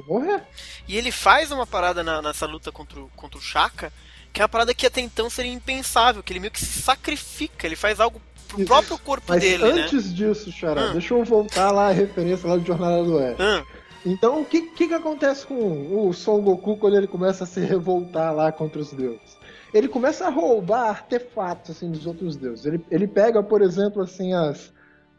vão 0.00 0.20
morrer. 0.20 0.42
E 0.88 0.96
ele 0.96 1.10
faz 1.10 1.50
uma 1.50 1.66
parada 1.66 2.02
na- 2.02 2.20
nessa 2.22 2.46
luta 2.46 2.70
contra 2.72 3.00
o, 3.00 3.08
contra 3.16 3.38
o 3.38 3.42
Shaka, 3.42 3.92
que 4.32 4.40
é 4.40 4.44
uma 4.44 4.48
parada 4.48 4.74
que 4.74 4.86
até 4.86 5.00
então 5.00 5.30
seria 5.30 5.52
impensável, 5.52 6.22
que 6.22 6.32
ele 6.32 6.40
meio 6.40 6.50
que 6.52 6.60
se 6.60 6.82
sacrifica, 6.82 7.66
ele 7.66 7.76
faz 7.76 8.00
algo 8.00 8.20
pro 8.48 8.64
próprio 8.64 8.98
corpo 8.98 9.26
Mas 9.28 9.40
dele, 9.40 9.72
né? 9.72 9.82
antes 9.82 10.14
disso, 10.14 10.50
Xará, 10.52 10.90
Ah. 10.90 10.92
deixa 10.92 11.14
eu 11.14 11.24
voltar 11.24 11.70
lá 11.70 11.88
a 11.88 11.92
referência 11.92 12.48
lá 12.48 12.56
de 12.56 12.66
Jornada 12.66 13.02
do 13.04 13.14
Oeste. 13.16 13.42
Ah, 13.42 13.64
Então, 14.06 14.42
o 14.42 14.44
que, 14.44 14.60
que, 14.72 14.88
que 14.88 14.94
acontece 14.94 15.46
com 15.46 16.06
o 16.06 16.12
Son 16.12 16.38
Goku 16.42 16.76
quando 16.76 16.94
ele 16.96 17.06
começa 17.06 17.44
a 17.44 17.46
se 17.46 17.60
revoltar 17.60 18.34
lá 18.34 18.52
contra 18.52 18.78
os 18.80 18.92
deuses? 18.92 19.38
Ele 19.72 19.88
começa 19.88 20.26
a 20.26 20.30
roubar 20.30 20.90
artefatos 20.90 21.70
assim 21.70 21.90
dos 21.90 22.04
outros 22.06 22.36
deuses. 22.36 22.66
Ele, 22.66 22.84
ele 22.90 23.06
pega, 23.08 23.42
por 23.42 23.62
exemplo, 23.62 24.02
assim 24.02 24.34
as 24.34 24.70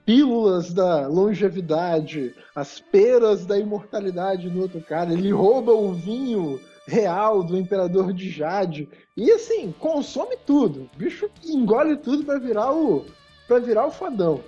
pílulas 0.06 0.72
da 0.74 1.08
longevidade, 1.08 2.34
as 2.56 2.80
peras 2.80 3.46
da 3.46 3.58
imortalidade 3.58 4.50
no 4.50 4.62
outro 4.62 4.82
cara. 4.82 5.12
Ele 5.12 5.32
rouba 5.32 5.74
o 5.74 5.94
vinho 5.94 6.60
real 6.88 7.44
do 7.44 7.58
imperador 7.58 8.14
de 8.14 8.30
Jade 8.30 8.88
e 9.18 9.32
assim 9.32 9.74
consome 9.80 10.38
tudo. 10.46 10.90
O 10.94 10.98
bicho 10.98 11.30
engole 11.44 11.98
tudo 11.98 12.24
pra 12.24 12.38
virar 12.38 12.72
o 12.74 13.06
para 13.48 13.60
virar 13.60 13.86
o 13.88 13.92
fodão. 13.92 14.42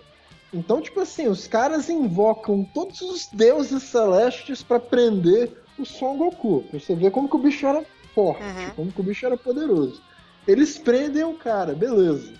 Então, 0.53 0.81
tipo 0.81 0.99
assim, 1.01 1.27
os 1.27 1.45
caras 1.45 1.89
invocam 1.89 2.63
todos 2.73 3.01
os 3.01 3.27
deuses 3.33 3.83
celestes 3.83 4.63
pra 4.63 4.79
prender 4.79 5.51
o 5.77 5.85
Son 5.85 6.17
Goku. 6.17 6.63
Pra 6.69 6.79
você 6.79 6.95
ver 6.95 7.11
como 7.11 7.27
que 7.29 7.35
o 7.35 7.39
bicho 7.39 7.67
era 7.67 7.83
forte, 8.15 8.41
Uhum. 8.43 8.69
como 8.75 8.91
que 8.91 9.01
o 9.01 9.03
bicho 9.03 9.25
era 9.25 9.37
poderoso. 9.37 10.01
Eles 10.47 10.77
prendem 10.77 11.23
o 11.25 11.33
cara, 11.33 11.73
beleza. 11.75 12.31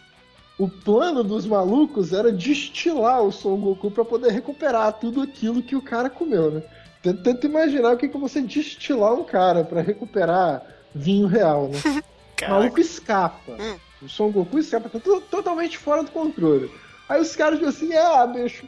O 0.57 0.67
plano 0.67 1.23
dos 1.23 1.45
malucos 1.45 2.13
era 2.13 2.31
destilar 2.31 3.21
o 3.23 3.31
Son 3.31 3.55
Goku 3.57 3.91
pra 3.91 4.03
poder 4.03 4.31
recuperar 4.31 4.91
tudo 4.93 5.21
aquilo 5.21 5.61
que 5.61 5.75
o 5.75 5.81
cara 5.81 6.09
comeu, 6.09 6.49
né? 6.51 6.63
Tenta, 7.03 7.21
tenta 7.23 7.45
imaginar 7.47 7.93
o 7.93 7.97
que 7.97 8.07
que 8.07 8.17
é 8.17 8.19
você 8.19 8.41
destilar 8.41 9.13
um 9.13 9.23
cara 9.23 9.63
pra 9.63 9.81
recuperar 9.81 10.63
vinho 10.95 11.27
real, 11.27 11.67
né? 11.69 11.77
O 12.47 12.49
maluco 12.51 12.79
escapa. 12.79 13.51
Hum. 13.59 13.75
O 14.03 14.07
Son 14.07 14.29
Goku 14.31 14.59
escapa, 14.59 14.89
tá 14.89 14.99
to- 14.99 15.21
totalmente 15.21 15.75
fora 15.75 16.03
do 16.03 16.11
controle. 16.11 16.69
Aí 17.09 17.19
os 17.19 17.35
caras 17.35 17.55
ficam 17.57 17.69
assim, 17.69 17.95
ah, 17.95 18.27
bicho, 18.27 18.63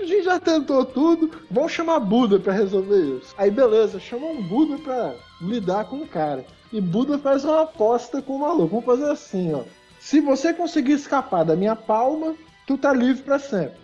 a 0.00 0.04
gente 0.04 0.22
já 0.22 0.38
tentou 0.38 0.84
tudo, 0.84 1.28
vamos 1.50 1.72
chamar 1.72 1.98
Buda 1.98 2.38
pra 2.38 2.52
resolver 2.52 3.18
isso. 3.18 3.34
Aí 3.36 3.50
beleza, 3.50 3.98
chama 3.98 4.26
um 4.26 4.40
Buda 4.42 4.78
pra 4.78 5.14
lidar 5.40 5.86
com 5.86 5.96
o 5.96 6.06
cara. 6.06 6.44
E 6.72 6.80
Buda 6.80 7.18
faz 7.18 7.44
uma 7.44 7.62
aposta 7.62 8.22
com 8.22 8.36
o 8.36 8.40
maluco. 8.40 8.68
Vamos 8.68 8.84
fazer 8.84 9.10
assim, 9.10 9.52
ó. 9.52 9.62
Se 10.00 10.20
você 10.20 10.52
conseguir 10.52 10.92
escapar 10.92 11.44
da 11.44 11.56
minha 11.56 11.76
palma, 11.76 12.34
tu 12.66 12.78
tá 12.78 12.92
livre 12.92 13.22
pra 13.22 13.38
sempre. 13.38 13.78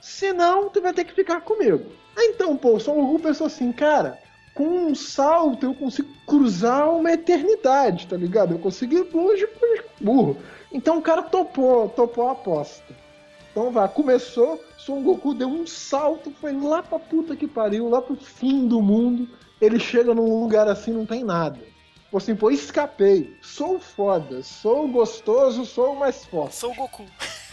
Se 0.00 0.32
não, 0.32 0.68
tu 0.68 0.80
vai 0.80 0.92
ter 0.92 1.04
que 1.04 1.14
ficar 1.14 1.40
comigo. 1.40 1.84
Então, 2.16 2.56
pô, 2.56 2.78
Son 2.78 2.94
Goku 2.94 3.18
pensou 3.18 3.46
assim, 3.46 3.72
cara, 3.72 4.18
com 4.54 4.64
um 4.64 4.94
salto 4.94 5.66
eu 5.66 5.74
consigo 5.74 6.08
cruzar 6.26 6.90
uma 6.90 7.12
eternidade, 7.12 8.06
tá 8.06 8.16
ligado? 8.16 8.54
Eu 8.54 8.58
consigo 8.58 8.94
ir 8.94 9.06
longe 9.12 9.48
burro. 10.00 10.36
Então 10.72 10.98
o 10.98 11.02
cara 11.02 11.22
topou, 11.22 11.88
topou 11.90 12.28
a 12.28 12.32
aposta. 12.32 12.94
Então 13.50 13.70
vai, 13.70 13.88
começou, 13.88 14.62
Son 14.78 15.02
Goku 15.02 15.34
deu 15.34 15.48
um 15.48 15.66
salto, 15.66 16.30
foi 16.30 16.52
lá 16.52 16.82
pra 16.82 16.98
puta 16.98 17.34
que 17.34 17.46
pariu, 17.46 17.88
lá 17.88 18.00
pro 18.00 18.16
fim 18.16 18.66
do 18.66 18.80
mundo. 18.80 19.28
Ele 19.60 19.78
chega 19.78 20.14
num 20.14 20.40
lugar 20.40 20.68
assim, 20.68 20.92
não 20.92 21.06
tem 21.06 21.24
nada. 21.24 21.58
Assim, 22.14 22.34
pô, 22.34 22.50
escapei. 22.50 23.36
Sou 23.42 23.78
foda, 23.78 24.42
sou 24.42 24.88
gostoso, 24.88 25.64
sou 25.66 25.92
o 25.92 25.98
mais 25.98 26.24
forte. 26.24 26.54
Sou 26.56 26.72
o 26.72 26.74
Goku. 26.74 27.04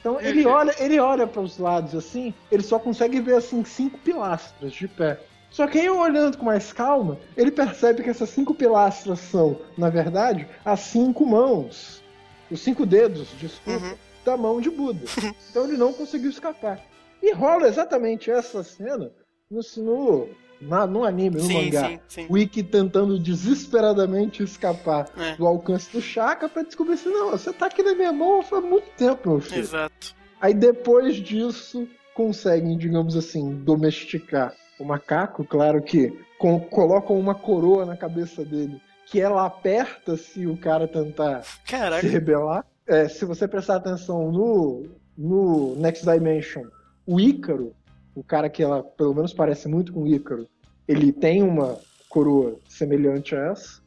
Então 0.00 0.20
ele 0.20 0.46
olha, 0.46 0.72
ele 0.78 1.00
olha 1.00 1.26
para 1.26 1.42
os 1.42 1.58
lados 1.58 1.92
assim, 1.92 2.32
ele 2.52 2.62
só 2.62 2.78
consegue 2.78 3.20
ver 3.20 3.34
assim 3.34 3.64
cinco 3.64 3.98
pilastras 3.98 4.72
de 4.72 4.86
pé. 4.86 5.18
Só 5.50 5.66
que 5.66 5.76
aí 5.80 5.90
olhando 5.90 6.38
com 6.38 6.44
mais 6.44 6.72
calma, 6.72 7.18
ele 7.36 7.50
percebe 7.50 8.04
que 8.04 8.08
essas 8.08 8.30
cinco 8.30 8.54
pilastras 8.54 9.18
são, 9.18 9.58
na 9.76 9.90
verdade, 9.90 10.46
as 10.64 10.80
cinco 10.80 11.26
mãos, 11.26 12.00
os 12.48 12.60
cinco 12.60 12.86
dedos, 12.86 13.26
desculpa, 13.40 13.84
Uhum. 13.86 13.94
da 14.24 14.36
mão 14.36 14.60
de 14.60 14.70
Buda. 14.70 15.04
Então 15.50 15.64
ele 15.64 15.76
não 15.76 15.92
conseguiu 15.92 16.30
escapar. 16.30 16.80
E 17.20 17.32
rola 17.32 17.66
exatamente 17.66 18.30
essa 18.30 18.62
cena 18.62 19.10
no, 19.50 19.60
no, 19.78 20.28
na- 20.60 20.86
no 20.86 21.04
anime, 21.04 21.36
no 21.36 21.42
Sim, 21.42 21.64
mangá. 21.66 21.88
sim, 21.88 22.00
sim. 22.08 22.26
O 22.28 22.36
Ikki 22.38 22.62
tentando 22.62 23.18
desesperadamente 23.18 24.42
escapar 24.42 25.08
É. 25.16 25.36
do 25.36 25.46
alcance 25.46 25.90
do 25.92 26.00
Shaka 26.00 26.48
pra 26.48 26.62
descobrir 26.62 26.94
assim, 26.94 27.10
não, 27.10 27.30
você 27.30 27.52
tá 27.52 27.66
aqui 27.66 27.82
na 27.82 27.94
minha 27.94 28.12
mão 28.12 28.42
faz 28.42 28.64
muito 28.64 28.88
tempo, 28.96 29.30
meu 29.30 29.40
filho. 29.40 29.60
Exato. 29.60 30.14
Aí 30.40 30.54
depois 30.54 31.16
disso, 31.16 31.86
conseguem, 32.14 32.76
digamos 32.76 33.16
assim, 33.16 33.54
domesticar 33.56 34.52
o 34.78 34.84
macaco. 34.84 35.44
Claro 35.44 35.82
que 35.82 36.16
com- 36.38 36.60
colocam 36.60 37.18
uma 37.18 37.34
coroa 37.34 37.84
na 37.84 37.96
cabeça 37.96 38.44
dele, 38.44 38.80
que 39.06 39.20
ela 39.20 39.44
aperta 39.46 40.16
se 40.16 40.46
o 40.46 40.56
cara 40.56 40.86
tentar 40.86 41.42
se 41.42 41.60
Caraca. 41.64 42.06
rebelar. 42.06 42.64
É, 42.86 43.08
se 43.08 43.24
você 43.24 43.46
prestar 43.46 43.76
atenção 43.76 44.30
no, 44.32 44.86
no 45.16 45.74
Next 45.76 46.04
Dimension, 46.04 46.64
o 47.06 47.18
Ícaro, 47.20 47.72
o 48.18 48.24
cara 48.24 48.48
que 48.50 48.62
ela 48.62 48.82
pelo 48.82 49.14
menos 49.14 49.32
parece 49.32 49.68
muito 49.68 49.92
com 49.92 50.02
o 50.02 50.06
Ícaro, 50.08 50.46
ele 50.86 51.12
tem 51.12 51.42
uma 51.42 51.78
coroa 52.08 52.56
semelhante 52.68 53.36
a 53.36 53.50
essa. 53.52 53.80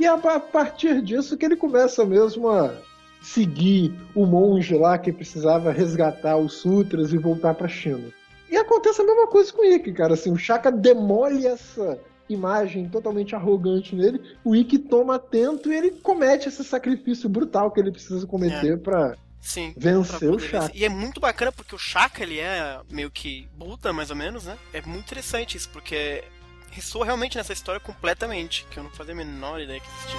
E 0.00 0.06
é 0.06 0.08
a 0.08 0.40
partir 0.40 1.02
disso 1.02 1.36
que 1.36 1.44
ele 1.44 1.56
começa 1.56 2.04
mesmo 2.04 2.48
a 2.48 2.72
seguir 3.20 3.92
o 4.14 4.24
monge 4.24 4.74
lá 4.76 4.96
que 4.96 5.12
precisava 5.12 5.72
resgatar 5.72 6.36
os 6.36 6.54
sutras 6.54 7.12
e 7.12 7.18
voltar 7.18 7.54
para 7.54 7.68
China. 7.68 8.08
E 8.50 8.56
acontece 8.56 9.02
a 9.02 9.04
mesma 9.04 9.26
coisa 9.26 9.52
com 9.52 9.62
o 9.62 9.64
Ikki, 9.64 9.92
cara. 9.92 10.14
Assim, 10.14 10.32
o 10.32 10.36
Shaka 10.38 10.70
demole 10.70 11.46
essa 11.46 11.98
imagem 12.28 12.88
totalmente 12.88 13.34
arrogante 13.34 13.96
nele, 13.96 14.20
o 14.44 14.54
Ikki 14.54 14.78
toma 14.78 15.16
atento 15.16 15.72
e 15.72 15.76
ele 15.76 15.90
comete 15.90 16.48
esse 16.48 16.62
sacrifício 16.62 17.28
brutal 17.28 17.70
que 17.70 17.80
ele 17.80 17.90
precisa 17.90 18.26
cometer 18.26 18.74
É. 18.74 18.76
pra 18.76 19.14
Sim. 19.40 19.72
vencer 19.76 20.18
pra 20.18 20.28
o 20.30 20.38
Shaka. 20.38 20.60
vencer. 20.60 20.76
E 20.76 20.84
é 20.84 20.88
muito 20.88 21.20
bacana 21.20 21.50
porque 21.52 21.74
o 21.74 21.78
Shaka, 21.78 22.22
ele 22.22 22.38
é 22.38 22.80
meio 22.90 23.10
que 23.10 23.48
Buda, 23.52 23.92
mais 23.92 24.10
ou 24.10 24.16
menos, 24.16 24.44
né? 24.44 24.58
É 24.72 24.80
muito 24.82 25.06
interessante 25.06 25.56
isso, 25.56 25.68
porque 25.70 26.24
ressoa 26.70 27.04
realmente 27.04 27.36
nessa 27.36 27.52
história 27.52 27.80
completamente, 27.80 28.66
que 28.70 28.78
eu 28.78 28.82
não 28.82 28.90
fazia 28.90 29.14
a 29.14 29.16
menor 29.16 29.60
ideia 29.60 29.80
que 29.80 29.86
existia. 29.88 30.18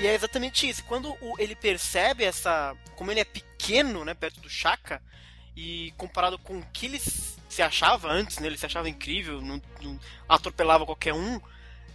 E 0.00 0.06
é 0.06 0.14
exatamente 0.14 0.68
isso. 0.68 0.84
Quando 0.84 1.10
o- 1.22 1.34
ele 1.38 1.54
percebe 1.54 2.22
essa. 2.24 2.74
Como 2.96 3.10
ele 3.10 3.20
é 3.20 3.24
pequeno, 3.24 4.04
né, 4.04 4.12
perto 4.14 4.40
do 4.40 4.48
Shaka, 4.48 5.00
e 5.56 5.92
comparado 5.96 6.38
com 6.38 6.58
o 6.58 6.66
que 6.72 6.86
ele 6.86 6.98
se 7.00 7.62
achava 7.62 8.08
antes, 8.10 8.38
né? 8.38 8.46
Ele 8.46 8.58
se 8.58 8.66
achava 8.66 8.88
incrível, 8.90 9.40
não, 9.40 9.60
não 9.82 9.98
atropelava 10.28 10.84
qualquer 10.84 11.14
um. 11.14 11.40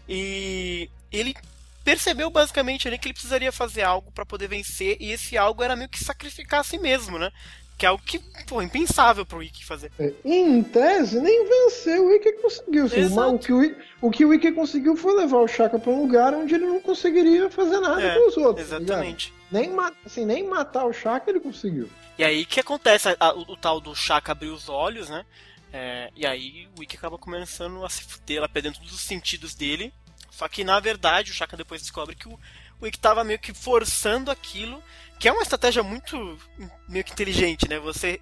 E 0.09 0.89
ele 1.11 1.35
percebeu 1.83 2.29
basicamente 2.29 2.87
ali 2.87 2.97
que 2.97 3.07
ele 3.07 3.13
precisaria 3.13 3.51
fazer 3.51 3.81
algo 3.83 4.11
pra 4.11 4.25
poder 4.25 4.47
vencer, 4.47 4.97
e 4.99 5.11
esse 5.11 5.37
algo 5.37 5.63
era 5.63 5.75
meio 5.75 5.89
que 5.89 6.03
sacrificar 6.03 6.61
a 6.61 6.63
si 6.63 6.77
mesmo, 6.77 7.17
né? 7.19 7.31
Que 7.77 7.85
é 7.87 7.89
algo 7.89 8.03
que, 8.05 8.19
pô, 8.45 8.61
impensável 8.61 9.25
pro 9.25 9.41
Ikki 9.41 9.65
fazer. 9.65 9.91
É, 9.97 10.13
Em 10.23 10.61
tese, 10.61 11.19
nem 11.19 11.47
venceu 11.47 12.05
o 12.05 12.13
Ikki 12.13 12.33
conseguiu. 12.33 12.85
assim, 12.85 13.05
o, 13.19 13.39
que 13.39 13.51
o, 13.51 13.75
o 14.01 14.11
que 14.11 14.23
o 14.25 14.33
Ikki 14.33 14.51
conseguiu 14.51 14.95
foi 14.95 15.15
levar 15.15 15.37
o 15.39 15.47
Shaka 15.47 15.79
pra 15.79 15.91
um 15.91 16.01
lugar 16.03 16.31
onde 16.35 16.53
ele 16.53 16.67
não 16.67 16.79
conseguiria 16.79 17.49
fazer 17.49 17.79
nada 17.79 18.01
É, 18.03 18.13
com 18.19 18.27
os 18.27 18.37
outros. 18.37 18.69
tá? 18.69 18.75
Exatamente. 18.77 19.33
nem, 19.51 19.69
ma- 19.71 19.91
assim, 20.05 20.25
nem 20.25 20.47
matar 20.47 20.85
o 20.85 20.93
Shaka 20.93 21.29
ele 21.31 21.39
conseguiu. 21.39 21.89
E 22.19 22.23
aí 22.23 22.45
que 22.45 22.59
acontece 22.59 23.09
a- 23.09 23.17
a- 23.19 23.33
o, 23.33 23.41
o 23.53 23.57
tal 23.57 23.81
do 23.81 23.95
Shaka 23.95 24.31
abrir 24.31 24.49
os 24.49 24.69
olhos, 24.69 25.09
né? 25.09 25.25
É, 25.73 26.11
e 26.15 26.27
aí 26.27 26.67
o 26.77 26.83
Ikki 26.83 26.97
acaba 26.97 27.17
começando 27.17 27.83
a 27.83 27.89
se 27.89 28.03
fuder 28.03 28.41
lá 28.41 28.47
perdendo 28.49 28.75
todos 28.75 28.93
os 28.93 29.01
sentidos 29.01 29.55
dele. 29.55 29.91
Só 30.31 30.47
que 30.47 30.63
na 30.63 30.79
verdade 30.79 31.29
o 31.29 31.33
Shaka 31.33 31.57
depois 31.57 31.81
descobre 31.81 32.15
que 32.15 32.27
o, 32.27 32.39
o 32.79 32.87
Ikki 32.87 32.97
tava 32.97 33.23
meio 33.23 33.37
que 33.37 33.53
forçando 33.53 34.31
aquilo, 34.31 34.81
que 35.19 35.27
é 35.27 35.31
uma 35.31 35.43
estratégia 35.43 35.83
muito 35.83 36.39
meio 36.87 37.03
que 37.03 37.11
inteligente, 37.11 37.69
né? 37.69 37.77
Você 37.77 38.19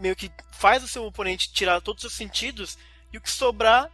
meio 0.00 0.16
que 0.16 0.32
faz 0.50 0.82
o 0.82 0.88
seu 0.88 1.04
oponente 1.04 1.52
tirar 1.52 1.80
todos 1.82 2.02
os 2.02 2.12
sentidos 2.14 2.78
e 3.12 3.18
o 3.18 3.20
que 3.20 3.30
sobrar 3.30 3.90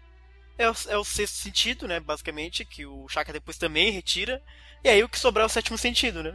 é 0.56 0.70
o, 0.70 0.74
é 0.88 0.96
o 0.96 1.04
sexto 1.04 1.34
sentido, 1.34 1.88
né? 1.88 1.98
Basicamente, 1.98 2.64
que 2.64 2.86
o 2.86 3.08
Shaka 3.08 3.32
depois 3.32 3.58
também 3.58 3.90
retira. 3.90 4.40
E 4.84 4.88
aí 4.88 5.02
o 5.02 5.08
que 5.08 5.18
sobrar 5.18 5.44
é 5.44 5.46
o 5.46 5.50
sétimo 5.50 5.76
sentido, 5.76 6.22
né? 6.22 6.32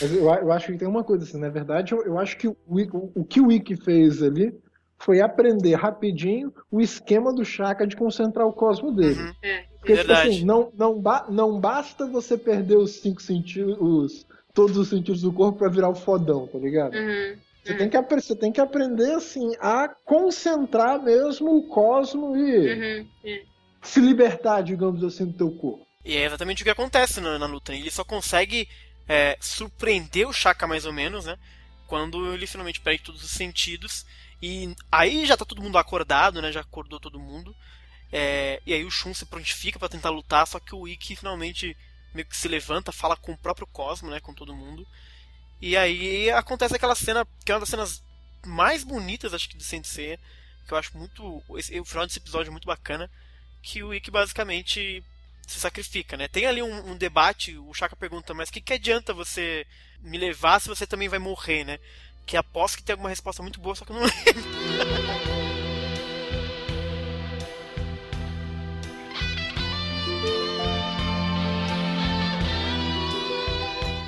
Eu, 0.00 0.26
eu 0.26 0.52
acho 0.52 0.70
que 0.70 0.78
tem 0.78 0.86
uma 0.86 1.02
coisa 1.02 1.24
assim, 1.24 1.38
na 1.38 1.48
verdade, 1.48 1.92
eu, 1.92 2.04
eu 2.04 2.18
acho 2.18 2.36
que 2.36 2.46
o, 2.46 2.56
o, 2.66 3.12
o 3.14 3.24
que 3.24 3.40
o 3.40 3.50
Ikki 3.50 3.76
fez 3.76 4.22
ali 4.22 4.52
foi 4.98 5.20
aprender 5.20 5.74
rapidinho 5.74 6.52
o 6.70 6.80
esquema 6.80 7.32
do 7.32 7.44
Shaka 7.44 7.86
de 7.86 7.96
concentrar 7.96 8.46
o 8.46 8.52
cosmo 8.52 8.90
dele. 8.92 9.20
Uhum. 9.20 9.34
É. 9.42 9.64
Porque, 9.78 9.94
Verdade. 9.94 10.20
tipo 10.22 10.34
assim, 10.36 10.44
não, 10.44 10.72
não, 10.76 11.00
ba- 11.00 11.26
não 11.28 11.60
basta 11.60 12.06
você 12.06 12.36
perder 12.36 12.76
os 12.76 12.92
cinco 13.00 13.22
sentidos, 13.22 13.76
os, 13.80 14.26
todos 14.52 14.76
os 14.76 14.88
sentidos 14.88 15.22
do 15.22 15.32
corpo 15.32 15.58
pra 15.60 15.68
virar 15.68 15.88
o 15.88 15.94
fodão, 15.94 16.46
tá 16.48 16.58
ligado? 16.58 16.94
Uhum. 16.94 17.36
Você, 17.64 17.74
tem 17.76 17.88
que, 17.88 18.00
você 18.02 18.36
tem 18.36 18.52
que 18.52 18.60
aprender, 18.60 19.12
assim, 19.14 19.52
a 19.60 19.88
concentrar 20.04 21.00
mesmo 21.02 21.56
o 21.56 21.68
cosmo 21.68 22.36
e 22.36 22.72
Uhum. 23.00 23.06
É. 23.24 23.42
se 23.82 24.00
libertar, 24.00 24.62
digamos 24.62 25.04
assim, 25.04 25.26
do 25.26 25.32
teu 25.32 25.50
corpo. 25.52 25.86
E 26.04 26.16
é 26.16 26.24
exatamente 26.24 26.62
o 26.62 26.64
que 26.64 26.70
acontece 26.70 27.20
na, 27.20 27.38
na 27.38 27.46
luta. 27.46 27.72
Ele 27.74 27.90
só 27.90 28.02
consegue 28.02 28.66
é, 29.08 29.36
surpreender 29.40 30.26
o 30.26 30.32
Shaka 30.32 30.66
mais 30.66 30.84
ou 30.86 30.92
menos, 30.92 31.26
né? 31.26 31.36
Quando 31.86 32.34
ele 32.34 32.46
finalmente 32.46 32.80
perde 32.80 33.02
todos 33.04 33.22
os 33.22 33.30
sentidos. 33.30 34.04
E 34.40 34.74
aí 34.90 35.26
já 35.26 35.36
tá 35.36 35.44
todo 35.44 35.62
mundo 35.62 35.78
acordado, 35.78 36.40
né? 36.40 36.52
Já 36.52 36.60
acordou 36.60 37.00
todo 37.00 37.18
mundo. 37.18 37.54
É, 38.12 38.62
e 38.64 38.72
aí 38.72 38.84
o 38.84 38.90
Shun 38.90 39.12
se 39.12 39.26
prontifica 39.26 39.78
pra 39.78 39.88
tentar 39.88 40.10
lutar, 40.10 40.46
só 40.46 40.58
que 40.58 40.74
o 40.74 40.88
Ikki 40.88 41.16
finalmente 41.16 41.76
meio 42.14 42.26
que 42.26 42.36
se 42.36 42.48
levanta, 42.48 42.90
fala 42.90 43.16
com 43.16 43.32
o 43.32 43.38
próprio 43.38 43.66
Cosmo, 43.66 44.10
né? 44.10 44.20
Com 44.20 44.32
todo 44.32 44.54
mundo. 44.54 44.86
E 45.60 45.76
aí 45.76 46.30
acontece 46.30 46.74
aquela 46.74 46.94
cena, 46.94 47.26
que 47.44 47.50
é 47.50 47.54
uma 47.54 47.60
das 47.60 47.68
cenas 47.68 48.02
mais 48.46 48.84
bonitas, 48.84 49.34
acho 49.34 49.48
que, 49.48 49.56
do 49.56 49.62
Sensei. 49.62 50.18
Que 50.66 50.74
eu 50.74 50.78
acho 50.78 50.96
muito. 50.96 51.42
Esse, 51.56 51.78
o 51.80 51.84
final 51.84 52.06
desse 52.06 52.18
episódio 52.18 52.50
é 52.50 52.52
muito 52.52 52.66
bacana. 52.66 53.10
Que 53.62 53.82
o 53.82 53.92
Ikki 53.92 54.10
basicamente 54.10 55.02
se 55.46 55.58
sacrifica, 55.58 56.16
né? 56.16 56.28
Tem 56.28 56.46
ali 56.46 56.62
um, 56.62 56.90
um 56.90 56.96
debate, 56.96 57.56
o 57.56 57.72
Shaka 57.72 57.96
pergunta, 57.96 58.34
mas 58.34 58.50
o 58.50 58.52
que, 58.52 58.60
que 58.60 58.74
adianta 58.74 59.14
você 59.14 59.66
me 60.00 60.18
levar 60.18 60.60
se 60.60 60.68
você 60.68 60.86
também 60.86 61.08
vai 61.08 61.18
morrer, 61.18 61.64
né? 61.64 61.78
Que 62.28 62.36
aposto 62.36 62.76
que 62.76 62.82
tem 62.82 62.92
alguma 62.92 63.08
resposta 63.08 63.42
muito 63.42 63.58
boa, 63.58 63.74
só 63.74 63.86
que 63.86 63.90
eu 63.90 63.96
não 63.96 64.02
lembro. 64.04 65.48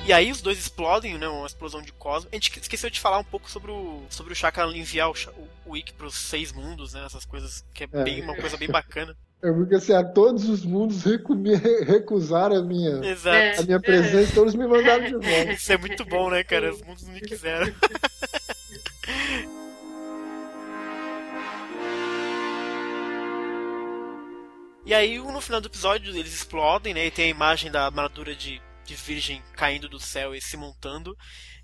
E 0.05 0.13
aí 0.13 0.31
os 0.31 0.39
dois 0.39 0.59
explodem, 0.59 1.17
né? 1.17 1.27
Uma 1.27 1.47
explosão 1.47 1.81
de 1.81 1.91
cosmos. 1.93 2.31
A 2.31 2.35
gente 2.35 2.59
esqueceu 2.59 2.91
de 2.91 2.99
falar 2.99 3.17
um 3.17 3.23
pouco 3.23 3.49
sobre 3.49 3.71
o, 3.71 4.03
sobre 4.09 4.33
o 4.33 4.35
Shaka 4.35 4.65
enviar 4.67 5.09
o, 5.09 5.15
o, 5.65 5.75
Ikki 5.75 5.93
pros 5.93 6.13
seis 6.13 6.51
mundos, 6.51 6.93
né? 6.93 7.03
Essas 7.03 7.25
coisas 7.25 7.65
que 7.73 7.85
é, 7.85 7.87
É. 7.91 8.03
bem 8.03 8.21
uma 8.21 8.35
coisa 8.35 8.55
bem 8.55 8.69
bacana. 8.69 9.17
É 9.43 9.51
porque 9.51 9.75
assim, 9.75 9.93
a 9.93 10.03
todos 10.03 10.47
os 10.47 10.63
mundos 10.63 11.03
recusaram 11.03 12.57
a 12.57 12.61
minha, 12.61 13.03
Exato. 13.03 13.61
a 13.61 13.63
minha 13.63 13.79
presença, 13.79 14.33
todos 14.35 14.53
me 14.53 14.67
mandaram 14.67 15.03
de 15.05 15.13
volta. 15.13 15.51
Isso 15.53 15.73
é 15.73 15.77
muito 15.77 16.05
bom, 16.05 16.29
né, 16.29 16.43
cara? 16.43 16.71
Os 16.71 16.81
mundos 16.83 17.03
não 17.07 17.13
me 17.13 17.21
quiseram. 17.21 17.65
E 24.85 24.93
aí, 24.93 25.17
no 25.19 25.39
final 25.39 25.61
do 25.61 25.67
episódio, 25.67 26.15
eles 26.15 26.33
explodem, 26.33 26.93
né? 26.93 27.05
E 27.05 27.11
tem 27.11 27.25
a 27.25 27.29
imagem 27.29 27.71
da 27.71 27.85
armadura 27.85 28.35
de, 28.35 28.61
de 28.83 28.95
virgem 28.95 29.41
caindo 29.55 29.87
do 29.87 29.99
céu 29.99 30.33
e 30.33 30.41
se 30.41 30.57
montando. 30.57 31.15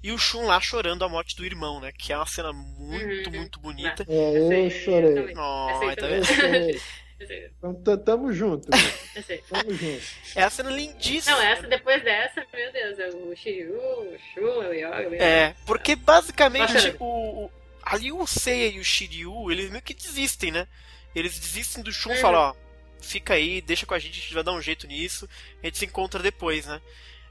E 0.04 0.12
o 0.12 0.18
Shun 0.18 0.46
lá 0.46 0.62
chorando 0.62 1.04
a 1.04 1.10
morte 1.10 1.36
do 1.36 1.44
irmão, 1.46 1.82
né? 1.82 1.92
Que 1.98 2.14
é 2.14 2.18
uma 2.18 2.28
cena 2.28 2.54
muito, 2.54 3.30
Uhum. 3.30 3.36
muito 3.36 3.60
bonita. 3.60 4.06
É, 4.08 4.66
eu 4.66 4.70
chorei. 4.70 5.34
Oh, 5.36 5.96
tá 5.96 6.08
vendo? 6.08 6.26
Essa 7.20 7.34
Então, 7.34 7.98
tamo 8.04 8.32
junto, 8.34 8.70
essa 9.16 9.38
tamo 9.50 9.74
junto. 9.74 10.04
É 10.36 10.44
a 10.44 10.50
cena 10.50 10.70
lindíssima. 10.70 11.36
Não, 11.36 11.44
essa, 11.44 11.68
depois 11.68 12.04
dessa, 12.04 12.46
meu 12.54 12.72
Deus, 12.72 13.00
é 13.00 13.08
o 13.10 13.36
Shiryu, 13.36 13.76
o 13.76 14.18
Shun, 14.34 14.60
o 14.68 14.74
Yoga. 14.74 15.16
É, 15.16 15.56
porque 15.66 15.96
basicamente 15.96 16.74
Bacana. 16.74 16.96
o, 17.00 17.46
o- 17.46 17.52
ali 17.84 18.12
o 18.12 18.26
Seiya 18.28 18.68
e 18.76 18.80
o 18.80 18.84
Shiryu, 18.84 19.52
eles 19.52 19.70
meio 19.70 19.82
que 19.84 19.94
desistem, 19.94 20.52
né? 20.52 20.68
Eles 21.16 21.40
desistem 21.40 21.84
do 21.84 21.92
Shun 21.92 22.12
e 22.12 22.16
Uhum. 22.16 22.22
falam, 22.22 22.42
ó, 22.42 22.56
fica 23.02 23.34
aí, 23.34 23.62
deixa 23.62 23.86
com 23.86 23.94
a 23.94 24.00
gente, 24.00 24.20
a 24.20 24.22
gente 24.22 24.34
vai 24.34 24.44
dar 24.44 24.52
um 24.54 24.62
jeito 24.62 24.86
nisso, 24.86 25.28
a 25.64 25.66
gente 25.66 25.78
se 25.78 25.86
encontra 25.86 26.22
depois, 26.22 26.66
né? 26.66 26.82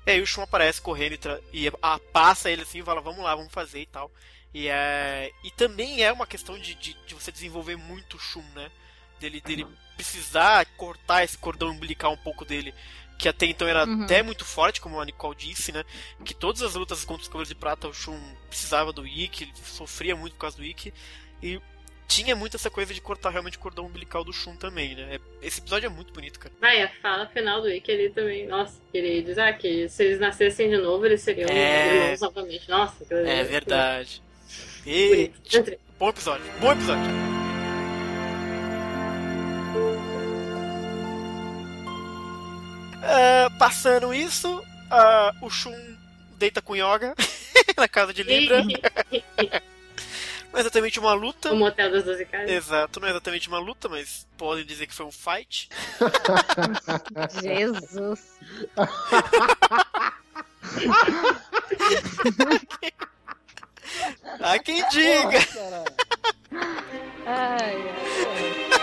E 0.06 0.10
aí 0.12 0.20
o 0.20 0.26
Shun 0.26 0.42
aparece 0.42 0.80
correndo 0.80 1.12
e, 1.14 1.18
tra- 1.18 1.40
e 1.52 1.68
a- 1.82 1.98
passa 2.12 2.50
ele 2.50 2.62
assim 2.62 2.80
e 2.80 2.82
fala, 2.84 3.00
vamos 3.00 3.22
lá, 3.22 3.34
vamos 3.36 3.52
fazer 3.52 3.80
e 3.80 3.86
tal. 3.86 4.10
E, 4.54 4.68
é, 4.68 5.30
e 5.44 5.50
também 5.50 6.02
é 6.02 6.10
uma 6.10 6.26
questão 6.26 6.58
de, 6.58 6.74
de, 6.74 6.94
de 7.06 7.14
você 7.14 7.30
desenvolver 7.30 7.76
muito 7.76 8.16
o 8.16 8.20
Shun, 8.20 8.42
né? 8.54 8.70
Dele, 9.20 9.40
dele 9.40 9.66
precisar 9.96 10.66
cortar 10.76 11.24
esse 11.24 11.38
cordão 11.38 11.70
umbilical 11.70 12.12
um 12.12 12.16
pouco 12.18 12.44
dele, 12.44 12.74
que 13.18 13.28
até 13.28 13.46
então 13.46 13.66
era 13.66 13.86
Uhum. 13.86 14.04
até 14.04 14.22
muito 14.22 14.44
forte, 14.44 14.80
como 14.80 15.00
a 15.00 15.04
Nicole 15.04 15.34
disse, 15.36 15.72
né? 15.72 15.82
Que 16.24 16.34
todas 16.34 16.60
as 16.62 16.74
lutas 16.74 17.04
contra 17.04 17.22
os 17.22 17.28
Cavaleiros 17.28 17.48
de 17.48 17.54
Prata, 17.54 17.88
o 17.88 17.94
Shun 17.94 18.18
precisava 18.48 18.92
do 18.92 19.06
Ikki, 19.06 19.44
ele 19.44 19.52
sofria 19.56 20.14
muito 20.14 20.34
por 20.34 20.40
causa 20.40 20.56
do 20.58 20.64
Ikki, 20.64 20.92
e 21.42 21.58
tinha 22.06 22.36
muito 22.36 22.56
essa 22.56 22.68
coisa 22.70 22.92
de 22.94 23.00
cortar 23.00 23.30
realmente 23.30 23.56
o 23.56 23.60
cordão 23.60 23.86
umbilical 23.86 24.22
do 24.22 24.32
Shun 24.34 24.54
também, 24.56 24.94
né? 24.94 25.16
É- 25.16 25.46
Esse 25.46 25.60
episódio 25.60 25.86
é 25.86 25.90
muito 25.90 26.12
bonito, 26.12 26.38
cara. 26.38 26.54
Vai, 26.60 26.82
a 26.82 26.88
fala 27.00 27.26
final 27.28 27.62
do 27.62 27.70
Ikki 27.70 27.90
ali 27.90 28.10
também. 28.10 28.46
Nossa, 28.46 28.78
que 28.92 28.98
ele 28.98 29.22
diz 29.22 29.38
ah, 29.38 29.52
que 29.54 29.88
se 29.88 30.04
eles 30.04 30.20
nascessem 30.20 30.68
de 30.68 30.76
novo, 30.76 31.06
eles 31.06 31.22
seriam 31.22 31.48
É. 31.48 32.02
irmãos 32.04 32.20
novamente. 32.20 32.68
Nossa, 32.68 33.02
ali 33.10 33.28
É 33.30 33.42
verdade. 33.44 34.22
Bonito. 34.84 35.40
E... 35.52 35.56
Entre- 35.56 35.80
Bom 35.98 36.10
episódio, 36.10 36.44
bom 36.60 36.72
episódio. 36.72 37.45
Ah, 43.08 43.50
passando 43.58 44.12
isso, 44.12 44.62
ah, 44.90 45.32
o 45.40 45.48
Shun 45.48 45.96
deita 46.38 46.60
com 46.60 46.74
Yoga 46.76 47.14
na 47.76 47.88
casa 47.88 48.12
de 48.12 48.22
Libra. 48.22 48.62
Não 50.52 50.58
é 50.58 50.60
exatamente 50.60 50.98
uma 50.98 51.12
luta. 51.12 51.52
o 51.52 51.56
motel 51.56 51.90
das 51.90 52.04
12 52.04 52.24
casas. 52.24 52.50
Exato, 52.50 52.98
não 52.98 53.08
é 53.08 53.10
exatamente 53.10 53.46
uma 53.46 53.58
luta, 53.58 53.90
mas 53.90 54.26
podem 54.38 54.64
dizer 54.64 54.86
que 54.86 54.94
foi 54.94 55.04
um 55.04 55.12
fight. 55.12 55.68
Jesus. 57.42 58.38
Há 64.40 64.58
quem 64.60 64.88
diga! 64.88 65.44
Caralho. 65.44 65.84
Ai, 67.26 67.74
ai, 67.76 68.75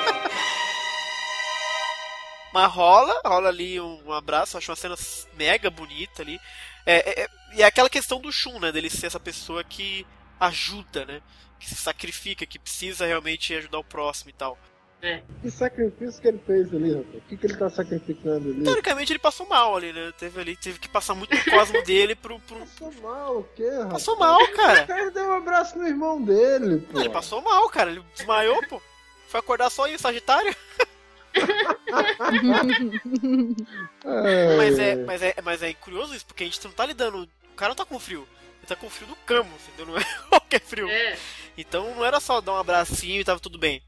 ai. 2.61 2.67
rola, 2.67 3.21
rola 3.25 3.49
ali 3.49 3.79
um 3.79 4.11
abraço, 4.11 4.57
acho 4.57 4.71
uma 4.71 4.75
cena 4.75 4.95
mega 5.35 5.69
bonita 5.69 6.21
ali. 6.21 6.39
É, 6.85 7.23
é, 7.23 7.27
e 7.55 7.61
é 7.61 7.65
aquela 7.65 7.89
questão 7.89 8.19
do 8.19 8.31
Shun, 8.31 8.59
né? 8.59 8.71
Dele 8.71 8.89
ser 8.89 9.07
essa 9.07 9.19
pessoa 9.19 9.63
que 9.63 10.05
ajuda, 10.39 11.05
né? 11.05 11.21
Que 11.59 11.69
se 11.69 11.75
sacrifica, 11.75 12.45
que 12.45 12.59
precisa 12.59 13.05
realmente 13.05 13.53
ajudar 13.53 13.79
o 13.79 13.83
próximo 13.83 14.29
e 14.29 14.33
tal. 14.33 14.57
É. 15.01 15.21
Que 15.41 15.51
sacrifício 15.51 16.21
que 16.21 16.27
ele 16.29 16.41
fez 16.47 16.73
ali, 16.73 16.95
rapaz? 16.95 17.15
O 17.15 17.21
que, 17.27 17.35
que 17.35 17.45
ele 17.45 17.57
tá 17.57 17.69
sacrificando 17.69 18.49
ali? 18.49 18.63
Teoricamente 18.63 19.11
ele 19.11 19.19
passou 19.19 19.45
mal 19.45 19.75
ali, 19.75 19.91
né? 19.91 20.13
Teve 20.17 20.39
ali, 20.39 20.55
teve 20.55 20.79
que 20.79 20.87
passar 20.87 21.13
muito 21.13 21.35
do 21.35 21.51
cosmo 21.51 21.81
dele 21.83 22.15
pro. 22.15 22.39
pro... 22.39 22.59
Passou 22.59 22.93
mal, 23.01 23.39
o 23.39 23.43
quê, 23.53 23.69
rapaz? 23.69 23.91
Passou 23.91 24.17
mal, 24.17 24.41
O 24.41 24.51
cara. 24.53 24.87
cara 24.87 25.11
deu 25.11 25.25
um 25.25 25.33
abraço 25.33 25.77
no 25.77 25.85
irmão 25.85 26.21
dele, 26.21 26.79
pô. 26.79 26.93
Não, 26.93 27.01
ele 27.01 27.09
passou 27.09 27.41
mal, 27.41 27.67
cara. 27.67 27.91
Ele 27.91 28.01
desmaiou, 28.15 28.65
pô. 28.67 28.81
Foi 29.27 29.41
acordar 29.41 29.69
só 29.69 29.87
em 29.87 29.97
Sagitário. 29.97 30.55
É, 34.05 34.57
Mas 34.57 34.79
é, 34.79 34.95
mas, 34.95 35.21
é, 35.21 35.35
mas 35.43 35.63
é 35.63 35.73
curioso 35.73 36.15
isso, 36.15 36.25
porque 36.25 36.43
a 36.43 36.45
gente 36.45 36.63
não 36.63 36.71
tá 36.71 36.85
lidando. 36.85 37.23
O 37.23 37.55
cara 37.55 37.69
não 37.69 37.75
tá 37.75 37.85
com 37.85 37.99
frio. 37.99 38.27
Ele 38.59 38.67
tá 38.67 38.75
com 38.75 38.89
frio 38.89 39.07
do 39.07 39.15
camo, 39.17 39.49
entendeu? 39.67 39.93
Não 39.93 39.97
é 39.97 40.03
qualquer 40.29 40.61
frio. 40.61 40.89
É. 40.89 41.17
Então 41.57 41.95
não 41.95 42.05
era 42.05 42.19
só 42.19 42.41
dar 42.41 42.53
um 42.53 42.57
abracinho 42.57 43.21
e 43.21 43.23
tava 43.23 43.39
tudo 43.39 43.57
bem. 43.57 43.81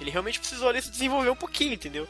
Ele 0.00 0.10
realmente 0.10 0.38
precisou 0.38 0.68
ali 0.68 0.82
se 0.82 0.90
desenvolver 0.90 1.30
um 1.30 1.36
pouquinho, 1.36 1.74
entendeu? 1.74 2.08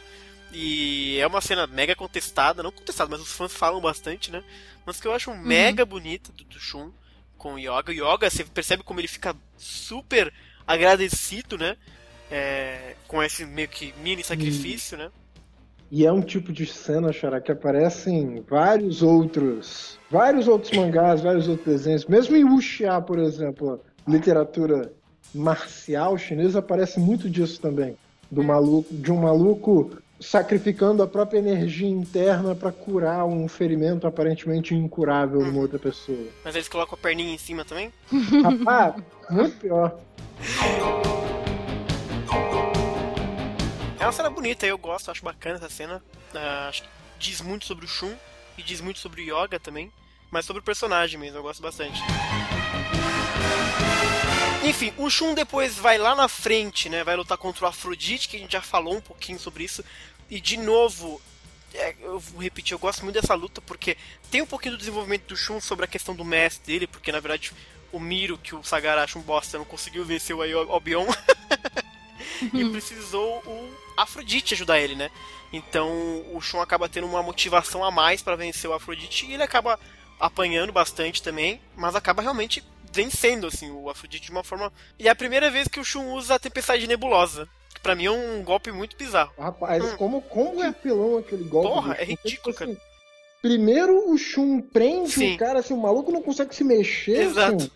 E 0.52 1.18
é 1.18 1.26
uma 1.26 1.40
cena 1.40 1.66
mega 1.66 1.96
contestada, 1.96 2.62
não 2.62 2.70
contestada, 2.70 3.10
mas 3.10 3.20
os 3.20 3.32
fãs 3.32 3.52
falam 3.52 3.80
bastante, 3.80 4.30
né? 4.30 4.44
Mas 4.84 5.00
que 5.00 5.06
eu 5.06 5.14
acho 5.14 5.34
mega 5.34 5.84
bonita 5.84 6.30
do, 6.32 6.44
do 6.44 6.60
Shun 6.60 6.92
com 7.38 7.54
o 7.54 7.58
Yoga. 7.58 7.90
O 7.90 7.92
Yoga, 7.92 8.30
você 8.30 8.44
percebe 8.44 8.82
como 8.82 9.00
ele 9.00 9.08
fica 9.08 9.34
super 9.56 10.32
agradecido, 10.66 11.56
né? 11.56 11.76
É, 12.34 12.94
com 13.06 13.22
esse 13.22 13.44
meio 13.44 13.68
que 13.68 13.92
mini 14.02 14.24
sacrifício, 14.24 14.96
né? 14.96 15.10
E 15.90 16.06
é 16.06 16.10
um 16.10 16.22
tipo 16.22 16.50
de 16.50 16.64
cena, 16.64 17.12
Xará, 17.12 17.38
que 17.38 17.52
aparece 17.52 18.08
em 18.08 18.40
vários 18.40 19.02
outros. 19.02 19.98
Vários 20.10 20.48
outros 20.48 20.72
mangás, 20.72 21.20
vários 21.20 21.46
outros 21.46 21.66
desenhos. 21.66 22.06
Mesmo 22.06 22.34
em 22.34 22.44
Wuxia, 22.44 22.98
por 23.02 23.18
exemplo, 23.18 23.78
literatura 24.08 24.90
marcial 25.34 26.16
chinesa, 26.16 26.60
aparece 26.60 26.98
muito 26.98 27.28
disso 27.28 27.60
também. 27.60 27.94
Do 28.30 28.42
maluco, 28.42 28.88
de 28.90 29.12
um 29.12 29.18
maluco 29.18 29.90
sacrificando 30.18 31.02
a 31.02 31.06
própria 31.06 31.38
energia 31.38 31.88
interna 31.88 32.54
pra 32.54 32.72
curar 32.72 33.26
um 33.26 33.46
ferimento 33.46 34.06
aparentemente 34.06 34.74
incurável 34.74 35.40
numa 35.40 35.60
outra 35.60 35.78
pessoa. 35.78 36.26
Mas 36.42 36.54
eles 36.54 36.68
colocam 36.68 36.94
a 36.94 37.02
perninha 37.02 37.34
em 37.34 37.38
cima 37.38 37.66
também. 37.66 37.92
Rapaz, 38.42 38.94
muito 39.28 39.58
pior. 39.58 40.00
É 44.02 44.04
uma 44.04 44.10
cena 44.10 44.28
bonita, 44.28 44.66
eu 44.66 44.76
gosto, 44.76 45.12
acho 45.12 45.24
bacana 45.24 45.54
essa 45.58 45.68
cena. 45.68 46.02
Ah, 46.34 46.66
acho 46.68 46.82
que 46.82 46.88
diz 47.20 47.40
muito 47.40 47.66
sobre 47.66 47.84
o 47.84 47.88
Shun 47.88 48.12
e 48.58 48.62
diz 48.64 48.80
muito 48.80 48.98
sobre 48.98 49.22
o 49.22 49.24
Yoga 49.24 49.60
também. 49.60 49.92
Mas 50.28 50.44
sobre 50.44 50.58
o 50.58 50.64
personagem 50.64 51.20
mesmo, 51.20 51.38
eu 51.38 51.42
gosto 51.44 51.62
bastante. 51.62 52.00
Enfim, 54.64 54.92
o 54.98 55.08
Shun 55.08 55.34
depois 55.34 55.76
vai 55.76 55.98
lá 55.98 56.16
na 56.16 56.26
frente, 56.26 56.88
né? 56.88 57.04
Vai 57.04 57.14
lutar 57.14 57.38
contra 57.38 57.64
o 57.64 57.68
Afrodite, 57.68 58.28
que 58.28 58.36
a 58.36 58.40
gente 58.40 58.50
já 58.50 58.60
falou 58.60 58.96
um 58.96 59.00
pouquinho 59.00 59.38
sobre 59.38 59.62
isso. 59.62 59.84
E 60.28 60.40
de 60.40 60.56
novo, 60.56 61.22
é, 61.72 61.94
eu 62.00 62.18
vou 62.18 62.42
repetir, 62.42 62.74
eu 62.74 62.80
gosto 62.80 63.04
muito 63.04 63.20
dessa 63.20 63.34
luta 63.34 63.60
porque 63.60 63.96
tem 64.32 64.42
um 64.42 64.46
pouquinho 64.46 64.74
do 64.74 64.78
desenvolvimento 64.78 65.28
do 65.28 65.36
Shun 65.36 65.60
sobre 65.60 65.84
a 65.84 65.88
questão 65.88 66.12
do 66.12 66.24
mestre 66.24 66.66
dele, 66.66 66.88
porque 66.88 67.12
na 67.12 67.20
verdade 67.20 67.52
o 67.92 68.00
Miro, 68.00 68.36
que 68.36 68.52
o 68.52 68.64
Sagara 68.64 69.04
acha 69.04 69.16
um 69.16 69.22
bosta, 69.22 69.58
não 69.58 69.64
conseguiu 69.64 70.04
vencer 70.04 70.34
o 70.34 70.42
Albion. 70.72 71.06
e 72.52 72.68
precisou 72.68 73.38
o 73.46 73.81
Afrodite 73.96 74.54
ajudar 74.54 74.78
ele, 74.80 74.94
né? 74.94 75.10
Então 75.52 75.88
o 76.32 76.40
Shun 76.40 76.60
acaba 76.60 76.88
tendo 76.88 77.06
uma 77.06 77.22
motivação 77.22 77.84
a 77.84 77.90
mais 77.90 78.22
pra 78.22 78.36
vencer 78.36 78.68
o 78.70 78.72
Afrodite 78.72 79.26
e 79.26 79.34
ele 79.34 79.42
acaba 79.42 79.78
apanhando 80.18 80.72
bastante 80.72 81.22
também, 81.22 81.60
mas 81.76 81.94
acaba 81.94 82.22
realmente 82.22 82.62
vencendo 82.92 83.46
assim 83.46 83.70
o 83.70 83.88
Afrodite 83.90 84.26
de 84.26 84.30
uma 84.30 84.44
forma. 84.44 84.72
E 84.98 85.08
é 85.08 85.10
a 85.10 85.14
primeira 85.16 85.50
vez 85.50 85.68
que 85.68 85.80
o 85.80 85.84
Shun 85.84 86.12
usa 86.14 86.34
a 86.34 86.38
Tempestade 86.38 86.86
Nebulosa. 86.86 87.48
Que 87.74 87.80
pra 87.80 87.94
mim 87.94 88.04
é 88.06 88.10
um 88.10 88.42
golpe 88.44 88.70
muito 88.70 88.96
bizarro. 88.96 89.32
Rapaz, 89.38 89.82
Hum. 89.82 89.96
como, 89.96 90.22
como 90.22 90.62
é 90.62 90.68
apelão 90.68 91.16
aquele 91.18 91.44
golpe. 91.44 91.68
Porra, 91.68 91.94
é 91.94 92.04
Shun. 92.04 92.16
ridículo, 92.22 92.52
Tipo 92.54 92.64
assim, 92.64 92.76
Primeiro 93.40 94.10
o 94.12 94.16
Shun 94.16 94.60
prende 94.60 95.10
Sim. 95.10 95.34
o 95.34 95.38
cara, 95.38 95.58
assim, 95.58 95.74
o 95.74 95.76
maluco 95.80 96.12
não 96.12 96.22
consegue 96.22 96.54
se 96.54 96.62
mexer. 96.62 97.22
Exato. 97.22 97.56
Assim. 97.56 97.70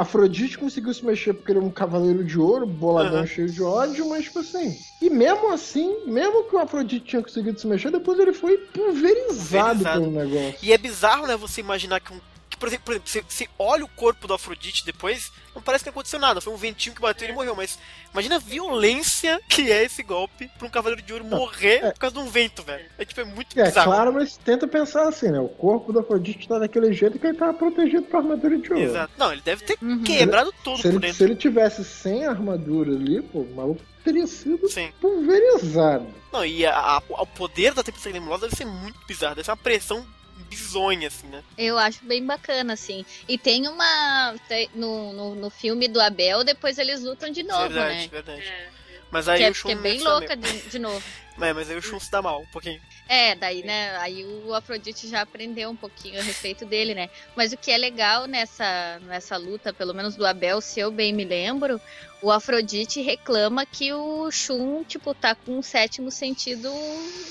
Afrodite 0.00 0.56
conseguiu 0.56 0.94
se 0.94 1.04
mexer 1.04 1.32
porque 1.34 1.50
ele 1.50 1.58
é 1.58 1.62
um 1.62 1.70
cavaleiro 1.70 2.24
de 2.24 2.38
ouro, 2.38 2.64
boladão 2.66 3.18
Aham. 3.18 3.26
cheio 3.26 3.50
de 3.50 3.60
ódio, 3.62 4.08
mas 4.08 4.24
tipo 4.24 4.38
assim. 4.38 4.76
E 5.02 5.10
mesmo 5.10 5.52
assim, 5.52 6.04
mesmo 6.06 6.44
que 6.44 6.54
o 6.54 6.58
Afrodite 6.60 7.04
tinha 7.04 7.20
conseguido 7.22 7.58
se 7.58 7.66
mexer, 7.66 7.90
depois 7.90 8.18
ele 8.18 8.32
foi 8.32 8.58
pulverizado, 8.58 9.78
Pulverizado. 9.80 10.00
pelo 10.00 10.10
negócio. 10.12 10.58
E 10.62 10.72
é 10.72 10.78
bizarro, 10.78 11.26
né, 11.26 11.36
você 11.36 11.60
imaginar 11.60 12.00
que 12.00 12.12
um. 12.12 12.20
Por 12.58 12.68
exemplo, 12.68 12.84
por 12.86 12.92
exemplo 12.92 13.08
você, 13.10 13.22
você 13.28 13.48
olha 13.58 13.84
o 13.84 13.88
corpo 13.88 14.26
do 14.26 14.34
Afrodite 14.34 14.84
depois, 14.84 15.30
não 15.54 15.62
parece 15.62 15.84
que 15.84 15.90
aconteceu 15.90 16.18
nada. 16.18 16.40
Foi 16.40 16.52
um 16.52 16.56
ventinho 16.56 16.94
que 16.94 17.00
bateu 17.00 17.24
e 17.26 17.30
ele 17.30 17.34
morreu. 17.36 17.54
Mas 17.56 17.78
imagina 18.12 18.36
a 18.36 18.38
violência 18.38 19.40
que 19.48 19.70
é 19.72 19.84
esse 19.84 20.02
golpe 20.02 20.48
pra 20.58 20.66
um 20.66 20.70
cavaleiro 20.70 21.02
de 21.02 21.12
ouro 21.12 21.24
morrer 21.24 21.84
é. 21.84 21.90
por 21.92 21.98
causa 22.00 22.16
de 22.16 22.22
um 22.22 22.28
vento, 22.28 22.62
velho. 22.62 22.84
É 22.98 23.04
tipo, 23.04 23.20
é 23.20 23.24
muito 23.24 23.58
É 23.58 23.64
bizarro. 23.64 23.90
claro, 23.92 24.12
mas 24.12 24.36
tenta 24.36 24.66
pensar 24.66 25.08
assim, 25.08 25.30
né? 25.30 25.38
O 25.40 25.48
corpo 25.48 25.92
do 25.92 26.00
Afrodite 26.00 26.46
tá 26.48 26.58
daquele 26.58 26.92
jeito 26.92 27.18
que 27.18 27.26
ele 27.26 27.36
tava 27.38 27.54
protegido 27.54 28.02
com 28.04 28.16
a 28.16 28.20
armadura 28.20 28.58
de 28.58 28.72
ouro. 28.72 28.84
Exato. 28.84 29.12
Não, 29.16 29.32
ele 29.32 29.42
deve 29.42 29.64
ter 29.64 29.78
Uhum. 29.82 30.02
quebrado 30.02 30.52
todo 30.64 30.76
Se 30.78 30.82
por 30.82 30.88
ele, 30.90 30.98
dentro. 31.00 31.16
se 31.16 31.24
ele 31.24 31.36
tivesse 31.36 31.84
sem 31.84 32.24
armadura 32.26 32.92
ali, 32.92 33.22
pô, 33.22 33.40
o 33.40 33.54
maluco 33.54 33.80
teria 34.04 34.26
sido 34.26 34.68
Sim. 34.68 34.90
pulverizado. 35.00 36.06
Não, 36.32 36.44
e 36.44 36.64
a, 36.66 36.76
a- 36.76 37.02
o 37.08 37.26
poder 37.26 37.72
da 37.74 37.82
Tempestade 37.82 38.14
Nebulosa 38.14 38.46
deve 38.46 38.56
ser 38.56 38.64
muito 38.66 38.98
bizarro. 39.06 39.34
Deve 39.34 39.44
ser 39.44 39.50
uma 39.50 39.56
pressão 39.56 40.06
bizonha, 40.44 41.08
assim, 41.08 41.26
né? 41.26 41.42
Eu 41.56 41.78
acho 41.78 42.04
bem 42.04 42.24
bacana, 42.24 42.72
assim. 42.72 43.04
E 43.28 43.36
tem 43.36 43.68
uma. 43.68 44.34
tem- 44.48 44.70
no, 44.74 45.12
no, 45.12 45.34
no 45.34 45.50
filme 45.50 45.88
do 45.88 46.00
Abel, 46.00 46.44
depois 46.44 46.78
eles 46.78 47.02
lutam 47.02 47.30
de 47.30 47.42
novo, 47.42 47.68
verdade, 47.68 47.94
né? 47.94 48.08
verdade. 48.08 48.42
É. 48.42 48.68
Mas 49.10 49.28
aí 49.28 49.38
Que 49.38 49.44
é, 49.44 49.50
o 49.50 49.54
Shun 49.54 49.68
que 49.68 49.72
é 49.72 49.76
bem 49.76 49.98
se 49.98 50.04
dá 50.04 50.10
louca 50.10 50.36
de, 50.36 50.60
de 50.62 50.78
novo. 50.78 51.04
É, 51.40 51.52
mas 51.52 51.70
aí 51.70 51.76
o 51.76 51.80
Shun 51.80 52.00
se 52.00 52.10
dá 52.10 52.20
mal 52.20 52.40
um 52.40 52.46
pouquinho. 52.46 52.80
É, 53.08 53.36
daí, 53.36 53.62
né? 53.62 53.96
Aí 53.98 54.24
o 54.44 54.52
Afrodite 54.52 55.06
já 55.06 55.20
aprendeu 55.20 55.70
um 55.70 55.76
pouquinho 55.76 56.18
a 56.18 56.22
respeito 56.24 56.66
dele, 56.66 56.96
né? 56.96 57.08
Mas 57.36 57.52
o 57.52 57.56
que 57.56 57.70
é 57.70 57.78
legal 57.78 58.26
nessa, 58.26 58.98
nessa 59.02 59.36
luta, 59.36 59.72
pelo 59.72 59.94
menos 59.94 60.16
do 60.16 60.26
Abel, 60.26 60.60
se 60.60 60.80
eu 60.80 60.90
bem 60.90 61.12
me 61.12 61.24
lembro, 61.24 61.80
o 62.20 62.32
Afrodite 62.32 63.00
reclama 63.00 63.64
que 63.64 63.92
o 63.92 64.28
Shun, 64.32 64.82
tipo, 64.82 65.14
tá 65.14 65.32
com 65.36 65.58
um 65.58 65.62
sétimo 65.62 66.10
sentido 66.10 66.72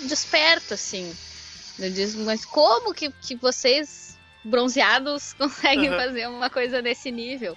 desperto, 0.08 0.74
assim. 0.74 1.14
Ele 1.80 1.92
diz, 1.92 2.16
mas 2.16 2.44
como 2.44 2.94
que, 2.94 3.12
que 3.12 3.36
vocês, 3.36 4.18
bronzeados, 4.44 5.34
conseguem 5.38 5.90
Aham. 5.90 5.98
fazer 5.98 6.28
uma 6.28 6.50
coisa 6.50 6.82
desse 6.82 7.12
nível? 7.12 7.56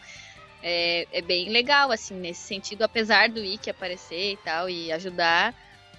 É, 0.62 1.06
é 1.10 1.22
bem 1.22 1.48
legal, 1.48 1.90
assim, 1.90 2.14
nesse 2.14 2.42
sentido, 2.42 2.82
apesar 2.82 3.30
do 3.30 3.42
Ikki 3.42 3.70
aparecer 3.70 4.32
e 4.32 4.36
tal, 4.38 4.68
e 4.68 4.92
ajudar. 4.92 5.54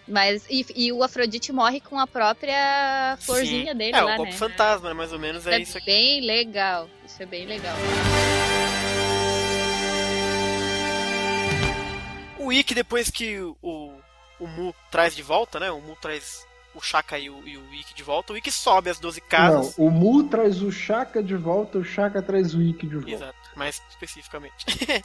Mas, 0.07 0.45
e, 0.49 0.65
e 0.75 0.91
o 0.91 1.03
Afrodite 1.03 1.51
morre 1.51 1.79
com 1.79 1.97
a 1.97 2.05
própria 2.05 3.17
florzinha 3.21 3.71
Sim. 3.71 3.77
dele 3.77 3.97
é, 3.97 4.01
lá, 4.01 4.13
o 4.13 4.17
golpe 4.17 4.33
né? 4.33 4.37
fantasma, 4.37 4.89
né? 4.89 4.93
Mais 4.93 5.13
ou 5.13 5.19
menos 5.19 5.47
é, 5.47 5.55
é 5.55 5.59
isso 5.59 5.77
aqui. 5.77 5.85
bem 5.85 6.21
legal. 6.21 6.89
Isso 7.05 7.23
é 7.23 7.25
bem 7.25 7.45
legal. 7.45 7.75
O 12.37 12.51
Ikki, 12.51 12.73
depois 12.73 13.09
que 13.09 13.39
o, 13.39 13.93
o 14.39 14.47
Mu 14.47 14.75
traz 14.91 15.15
de 15.15 15.23
volta, 15.23 15.59
né? 15.59 15.71
O 15.71 15.79
Mu 15.79 15.95
traz 15.95 16.45
o 16.73 16.81
Shaka 16.81 17.17
e 17.17 17.29
o, 17.29 17.45
e 17.47 17.57
o 17.57 17.73
Ikki 17.73 17.93
de 17.93 18.03
volta. 18.03 18.33
O 18.33 18.37
Ikki 18.37 18.51
sobe 18.51 18.89
as 18.89 18.99
12 18.99 19.21
casas. 19.21 19.77
Não, 19.77 19.85
o 19.85 19.91
Mu 19.91 20.23
traz 20.23 20.61
o 20.61 20.71
Shaka 20.71 21.21
de 21.21 21.35
volta, 21.35 21.77
o 21.77 21.83
Shaka 21.83 22.21
traz 22.21 22.53
o 22.53 22.61
Ikki 22.61 22.87
de 22.87 22.95
volta. 22.95 23.11
Exato, 23.11 23.37
mais 23.55 23.81
especificamente. 23.89 24.65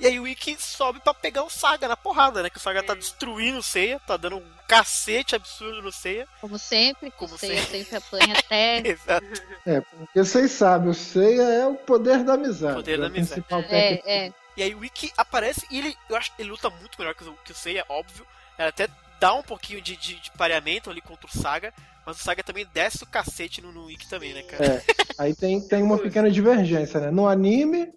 e 0.00 0.06
aí 0.06 0.18
o 0.18 0.26
Ikki 0.26 0.56
sobe 0.58 1.00
pra 1.00 1.12
pegar 1.14 1.42
o 1.42 1.50
Saga 1.50 1.86
na 1.88 1.96
porrada, 1.96 2.42
né? 2.42 2.50
Que 2.50 2.56
o 2.56 2.60
Saga 2.60 2.82
tá 2.82 2.94
destruindo 2.94 3.58
o 3.58 3.62
Seiya, 3.62 4.00
tá 4.06 4.16
dando 4.16 4.36
um 4.36 4.50
cacete 4.66 5.36
absurdo 5.36 5.82
no 5.82 5.92
Seiya. 5.92 6.26
Como 6.40 6.58
sempre, 6.58 7.10
Como 7.10 7.28
como 7.28 7.38
sempre, 7.38 7.56
sempre. 7.58 7.84
sempre 7.84 7.96
apanha 7.96 8.38
até. 8.38 8.78
Exato. 8.88 9.26
É, 9.66 9.80
porque 9.80 10.24
vocês 10.24 10.50
sabem, 10.52 10.90
o 10.90 10.94
Seiya 10.94 11.42
é 11.42 11.66
o 11.66 11.74
poder 11.74 12.24
da 12.24 12.34
amizade. 12.34 12.76
Poder 12.76 12.98
da 12.98 13.04
é 13.04 13.08
amizade. 13.08 13.42
técnica. 13.42 13.74
É, 13.74 14.26
é. 14.26 14.32
E 14.56 14.62
aí 14.62 14.74
o 14.74 14.84
Ikki 14.84 15.12
aparece 15.16 15.66
e 15.70 15.78
ele, 15.78 15.96
eu 16.08 16.16
acho 16.16 16.34
que 16.34 16.42
ele 16.42 16.50
luta 16.50 16.70
muito 16.70 16.96
melhor 16.98 17.14
que 17.14 17.24
o, 17.24 17.32
que 17.44 17.52
o 17.52 17.54
Seiya, 17.54 17.84
óbvio. 17.88 18.24
Ele 18.58 18.68
até 18.68 18.88
dá 19.24 19.32
um 19.32 19.42
pouquinho 19.42 19.80
de, 19.80 19.96
de, 19.96 20.20
de 20.20 20.30
pareamento 20.32 20.90
ali 20.90 21.00
contra 21.00 21.26
o 21.26 21.30
Saga, 21.30 21.72
mas 22.04 22.20
o 22.20 22.22
Saga 22.22 22.42
também 22.42 22.66
desce 22.74 23.04
o 23.04 23.06
cacete 23.06 23.62
no, 23.62 23.72
no 23.72 23.90
Ikki 23.90 24.06
também, 24.06 24.34
né, 24.34 24.42
cara? 24.42 24.66
É. 24.66 24.82
Aí 25.16 25.34
tem, 25.34 25.66
tem 25.66 25.82
uma 25.82 25.96
pequena 25.96 26.30
divergência, 26.30 27.00
né? 27.00 27.10
No 27.10 27.26
anime, 27.26 27.90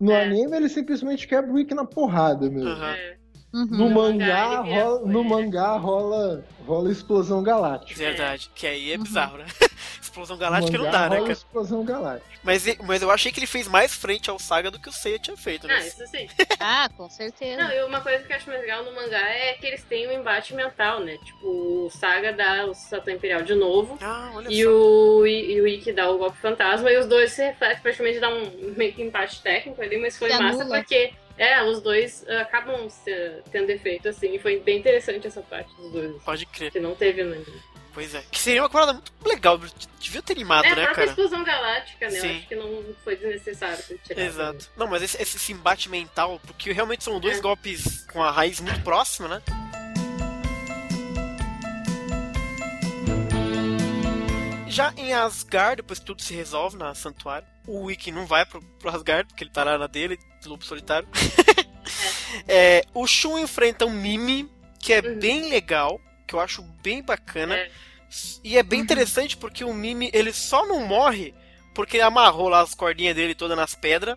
no 0.00 0.12
É. 0.12 0.24
anime 0.24 0.56
ele 0.56 0.70
simplesmente 0.70 1.28
quebra 1.28 1.52
o 1.52 1.58
Ikki 1.58 1.74
na 1.74 1.84
porrada 1.84 2.48
mesmo. 2.48 2.70
Aham. 2.70 2.94
É. 2.94 3.21
Uhum. 3.52 3.66
No 3.70 3.90
mangá, 3.90 4.60
rola, 4.60 5.00
no 5.06 5.22
mangá 5.24 5.76
rola, 5.76 6.44
rola 6.66 6.90
explosão 6.90 7.42
galáctica. 7.42 7.98
Verdade, 7.98 8.50
que 8.54 8.66
aí 8.66 8.92
é 8.92 8.96
Uhum. 8.96 9.02
bizarro, 9.02 9.36
né? 9.38 9.46
explosão 10.00 10.36
galáctica 10.38 10.78
não 10.78 10.90
dá, 10.90 11.08
né, 11.10 11.20
cara? 11.20 11.32
explosão 11.32 11.84
galáctica. 11.84 12.32
Mas, 12.42 12.64
mas 12.84 13.02
eu 13.02 13.10
achei 13.10 13.30
que 13.30 13.38
ele 13.38 13.46
fez 13.46 13.68
mais 13.68 13.94
frente 13.94 14.30
ao 14.30 14.38
Saga 14.38 14.70
do 14.70 14.78
que 14.78 14.88
o 14.88 14.92
Seiya 14.92 15.18
tinha 15.18 15.36
feito, 15.36 15.66
né? 15.66 15.74
Ah, 15.80 15.86
isso 15.86 16.06
sim. 16.06 16.26
Ah, 16.64 16.88
com 16.96 17.08
certeza. 17.10 17.60
Não, 17.60 17.72
e 17.72 17.82
uma 17.84 18.00
coisa 18.00 18.22
que 18.24 18.32
eu 18.32 18.36
acho 18.36 18.48
mais 18.48 18.60
legal 18.60 18.84
no 18.84 18.92
mangá 18.94 19.18
é 19.30 19.54
que 19.54 19.66
eles 19.66 19.82
têm 19.84 20.06
um 20.08 20.12
embate 20.12 20.54
mental, 20.54 21.00
né? 21.00 21.16
Tipo, 21.24 21.46
o 21.86 21.90
Saga 21.90 22.32
dá 22.32 22.66
o 22.66 22.74
Satã 22.74 23.12
Imperial 23.12 23.42
de 23.42 23.54
novo. 23.54 23.98
Ah, 24.00 24.30
olha 24.34 24.48
E 24.50 24.62
só. 24.64 24.70
o, 24.70 25.26
e, 25.26 25.52
e 25.54 25.60
o 25.60 25.66
Ikki 25.66 25.92
dá 25.92 26.08
o 26.10 26.18
golpe 26.18 26.38
fantasma 26.38 26.90
e 26.90 26.96
os 26.98 27.06
dois 27.06 27.32
se 27.32 27.44
refletem, 27.44 27.82
praticamente 27.82 28.20
dá 28.20 28.28
um 28.28 28.74
meio 28.76 28.92
que 28.92 29.02
empate 29.02 29.42
técnico 29.42 29.82
ali, 29.82 29.98
mas 29.98 30.16
foi 30.16 30.30
Se 30.30 30.38
massa 30.38 30.62
anula. 30.62 30.78
porque 30.78 31.12
é, 31.38 31.62
os 31.64 31.80
dois 31.80 32.24
ah, 32.28 32.42
acabam 32.42 32.88
se- 32.88 33.42
tendo 33.50 33.70
efeito, 33.70 34.08
assim, 34.08 34.34
e 34.34 34.38
foi 34.38 34.60
bem 34.60 34.78
interessante 34.78 35.26
essa 35.26 35.40
parte 35.42 35.74
dos 35.76 35.92
dois. 35.92 36.22
Pode 36.22 36.46
crer. 36.46 36.70
Que 36.72 36.80
não 36.80 36.94
teve 36.94 37.22
no 37.24 37.32
anime. 37.34 37.62
Pois 37.94 38.14
é. 38.14 38.22
Que 38.30 38.38
seria 38.38 38.62
uma 38.62 38.70
parada 38.70 38.94
muito 38.94 39.12
legal. 39.26 39.60
Devia 40.00 40.22
ter 40.22 40.32
animado, 40.32 40.64
É, 40.64 40.68
a 40.68 40.76
né, 40.76 40.82
própria 40.84 40.94
cara? 40.94 41.06
explosão 41.08 41.44
galáctica, 41.44 42.08
né? 42.08 42.16
Eu 42.16 42.20
Sim. 42.22 42.36
acho 42.38 42.48
que 42.48 42.54
não 42.54 42.84
foi 43.04 43.16
desnecessário 43.16 43.82
ter 43.84 43.98
tirado. 43.98 44.26
Exato. 44.26 44.70
Não, 44.78 44.86
mas 44.86 45.02
esse, 45.02 45.20
esse 45.20 45.36
esse 45.36 45.52
embate 45.52 45.90
mental, 45.90 46.40
porque 46.46 46.72
realmente 46.72 47.04
são 47.04 47.20
dois 47.20 47.36
É. 47.36 47.40
golpes 47.42 48.06
com 48.10 48.22
a 48.22 48.30
raiz 48.30 48.60
muito 48.60 48.80
próxima, 48.82 49.28
né? 49.28 49.42
Já 54.72 54.92
em 54.96 55.12
Asgard, 55.12 55.76
depois 55.76 55.98
que 55.98 56.06
tudo 56.06 56.22
se 56.22 56.34
resolve 56.34 56.76
na 56.76 56.94
Santuário, 56.94 57.46
o 57.66 57.84
Wiki 57.84 58.10
não 58.10 58.26
vai 58.26 58.44
pro, 58.46 58.62
pro 58.78 58.90
Asgard, 58.90 59.28
porque 59.28 59.44
ele 59.44 59.50
tá 59.50 59.62
lá 59.64 59.76
na 59.76 59.86
dele, 59.86 60.18
de 60.40 60.48
lobo 60.48 60.64
solitário. 60.64 61.08
É, 62.48 62.82
o 62.94 63.06
Shun 63.06 63.38
enfrenta 63.38 63.84
um 63.84 63.90
Mimi, 63.90 64.48
que 64.78 64.92
é 64.94 65.00
Uhum. 65.00 65.18
bem 65.18 65.50
legal, 65.50 66.00
que 66.26 66.34
eu 66.34 66.40
acho 66.40 66.62
bem 66.82 67.02
bacana. 67.02 67.54
É. 67.56 67.70
E 68.42 68.56
é 68.56 68.62
bem 68.62 68.80
interessante 68.80 69.36
porque 69.36 69.64
o 69.64 69.74
Mimi, 69.74 70.10
ele 70.14 70.32
só 70.32 70.66
não 70.66 70.80
morre 70.86 71.34
porque 71.74 71.96
ele 71.98 72.04
amarrou 72.04 72.48
lá 72.48 72.60
as 72.60 72.74
cordinhas 72.74 73.14
dele 73.14 73.34
todas 73.34 73.56
nas 73.56 73.74
pedras. 73.74 74.16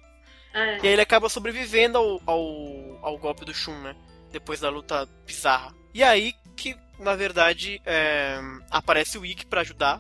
É. 0.53 0.77
E 0.77 0.88
aí 0.88 0.94
ele 0.94 1.02
acaba 1.02 1.27
sobrevivendo 1.27 1.98
ao, 1.98 2.22
ao, 2.26 2.99
ao 3.02 3.18
golpe 3.18 3.44
do 3.44 3.53
Shun, 3.53 3.77
né? 3.82 3.95
Depois 4.32 4.61
da 4.61 4.69
luta 4.69 5.06
bizarra. 5.26 5.73
E 5.94 6.02
aí 6.02 6.34
que, 6.56 6.73
na 6.99 7.15
verdade, 7.15 7.82
é, 7.86 8.40
aparece 8.72 9.18
o 9.18 9.26
Ikki 9.26 9.45
pra 9.45 9.61
ajudar. 9.61 9.99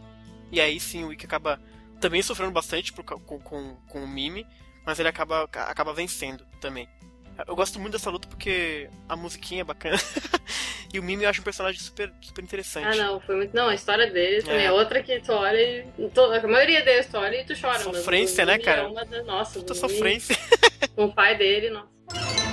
E 0.51 0.59
aí 0.61 0.79
sim 0.79 1.03
o 1.03 1.11
Ikki 1.13 1.25
acaba 1.25 1.59
também 1.99 2.21
sofrendo 2.21 2.51
bastante 2.51 2.93
por 2.93 3.03
com, 3.03 3.39
com, 3.39 3.75
com 3.89 4.03
o 4.03 4.07
Mimi, 4.07 4.45
mas 4.85 4.99
ele 4.99 5.09
acaba, 5.09 5.43
acaba 5.43 5.93
vencendo 5.93 6.45
também. 6.61 6.87
Eu 7.47 7.55
gosto 7.55 7.79
muito 7.79 7.93
dessa 7.93 8.09
luta 8.09 8.27
porque 8.29 8.89
a 9.09 9.15
musiquinha 9.15 9.61
é 9.61 9.63
bacana. 9.63 9.97
e 10.93 10.99
o 10.99 11.03
Mimi 11.03 11.23
eu 11.23 11.29
acho 11.29 11.41
um 11.41 11.43
personagem 11.43 11.81
super, 11.81 12.13
super 12.21 12.41
interessante. 12.43 12.97
Ah, 12.99 13.03
não, 13.03 13.19
foi 13.19 13.35
muito. 13.35 13.53
Não, 13.53 13.67
a 13.67 13.75
história 13.75 14.09
dele 14.09 14.41
também 14.41 14.61
É. 14.61 14.65
é 14.65 14.71
outra 14.71 15.03
que 15.03 15.19
tu 15.19 15.33
olha 15.33 15.59
e. 15.61 15.85
A 16.43 16.47
maioria 16.47 16.81
deles 16.83 17.07
tu 17.07 17.17
olha 17.17 17.41
e 17.41 17.45
tu 17.45 17.53
chora. 17.59 17.79
Sofrência, 17.79 18.45
né, 18.45 18.53
Mimi 18.53 18.63
cara? 18.63 18.81
É 18.83 18.87
uma 18.87 19.03
da... 19.03 19.23
Nossa, 19.23 19.59
Puta 19.59 19.73
sofrência. 19.73 20.37
Com 20.95 21.05
o 21.05 21.13
pai 21.13 21.37
dele, 21.37 21.69
nossa. 21.69 22.44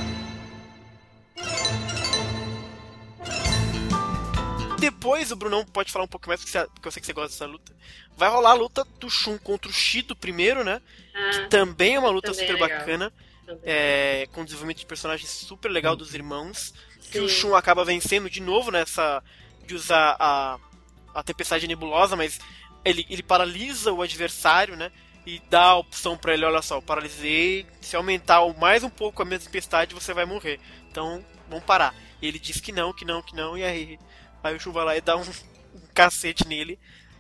Depois 4.83 5.31
o 5.33 5.37
Brunão 5.37 5.65
pode 5.65 5.91
falar 5.93 6.05
um 6.05 6.09
pouco 6.09 6.29
mais, 6.29 6.41
porque 6.41 6.51
você- 6.59 6.67
porque 6.67 6.89
eu 6.89 6.93
sei 6.93 7.01
que 7.01 7.07
você 7.07 7.13
gosta 7.13 7.31
dessa 7.31 7.47
luta. 7.47 7.73
Vai 8.17 8.29
rolar 8.29 8.51
a 8.51 8.55
luta 8.55 8.85
do 9.01 9.09
Shun 9.09 9.39
contra 9.39 9.71
o 9.71 9.75
Shido 9.75 10.15
primeiro, 10.15 10.63
né? 10.65 10.81
Ah, 11.15 11.47
Também 11.49 11.95
é 11.95 11.99
uma 11.99 12.11
luta 12.11 12.31
é 12.31 12.35
super 12.35 12.53
legal. 12.55 12.69
bacana. 12.69 13.13
também. 13.45 13.63
é, 13.65 14.29
com 14.33 14.45
desenvolvimento 14.45 14.79
de 14.79 14.87
personagem 14.87 15.27
super 15.27 15.69
legal 15.69 15.97
dos 15.97 16.15
irmãos. 16.15 16.73
Que 17.11 17.19
o 17.19 17.29
Sim. 17.29 17.35
Shun 17.35 17.55
acaba 17.57 17.85
vencendo 17.85 18.31
de 18.31 18.41
novo 18.41 18.71
nessa. 18.71 19.23
de 19.67 19.75
usar 19.75 20.17
a, 20.19 20.59
a 21.15 21.23
tempestade 21.23 21.67
nebulosa, 21.69 22.15
mas 22.17 22.39
ele, 22.85 23.05
ele 23.11 23.23
paralisa 23.23 23.93
o 23.93 24.01
adversário, 24.03 24.77
né? 24.77 24.91
E 25.27 25.41
dá 25.51 25.63
a 25.67 25.77
opção 25.77 26.17
pra 26.17 26.35
ele, 26.35 26.45
olha 26.45 26.61
só, 26.63 26.77
eu 26.77 26.83
paralisei, 26.83 27.67
se 27.81 27.95
aumentar 27.97 28.41
mais 28.59 28.83
um 28.83 28.91
pouco 28.91 29.23
a 29.23 29.25
minha 29.25 29.39
tempestade, 29.39 29.95
você 29.95 30.13
vai 30.15 30.25
morrer. 30.25 30.59
Então, 30.91 31.25
vamos 31.49 31.65
parar. 31.65 31.95
E 32.21 32.27
ele 32.27 32.39
diz 32.39 32.61
que 32.61 32.73
não, 32.73 32.93
que 32.93 33.05
não, 33.05 33.21
que 33.23 33.35
não, 33.37 33.57
e 33.59 33.63
aí, 33.65 33.99
aí 34.43 34.57
o 34.57 34.61
Shun 34.61 34.73
vai 34.73 34.85
lá 34.85 34.97
e 34.97 35.01
dá 35.01 35.17
um, 35.17 35.21
um 35.23 35.81
cacete 35.95 36.47
nele. 36.47 36.79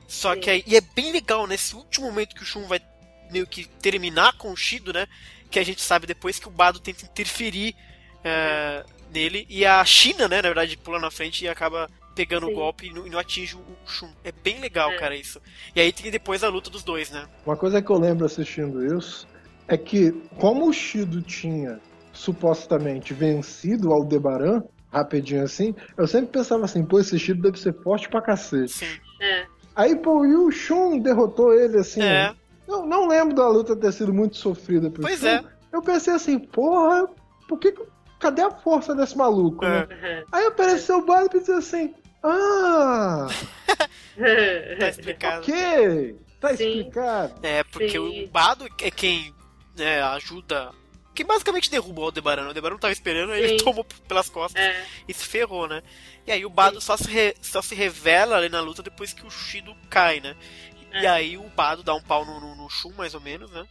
Só 0.09 0.37
que 0.37 0.51
aí, 0.51 0.63
e 0.67 0.77
é 0.77 0.81
bem 0.81 1.13
legal, 1.13 1.47
nesse 1.47 1.75
último 1.75 2.07
momento 2.07 2.35
que 2.35 2.43
o 2.43 2.47
Shun 2.47 2.67
vai 2.67 2.81
meio 3.31 3.47
que 3.47 3.65
terminar 3.65 4.35
com 4.37 4.53
o 4.53 4.57
Shido, 4.57 4.93
né? 4.93 5.07
Que 5.51 5.59
a 5.59 5.65
gente 5.65 5.81
sabe 5.81 6.07
depois 6.07 6.39
que 6.39 6.49
o 6.49 6.51
Bado 6.51 6.79
tenta 6.79 7.05
interferir 7.05 7.75
é, 8.23 8.85
nele 9.13 9.47
e 9.49 9.65
a 9.65 9.85
China, 9.85 10.29
né, 10.29 10.37
na 10.37 10.49
verdade, 10.49 10.77
pula 10.77 10.99
na 10.99 11.11
frente 11.11 11.45
e 11.45 11.49
acaba 11.49 11.89
pegando 12.15 12.45
o 12.47 12.51
Sim. 12.51 12.55
golpe 12.55 12.87
e 12.87 12.93
não, 12.93 13.07
e 13.07 13.11
não 13.11 13.19
atinge 13.19 13.57
o 13.57 13.63
Shun. 13.87 14.11
É 14.23 14.31
bem 14.33 14.61
legal, 14.61 14.91
É. 14.93 14.99
cara, 14.99 15.17
isso. 15.17 15.41
E 15.75 15.81
aí 15.81 15.93
tem 15.93 16.11
depois 16.11 16.45
a 16.45 16.49
luta 16.49 16.69
dos 16.69 16.83
dois, 16.83 17.11
né? 17.11 17.27
Uma 17.47 17.57
coisa 17.57 17.81
que 17.81 17.91
eu 17.91 17.99
lembro 17.99 18.27
assistindo 18.27 18.85
isso 18.99 19.27
é 19.67 19.79
que, 19.79 20.13
como 20.39 20.69
o 20.69 20.73
Shido 20.73 21.23
tinha 21.23 21.81
supostamente 22.13 23.15
vencido 23.15 23.89
o 23.89 23.93
Aldebaran, 23.95 24.63
rapidinho 24.93 25.43
assim, 25.43 25.75
eu 25.97 26.07
sempre 26.07 26.29
pensava 26.33 26.65
assim, 26.65 26.85
pô, 26.85 27.01
esse 27.01 27.19
Shido 27.19 27.43
deve 27.43 27.59
ser 27.59 27.73
forte 27.83 28.09
pra 28.09 28.21
cacete. 28.21 28.73
Sim. 28.73 28.99
É. 29.21 29.47
Aí, 29.75 29.97
pô, 29.97 30.25
e 30.27 30.35
o 30.37 30.51
Shun 30.51 30.99
derrotou 30.99 31.55
ele 31.55 31.79
assim. 31.79 32.03
É. 32.03 32.35
Eu 32.69 32.85
não 32.87 33.09
lembro 33.09 33.35
da 33.35 33.49
luta 33.49 33.75
ter 33.75 33.93
sido 33.93 34.13
muito 34.13 34.37
sofrida 34.37 34.91
pro 34.91 35.03
Pois 35.03 35.21
Shun. 35.21 35.27
é. 35.29 35.45
Eu 35.73 35.81
pensei 35.83 36.13
assim, 36.15 36.39
porra, 36.39 37.09
por 37.49 37.59
que. 37.59 37.75
Cadê 38.21 38.43
a 38.43 38.51
força 38.51 38.95
desse 38.95 39.17
maluco, 39.17 39.65
né? 39.65 39.79
Aham. 39.91 40.25
Aí 40.31 40.47
apareceu 40.47 40.99
o 40.99 41.05
Bado 41.07 41.27
e 41.27 41.31
pensei 41.31 41.55
assim, 41.57 41.95
ah, 42.23 43.27
Tá 44.79 44.89
explicado. 44.89 45.43
ok, 45.43 46.17
tá 46.41 46.49
Sim. 46.57 46.79
explicado. 46.79 47.35
É, 47.43 47.65
porque 47.65 47.91
Sim. 47.91 48.25
o 48.25 48.29
Bado 48.29 48.67
é 48.81 48.91
quem 48.91 49.35
né, 49.77 50.03
ajuda. 50.03 50.71
Que 51.15 51.25
basicamente 51.25 51.71
derrubou 51.71 52.05
o 52.05 52.07
Aldebaran. 52.07 52.45
O 52.45 52.49
Aldebaran 52.49 52.75
não 52.75 52.81
tava 52.81 52.93
esperando, 52.93 53.33
aí 53.33 53.43
ele 53.43 53.59
Sim. 53.59 53.65
tomou 53.65 53.85
pelas 54.09 54.29
costas 54.31 54.61
É. 54.63 54.85
e 55.07 55.13
se 55.13 55.27
ferrou, 55.27 55.69
né? 55.69 55.83
E 56.27 56.33
aí 56.33 56.45
o 56.47 56.51
Bado 56.51 56.81
só 56.81 56.97
se, 56.97 57.11
re- 57.11 57.35
só 57.43 57.61
se 57.61 57.75
revela 57.75 58.37
ali 58.37 58.49
na 58.49 58.61
luta 58.61 58.83
depois 58.83 59.13
que 59.13 59.27
o 59.27 59.31
Shido 59.31 59.75
cai, 59.91 60.21
né? 60.21 60.35
E 60.95 61.05
É. 61.05 61.09
aí 61.09 61.37
o 61.37 61.43
Bado 61.55 61.83
dá 61.83 61.95
um 61.95 62.03
pau 62.03 62.25
no, 62.25 62.41
no, 62.41 62.55
no 62.57 62.71
Shun, 62.71 62.93
mais 62.97 63.15
ou 63.15 63.21
menos, 63.21 63.51
né? 63.51 63.65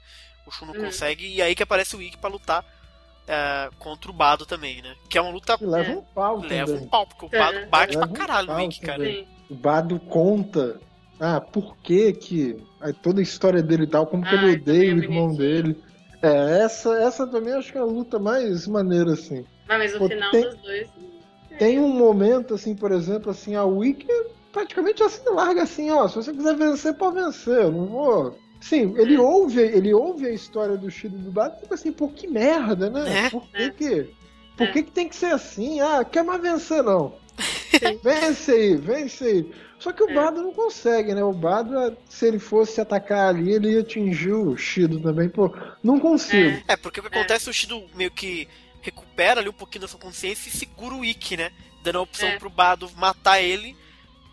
O 0.46 0.52
Shun 0.52 0.66
não 0.68 0.76
Uhum. 0.76 0.86
consegue, 0.86 1.26
e 1.28 1.42
aí 1.42 1.56
que 1.56 1.64
aparece 1.64 1.96
o 1.96 2.02
Ikki 2.02 2.18
pra 2.18 2.30
lutar 2.30 2.64
é, 3.28 3.70
contra 3.80 4.10
o 4.12 4.14
Bado 4.14 4.46
também, 4.46 4.82
né? 4.82 4.96
Que 5.10 5.18
é 5.18 5.22
uma 5.22 5.32
luta 5.32 5.58
E 5.62 5.66
leva 5.66 5.92
É. 5.92 5.96
um 5.96 6.02
pau 6.02 6.40
leva 6.42 6.66
também. 6.72 6.84
um 6.84 6.88
pau, 6.90 7.08
porque 7.08 7.26
o 7.26 7.30
É. 7.32 7.40
Bado 7.40 7.66
bate 7.70 7.96
Leva 7.96 8.08
pra 8.08 8.10
um 8.12 8.14
caralho 8.14 8.48
no 8.48 8.54
pau 8.54 8.66
Ikki, 8.66 8.82
cara. 8.82 9.06
Sim. 9.06 9.28
O 9.50 9.56
Bado 9.56 10.00
conta, 10.00 10.80
ah, 11.20 11.40
por 11.42 11.78
que 11.78 12.14
que... 12.14 12.58
Aí 12.80 12.94
toda 12.94 13.20
a 13.20 13.24
história 13.24 13.62
dele 13.64 13.84
e 13.84 13.88
tal, 13.88 14.06
como 14.08 14.24
que 14.24 14.30
Ah, 14.36 14.44
ele 14.44 14.54
odeia 14.62 14.62
também 14.90 14.94
o 14.94 15.00
é 15.00 15.04
irmão 15.06 15.36
dele. 15.36 15.84
É, 16.22 16.60
essa, 16.64 16.94
essa 17.02 17.26
também 17.28 17.54
acho 17.54 17.72
que 17.72 17.78
é 17.78 17.82
a 17.82 17.86
luta 17.86 18.20
mais 18.20 18.68
maneira, 18.68 19.14
assim. 19.14 19.44
Ah, 19.68 19.78
mas 19.78 19.96
o 19.96 20.00
Pô, 20.00 20.08
final 20.08 20.32
tem- 20.32 20.44
dos 20.44 20.56
dois. 20.58 20.88
Tem 21.60 21.80
um 21.80 21.90
momento, 21.90 22.54
assim, 22.56 22.76
por 22.76 22.92
exemplo, 22.92 23.30
assim, 23.32 23.56
a 23.56 23.64
Wiki 23.66 24.08
praticamente 24.52 25.02
assim, 25.04 25.22
larga 25.30 25.64
assim, 25.64 25.90
ó, 25.92 26.08
se 26.08 26.16
você 26.16 26.34
quiser 26.34 26.56
vencer, 26.56 26.94
pode 26.96 27.16
vencer, 27.16 27.64
eu 27.64 27.72
não 27.72 27.86
vou... 27.88 28.38
Sim, 28.60 28.94
ele 28.98 29.18
ouve, 29.18 29.60
ele 29.62 29.94
ouve 29.94 30.28
a 30.28 30.32
história 30.32 30.78
do 30.78 30.90
Shido 30.92 31.18
do 31.18 31.32
Bado 31.32 31.56
e 31.58 31.62
fica 31.62 31.74
assim, 31.76 31.92
pô, 31.92 32.08
que 32.10 32.28
merda, 32.28 32.90
né? 32.90 33.26
É. 33.26 33.30
Por 33.30 33.48
que 33.50 33.58
É. 33.64 33.70
que... 33.72 34.10
Por 34.58 34.68
É. 34.68 34.72
que 34.72 34.84
que 34.84 34.92
tem 34.92 35.10
que 35.10 35.16
ser 35.16 35.34
assim? 35.34 35.80
Ah, 35.82 36.04
quer 36.04 36.24
mais 36.24 36.42
vencer, 36.42 36.84
não. 36.84 37.14
Sim. 37.40 38.00
Vence 38.04 38.52
aí, 38.52 38.76
vence 38.76 39.24
aí. 39.26 39.52
Só 39.82 39.92
que 39.92 40.04
o 40.04 40.10
É. 40.10 40.14
Bado 40.14 40.44
não 40.44 40.54
consegue, 40.54 41.14
né? 41.16 41.24
O 41.24 41.34
Bado, 41.34 41.98
se 42.08 42.28
ele 42.28 42.38
fosse 42.38 42.80
atacar 42.80 43.30
ali, 43.30 43.52
ele 43.52 43.72
ia 43.72 43.82
atingir 43.82 44.32
o 44.32 44.56
Shido 44.56 45.00
também. 45.02 45.28
Pô, 45.28 45.52
não 45.84 46.00
consigo. 46.00 46.64
É, 46.68 46.78
porque 46.78 47.00
o 47.00 47.04
que 47.04 47.10
acontece, 47.10 47.50
o 47.50 47.54
Shido 47.54 47.84
meio 47.96 48.12
que 48.12 48.48
recupera 48.80 49.42
ali 49.42 49.50
um 49.50 49.54
pouquinho 49.54 49.82
da 49.82 49.88
sua 49.88 50.00
consciência 50.00 50.50
e 50.50 50.52
segura 50.52 50.94
o 50.96 51.04
Ikki, 51.04 51.36
né? 51.36 51.52
Dando 51.84 51.98
a 51.98 52.02
opção 52.02 52.30
É. 52.30 52.38
pro 52.38 52.50
Bado 52.50 52.90
matar 52.96 53.42
ele, 53.42 53.76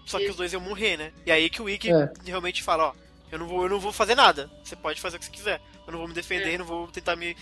só 0.05 0.19
que 0.19 0.25
Isso. 0.25 0.33
os 0.33 0.37
dois 0.37 0.53
iam 0.53 0.61
morrer, 0.61 0.99
né? 0.99 1.12
E 1.25 1.33
aí 1.33 1.49
que 1.49 1.62
o 1.62 1.69
Ikki 1.69 1.91
É. 1.91 2.12
realmente 2.27 2.62
fala, 2.62 2.89
ó, 2.89 2.95
eu 3.33 3.39
não 3.39 3.47
vou, 3.47 3.62
eu 3.62 3.70
não 3.70 3.81
vou 3.81 3.91
fazer 3.93 4.15
nada. 4.15 4.51
Você 4.62 4.77
pode 4.77 5.01
fazer 5.01 5.16
o 5.16 5.19
que 5.19 5.25
você 5.27 5.33
quiser. 5.33 5.61
Eu 5.87 5.93
não 5.93 5.99
vou 5.99 6.09
me 6.09 6.15
defender, 6.15 6.55
É. 6.55 6.59
não 6.59 6.66
vou 6.66 6.87
tentar 6.89 7.16
me 7.16 7.35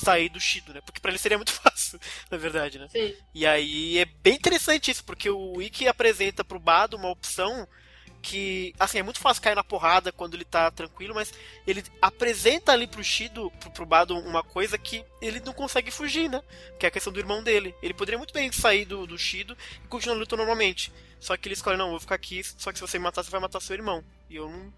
sair 0.00 0.28
do 0.28 0.40
Shido, 0.40 0.72
né? 0.72 0.80
Porque 0.80 1.00
pra 1.00 1.10
ele 1.10 1.18
seria 1.18 1.38
muito 1.38 1.52
fácil, 1.60 2.00
na 2.30 2.36
verdade, 2.36 2.78
né? 2.78 2.88
Sim. 2.88 3.14
E 3.34 3.46
aí 3.46 3.98
é 3.98 4.04
bem 4.04 4.34
interessante 4.34 4.90
isso, 4.90 5.04
porque 5.04 5.28
o 5.30 5.60
Ikki 5.60 5.86
apresenta 5.86 6.44
pro 6.44 6.58
Bado 6.58 6.96
uma 6.96 7.10
opção 7.10 7.68
que, 8.20 8.74
assim, 8.78 8.98
é 8.98 9.02
muito 9.02 9.18
fácil 9.18 9.42
cair 9.42 9.54
na 9.54 9.64
porrada 9.64 10.12
quando 10.12 10.34
ele 10.34 10.44
tá 10.44 10.70
tranquilo, 10.70 11.14
mas 11.14 11.32
ele 11.66 11.82
apresenta 12.00 12.72
ali 12.72 12.86
pro 12.86 13.02
Shido, 13.02 13.50
pro, 13.58 13.70
pro 13.70 13.86
Bado, 13.86 14.18
uma 14.18 14.42
coisa 14.42 14.76
que 14.76 15.04
ele 15.20 15.40
não 15.40 15.52
consegue 15.52 15.90
fugir, 15.90 16.28
né? 16.28 16.42
Que 16.78 16.86
é 16.86 16.88
a 16.88 16.92
questão 16.92 17.12
do 17.12 17.18
irmão 17.18 17.42
dele. 17.42 17.74
Ele 17.82 17.94
poderia 17.94 18.18
muito 18.18 18.34
bem 18.34 18.50
sair 18.52 18.84
do, 18.84 19.06
do 19.06 19.18
Shido 19.18 19.56
e 19.84 19.88
continuar 19.88 20.16
a 20.16 20.18
luta 20.18 20.36
normalmente. 20.36 20.92
Só 21.18 21.36
que 21.36 21.48
ele 21.48 21.54
escolhe, 21.54 21.76
não, 21.76 21.90
vou 21.90 22.00
ficar 22.00 22.14
aqui, 22.14 22.42
só 22.44 22.72
que 22.72 22.78
se 22.78 22.86
você 22.86 22.98
me 22.98 23.04
matar, 23.04 23.22
você 23.22 23.30
vai 23.30 23.40
matar 23.40 23.60
seu 23.60 23.74
irmão. 23.74 24.04
E 24.28 24.36
eu 24.36 24.48
não. 24.48 24.72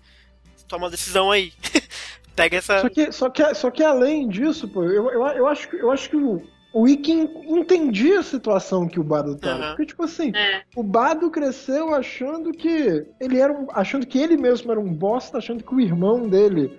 Toma 0.68 0.84
uma 0.84 0.90
decisão 0.90 1.30
aí. 1.30 1.52
Pega 2.34 2.56
essa. 2.58 2.80
Só 2.80 2.88
que, 2.88 3.12
só, 3.12 3.30
que, 3.30 3.54
só 3.54 3.70
que 3.70 3.82
além 3.84 4.28
disso, 4.28 4.66
pô, 4.68 4.84
eu, 4.84 5.10
eu, 5.10 5.26
eu, 5.26 5.46
acho, 5.46 5.68
que- 5.68 5.76
eu 5.76 5.90
acho 5.90 6.08
que 6.10 6.16
o, 6.16 6.42
o 6.72 6.88
entendia 6.88 8.20
a 8.20 8.22
situação 8.22 8.88
que 8.88 8.98
o 8.98 9.04
Bado 9.04 9.36
tava. 9.36 9.56
Aham. 9.62 9.68
Porque, 9.70 9.86
tipo 9.86 10.02
assim, 10.04 10.32
É, 10.34 10.62
o 10.74 10.82
Bado 10.82 11.30
cresceu 11.30 11.94
achando 11.94 12.50
que 12.52 13.06
ele 13.20 13.38
era 13.38 13.52
um, 13.52 13.66
achando 13.72 14.06
que 14.06 14.18
ele 14.18 14.36
mesmo 14.36 14.70
era 14.70 14.80
um 14.80 14.92
bosta, 14.92 15.38
achando 15.38 15.62
que 15.62 15.74
o 15.74 15.80
irmão 15.80 16.28
dele 16.28 16.78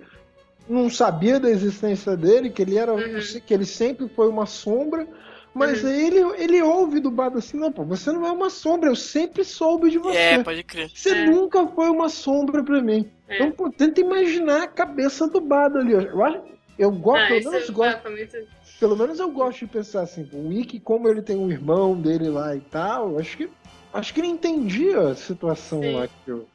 não 0.68 0.88
sabia 0.90 1.38
da 1.38 1.48
existência 1.50 2.16
dele, 2.16 2.50
que 2.50 2.62
ele 2.62 2.76
era 2.78 2.92
Uhum. 2.92 3.18
que 3.46 3.52
ele 3.54 3.66
sempre 3.66 4.08
foi 4.08 4.28
uma 4.28 4.46
sombra. 4.46 5.06
Mas 5.54 5.82
Uhum. 5.84 5.90
aí 5.90 6.06
ele, 6.06 6.18
ele 6.42 6.62
ouve 6.62 6.98
do 6.98 7.10
Bado 7.10 7.38
assim, 7.38 7.56
não, 7.56 7.70
pô, 7.70 7.84
você 7.84 8.10
não 8.10 8.26
é 8.26 8.32
uma 8.32 8.50
sombra, 8.50 8.90
eu 8.90 8.96
sempre 8.96 9.44
soube 9.44 9.88
de 9.90 9.98
você. 9.98 10.18
É, 10.18 10.42
pode 10.42 10.64
crer. 10.64 10.90
Você 10.92 11.10
É. 11.10 11.24
nunca 11.26 11.66
foi 11.68 11.88
uma 11.88 12.08
sombra 12.08 12.62
pra 12.64 12.82
mim. 12.82 13.08
É. 13.28 13.36
Então, 13.36 13.52
pô, 13.52 13.70
tenta 13.70 14.00
imaginar 14.00 14.64
a 14.64 14.66
cabeça 14.66 15.28
do 15.28 15.40
Bado 15.40 15.78
ali. 15.78 15.92
Eu, 15.92 16.24
acho- 16.24 16.42
eu 16.76 16.90
gosto, 16.90 17.22
ah, 17.24 17.28
pelo 17.28 17.50
menos 17.52 17.68
ah, 17.68 17.72
gosto 17.72 18.10
muito. 18.10 18.36
pelo 18.80 18.96
menos 18.96 19.18
eu 19.20 19.30
gosto 19.30 19.60
de 19.60 19.66
pensar 19.68 20.02
assim, 20.02 20.28
o 20.32 20.52
Ikki, 20.52 20.80
como 20.80 21.08
ele 21.08 21.22
tem 21.22 21.36
um 21.36 21.48
irmão 21.50 21.94
dele 22.00 22.28
lá 22.28 22.54
e 22.56 22.60
tal, 22.60 23.18
acho 23.20 23.36
que 23.36 23.48
acho 23.92 24.12
que 24.12 24.20
ele 24.20 24.26
entendia 24.28 24.98
a 25.10 25.14
situação 25.14 25.80
Sim. 25.80 25.92
lá 25.94 26.08
que 26.24 26.32
o 26.32 26.46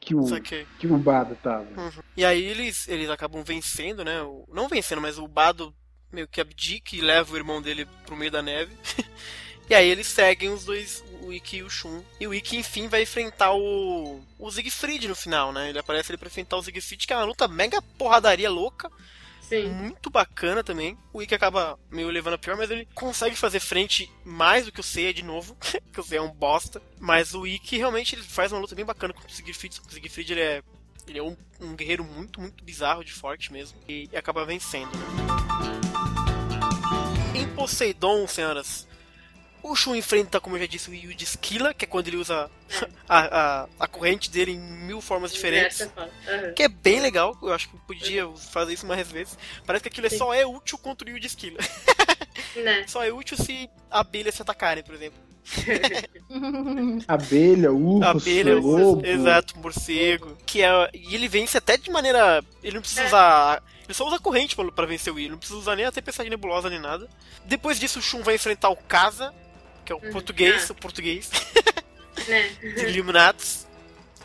que 0.00 0.14
o, 0.14 0.22
que 0.78 0.86
o 0.86 0.96
Bado 0.96 1.36
tava. 1.42 1.66
E 2.16 2.24
aí 2.24 2.42
eles, 2.44 2.86
eles 2.86 3.10
acabam 3.10 3.42
vencendo, 3.42 4.04
né? 4.04 4.22
O- 4.22 4.44
Não 4.48 4.68
vencendo, 4.68 5.00
mas 5.02 5.18
o 5.18 5.26
Bado 5.26 5.74
meio 6.12 6.28
que 6.28 6.40
abdica 6.40 6.96
e 6.96 7.00
leva 7.00 7.32
o 7.32 7.36
irmão 7.36 7.60
dele 7.60 7.86
pro 8.06 8.16
meio 8.16 8.30
da 8.30 8.42
neve. 8.42 8.76
e 9.68 9.74
aí 9.74 9.88
eles 9.88 10.06
seguem 10.06 10.50
os 10.50 10.64
dois, 10.64 11.04
o 11.22 11.32
Ikki 11.32 11.58
e 11.58 11.62
o 11.62 11.70
Shun. 11.70 12.02
E 12.20 12.26
o 12.26 12.34
Ikki, 12.34 12.56
enfim, 12.56 12.88
vai 12.88 13.02
enfrentar 13.02 13.52
o, 13.52 14.20
o 14.38 14.50
Siegfried 14.50 15.08
no 15.08 15.14
final, 15.14 15.52
né? 15.52 15.68
Ele 15.68 15.78
aparece 15.78 16.10
ali 16.10 16.18
pra 16.18 16.28
enfrentar 16.28 16.56
o 16.56 16.62
Siegfried, 16.62 17.06
que 17.06 17.12
é 17.12 17.16
uma 17.16 17.24
luta 17.24 17.46
mega 17.46 17.80
porradaria 17.80 18.50
louca. 18.50 18.90
Sim. 19.48 19.68
Muito 19.68 20.10
bacana 20.10 20.62
também. 20.62 20.96
O 21.10 21.22
Ikki 21.22 21.34
acaba 21.34 21.78
meio 21.90 22.10
levando 22.10 22.34
a 22.34 22.38
pior, 22.38 22.56
mas 22.56 22.70
ele 22.70 22.86
consegue 22.94 23.34
fazer 23.34 23.60
frente 23.60 24.12
mais 24.22 24.66
do 24.66 24.72
que 24.72 24.80
o 24.80 24.82
Seiya 24.82 25.14
de 25.14 25.22
novo. 25.22 25.56
que 25.90 26.00
o 26.00 26.02
Seiya 26.02 26.20
é 26.20 26.22
um 26.22 26.30
bosta. 26.30 26.82
Mas 27.00 27.34
o 27.34 27.46
Ikki 27.46 27.78
realmente 27.78 28.14
ele 28.14 28.22
faz 28.22 28.52
uma 28.52 28.60
luta 28.60 28.74
bem 28.74 28.84
bacana 28.84 29.14
com 29.14 29.26
o 29.26 29.30
Siegfried. 29.30 29.80
O 29.80 29.90
Siegfried 29.90 30.32
ele 30.32 30.40
é, 30.42 30.62
ele 31.10 31.18
é 31.18 31.22
um, 31.22 31.36
um 31.60 31.74
guerreiro 31.74 32.04
muito, 32.04 32.40
muito 32.40 32.64
bizarro 32.64 33.04
de 33.04 33.12
forte 33.12 33.52
mesmo. 33.52 33.78
E, 33.88 34.08
acaba 34.14 34.44
vencendo. 34.44 34.90
Né? 34.96 35.08
Em 37.34 37.48
Poseidon, 37.54 38.26
senhoras. 38.26 38.86
O 39.62 39.74
Shun 39.74 39.96
enfrenta, 39.96 40.40
como 40.40 40.56
eu 40.56 40.60
já 40.60 40.66
disse, 40.66 40.88
o 40.88 40.94
Yu 40.94 41.14
de 41.14 41.24
Esquila, 41.24 41.74
que 41.74 41.84
é 41.84 41.88
quando 41.88 42.08
ele 42.08 42.16
usa 42.16 42.50
a, 43.08 43.62
a, 43.62 43.68
a 43.80 43.88
corrente 43.88 44.30
dele 44.30 44.52
em 44.52 44.60
mil 44.60 45.00
formas 45.00 45.32
diferentes. 45.32 45.88
É. 46.26 46.52
Que 46.52 46.62
é 46.62 46.68
bem 46.68 47.00
legal, 47.00 47.36
eu 47.42 47.52
acho 47.52 47.68
que 47.68 47.76
podia 47.78 48.28
fazer 48.36 48.74
isso 48.74 48.86
mais 48.86 49.10
vezes. 49.10 49.36
Parece 49.66 49.82
que 49.82 49.88
aquilo 49.88 50.08
Sim. 50.08 50.18
só 50.18 50.32
é 50.32 50.46
útil 50.46 50.78
contra 50.78 51.06
o 51.06 51.10
Yu 51.10 51.20
de 51.20 51.26
Esquila. 51.26 51.58
Né? 52.56 52.84
Só 52.86 53.04
é 53.04 53.12
útil 53.12 53.36
se 53.36 53.68
abelhas 53.90 54.34
se 54.34 54.42
atacarem, 54.42 54.82
por 54.82 54.94
exemplo. 54.94 55.27
Abelha, 57.06 57.72
urso, 57.72 58.08
Abelha, 58.08 58.54
lobo. 58.56 59.06
exato, 59.06 59.58
morcego. 59.58 60.36
Que 60.46 60.62
é, 60.62 60.90
e 60.94 61.14
ele 61.14 61.28
vence 61.28 61.56
até 61.58 61.76
de 61.76 61.90
maneira. 61.90 62.42
Ele 62.62 62.74
não 62.74 62.80
precisa 62.80 63.02
É. 63.02 63.06
usar. 63.06 63.62
Ele 63.84 63.94
só 63.94 64.06
usa 64.06 64.18
corrente 64.18 64.54
pra, 64.54 64.70
pra 64.70 64.86
vencer 64.86 65.12
o. 65.12 65.18
Ele 65.18 65.30
não 65.30 65.38
precisa 65.38 65.58
usar 65.58 65.76
nem 65.76 65.86
a 65.86 65.92
tempestade 65.92 66.28
nebulosa 66.28 66.68
nem 66.68 66.78
nada. 66.80 67.08
Depois 67.46 67.78
disso, 67.80 67.98
o 67.98 68.02
Shun 68.02 68.22
vai 68.22 68.34
enfrentar 68.34 68.68
o 68.68 68.76
Kaza, 68.76 69.34
que 69.84 69.92
é 69.92 69.94
o 69.94 69.98
Uhum. 70.04 70.12
português, 70.12 70.68
Ah. 70.68 70.72
o 70.72 70.76
português 70.76 71.30
né? 72.28 72.48
de 72.60 72.86
Illuminatus. 72.86 73.66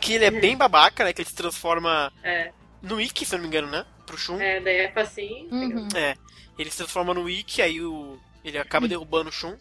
Que 0.00 0.12
ele 0.14 0.24
é 0.26 0.30
bem 0.30 0.56
babaca, 0.56 1.02
né? 1.04 1.12
Que 1.14 1.22
ele 1.22 1.28
se 1.28 1.34
transforma 1.34 2.12
É, 2.22 2.50
no 2.82 3.00
Ikki, 3.00 3.24
se 3.24 3.34
eu 3.34 3.38
não 3.38 3.44
me 3.44 3.48
engano, 3.48 3.70
né? 3.70 3.86
Pro 4.04 4.18
Shun. 4.18 4.38
é, 4.38 4.60
daí 4.60 4.76
é 4.80 4.92
facinho. 4.92 5.48
Uhum. 5.50 5.88
É. 5.94 6.14
Ele 6.58 6.70
se 6.70 6.76
transforma 6.76 7.14
no 7.14 7.28
Ikki, 7.28 7.62
aí 7.62 7.80
o, 7.80 8.18
ele 8.44 8.58
acaba 8.58 8.86
derrubando 8.86 9.30
o 9.30 9.32
Shun. 9.32 9.56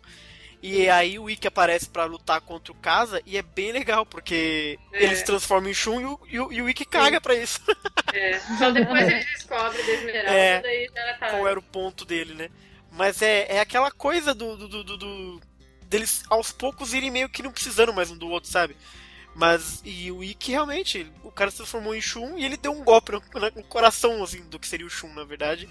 E 0.66 0.90
aí 0.90 1.20
o 1.20 1.30
Ikki 1.30 1.46
aparece 1.46 1.90
pra 1.90 2.06
lutar 2.06 2.40
contra 2.40 2.72
o 2.72 2.76
Kaza 2.76 3.22
e 3.26 3.38
é 3.38 3.42
bem 3.42 3.74
legal, 3.74 4.06
porque 4.06 4.80
É. 4.94 5.04
ele 5.04 5.16
se 5.18 5.26
transforma 5.26 5.70
em 5.70 5.74
Shun 5.74 6.00
e 6.00 6.06
o, 6.06 6.20
e 6.30 6.40
o, 6.40 6.54
e 6.54 6.62
o 6.62 6.70
Ikki 6.70 6.86
caga 6.86 7.20
pra 7.20 7.36
isso. 7.36 7.60
É. 8.14 8.40
Só 8.58 8.72
depois 8.72 9.02
ele 9.06 9.26
descobre 9.26 9.84
da 9.84 9.92
Esmeralda, 9.92 10.32
É. 10.32 10.62
daí 10.62 10.90
já 10.96 11.14
tá. 11.18 11.30
Qual 11.32 11.48
era 11.50 11.60
o 11.60 11.64
ponto 11.64 12.06
dele, 12.06 12.34
né? 12.34 12.50
Mas 12.90 13.22
é, 13.22 13.46
é 13.56 13.60
aquela 13.60 13.92
coisa 13.92 14.34
do, 14.34 14.56
do, 14.56 14.68
do, 14.70 14.84
do- 14.86 14.98
do- 14.98 15.42
deles 15.86 16.24
aos 16.30 16.52
poucos 16.54 16.94
irem 16.94 17.12
meio 17.12 17.28
que 17.28 17.44
não 17.44 17.52
precisando 17.52 17.92
mais 17.94 18.10
um 18.10 18.18
do 18.18 18.30
outro, 18.30 18.50
sabe? 18.50 18.78
Mas, 19.36 19.82
e 19.84 20.12
o 20.12 20.24
Ikki 20.24 20.52
realmente, 20.52 21.12
o 21.24 21.32
cara 21.32 21.52
se 21.52 21.58
transformou 21.58 21.94
em 21.94 22.00
Shun 22.02 22.38
e 22.38 22.46
ele 22.46 22.56
deu 22.56 22.72
um 22.72 22.84
golpe 22.84 23.12
no, 23.12 23.22
no 23.56 23.64
coração, 23.64 24.24
assim, 24.24 24.42
do 24.44 24.58
que 24.60 24.68
seria 24.68 24.86
o 24.86 24.90
Shun, 24.90 25.12
na 25.14 25.24
verdade, 25.26 25.68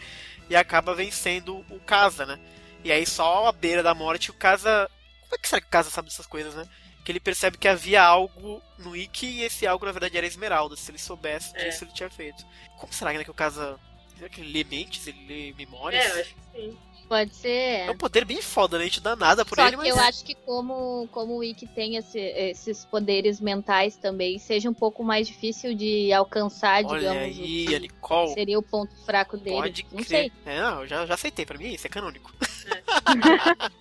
e 0.51 0.57
acaba 0.57 0.95
vencendo 0.95 1.65
o 1.71 1.81
Kaza, 1.81 2.27
né? 2.27 2.39
E 2.85 2.91
aí 2.93 3.07
só 3.07 3.47
à 3.47 3.53
beira 3.53 3.83
da 3.83 3.95
morte 3.95 4.31
o 4.31 4.35
Kaza... 4.35 4.91
Como 5.23 5.35
é 5.35 5.39
que 5.39 5.49
será 5.49 5.61
que 5.61 5.67
o 5.67 5.71
Kaza 5.71 5.91
sabe 5.91 6.09
dessas 6.09 6.27
coisas, 6.27 6.55
né? 6.55 6.69
Que 7.05 7.13
ele 7.13 7.21
percebe 7.21 7.57
que 7.59 7.67
havia 7.69 8.03
algo 8.03 8.63
no 8.79 8.95
Ikki 8.95 9.27
e 9.27 9.43
esse 9.45 9.67
algo, 9.67 9.87
na 9.87 9.93
verdade, 9.93 10.17
era 10.17 10.27
Esmeralda, 10.27 10.77
se 10.77 10.91
ele 10.91 10.99
soubesse 10.99 11.57
É. 11.57 11.69
disso 11.69 11.85
ele 11.85 11.93
tinha 11.93 12.11
feito. 12.11 12.45
Como 12.79 12.93
será 12.93 13.13
né, 13.13 13.25
que 13.25 13.31
o 13.31 13.35
Kaza... 13.35 13.79
Será 14.17 14.29
que 14.29 14.41
ele 14.41 14.53
lê 14.53 14.65
mentes, 14.65 15.07
ele 15.07 15.27
lê 15.27 15.53
memórias? 15.55 16.05
É, 16.05 16.11
eu 16.11 16.21
acho 16.21 16.35
que 16.35 16.41
sim. 16.53 16.79
Pode 17.09 17.35
ser. 17.35 17.87
É 17.87 17.91
um 17.91 17.97
poder 17.97 18.25
bem 18.25 18.41
foda, 18.41 18.79
né? 18.79 18.85
A 18.85 18.87
gente 18.87 19.01
dá 19.01 19.15
nada 19.15 19.45
por 19.45 19.57
Só 19.57 19.63
ele, 19.67 19.73
que 19.73 19.77
mas. 19.77 19.89
eu 19.89 19.99
acho 20.01 20.25
que 20.25 20.35
como, 20.35 21.07
como 21.13 21.37
o 21.37 21.45
Ikki 21.45 21.67
tem 21.67 21.97
esse- 21.97 22.19
esses 22.19 22.85
poderes 22.87 23.39
mentais 23.39 23.97
também, 23.97 24.39
seja 24.39 24.71
um 24.71 24.75
pouco 24.75 25.05
mais 25.05 25.27
difícil 25.27 25.75
de 25.75 26.11
alcançar, 26.13 26.85
Olha 26.87 26.99
digamos, 26.99 27.23
aí, 27.23 27.65
o 27.65 27.69
que 27.69 27.75
a 27.75 27.79
Nicole. 27.79 28.33
seria 28.35 28.59
o 28.59 28.63
ponto 28.63 28.95
fraco 29.05 29.37
dele. 29.37 29.57
Pode 29.57 29.87
Não 29.93 30.03
crer. 30.03 30.07
sei. 30.07 30.33
É, 30.47 30.61
não, 30.61 30.81
eu 30.83 30.87
já, 30.87 31.05
já 31.05 31.15
aceitei. 31.15 31.45
Pra 31.45 31.59
mim, 31.59 31.75
isso 31.75 31.87
é 31.87 31.91
canônico. 31.91 32.33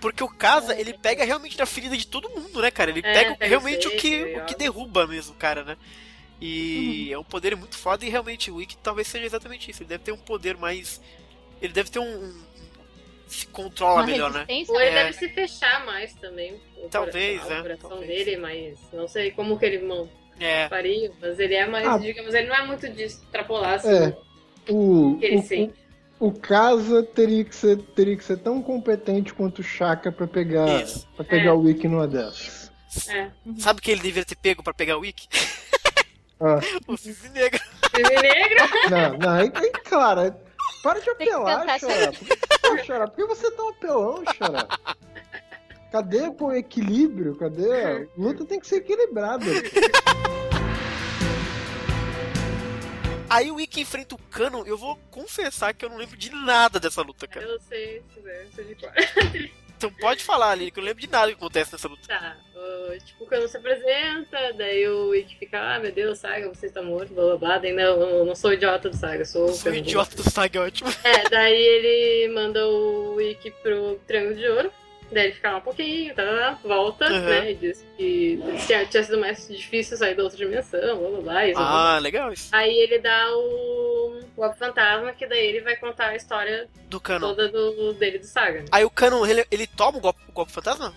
Porque 0.00 0.24
o 0.24 0.28
Kaza, 0.28 0.74
ele 0.78 0.92
pega 0.94 1.24
realmente 1.24 1.56
na 1.56 1.64
ferida 1.66 1.96
de 1.96 2.06
todo 2.06 2.28
mundo, 2.30 2.60
né, 2.60 2.70
cara? 2.72 2.90
Ele 2.90 3.00
É, 3.04 3.12
pega, 3.34 3.46
realmente 3.46 3.86
o 3.86 3.92
o 3.92 3.96
que, 3.96 4.22
o 4.36 4.44
que 4.46 4.56
derruba 4.56 5.06
mesmo 5.06 5.34
cara, 5.34 5.62
né? 5.64 5.76
E 6.40 7.12
é 7.12 7.18
um 7.18 7.22
poder 7.22 7.54
muito 7.56 7.76
foda 7.78 8.04
e 8.04 8.08
realmente 8.08 8.50
o 8.50 8.60
Ikki 8.60 8.76
talvez 8.78 9.06
seja 9.06 9.24
exatamente 9.26 9.70
isso. 9.70 9.82
Ele 9.82 9.90
deve 9.90 10.02
ter 10.02 10.10
um 10.12 10.18
poder 10.18 10.56
mais. 10.56 11.00
Ele 11.62 11.72
deve 11.72 11.90
ter 11.90 11.98
um. 12.00 12.04
um- 12.24 12.42
se 13.28 13.46
controla 13.46 14.00
Uma 14.02 14.06
melhor, 14.06 14.30
né? 14.30 14.44
Ou 14.68 14.78
ele 14.78 14.90
É. 14.90 15.04
deve 15.04 15.12
se 15.14 15.26
fechar 15.30 15.86
mais 15.86 16.12
também. 16.16 16.60
o 16.76 16.88
Talvez, 16.90 17.40
coração, 17.40 17.56
é, 17.56 17.60
O 17.60 17.62
coração 17.62 17.90
talvez. 17.90 18.08
dele, 18.26 18.36
mas 18.36 18.78
não 18.92 19.08
sei 19.08 19.30
como 19.30 19.58
que 19.58 19.64
ele 19.64 19.78
man- 19.78 20.06
É. 20.38 20.68
faria, 20.68 21.10
mas 21.20 21.38
ele 21.38 21.54
é 21.54 21.66
mais, 21.66 21.86
Ah. 21.86 21.96
digamos, 21.96 22.34
ele 22.34 22.48
não 22.48 22.56
é 22.56 22.66
muito 22.66 22.86
de 22.90 23.04
extrapolar 23.04 23.74
assim. 23.74 23.88
É. 23.88 24.16
O, 24.68 25.16
Que 25.18 25.26
ele 25.26 25.36
o, 25.38 25.42
sente. 25.42 25.74
o, 26.20 26.26
o 26.26 26.32
Kaza 26.32 27.02
teria 27.04 27.42
que, 27.44 27.54
ser, 27.54 27.78
teria 27.94 28.16
que 28.16 28.24
ser 28.24 28.36
tão 28.38 28.60
competente 28.60 29.32
quanto 29.32 29.60
o 29.60 29.64
Shaka 29.64 30.12
pra 30.12 30.26
pegar, 30.26 30.82
Isso. 30.82 31.08
pra 31.16 31.24
pegar 31.24 31.50
É. 31.50 31.52
o 31.52 31.60
Wiki 31.60 31.88
numa 31.88 32.06
dessas. 32.08 32.70
É. 33.08 33.30
Sabe 33.58 33.80
que 33.80 33.90
ele 33.92 34.02
deveria 34.02 34.24
ter 34.26 34.36
pego 34.36 34.62
pra 34.62 34.74
pegar 34.74 34.98
o 34.98 35.04
Ikki? 35.06 35.26
Ah, 36.38 36.58
O 36.86 36.96
Cisne 36.98 37.30
Negro. 37.30 37.60
Cisne 37.94 38.16
negro? 38.22 38.58
não, 38.90 39.18
não, 39.18 39.30
aí, 39.38 39.50
aí, 39.54 39.70
cara, 39.70 40.36
para 40.82 41.00
de 41.00 41.10
apelar, 41.10 41.78
Xará. 41.78 42.12
Por 42.12 42.80
que, 42.80 42.92
por 42.92 43.10
que 43.10 43.26
você 43.26 43.46
é 43.46 43.50
tão 43.52 43.68
apelão, 43.70 44.24
Xará? 44.34 44.66
Cadê 45.90 46.28
o 46.28 46.52
equilíbrio? 46.52 47.36
Cadê? 47.36 47.84
A 47.84 48.06
luta 48.16 48.44
tem 48.44 48.58
que 48.58 48.66
ser 48.66 48.76
equilibrada. 48.76 49.44
Aí 53.28 53.50
o 53.50 53.58
Ikki 53.58 53.80
enfrenta 53.80 54.14
o 54.14 54.18
Cano, 54.18 54.66
eu 54.66 54.76
vou 54.76 54.96
confessar 55.10 55.72
que 55.72 55.84
eu 55.84 55.88
não 55.88 55.96
lembro 55.96 56.18
de 56.18 56.30
nada 56.30 56.78
dessa 56.78 57.00
luta, 57.00 57.26
cara. 57.26 57.46
Eu 57.46 57.58
sei, 57.60 58.02
se 58.02 58.14
quiser, 58.14 58.46
sei 58.54 58.64
de 58.66 58.74
cor. 58.74 58.92
Então 59.86 59.98
pode 60.00 60.22
falar 60.22 60.50
ali, 60.50 60.70
que 60.70 60.78
eu 60.78 60.82
não 60.82 60.88
lembro 60.88 61.00
de 61.02 61.10
nada 61.10 61.28
que 61.28 61.34
acontece 61.34 61.72
nessa 61.72 61.88
luta. 61.88 62.06
Tá, 62.08 62.36
o- 62.54 62.98
tipo, 63.04 63.24
o 63.24 63.26
Cano 63.26 63.48
se 63.48 63.56
apresenta, 63.56 64.52
daí 64.56 64.86
o 64.88 65.14
Ikki 65.14 65.38
fica, 65.38 65.58
ah, 65.60 65.78
meu 65.80 65.90
Deus, 65.92 66.18
Saga, 66.18 66.48
você 66.48 66.66
está 66.66 66.82
morto, 66.82 67.12
blá 67.14 67.24
blá 67.24 67.36
blá. 67.36 67.58
Daí, 67.58 67.72
não, 67.72 68.00
eu 68.00 68.24
não 68.24 68.34
sou 68.34 68.52
idiota 68.52 68.88
do 68.90 68.96
Saga, 68.96 69.22
eu 69.22 69.26
sou 69.26 69.48
sou 69.48 69.72
idiota 69.74 70.14
do 70.16 70.28
Saga, 70.30 70.58
é 70.58 70.62
ótimo. 70.62 70.90
É, 71.04 71.28
daí 71.28 71.54
ele 71.60 72.32
manda 72.34 72.66
o 72.66 73.20
Ikki 73.20 73.50
pro 73.62 73.98
Triângulo 74.06 74.34
de 74.36 74.46
Ouro. 74.48 74.72
Daí 75.12 75.24
ele 75.26 75.34
fica 75.34 75.50
lá 75.50 75.58
um 75.58 75.60
pouquinho, 75.62 76.14
tá, 76.14 76.24
tá, 76.24 76.36
tá, 76.36 76.58
volta, 76.64 77.04
Uhum. 77.12 77.20
né? 77.20 77.50
E 77.50 77.54
diz 77.54 77.84
que 77.96 78.38
tinha, 78.66 79.04
sido 79.04 79.18
mais 79.18 79.46
difícil 79.46 79.96
sair 79.96 80.14
da 80.14 80.22
outra 80.22 80.38
dimensão, 80.38 80.98
blá 80.98 81.08
blá 81.10 81.20
blá. 81.20 81.46
e 81.48 81.52
blá, 81.52 81.62
blá. 81.62 81.94
Ah, 81.96 81.98
legal 81.98 82.32
isso. 82.32 82.48
Aí 82.52 82.74
ele 82.78 82.98
dá 82.98 83.26
o, 83.36 84.20
o 84.36 84.52
Fantasma, 84.54 85.12
que 85.12 85.26
daí 85.26 85.46
ele 85.46 85.60
vai 85.60 85.76
contar 85.76 86.08
a 86.08 86.16
história 86.16 86.66
Do 86.88 86.98
Cano. 87.00 87.28
toda 87.28 87.48
do, 87.48 87.92
dele 87.94 88.18
do 88.18 88.26
Saga. 88.26 88.60
né? 88.60 88.66
Aí 88.72 88.84
o 88.84 88.90
Cano, 88.90 89.26
ele, 89.26 89.44
ele 89.50 89.66
toma 89.66 89.98
o 89.98 90.00
golpe, 90.00 90.20
o 90.28 90.32
golpe 90.32 90.50
fantasma? 90.52 90.94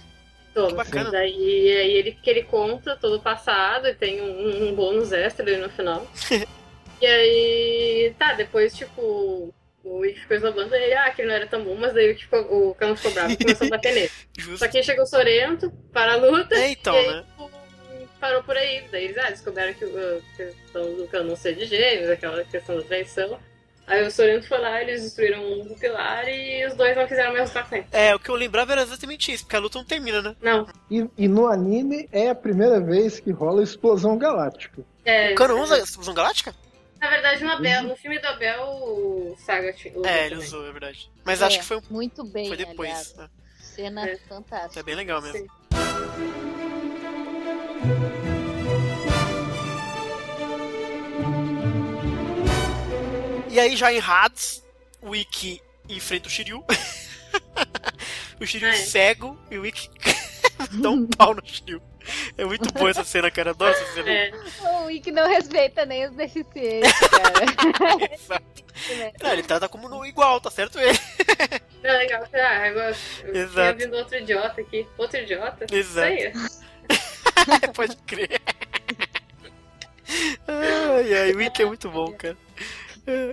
Toda. 0.53 0.69
que 0.69 0.75
bacana. 0.75 1.11
Daí 1.11 1.33
aí 1.33 1.91
ele, 1.91 2.11
que 2.13 2.29
ele 2.29 2.43
conta 2.43 2.95
todo 2.95 3.17
o 3.17 3.21
passado 3.21 3.87
e 3.87 3.93
tem 3.93 4.21
um, 4.21 4.69
um 4.69 4.73
bônus 4.75 5.11
extra 5.11 5.45
ali 5.45 5.57
no 5.57 5.69
final. 5.69 6.07
e 7.01 7.05
aí, 7.05 8.15
tá, 8.17 8.33
depois, 8.33 8.73
tipo, 8.73 9.53
o 9.85 10.03
Ikki 10.03 10.21
ficou 10.21 10.37
esnobando 10.37 10.75
ele, 10.75 10.93
ah, 10.93 11.11
que 11.11 11.21
ele 11.21 11.29
não 11.29 11.35
era 11.35 11.47
tão 11.47 11.63
bom, 11.63 11.75
mas 11.75 11.93
daí 11.93 12.07
o, 12.07 12.11
Ikki 12.11 12.23
ficou, 12.23 12.69
o 12.69 12.75
Cano 12.75 12.97
ficou 12.97 13.11
bravo 13.11 13.31
e 13.31 13.37
começou 13.37 13.67
a 13.67 13.69
bater 13.69 13.93
nele. 13.93 14.11
Só 14.57 14.67
que 14.67 14.77
aí 14.77 14.83
chegou 14.83 15.03
o 15.03 15.07
Sorento 15.07 15.71
para 15.93 16.13
a 16.13 16.17
luta. 16.17 16.55
É, 16.55 16.71
então, 16.71 16.95
e 16.95 16.97
aí, 16.97 17.07
né? 17.07 17.23
tipo, 17.23 17.51
parou 18.19 18.43
por 18.43 18.57
aí. 18.57 18.83
Daí 18.91 19.05
eles 19.05 19.17
ah, 19.17 19.29
descobriram 19.29 19.73
que 19.73 19.85
a 19.85 20.35
questão 20.35 20.95
do 20.95 21.07
Cano 21.07 21.29
não 21.29 21.35
ser 21.35 21.55
de 21.55 21.65
gêmeos, 21.65 22.09
aquela 22.09 22.43
questão 22.43 22.75
da 22.75 22.81
traição. 22.81 23.39
Aí 23.87 24.03
o 24.05 24.09
Sorento 24.09 24.47
foi 24.47 24.57
lá, 24.57 24.81
eles 24.81 25.03
destruíram 25.03 25.61
o 25.61 25.77
pilar 25.77 26.27
e 26.27 26.65
os 26.65 26.73
dois 26.73 26.97
não 26.97 27.05
quiseram 27.05 27.33
mais 27.33 27.49
lutar 27.49 27.69
com 27.69 27.75
ele. 27.75 27.85
É, 27.91 28.15
o 28.15 28.19
que 28.19 28.29
eu 28.29 28.35
lembrava 28.35 28.71
era 28.71 28.81
exatamente 28.81 29.31
isso, 29.31 29.43
porque 29.43 29.55
a 29.55 29.59
luta 29.59 29.77
não 29.77 29.85
termina, 29.85 30.23
né? 30.23 30.35
Não. 30.41 30.67
E, 30.89 31.07
e 31.15 31.27
no 31.27 31.45
anime 31.45 32.09
é 32.11 32.29
a 32.29 32.35
primeira 32.35 32.79
vez 32.79 33.19
que 33.19 33.29
rola 33.31 33.61
explosão 33.61 34.17
galáctica. 34.17 34.81
É, 35.05 35.33
O 35.33 35.35
Cano 35.35 35.61
usa 35.61 35.75
a 35.75 35.79
explosão 35.79 36.15
galáctica? 36.15 36.55
Na 36.99 37.09
verdade, 37.09 37.43
no 37.43 37.51
Abel, 37.51 37.83
no 37.83 37.95
filme 37.95 38.17
do 38.19 38.27
Abel, 38.27 38.63
o 38.63 39.35
Saga 39.37 39.75
usa 39.95 40.09
É, 40.09 40.21
ele 40.25 40.29
também. 40.35 40.47
usou, 40.47 40.67
é 40.67 40.71
verdade. 40.71 41.11
Mas 41.23 41.41
É, 41.41 41.45
acho 41.45 41.59
que 41.59 41.65
foi, 41.65 41.81
Muito 41.89 42.23
bem, 42.23 42.47
foi 42.47 42.57
depois. 42.57 43.13
né? 43.15 43.29
Cena 43.59 44.07
É. 44.09 44.17
fantástica. 44.17 44.79
É 44.79 44.83
bem 44.83 44.95
legal 44.95 45.21
mesmo. 45.21 45.39
Sim. 45.39 45.47
E 53.51 53.59
aí, 53.59 53.75
já 53.77 53.91
em 53.93 53.99
Hades, 53.99 54.63
o 55.01 55.15
Ikki 55.15 55.61
enfrenta 55.87 56.27
o 56.27 56.31
Shiryu. 56.31 56.63
o 58.41 58.45
Shiryu 58.45 58.67
Ah, 58.67 58.71
é. 58.73 58.77
cego 58.77 59.37
e 59.49 59.57
o 59.57 59.65
Ikki 59.65 59.89
dá 60.81 60.89
um 60.89 61.07
pau 61.07 61.33
no 61.33 61.41
Shiryu. 61.45 61.81
É 62.37 62.45
muito 62.45 62.71
boa 62.73 62.89
essa 62.89 63.03
cena, 63.03 63.29
cara. 63.31 63.51
Adoro 63.51 63.71
essa 63.71 63.93
cena. 63.93 64.09
É, 64.11 64.31
O 64.63 64.85
Wick 64.85 65.11
não 65.11 65.27
respeita 65.27 65.85
nem 65.85 66.05
os 66.07 66.15
deficientes, 66.15 66.91
cara. 66.99 68.13
Exato. 68.13 68.65
Não, 69.23 69.31
ele 69.31 69.43
trata 69.43 69.67
como 69.69 69.87
no 69.89 70.05
igual, 70.05 70.39
tá 70.41 70.51
certo 70.51 70.79
ele. 70.79 70.97
não, 71.83 71.89
é 71.89 71.97
legal. 71.97 72.23
Ah, 72.33 72.65
agora 72.67 72.89
eu 73.23 73.31
tinha 73.31 73.43
Exato. 73.43 73.77
vindo 73.79 73.95
outro 73.95 74.17
idiota 74.17 74.61
aqui. 74.61 74.87
Outro 74.97 75.19
idiota? 75.19 75.65
Exato. 75.71 75.75
Isso 75.75 75.99
aí. 75.99 76.33
Pode 77.73 77.95
crer. 77.97 78.41
Ai, 80.47 81.13
ai, 81.13 81.31
o 81.33 81.41
Ikki 81.41 81.61
é 81.63 81.65
muito 81.65 81.89
bom, 81.89 82.11
cara. 82.13 82.37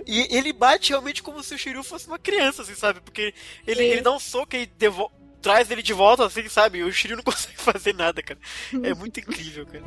E 0.05 0.35
ele 0.35 0.53
bate 0.53 0.89
realmente 0.89 1.21
como 1.23 1.41
se 1.43 1.53
o 1.55 1.57
Shiryu 1.57 1.83
fosse 1.83 2.07
uma 2.07 2.19
criança, 2.19 2.61
assim, 2.61 2.75
sabe? 2.75 3.01
Porque 3.01 3.33
ele, 3.65 3.79
Sim. 3.83 3.89
ele 3.89 4.01
dá 4.01 4.11
um 4.11 4.19
soco 4.19 4.55
e 4.55 4.65
devo- 4.65 5.11
traz 5.43 5.69
ele 5.69 5.83
de 5.83 5.93
volta, 5.93 6.25
assim, 6.25 6.47
sabe? 6.47 6.79
E 6.79 6.83
o 6.83 6.91
Shiryu 6.91 7.17
não 7.17 7.23
consegue 7.23 7.57
fazer 7.57 7.93
nada, 7.93 8.23
cara. 8.23 8.39
É 8.81 8.93
muito 8.95 9.19
incrível, 9.19 9.67
cara. 9.67 9.83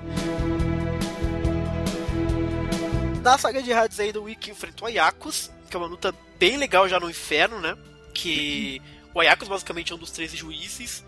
Na 3.22 3.36
saga 3.38 3.60
de 3.60 3.72
Hades 3.72 3.98
aí, 3.98 4.12
do 4.12 4.28
Ikki 4.28 4.52
enfrentou 4.52 4.86
a 4.86 4.90
Yakus, 4.90 5.50
que 5.68 5.74
é 5.74 5.78
uma 5.78 5.88
luta 5.88 6.14
bem 6.38 6.56
legal 6.56 6.88
já 6.88 7.00
no 7.00 7.10
inferno, 7.10 7.58
né? 7.58 7.76
Que 8.14 8.80
o 9.12 9.20
Ayakus 9.20 9.48
basicamente 9.48 9.90
é 9.90 9.96
um 9.96 9.98
dos 9.98 10.12
13 10.12 10.36
juízes. 10.36 11.04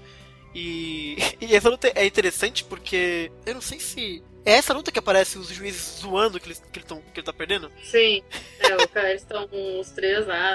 E, 0.55 1.17
e 1.41 1.55
essa 1.55 1.69
luta 1.69 1.93
é 1.95 2.07
interessante 2.07 2.65
porque 2.65 3.31
eu 3.47 3.55
não 3.55 3.61
sei 3.61 3.79
se. 3.79 4.25
É 4.45 4.53
essa 4.53 4.73
luta 4.73 4.91
que 4.91 4.99
aparece 4.99 5.37
os 5.37 5.49
juízes 5.49 6.01
zoando 6.01 6.41
que, 6.41 6.47
eles, 6.47 6.63
que, 6.73 6.79
ele, 6.79 6.87
tão, 6.87 7.03
que 7.03 7.21
ele 7.21 7.27
tá 7.27 7.35
perdendo? 7.35 7.71
Sim. 7.85 8.23
É, 8.61 8.75
o 8.77 8.89
cara, 8.89 9.11
eles 9.11 9.21
estão 9.21 9.47
os 9.79 9.91
três 9.91 10.27
lá 10.27 10.55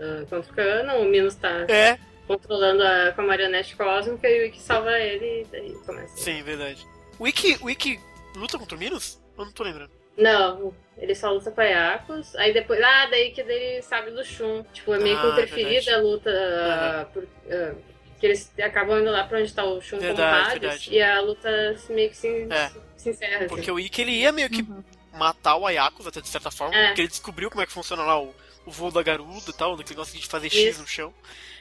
ah, 0.00 0.24
contra 0.28 0.50
o 0.50 0.54
Cano, 0.54 0.94
o 1.02 1.04
Minos 1.04 1.36
tá 1.36 1.66
É, 1.68 1.98
controlando 2.28 2.84
a, 2.84 3.12
com 3.12 3.22
a 3.22 3.24
marionete 3.26 3.74
cósmica 3.74 4.28
e 4.28 4.42
o 4.42 4.44
Ikki 4.46 4.60
salva 4.60 4.96
ele 5.00 5.42
e 5.42 5.44
daí 5.50 5.74
começa. 5.84 6.16
sim, 6.16 6.42
verdade. 6.42 6.86
O 7.18 7.26
Ikki, 7.26 7.58
o 7.62 7.68
Ikki 7.70 7.98
luta 8.36 8.56
contra 8.58 8.76
o 8.76 8.78
Minos? 8.78 9.20
Eu 9.36 9.44
não 9.46 9.52
tô 9.52 9.64
lembrando. 9.64 9.90
Não, 10.16 10.74
ele 10.96 11.14
só 11.14 11.30
luta 11.32 11.50
com 11.50 11.60
a 11.60 11.64
Yakos, 11.64 12.34
aí 12.36 12.52
depois. 12.52 12.80
Ah, 12.82 13.06
daí 13.06 13.30
que 13.30 13.40
ele 13.40 13.80
sabe 13.82 14.10
do 14.10 14.24
Shun. 14.24 14.64
Tipo, 14.72 14.94
é 14.94 14.98
meio 14.98 15.18
que 15.20 15.26
Ah, 15.26 15.30
interferida 15.30 15.70
verdade. 15.80 15.90
a 15.90 15.98
luta. 15.98 16.30
ah, 16.30 17.04
por- 17.12 17.28
ah, 17.50 17.74
que 18.20 18.26
eles 18.26 18.52
acabam 18.60 19.00
indo 19.00 19.10
lá 19.12 19.22
pra 19.24 19.38
onde 19.38 19.54
tá 19.54 19.64
o 19.64 19.80
Shun 19.80 19.98
Verdade, 20.00 20.58
como 20.58 20.66
Hades, 20.72 20.88
e 20.90 21.00
a 21.00 21.20
luta 21.20 21.76
se- 21.78 21.92
meio 21.92 22.10
que 22.10 22.16
se, 22.16 22.48
É. 22.50 22.70
se 22.96 23.10
encerra. 23.10 23.36
assim. 23.38 23.46
Porque 23.48 23.70
o 23.70 23.78
Ikki 23.78 24.02
ele 24.02 24.10
ia 24.10 24.32
meio 24.32 24.50
que 24.50 24.62
Uhum. 24.62 24.82
matar 25.14 25.54
o 25.56 25.64
Ayakus, 25.64 26.04
até 26.04 26.20
de 26.20 26.26
certa 26.28 26.50
forma, 26.50 26.74
É. 26.74 26.86
porque 26.88 27.02
ele 27.02 27.08
descobriu 27.08 27.48
como 27.48 27.62
é 27.62 27.66
que 27.66 27.72
funciona 27.72 28.02
lá 28.02 28.20
o, 28.20 28.34
o 28.68 28.70
voo 28.70 28.90
da 28.90 29.02
garuda 29.02 29.50
e 29.50 29.52
tal, 29.52 29.76
que 29.76 29.82
ele 29.82 29.94
gosta 29.94 30.16
de 30.16 30.26
fazer 30.26 30.50
X 30.50 30.74
Isso. 30.74 30.80
no 30.80 30.86
chão. 30.86 31.14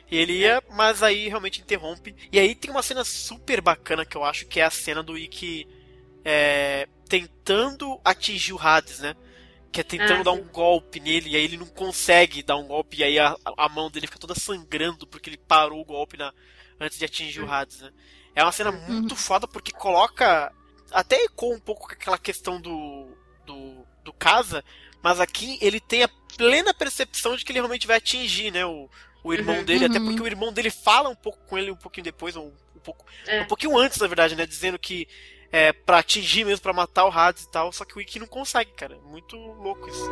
E 0.09 0.17
ele 0.17 0.33
ia, 0.39 0.63
mas 0.71 1.03
aí 1.03 1.27
realmente 1.27 1.61
interrompe. 1.61 2.15
E 2.31 2.39
aí 2.39 2.55
tem 2.55 2.71
uma 2.71 2.83
cena 2.83 3.03
super 3.03 3.59
bacana 3.61 4.05
que 4.05 4.15
eu 4.15 4.23
acho 4.23 4.45
que 4.45 4.59
é 4.59 4.63
a 4.63 4.69
cena 4.69 5.03
do 5.03 5.17
Ikki 5.17 5.67
é, 6.23 6.87
tentando 7.09 7.99
atingir 8.03 8.53
o 8.53 8.59
Hades, 8.59 8.99
né? 8.99 9.15
Que 9.71 9.81
é 9.81 9.83
tentando 9.83 10.21
Ah, 10.21 10.23
dar 10.23 10.31
um 10.31 10.47
golpe 10.47 10.99
nele, 10.99 11.31
e 11.31 11.35
aí 11.35 11.43
ele 11.43 11.57
não 11.57 11.65
consegue 11.65 12.41
dar 12.41 12.55
um 12.55 12.67
golpe, 12.67 12.97
e 12.97 13.03
aí 13.03 13.19
a, 13.19 13.35
a 13.57 13.69
mão 13.69 13.91
dele 13.91 14.07
fica 14.07 14.19
toda 14.19 14.33
sangrando 14.33 15.05
porque 15.05 15.29
ele 15.29 15.37
parou 15.37 15.81
o 15.81 15.85
golpe 15.85 16.17
na, 16.17 16.33
antes 16.79 16.97
de 16.97 17.05
atingir 17.05 17.41
o 17.41 17.51
Hades, 17.51 17.81
né? 17.81 17.91
É 18.33 18.43
uma 18.43 18.51
cena 18.51 18.71
muito 18.71 19.15
foda 19.15 19.47
porque 19.47 19.71
coloca. 19.71 20.53
Até 20.91 21.23
ecoa 21.23 21.55
um 21.55 21.59
pouco 21.59 21.87
com 21.87 21.93
aquela 21.93 22.17
questão 22.17 22.61
do, 22.61 23.09
do, 23.45 23.85
do 24.03 24.13
Casa, 24.13 24.63
mas 25.01 25.19
aqui 25.19 25.57
ele 25.61 25.79
tem 25.79 26.03
a 26.03 26.09
plena 26.37 26.73
percepção 26.73 27.35
de 27.35 27.43
que 27.45 27.51
ele 27.51 27.59
realmente 27.59 27.87
vai 27.87 27.97
atingir, 27.97 28.51
né? 28.51 28.65
O, 28.65 28.89
o 29.23 29.33
irmão 29.33 29.57
Uhum. 29.57 29.63
dele, 29.63 29.85
até 29.85 29.99
Uhum. 29.99 30.05
porque 30.05 30.21
o 30.21 30.27
irmão 30.27 30.53
dele 30.53 30.69
fala 30.69 31.09
um 31.09 31.15
pouco 31.15 31.39
com 31.47 31.57
ele 31.57 31.71
um 31.71 31.75
pouquinho 31.75 32.03
depois, 32.05 32.35
ou 32.35 32.47
um 32.75 32.79
pouco. 32.79 33.05
É. 33.25 33.41
Um 33.41 33.45
pouquinho 33.47 33.77
antes, 33.77 33.97
na 33.99 34.07
verdade, 34.07 34.35
né? 34.35 34.45
Dizendo 34.45 34.77
que 34.79 35.07
é 35.51 35.71
pra 35.71 35.99
atingir 35.99 36.45
mesmo, 36.45 36.61
pra 36.61 36.73
matar 36.73 37.05
o 37.05 37.11
Hades 37.11 37.43
e 37.43 37.51
tal, 37.51 37.71
só 37.71 37.85
que 37.85 37.97
o 37.97 38.01
Ikki 38.01 38.19
não 38.19 38.27
consegue, 38.27 38.71
cara. 38.73 38.97
Muito 39.05 39.35
louco 39.37 39.87
isso. 39.89 40.09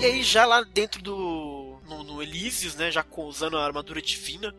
E 0.00 0.04
aí, 0.04 0.22
já 0.22 0.46
lá 0.46 0.62
dentro 0.62 1.02
do. 1.02 1.78
No, 1.86 2.02
no 2.04 2.22
Elysius, 2.22 2.74
né? 2.74 2.90
Já 2.90 3.04
usando 3.18 3.58
a 3.58 3.64
armadura 3.66 4.00
divina, 4.00 4.54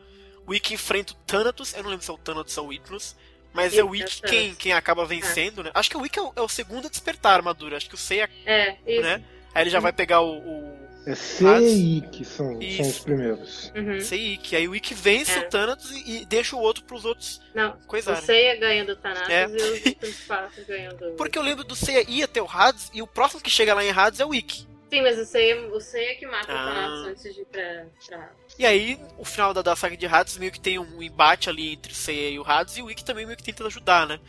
o 0.46 0.54
Ikki 0.54 0.74
enfrenta 0.76 1.14
o 1.14 1.16
Thanatos. 1.26 1.74
Eu 1.74 1.84
não 1.84 1.90
lembro 1.90 2.04
se 2.06 2.12
é 2.12 2.14
o 2.14 2.18
Thanatos 2.18 2.56
ou 2.58 2.68
o 2.68 2.72
Hypnos. 2.74 3.16
Mas 3.54 3.74
é 3.78 3.84
o 3.84 3.88
é 3.88 3.90
o 3.90 3.92
Thanatos. 3.98 4.22
quem, 4.30 4.56
quem 4.56 4.74
acaba 4.74 5.06
vencendo, 5.06 5.64
né? 5.64 5.72
Acho 5.74 5.90
que 5.90 5.98
o 5.98 6.06
Ikki 6.06 6.20
é 6.20 6.22
o, 6.22 6.34
é 6.38 6.42
o 6.42 6.48
segundo 6.50 6.88
a 6.88 6.90
despertar 6.90 7.34
a 7.34 7.36
armadura. 7.36 7.78
Acho 7.78 7.90
que 7.90 7.96
o 7.96 7.98
Seiya, 7.98 8.30
É, 8.46 8.76
isso. 8.88 9.02
né? 9.02 9.24
Aí 9.54 9.64
ele 9.64 9.70
já 9.70 9.80
vai 9.80 9.92
pegar 9.92 10.22
o. 10.22 10.38
o 10.38 10.82
É 11.06 11.16
CI 11.16 12.04
que 12.12 12.24
são, 12.24 12.60
são 12.78 12.88
os 12.88 13.00
primeiros. 13.00 13.72
Uhum. 13.76 14.00
Seiya. 14.00 14.40
Aí 14.54 14.68
o 14.68 14.76
Ikki 14.76 14.94
vence 14.94 15.32
É. 15.38 15.40
o 15.40 15.50
Thanatos 15.50 15.92
e, 15.92 16.22
e 16.22 16.26
deixa 16.26 16.56
o 16.56 16.60
outro 16.60 16.84
pros 16.86 17.04
outros 17.04 17.42
Não, 17.54 17.74
coisarem. 17.88 18.22
o 18.22 18.26
Seiya 18.26 18.56
ganha 18.56 18.86
do 18.86 18.96
Thanatos 18.96 19.30
É. 19.30 19.44
e 19.44 19.56
os 19.56 20.30
outros 20.30 20.66
ganham 20.68 20.96
do. 20.96 21.12
Porque 21.18 21.38
eu 21.38 21.42
lembro 21.44 21.64
do 21.66 21.76
Seiya 21.76 22.06
ir 22.10 22.24
até 22.24 22.42
o 22.42 22.48
Hades 22.50 22.90
e 22.94 23.02
o 23.02 23.08
próximo 23.08 23.42
que 23.42 23.50
chega 23.50 23.74
lá 23.74 23.84
em 23.84 23.92
Hades 23.92 24.20
é 24.22 24.26
o 24.26 24.34
Ikki. 24.34 24.66
Sim, 24.92 25.02
mas 25.04 25.18
o 25.18 25.26
Seiya, 25.26 25.68
o 25.74 25.80
Seiya 25.80 26.16
que 26.16 26.26
mata 26.28 26.52
Ah. 26.52 26.54
o 26.64 26.68
Thanatos 26.68 27.08
antes 27.08 27.34
de 27.36 27.42
ir 27.42 27.46
pra. 27.46 27.86
pra... 28.08 28.30
E 28.60 28.66
aí, 28.66 29.00
o 29.18 29.24
final 29.24 29.54
da, 29.54 29.62
da 29.62 29.74
saga 29.76 29.96
de 29.96 30.06
Hades 30.06 30.38
meio 30.38 30.52
que 30.52 30.60
tem 30.60 30.78
um 30.78 31.02
embate 31.02 31.50
ali 31.50 31.72
entre 31.74 31.94
o 31.94 31.96
Seiya 31.96 32.30
e 32.30 32.38
o 32.40 32.44
Hades 32.46 32.76
e 32.78 32.82
o 32.82 32.92
Ikki 32.92 33.06
também 33.06 33.26
meio 33.26 33.38
que 33.38 33.44
tenta 33.44 33.66
ajudar, 33.66 34.06
né? 34.06 34.20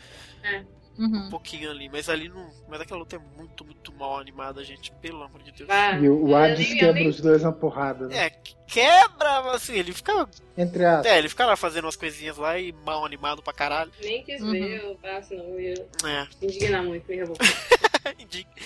Um 0.97 1.03
Uhum. 1.05 1.29
pouquinho 1.29 1.71
ali, 1.71 1.89
mas 1.89 2.07
ali 2.07 2.29
não. 2.29 2.49
Mas 2.69 2.79
aquela 2.79 2.99
luta 2.99 3.15
é 3.15 3.19
muito, 3.35 3.65
muito 3.65 3.91
mal 3.93 4.19
animada, 4.19 4.63
gente. 4.63 4.91
Pelo 5.01 5.23
amor 5.23 5.41
de 5.41 5.51
Deus. 5.51 5.67
Ah, 5.69 5.97
E 5.97 6.07
o 6.07 6.35
Hades 6.35 6.69
nem- 6.69 6.77
quebra 6.77 6.93
nem- 6.93 7.07
os 7.09 7.19
dois 7.19 7.41
na 7.41 7.51
porrada, 7.51 8.07
né? 8.07 8.27
É, 8.27 8.29
quebra, 8.67 9.41
mas 9.41 9.55
assim, 9.55 9.73
ele 9.73 9.91
fica. 9.91 10.29
Entre 10.55 10.85
aspas. 10.85 11.11
É, 11.11 11.17
ele 11.17 11.27
fica 11.29 11.45
lá 11.45 11.55
fazendo 11.57 11.85
umas 11.85 11.95
coisinhas 11.95 12.37
lá 12.37 12.57
e 12.59 12.71
mal 12.71 13.03
animado 13.03 13.41
pra 13.41 13.51
caralho. 13.51 13.91
Nem 14.01 14.23
quis 14.23 14.39
Uhum. 14.41 14.51
ver, 14.51 14.83
eu 14.83 14.95
passo, 15.01 15.33
não. 15.33 15.43
Eu 15.45 15.59
ia 15.59 15.87
É, 16.05 16.27
indignar 16.45 16.83
muito, 16.83 17.05
me 17.09 17.15
revoltar. 17.17 17.47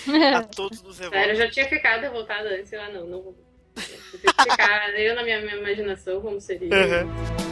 a 0.34 0.42
todos 0.42 0.82
nos 0.82 0.96
Sério, 0.96 1.32
eu 1.32 1.36
já 1.36 1.50
tinha 1.50 1.68
ficado 1.68 2.02
revoltada 2.02 2.48
antes, 2.48 2.72
eu, 2.72 2.80
ah, 2.80 2.88
não, 2.90 3.06
não 3.06 3.22
vou. 3.22 3.48
Eu 3.76 4.18
tenho 4.18 4.34
que 4.34 4.50
ficar 4.50 4.90
eu 4.98 5.14
na 5.14 5.22
minha, 5.22 5.40
minha 5.40 5.56
imaginação 5.56 6.20
como 6.20 6.40
seria. 6.40 6.68
Uhum. 6.68 7.48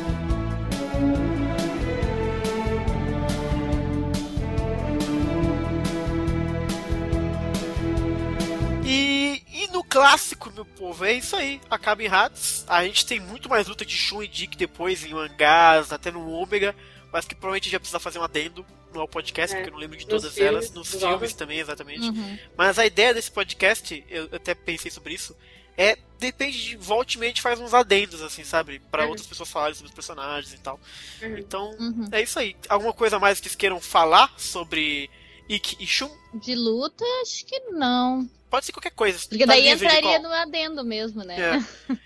E, 8.84 9.42
e 9.52 9.66
no 9.72 9.82
clássico, 9.82 10.50
meu 10.52 10.64
povo, 10.64 11.04
é 11.04 11.12
isso 11.12 11.34
aí. 11.34 11.60
Acaba 11.68 12.02
em 12.02 12.06
Hades. 12.06 12.64
A 12.68 12.84
gente 12.84 13.04
tem 13.04 13.18
muito 13.18 13.48
mais 13.48 13.66
luta 13.66 13.84
de 13.84 13.96
Shun 13.96 14.22
e 14.22 14.28
Dick 14.28 14.56
depois 14.56 15.04
em 15.04 15.12
mangás, 15.12 15.92
até 15.92 16.10
no 16.10 16.28
Ômega, 16.30 16.74
mas 17.12 17.26
que 17.26 17.34
provavelmente 17.34 17.64
a 17.64 17.66
gente 17.66 17.72
vai 17.72 17.80
precisar 17.80 17.98
fazer 17.98 18.18
um 18.18 18.22
adendo 18.22 18.64
no 18.94 19.06
podcast, 19.08 19.54
É. 19.54 19.58
porque 19.58 19.70
eu 19.70 19.72
não 19.74 19.80
lembro 19.80 19.96
de 19.96 20.04
Nos 20.04 20.10
todas 20.22 20.34
filmes, 20.34 20.48
elas. 20.52 20.64
Nos 20.70 20.74
nos 20.76 20.88
filmes 20.88 21.04
álbuns. 21.04 21.32
também, 21.34 21.58
exatamente. 21.58 22.00
Uhum. 22.08 22.38
Mas 22.56 22.78
a 22.78 22.86
ideia 22.86 23.12
desse 23.14 23.30
podcast, 23.30 24.04
eu 24.08 24.28
até 24.32 24.54
pensei 24.54 24.90
sobre 24.90 25.14
isso, 25.14 25.36
é 25.76 25.98
depende 26.18 26.58
de 26.58 26.76
volte 26.76 27.14
e 27.16 27.18
meia 27.18 27.28
a 27.28 27.34
gente 27.34 27.42
faz 27.42 27.60
uns 27.60 27.74
adendos, 27.74 28.22
assim, 28.22 28.42
sabe? 28.42 28.78
Pra 28.90 29.02
Uhum. 29.04 29.10
outras 29.10 29.26
pessoas 29.26 29.50
falarem 29.50 29.74
sobre 29.74 29.88
os 29.90 29.94
personagens 29.94 30.54
e 30.54 30.58
tal. 30.58 30.80
Uhum. 31.22 31.36
Então, 31.38 31.70
Uhum. 31.78 32.08
é 32.10 32.22
isso 32.22 32.38
aí. 32.38 32.56
Alguma 32.68 32.92
coisa 32.94 33.18
mais 33.18 33.38
que 33.38 33.46
vocês 33.48 33.54
queiram 33.56 33.78
falar 33.80 34.32
sobre 34.38 35.10
Ikki 35.48 35.76
e 35.78 35.86
Shun? 35.86 36.10
De 36.34 36.54
luta, 36.54 37.04
acho 37.22 37.44
que 37.44 37.60
não. 37.70 38.28
Pode 38.48 38.64
ser 38.64 38.72
qualquer 38.72 38.92
coisa. 38.92 39.18
Porque 39.28 39.38
Tá 39.44 39.52
daí 39.52 39.68
entraria 39.68 40.18
no 40.18 40.32
adendo 40.32 40.82
mesmo, 40.84 41.22
né? 41.22 41.36
É. 41.38 41.96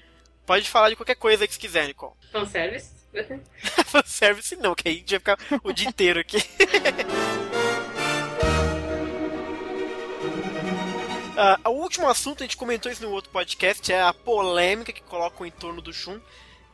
Pode 0.45 0.69
falar 0.69 0.91
de 0.91 0.97
qualquer 0.97 1.15
coisa 1.15 1.47
que 1.47 1.53
vocês 1.53 1.61
quiserem, 1.61 1.89
Nicole. 1.89 2.15
Fanservice? 2.33 2.91
Fanservice 3.87 4.57
não, 4.57 4.75
que 4.75 4.89
aí 4.89 4.95
a 4.95 4.99
gente 4.99 5.11
vai 5.11 5.19
ficar 5.19 5.61
o 5.63 5.73
dia 5.73 5.89
inteiro 5.89 6.21
aqui. 6.21 6.39
Ah, 11.43 11.59
o 11.71 11.71
último 11.71 12.07
assunto, 12.07 12.43
a 12.43 12.45
gente 12.45 12.57
comentou 12.57 12.93
isso 12.93 13.03
no 13.03 13.13
outro 13.13 13.31
podcast, 13.31 13.91
é 13.91 14.03
a 14.03 14.13
polêmica 14.13 14.93
que 14.93 15.01
colocam 15.01 15.47
em 15.47 15.51
torno 15.51 15.81
do 15.81 15.91
Shun. 15.91 16.21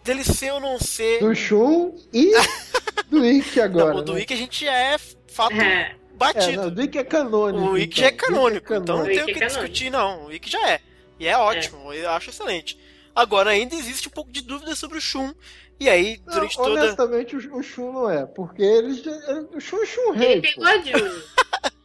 Dele 0.02 0.24
ser 0.24 0.50
ou 0.50 0.58
não 0.58 0.76
ser. 0.76 1.20
Do 1.20 1.32
Shun 1.36 1.94
e 2.12 2.32
do 3.08 3.24
Ikki 3.24 3.60
agora. 3.60 3.94
Não, 3.94 4.00
o 4.00 4.02
do 4.02 4.14
né? 4.14 4.22
Ikki 4.22 4.34
a 4.34 4.36
gente 4.36 4.66
é 4.66 4.98
fato 5.28 5.54
É. 5.54 5.96
É, 6.16 6.18
batido. 6.18 6.62
não, 6.62 6.68
o 6.68 6.74
Wiki 6.74 6.98
é 6.98 7.04
canônico. 7.04 7.64
o 7.64 7.70
Wiki 7.72 7.86
então. 7.86 8.02
já 8.02 8.06
é 8.06 8.12
canônico, 8.12 8.74
é 8.74 8.76
então 8.78 8.98
não 8.98 9.04
tem 9.04 9.22
o 9.22 9.24
que 9.26 9.30
é 9.30 9.34
canônico. 9.34 9.60
discutir, 9.60 9.90
não. 9.90 10.24
O 10.24 10.26
Wiki 10.26 10.50
já 10.50 10.70
é. 10.70 10.80
E 11.18 11.28
é 11.28 11.36
ótimo, 11.36 11.92
eu 11.92 12.10
acho 12.10 12.30
excelente. 12.30 12.78
Agora, 13.14 13.50
ainda 13.50 13.74
existe 13.74 14.08
um 14.08 14.10
pouco 14.10 14.30
de 14.32 14.42
dúvida 14.42 14.74
sobre 14.74 14.98
o 14.98 15.00
Shun. 15.00 15.32
E 15.78 15.88
aí, 15.90 16.20
Não, 16.26 16.34
durante 16.34 16.56
toda. 16.56 16.80
honestamente, 16.82 17.36
o, 17.36 17.56
o 17.58 17.62
Shun 17.62 17.92
não 17.92 18.10
é, 18.10 18.24
porque 18.26 18.62
ele, 18.62 18.94
já- 18.94 19.10
ele- 19.28 19.48
o 19.54 19.60
Shun 19.60 19.82
é 19.82 19.86
Shun 19.86 20.10
Rei. 20.12 20.32
Ele 20.32 20.40
pegou 20.42 20.64
a 20.66 20.78
Juni. 20.78 21.22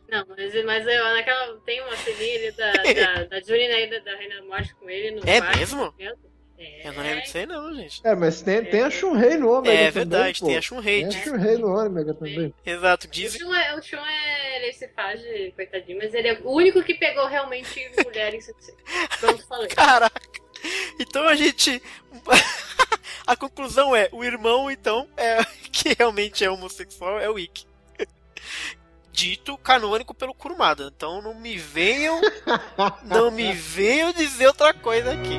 Não, 0.09 0.25
mas, 0.29 0.65
mas 0.65 0.87
eu, 0.87 1.03
naquela, 1.13 1.57
tem 1.65 1.81
uma 1.81 1.91
ali 1.93 2.51
da, 2.51 2.71
da, 2.71 3.23
da 3.25 3.39
Juni 3.41 3.67
na 3.69 3.79
Ilha 3.79 4.01
da 4.01 4.15
Reina 4.15 4.35
da 4.35 4.43
Morte 4.43 4.73
com 4.75 4.89
ele 4.89 5.11
no 5.11 5.29
É 5.29 5.39
quarto, 5.41 5.57
mesmo? 5.57 5.93
É. 6.57 6.87
Eu 6.87 6.93
não 6.93 7.01
lembro 7.01 7.21
disso 7.23 7.37
aí, 7.39 7.45
não, 7.47 7.73
gente. 7.73 8.01
É, 8.03 8.13
mas 8.15 8.41
tem, 8.43 8.63
tem 8.63 8.81
a 8.83 8.89
Shun 8.91 9.13
Rei 9.13 9.35
no 9.35 9.51
Ômega 9.51 9.73
É 9.73 9.77
também, 9.77 9.91
verdade, 9.91 10.39
pô. 10.39 10.45
tem 10.45 10.57
a 10.57 10.61
Shun 10.61 10.79
Rei. 10.79 10.99
Tem 10.99 11.05
a 11.05 11.09
diz- 11.09 11.23
Shun 11.23 11.37
Rei 11.37 11.57
no 11.57 11.67
Ômega 11.75 12.13
também. 12.13 12.53
Exato, 12.65 13.07
O 13.07 13.09
dizem. 13.09 13.39
Shun, 13.41 13.53
é, 13.55 13.75
o 13.75 13.81
Shun 13.81 13.97
é, 13.97 14.57
ele 14.63 14.73
se 14.73 14.87
faz 14.89 15.19
de 15.21 15.51
coitadinho, 15.55 15.97
mas 15.97 16.13
ele 16.13 16.27
é 16.27 16.39
o 16.43 16.51
único 16.51 16.83
que 16.83 16.93
pegou 16.93 17.25
realmente 17.27 17.91
mulher 18.05 18.33
em. 18.35 18.39
Pronto, 19.19 19.47
falei. 19.47 19.67
Caraca! 19.69 20.21
Então 20.99 21.27
a 21.27 21.35
gente. 21.35 21.81
a 23.25 23.35
conclusão 23.35 23.95
é: 23.95 24.09
o 24.11 24.23
irmão, 24.23 24.69
então, 24.69 25.07
é 25.17 25.43
que 25.71 25.95
realmente 25.97 26.43
é 26.43 26.49
homossexual 26.49 27.19
é 27.19 27.29
o 27.29 27.39
Ikki. 27.39 27.65
Dito 29.11 29.57
canônico 29.57 30.13
pelo 30.13 30.33
Kurumada. 30.33 30.91
Então 30.95 31.21
não 31.21 31.35
me 31.35 31.57
venham. 31.57 32.19
não 33.03 33.29
me 33.29 33.51
venham 33.53 34.13
dizer 34.13 34.47
outra 34.47 34.73
coisa 34.73 35.11
aqui. 35.11 35.37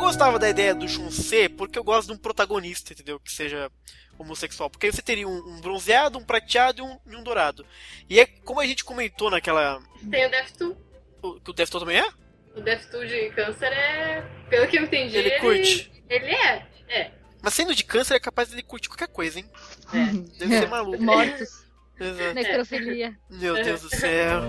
Gostava 0.00 0.38
da 0.38 0.48
ideia 0.48 0.74
do 0.74 0.88
Shun 0.88 1.10
ser 1.10 1.50
porque 1.50 1.78
eu 1.78 1.84
gosto 1.84 2.08
de 2.08 2.14
um 2.14 2.18
protagonista, 2.18 2.92
entendeu? 2.92 3.20
Que 3.20 3.30
seja 3.32 3.70
homossexual. 4.18 4.68
Porque 4.68 4.86
aí 4.86 4.92
você 4.92 5.02
teria 5.02 5.28
um, 5.28 5.36
um 5.36 5.60
bronzeado, 5.60 6.18
um 6.18 6.24
prateado 6.24 6.80
e 6.80 6.82
um, 6.82 6.98
e 7.06 7.16
um 7.16 7.22
dourado. 7.22 7.64
E 8.08 8.18
é 8.18 8.26
como 8.26 8.60
a 8.60 8.66
gente 8.66 8.84
comentou 8.84 9.30
naquela. 9.30 9.80
Tem 10.10 10.26
o 10.26 10.30
Deftu. 10.30 10.76
o- 11.22 11.40
Que 11.40 11.50
o 11.50 11.54
Defton 11.54 11.78
também 11.80 11.98
é? 11.98 12.08
O 12.56 12.60
Deftu 12.60 13.06
de 13.06 13.30
câncer 13.30 13.72
é. 13.72 14.22
Pelo 14.48 14.66
que 14.66 14.78
eu 14.78 14.82
entendi. 14.84 15.16
Ele 15.16 15.30
curte. 15.38 15.90
Ele 16.08 16.30
é. 16.34 16.66
É. 16.88 17.10
Mas 17.42 17.54
sendo 17.54 17.74
de 17.74 17.84
câncer, 17.84 18.14
é 18.16 18.20
capaz 18.20 18.48
de 18.48 18.54
ele 18.56 18.62
curtir 18.62 18.88
qualquer 18.88 19.08
coisa, 19.08 19.38
hein? 19.38 19.46
É. 19.94 20.38
Deve 20.38 20.58
ser 20.58 20.68
maluco. 20.68 21.00
Mortos, 21.02 21.64
Exato. 21.98 22.34
necrofilia. 22.34 23.16
Meu 23.30 23.54
Deus 23.54 23.80
do 23.82 23.88
céu. 23.96 24.42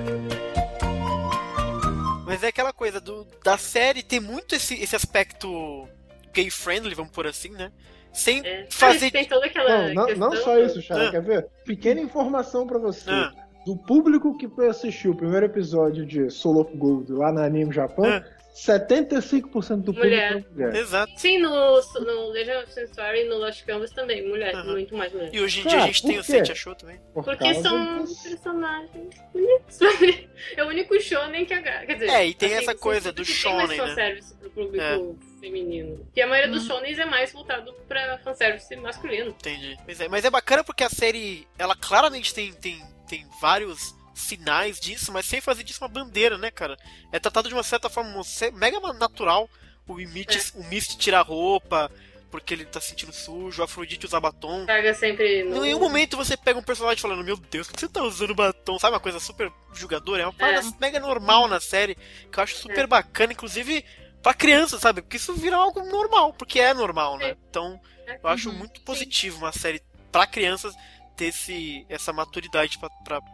Mas 2.25 2.43
é 2.43 2.47
aquela 2.47 2.71
coisa 2.71 2.99
do, 3.01 3.25
da 3.43 3.57
série 3.57 4.03
tem 4.03 4.19
muito 4.19 4.55
esse, 4.55 4.75
esse 4.75 4.95
aspecto 4.95 5.87
gay 6.33 6.49
friendly, 6.49 6.93
vamos 6.95 7.11
por 7.11 7.27
assim, 7.27 7.49
né? 7.49 7.71
Sem 8.13 8.45
é. 8.45 8.67
fazer. 8.69 9.07
Ah, 9.07 9.11
tem 9.11 9.25
toda 9.25 9.45
aquela. 9.45 9.93
Não, 9.93 10.07
não, 10.07 10.15
não 10.29 10.35
só 10.35 10.57
isso, 10.59 10.81
Chara, 10.81 11.07
Ah. 11.07 11.11
quer 11.11 11.21
ver? 11.21 11.47
Pequena 11.65 12.01
informação 12.01 12.67
pra 12.67 12.77
você. 12.77 13.09
Ah. 13.09 13.31
Do 13.65 13.77
público 13.77 14.37
que 14.37 14.47
foi 14.49 14.67
assistir 14.67 15.07
o 15.07 15.15
primeiro 15.15 15.45
episódio 15.45 16.05
de 16.05 16.29
Solo 16.29 16.63
Gold 16.75 17.11
lá 17.11 17.31
na 17.31 17.45
Anime 17.45 17.71
Japão, 17.73 18.05
Ah. 18.05 18.23
75% 18.53 19.77
do 19.77 19.93
público 19.93 19.99
Mulher. 19.99 20.37
é 20.37 20.53
mulher. 20.53 20.75
Exato. 20.75 21.13
Sim, 21.17 21.37
no, 21.39 21.81
no 22.01 22.27
Legend 22.29 22.63
of 22.63 22.79
Story 22.83 23.21
e 23.21 23.29
no 23.29 23.37
Lost 23.37 23.63
Canvas 23.65 23.91
também. 23.91 24.27
Mulher, 24.27 24.53
Aham. 24.55 24.71
muito 24.71 24.95
mais 24.95 25.11
mulher. 25.13 25.29
E 25.33 25.39
hoje 25.39 25.61
em 25.61 25.67
dia 25.67 25.79
a 25.79 25.83
Ah, 25.83 25.87
gente 25.87 26.01
por 26.01 26.07
tem 26.09 26.19
o 26.19 26.23
quê? 26.23 26.31
Sente 26.31 26.51
Achou 26.51 26.75
também. 26.75 26.99
Por 27.13 27.23
Porque 27.23 27.53
são 27.55 28.03
disso. 28.03 28.23
personagens 28.29 29.15
bonitos. 29.33 29.79
é 30.57 30.63
o 30.63 30.67
único 30.67 30.99
shonen 31.01 31.45
que 31.45 31.53
agrada. 31.53 31.85
Quer 31.85 31.93
dizer, 31.95 32.09
É, 32.09 32.27
e 32.27 32.33
tem 32.33 32.53
assim, 32.53 32.63
essa 32.63 32.75
coisa 32.75 33.11
do 33.11 33.23
que 33.23 33.31
shonen, 33.31 33.67
Tem 33.67 33.77
né? 33.77 33.77
mais 33.77 33.89
fanservice 33.89 34.35
pro 34.35 34.49
público 34.51 34.83
É. 34.83 35.39
feminino. 35.39 35.97
Porque 36.05 36.21
a 36.21 36.27
maioria 36.27 36.51
dos 36.51 36.65
shonens 36.65 36.99
é 36.99 37.05
mais 37.05 37.31
voltado 37.31 37.73
pra 37.87 38.17
fanservice 38.19 38.75
masculino. 38.75 39.29
Entendi. 39.31 39.77
Mas 39.87 39.99
é, 40.01 40.07
mas 40.07 40.25
é 40.25 40.29
bacana 40.29 40.63
porque 40.63 40.83
a 40.83 40.89
série, 40.89 41.47
ela 41.57 41.75
claramente 41.75 42.33
tem, 42.33 42.51
tem, 42.53 42.81
tem 43.07 43.25
vários 43.41 43.95
sinais 44.13 44.79
disso, 44.79 45.11
mas 45.11 45.25
sem 45.25 45.41
fazer 45.41 45.63
disso 45.63 45.83
uma 45.83 45.87
bandeira, 45.87 46.37
né, 46.37 46.51
cara? 46.51 46.77
É 47.11 47.19
tratado 47.19 47.47
de 47.47 47.53
uma 47.53 47.63
certa 47.63 47.89
forma 47.89 48.21
mega 48.53 48.79
natural. 48.93 49.49
O 49.87 49.95
Mist, 49.95 50.53
o 50.55 50.63
Mist 50.63 50.97
tira 50.97 51.19
a 51.19 51.23
roupa 51.23 51.91
porque 52.29 52.53
ele 52.53 52.63
tá 52.63 52.79
se 52.79 52.87
sentindo 52.89 53.11
sujo, 53.11 53.61
o 53.61 53.65
Afrodite 53.65 54.05
usa 54.05 54.19
batom. 54.19 54.65
Carga 54.65 54.93
sempre 54.93 55.43
no. 55.43 55.57
Em 55.57 55.61
nenhum 55.61 55.79
momento 55.79 56.15
você 56.15 56.37
pega 56.37 56.57
um 56.57 56.63
personagem 56.63 57.01
falando, 57.01 57.25
meu 57.25 57.35
Deus, 57.35 57.67
por 57.67 57.73
que 57.73 57.81
você 57.81 57.89
tá 57.89 58.01
usando 58.01 58.33
batom? 58.33 58.79
Sabe 58.79 58.93
uma 58.93 59.01
coisa 59.01 59.19
super 59.19 59.51
julgadora? 59.73 60.23
É 60.23 60.25
uma 60.25 60.33
parada 60.33 60.65
mega 60.79 60.99
normal 60.99 61.49
na 61.49 61.59
série, 61.59 61.95
que 62.31 62.39
eu 62.39 62.43
acho 62.43 62.55
super 62.55 62.85
É. 62.85 62.87
bacana, 62.87 63.33
inclusive 63.33 63.83
pra 64.23 64.33
criança, 64.33 64.79
sabe? 64.79 65.01
Porque 65.01 65.17
isso 65.17 65.33
vira 65.33 65.57
algo 65.57 65.83
normal, 65.83 66.31
porque 66.33 66.59
é 66.61 66.73
normal, 66.73 67.17
né? 67.17 67.35
Então, 67.49 67.77
eu 68.23 68.29
acho 68.29 68.49
Uhum, 68.49 68.55
muito 68.55 68.79
positivo 68.81 69.39
uma 69.39 69.51
série 69.51 69.81
pra 70.09 70.25
crianças 70.25 70.73
ter 71.15 71.25
esse, 71.25 71.85
essa 71.89 72.13
maturidade 72.13 72.79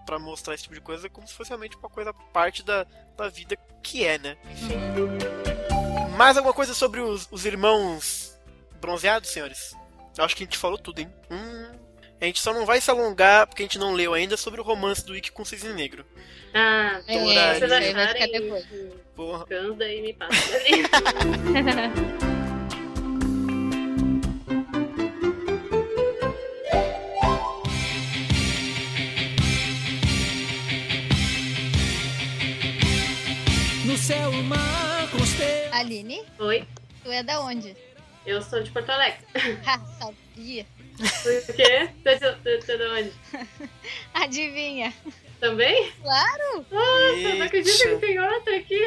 pra 0.06 0.20
mostrar 0.20 0.54
esse 0.54 0.64
tipo 0.64 0.76
de 0.76 0.82
coisa 0.82 1.10
como 1.10 1.28
se 1.28 1.34
fosse 1.34 1.50
realmente 1.50 1.78
uma 1.78 1.90
coisa 1.90 2.14
parte 2.14 2.64
da, 2.64 2.86
da 3.16 3.30
vida 3.30 3.58
que 3.82 4.06
é, 4.06 4.18
né? 4.18 4.38
Enfim. 4.52 4.76
Mais 6.18 6.36
alguma 6.36 6.54
coisa 6.54 6.74
sobre 6.74 7.00
os, 7.00 7.28
os 7.32 7.46
irmãos 7.46 8.38
bronzeados, 8.82 9.30
senhores? 9.30 9.76
Eu 10.18 10.26
acho 10.26 10.36
que 10.36 10.44
a 10.44 10.46
gente 10.46 10.58
falou 10.58 10.78
tudo, 10.78 11.00
hein? 11.00 11.14
Hum, 11.30 11.72
a 12.20 12.26
gente 12.26 12.42
só 12.42 12.54
não 12.54 12.66
vai 12.66 12.82
se 12.82 12.90
alongar, 12.90 13.46
porque 13.46 13.62
a 13.62 13.66
gente 13.66 13.78
não 13.78 13.94
leu 13.94 14.14
ainda, 14.14 14.36
sobre 14.36 14.60
o 14.60 14.64
romance 14.64 15.06
do 15.06 15.16
Ikki 15.16 15.32
com 15.32 15.44
o 15.44 15.46
Cisne 15.46 15.74
Negro. 15.74 16.06
Ah, 16.54 17.00
É, 17.08 17.20
Toda 17.20 17.60
vocês 17.60 17.72
acharem. 17.72 18.64
Porra. 19.16 19.46
Ganda 19.46 19.88
e 19.88 20.02
me 20.02 20.14
passa. 20.14 20.34
Aline, 35.88 36.22
Oi, 36.40 36.68
tu 37.02 37.10
é 37.10 37.24
da 37.24 37.40
onde? 37.40 37.74
eu 38.26 38.42
sou 38.42 38.62
de 38.62 38.70
Porto 38.72 38.90
Alegre. 38.90 39.20
Ha, 39.66 39.80
sabia. 40.00 40.66
Por 40.98 41.56
quê? 41.56 41.90
Você 42.04 42.10
é 42.10 42.16
de- 42.18 42.72
é 42.72 42.78
de 42.78 42.84
onde? 42.90 43.14
Adivinha. 44.14 44.94
Também? 45.40 45.90
Claro. 46.02 46.66
Nossa, 46.70 47.36
não 47.36 47.46
acredito 47.46 47.78
que 47.78 47.96
tem 48.00 48.20
outra 48.20 48.58
aqui. 48.58 48.80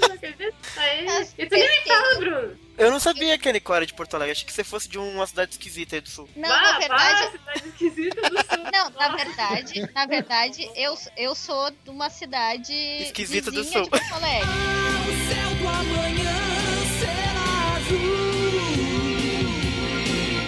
Não 0.00 0.12
acredito. 0.14 0.54
Aí. 0.76 1.04
Nossa, 1.06 1.34
E 1.38 1.46
tu 1.46 1.54
nem 1.56 1.68
me 1.68 1.88
fala, 1.88 2.14
Bruno. 2.18 2.58
Eu 2.78 2.90
não 2.90 3.00
sabia 3.00 3.36
que 3.38 3.48
a 3.48 3.52
Nicole 3.52 3.78
era 3.78 3.86
de 3.86 3.94
Porto 3.94 4.14
Alegre, 4.14 4.32
achei 4.32 4.44
que 4.46 4.52
você 4.52 4.62
fosse 4.62 4.88
de 4.88 4.96
uma 4.98 5.26
cidade 5.26 5.52
esquisita 5.52 5.96
aí 5.96 6.00
do 6.02 6.08
sul. 6.08 6.28
Não, 6.36 6.48
Vá, 6.48 6.60
na 6.60 6.78
verdade, 6.78 7.30
cidade 7.32 7.68
esquisita 7.68 8.20
do 8.30 8.36
sul. 8.36 8.64
não, 8.72 8.90
na 8.90 9.08
verdade, 9.16 9.90
na 9.92 10.06
verdade, 10.06 10.70
eu, 10.76 10.96
eu 11.16 11.34
sou 11.34 11.70
de 11.70 11.90
uma 11.90 12.10
cidade 12.10 12.72
Esquisita 12.72 13.50
do 13.50 13.64
sul. 13.64 13.82
de 13.84 13.90
Porto 13.90 14.14
Alegre. 14.14 14.48
O 14.48 15.34
céu 15.34 15.54
do 15.56 15.68
amanhã 15.68 16.43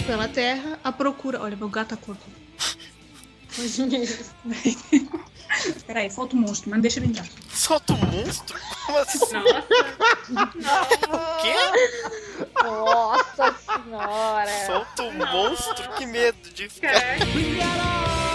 Pela 0.07 0.29
terra, 0.29 0.79
a 0.85 0.93
procura. 0.93 1.41
Olha, 1.43 1.57
meu 1.57 1.69
gato 1.69 1.95
acordou. 1.95 2.23
Peraí, 5.87 6.11
falta 6.11 6.37
um 6.37 6.41
monstro, 6.41 6.69
mas 6.71 6.83
deixa 6.83 7.01
ele 7.01 7.07
entrar. 7.09 7.27
Solta 7.49 7.95
um 7.95 7.97
monstro? 7.97 8.59
Como 8.85 8.99
assim? 8.99 9.19
Nossa. 10.31 10.95
O 11.09 11.19
quê? 11.41 11.55
Nossa 12.63 13.55
senhora. 13.55 14.67
Solta 14.67 15.03
um 15.03 15.13
monstro? 15.13 15.89
Que 15.95 16.05
medo. 16.07 16.39
Caraca. 16.81 17.25
Brilhará 17.25 18.17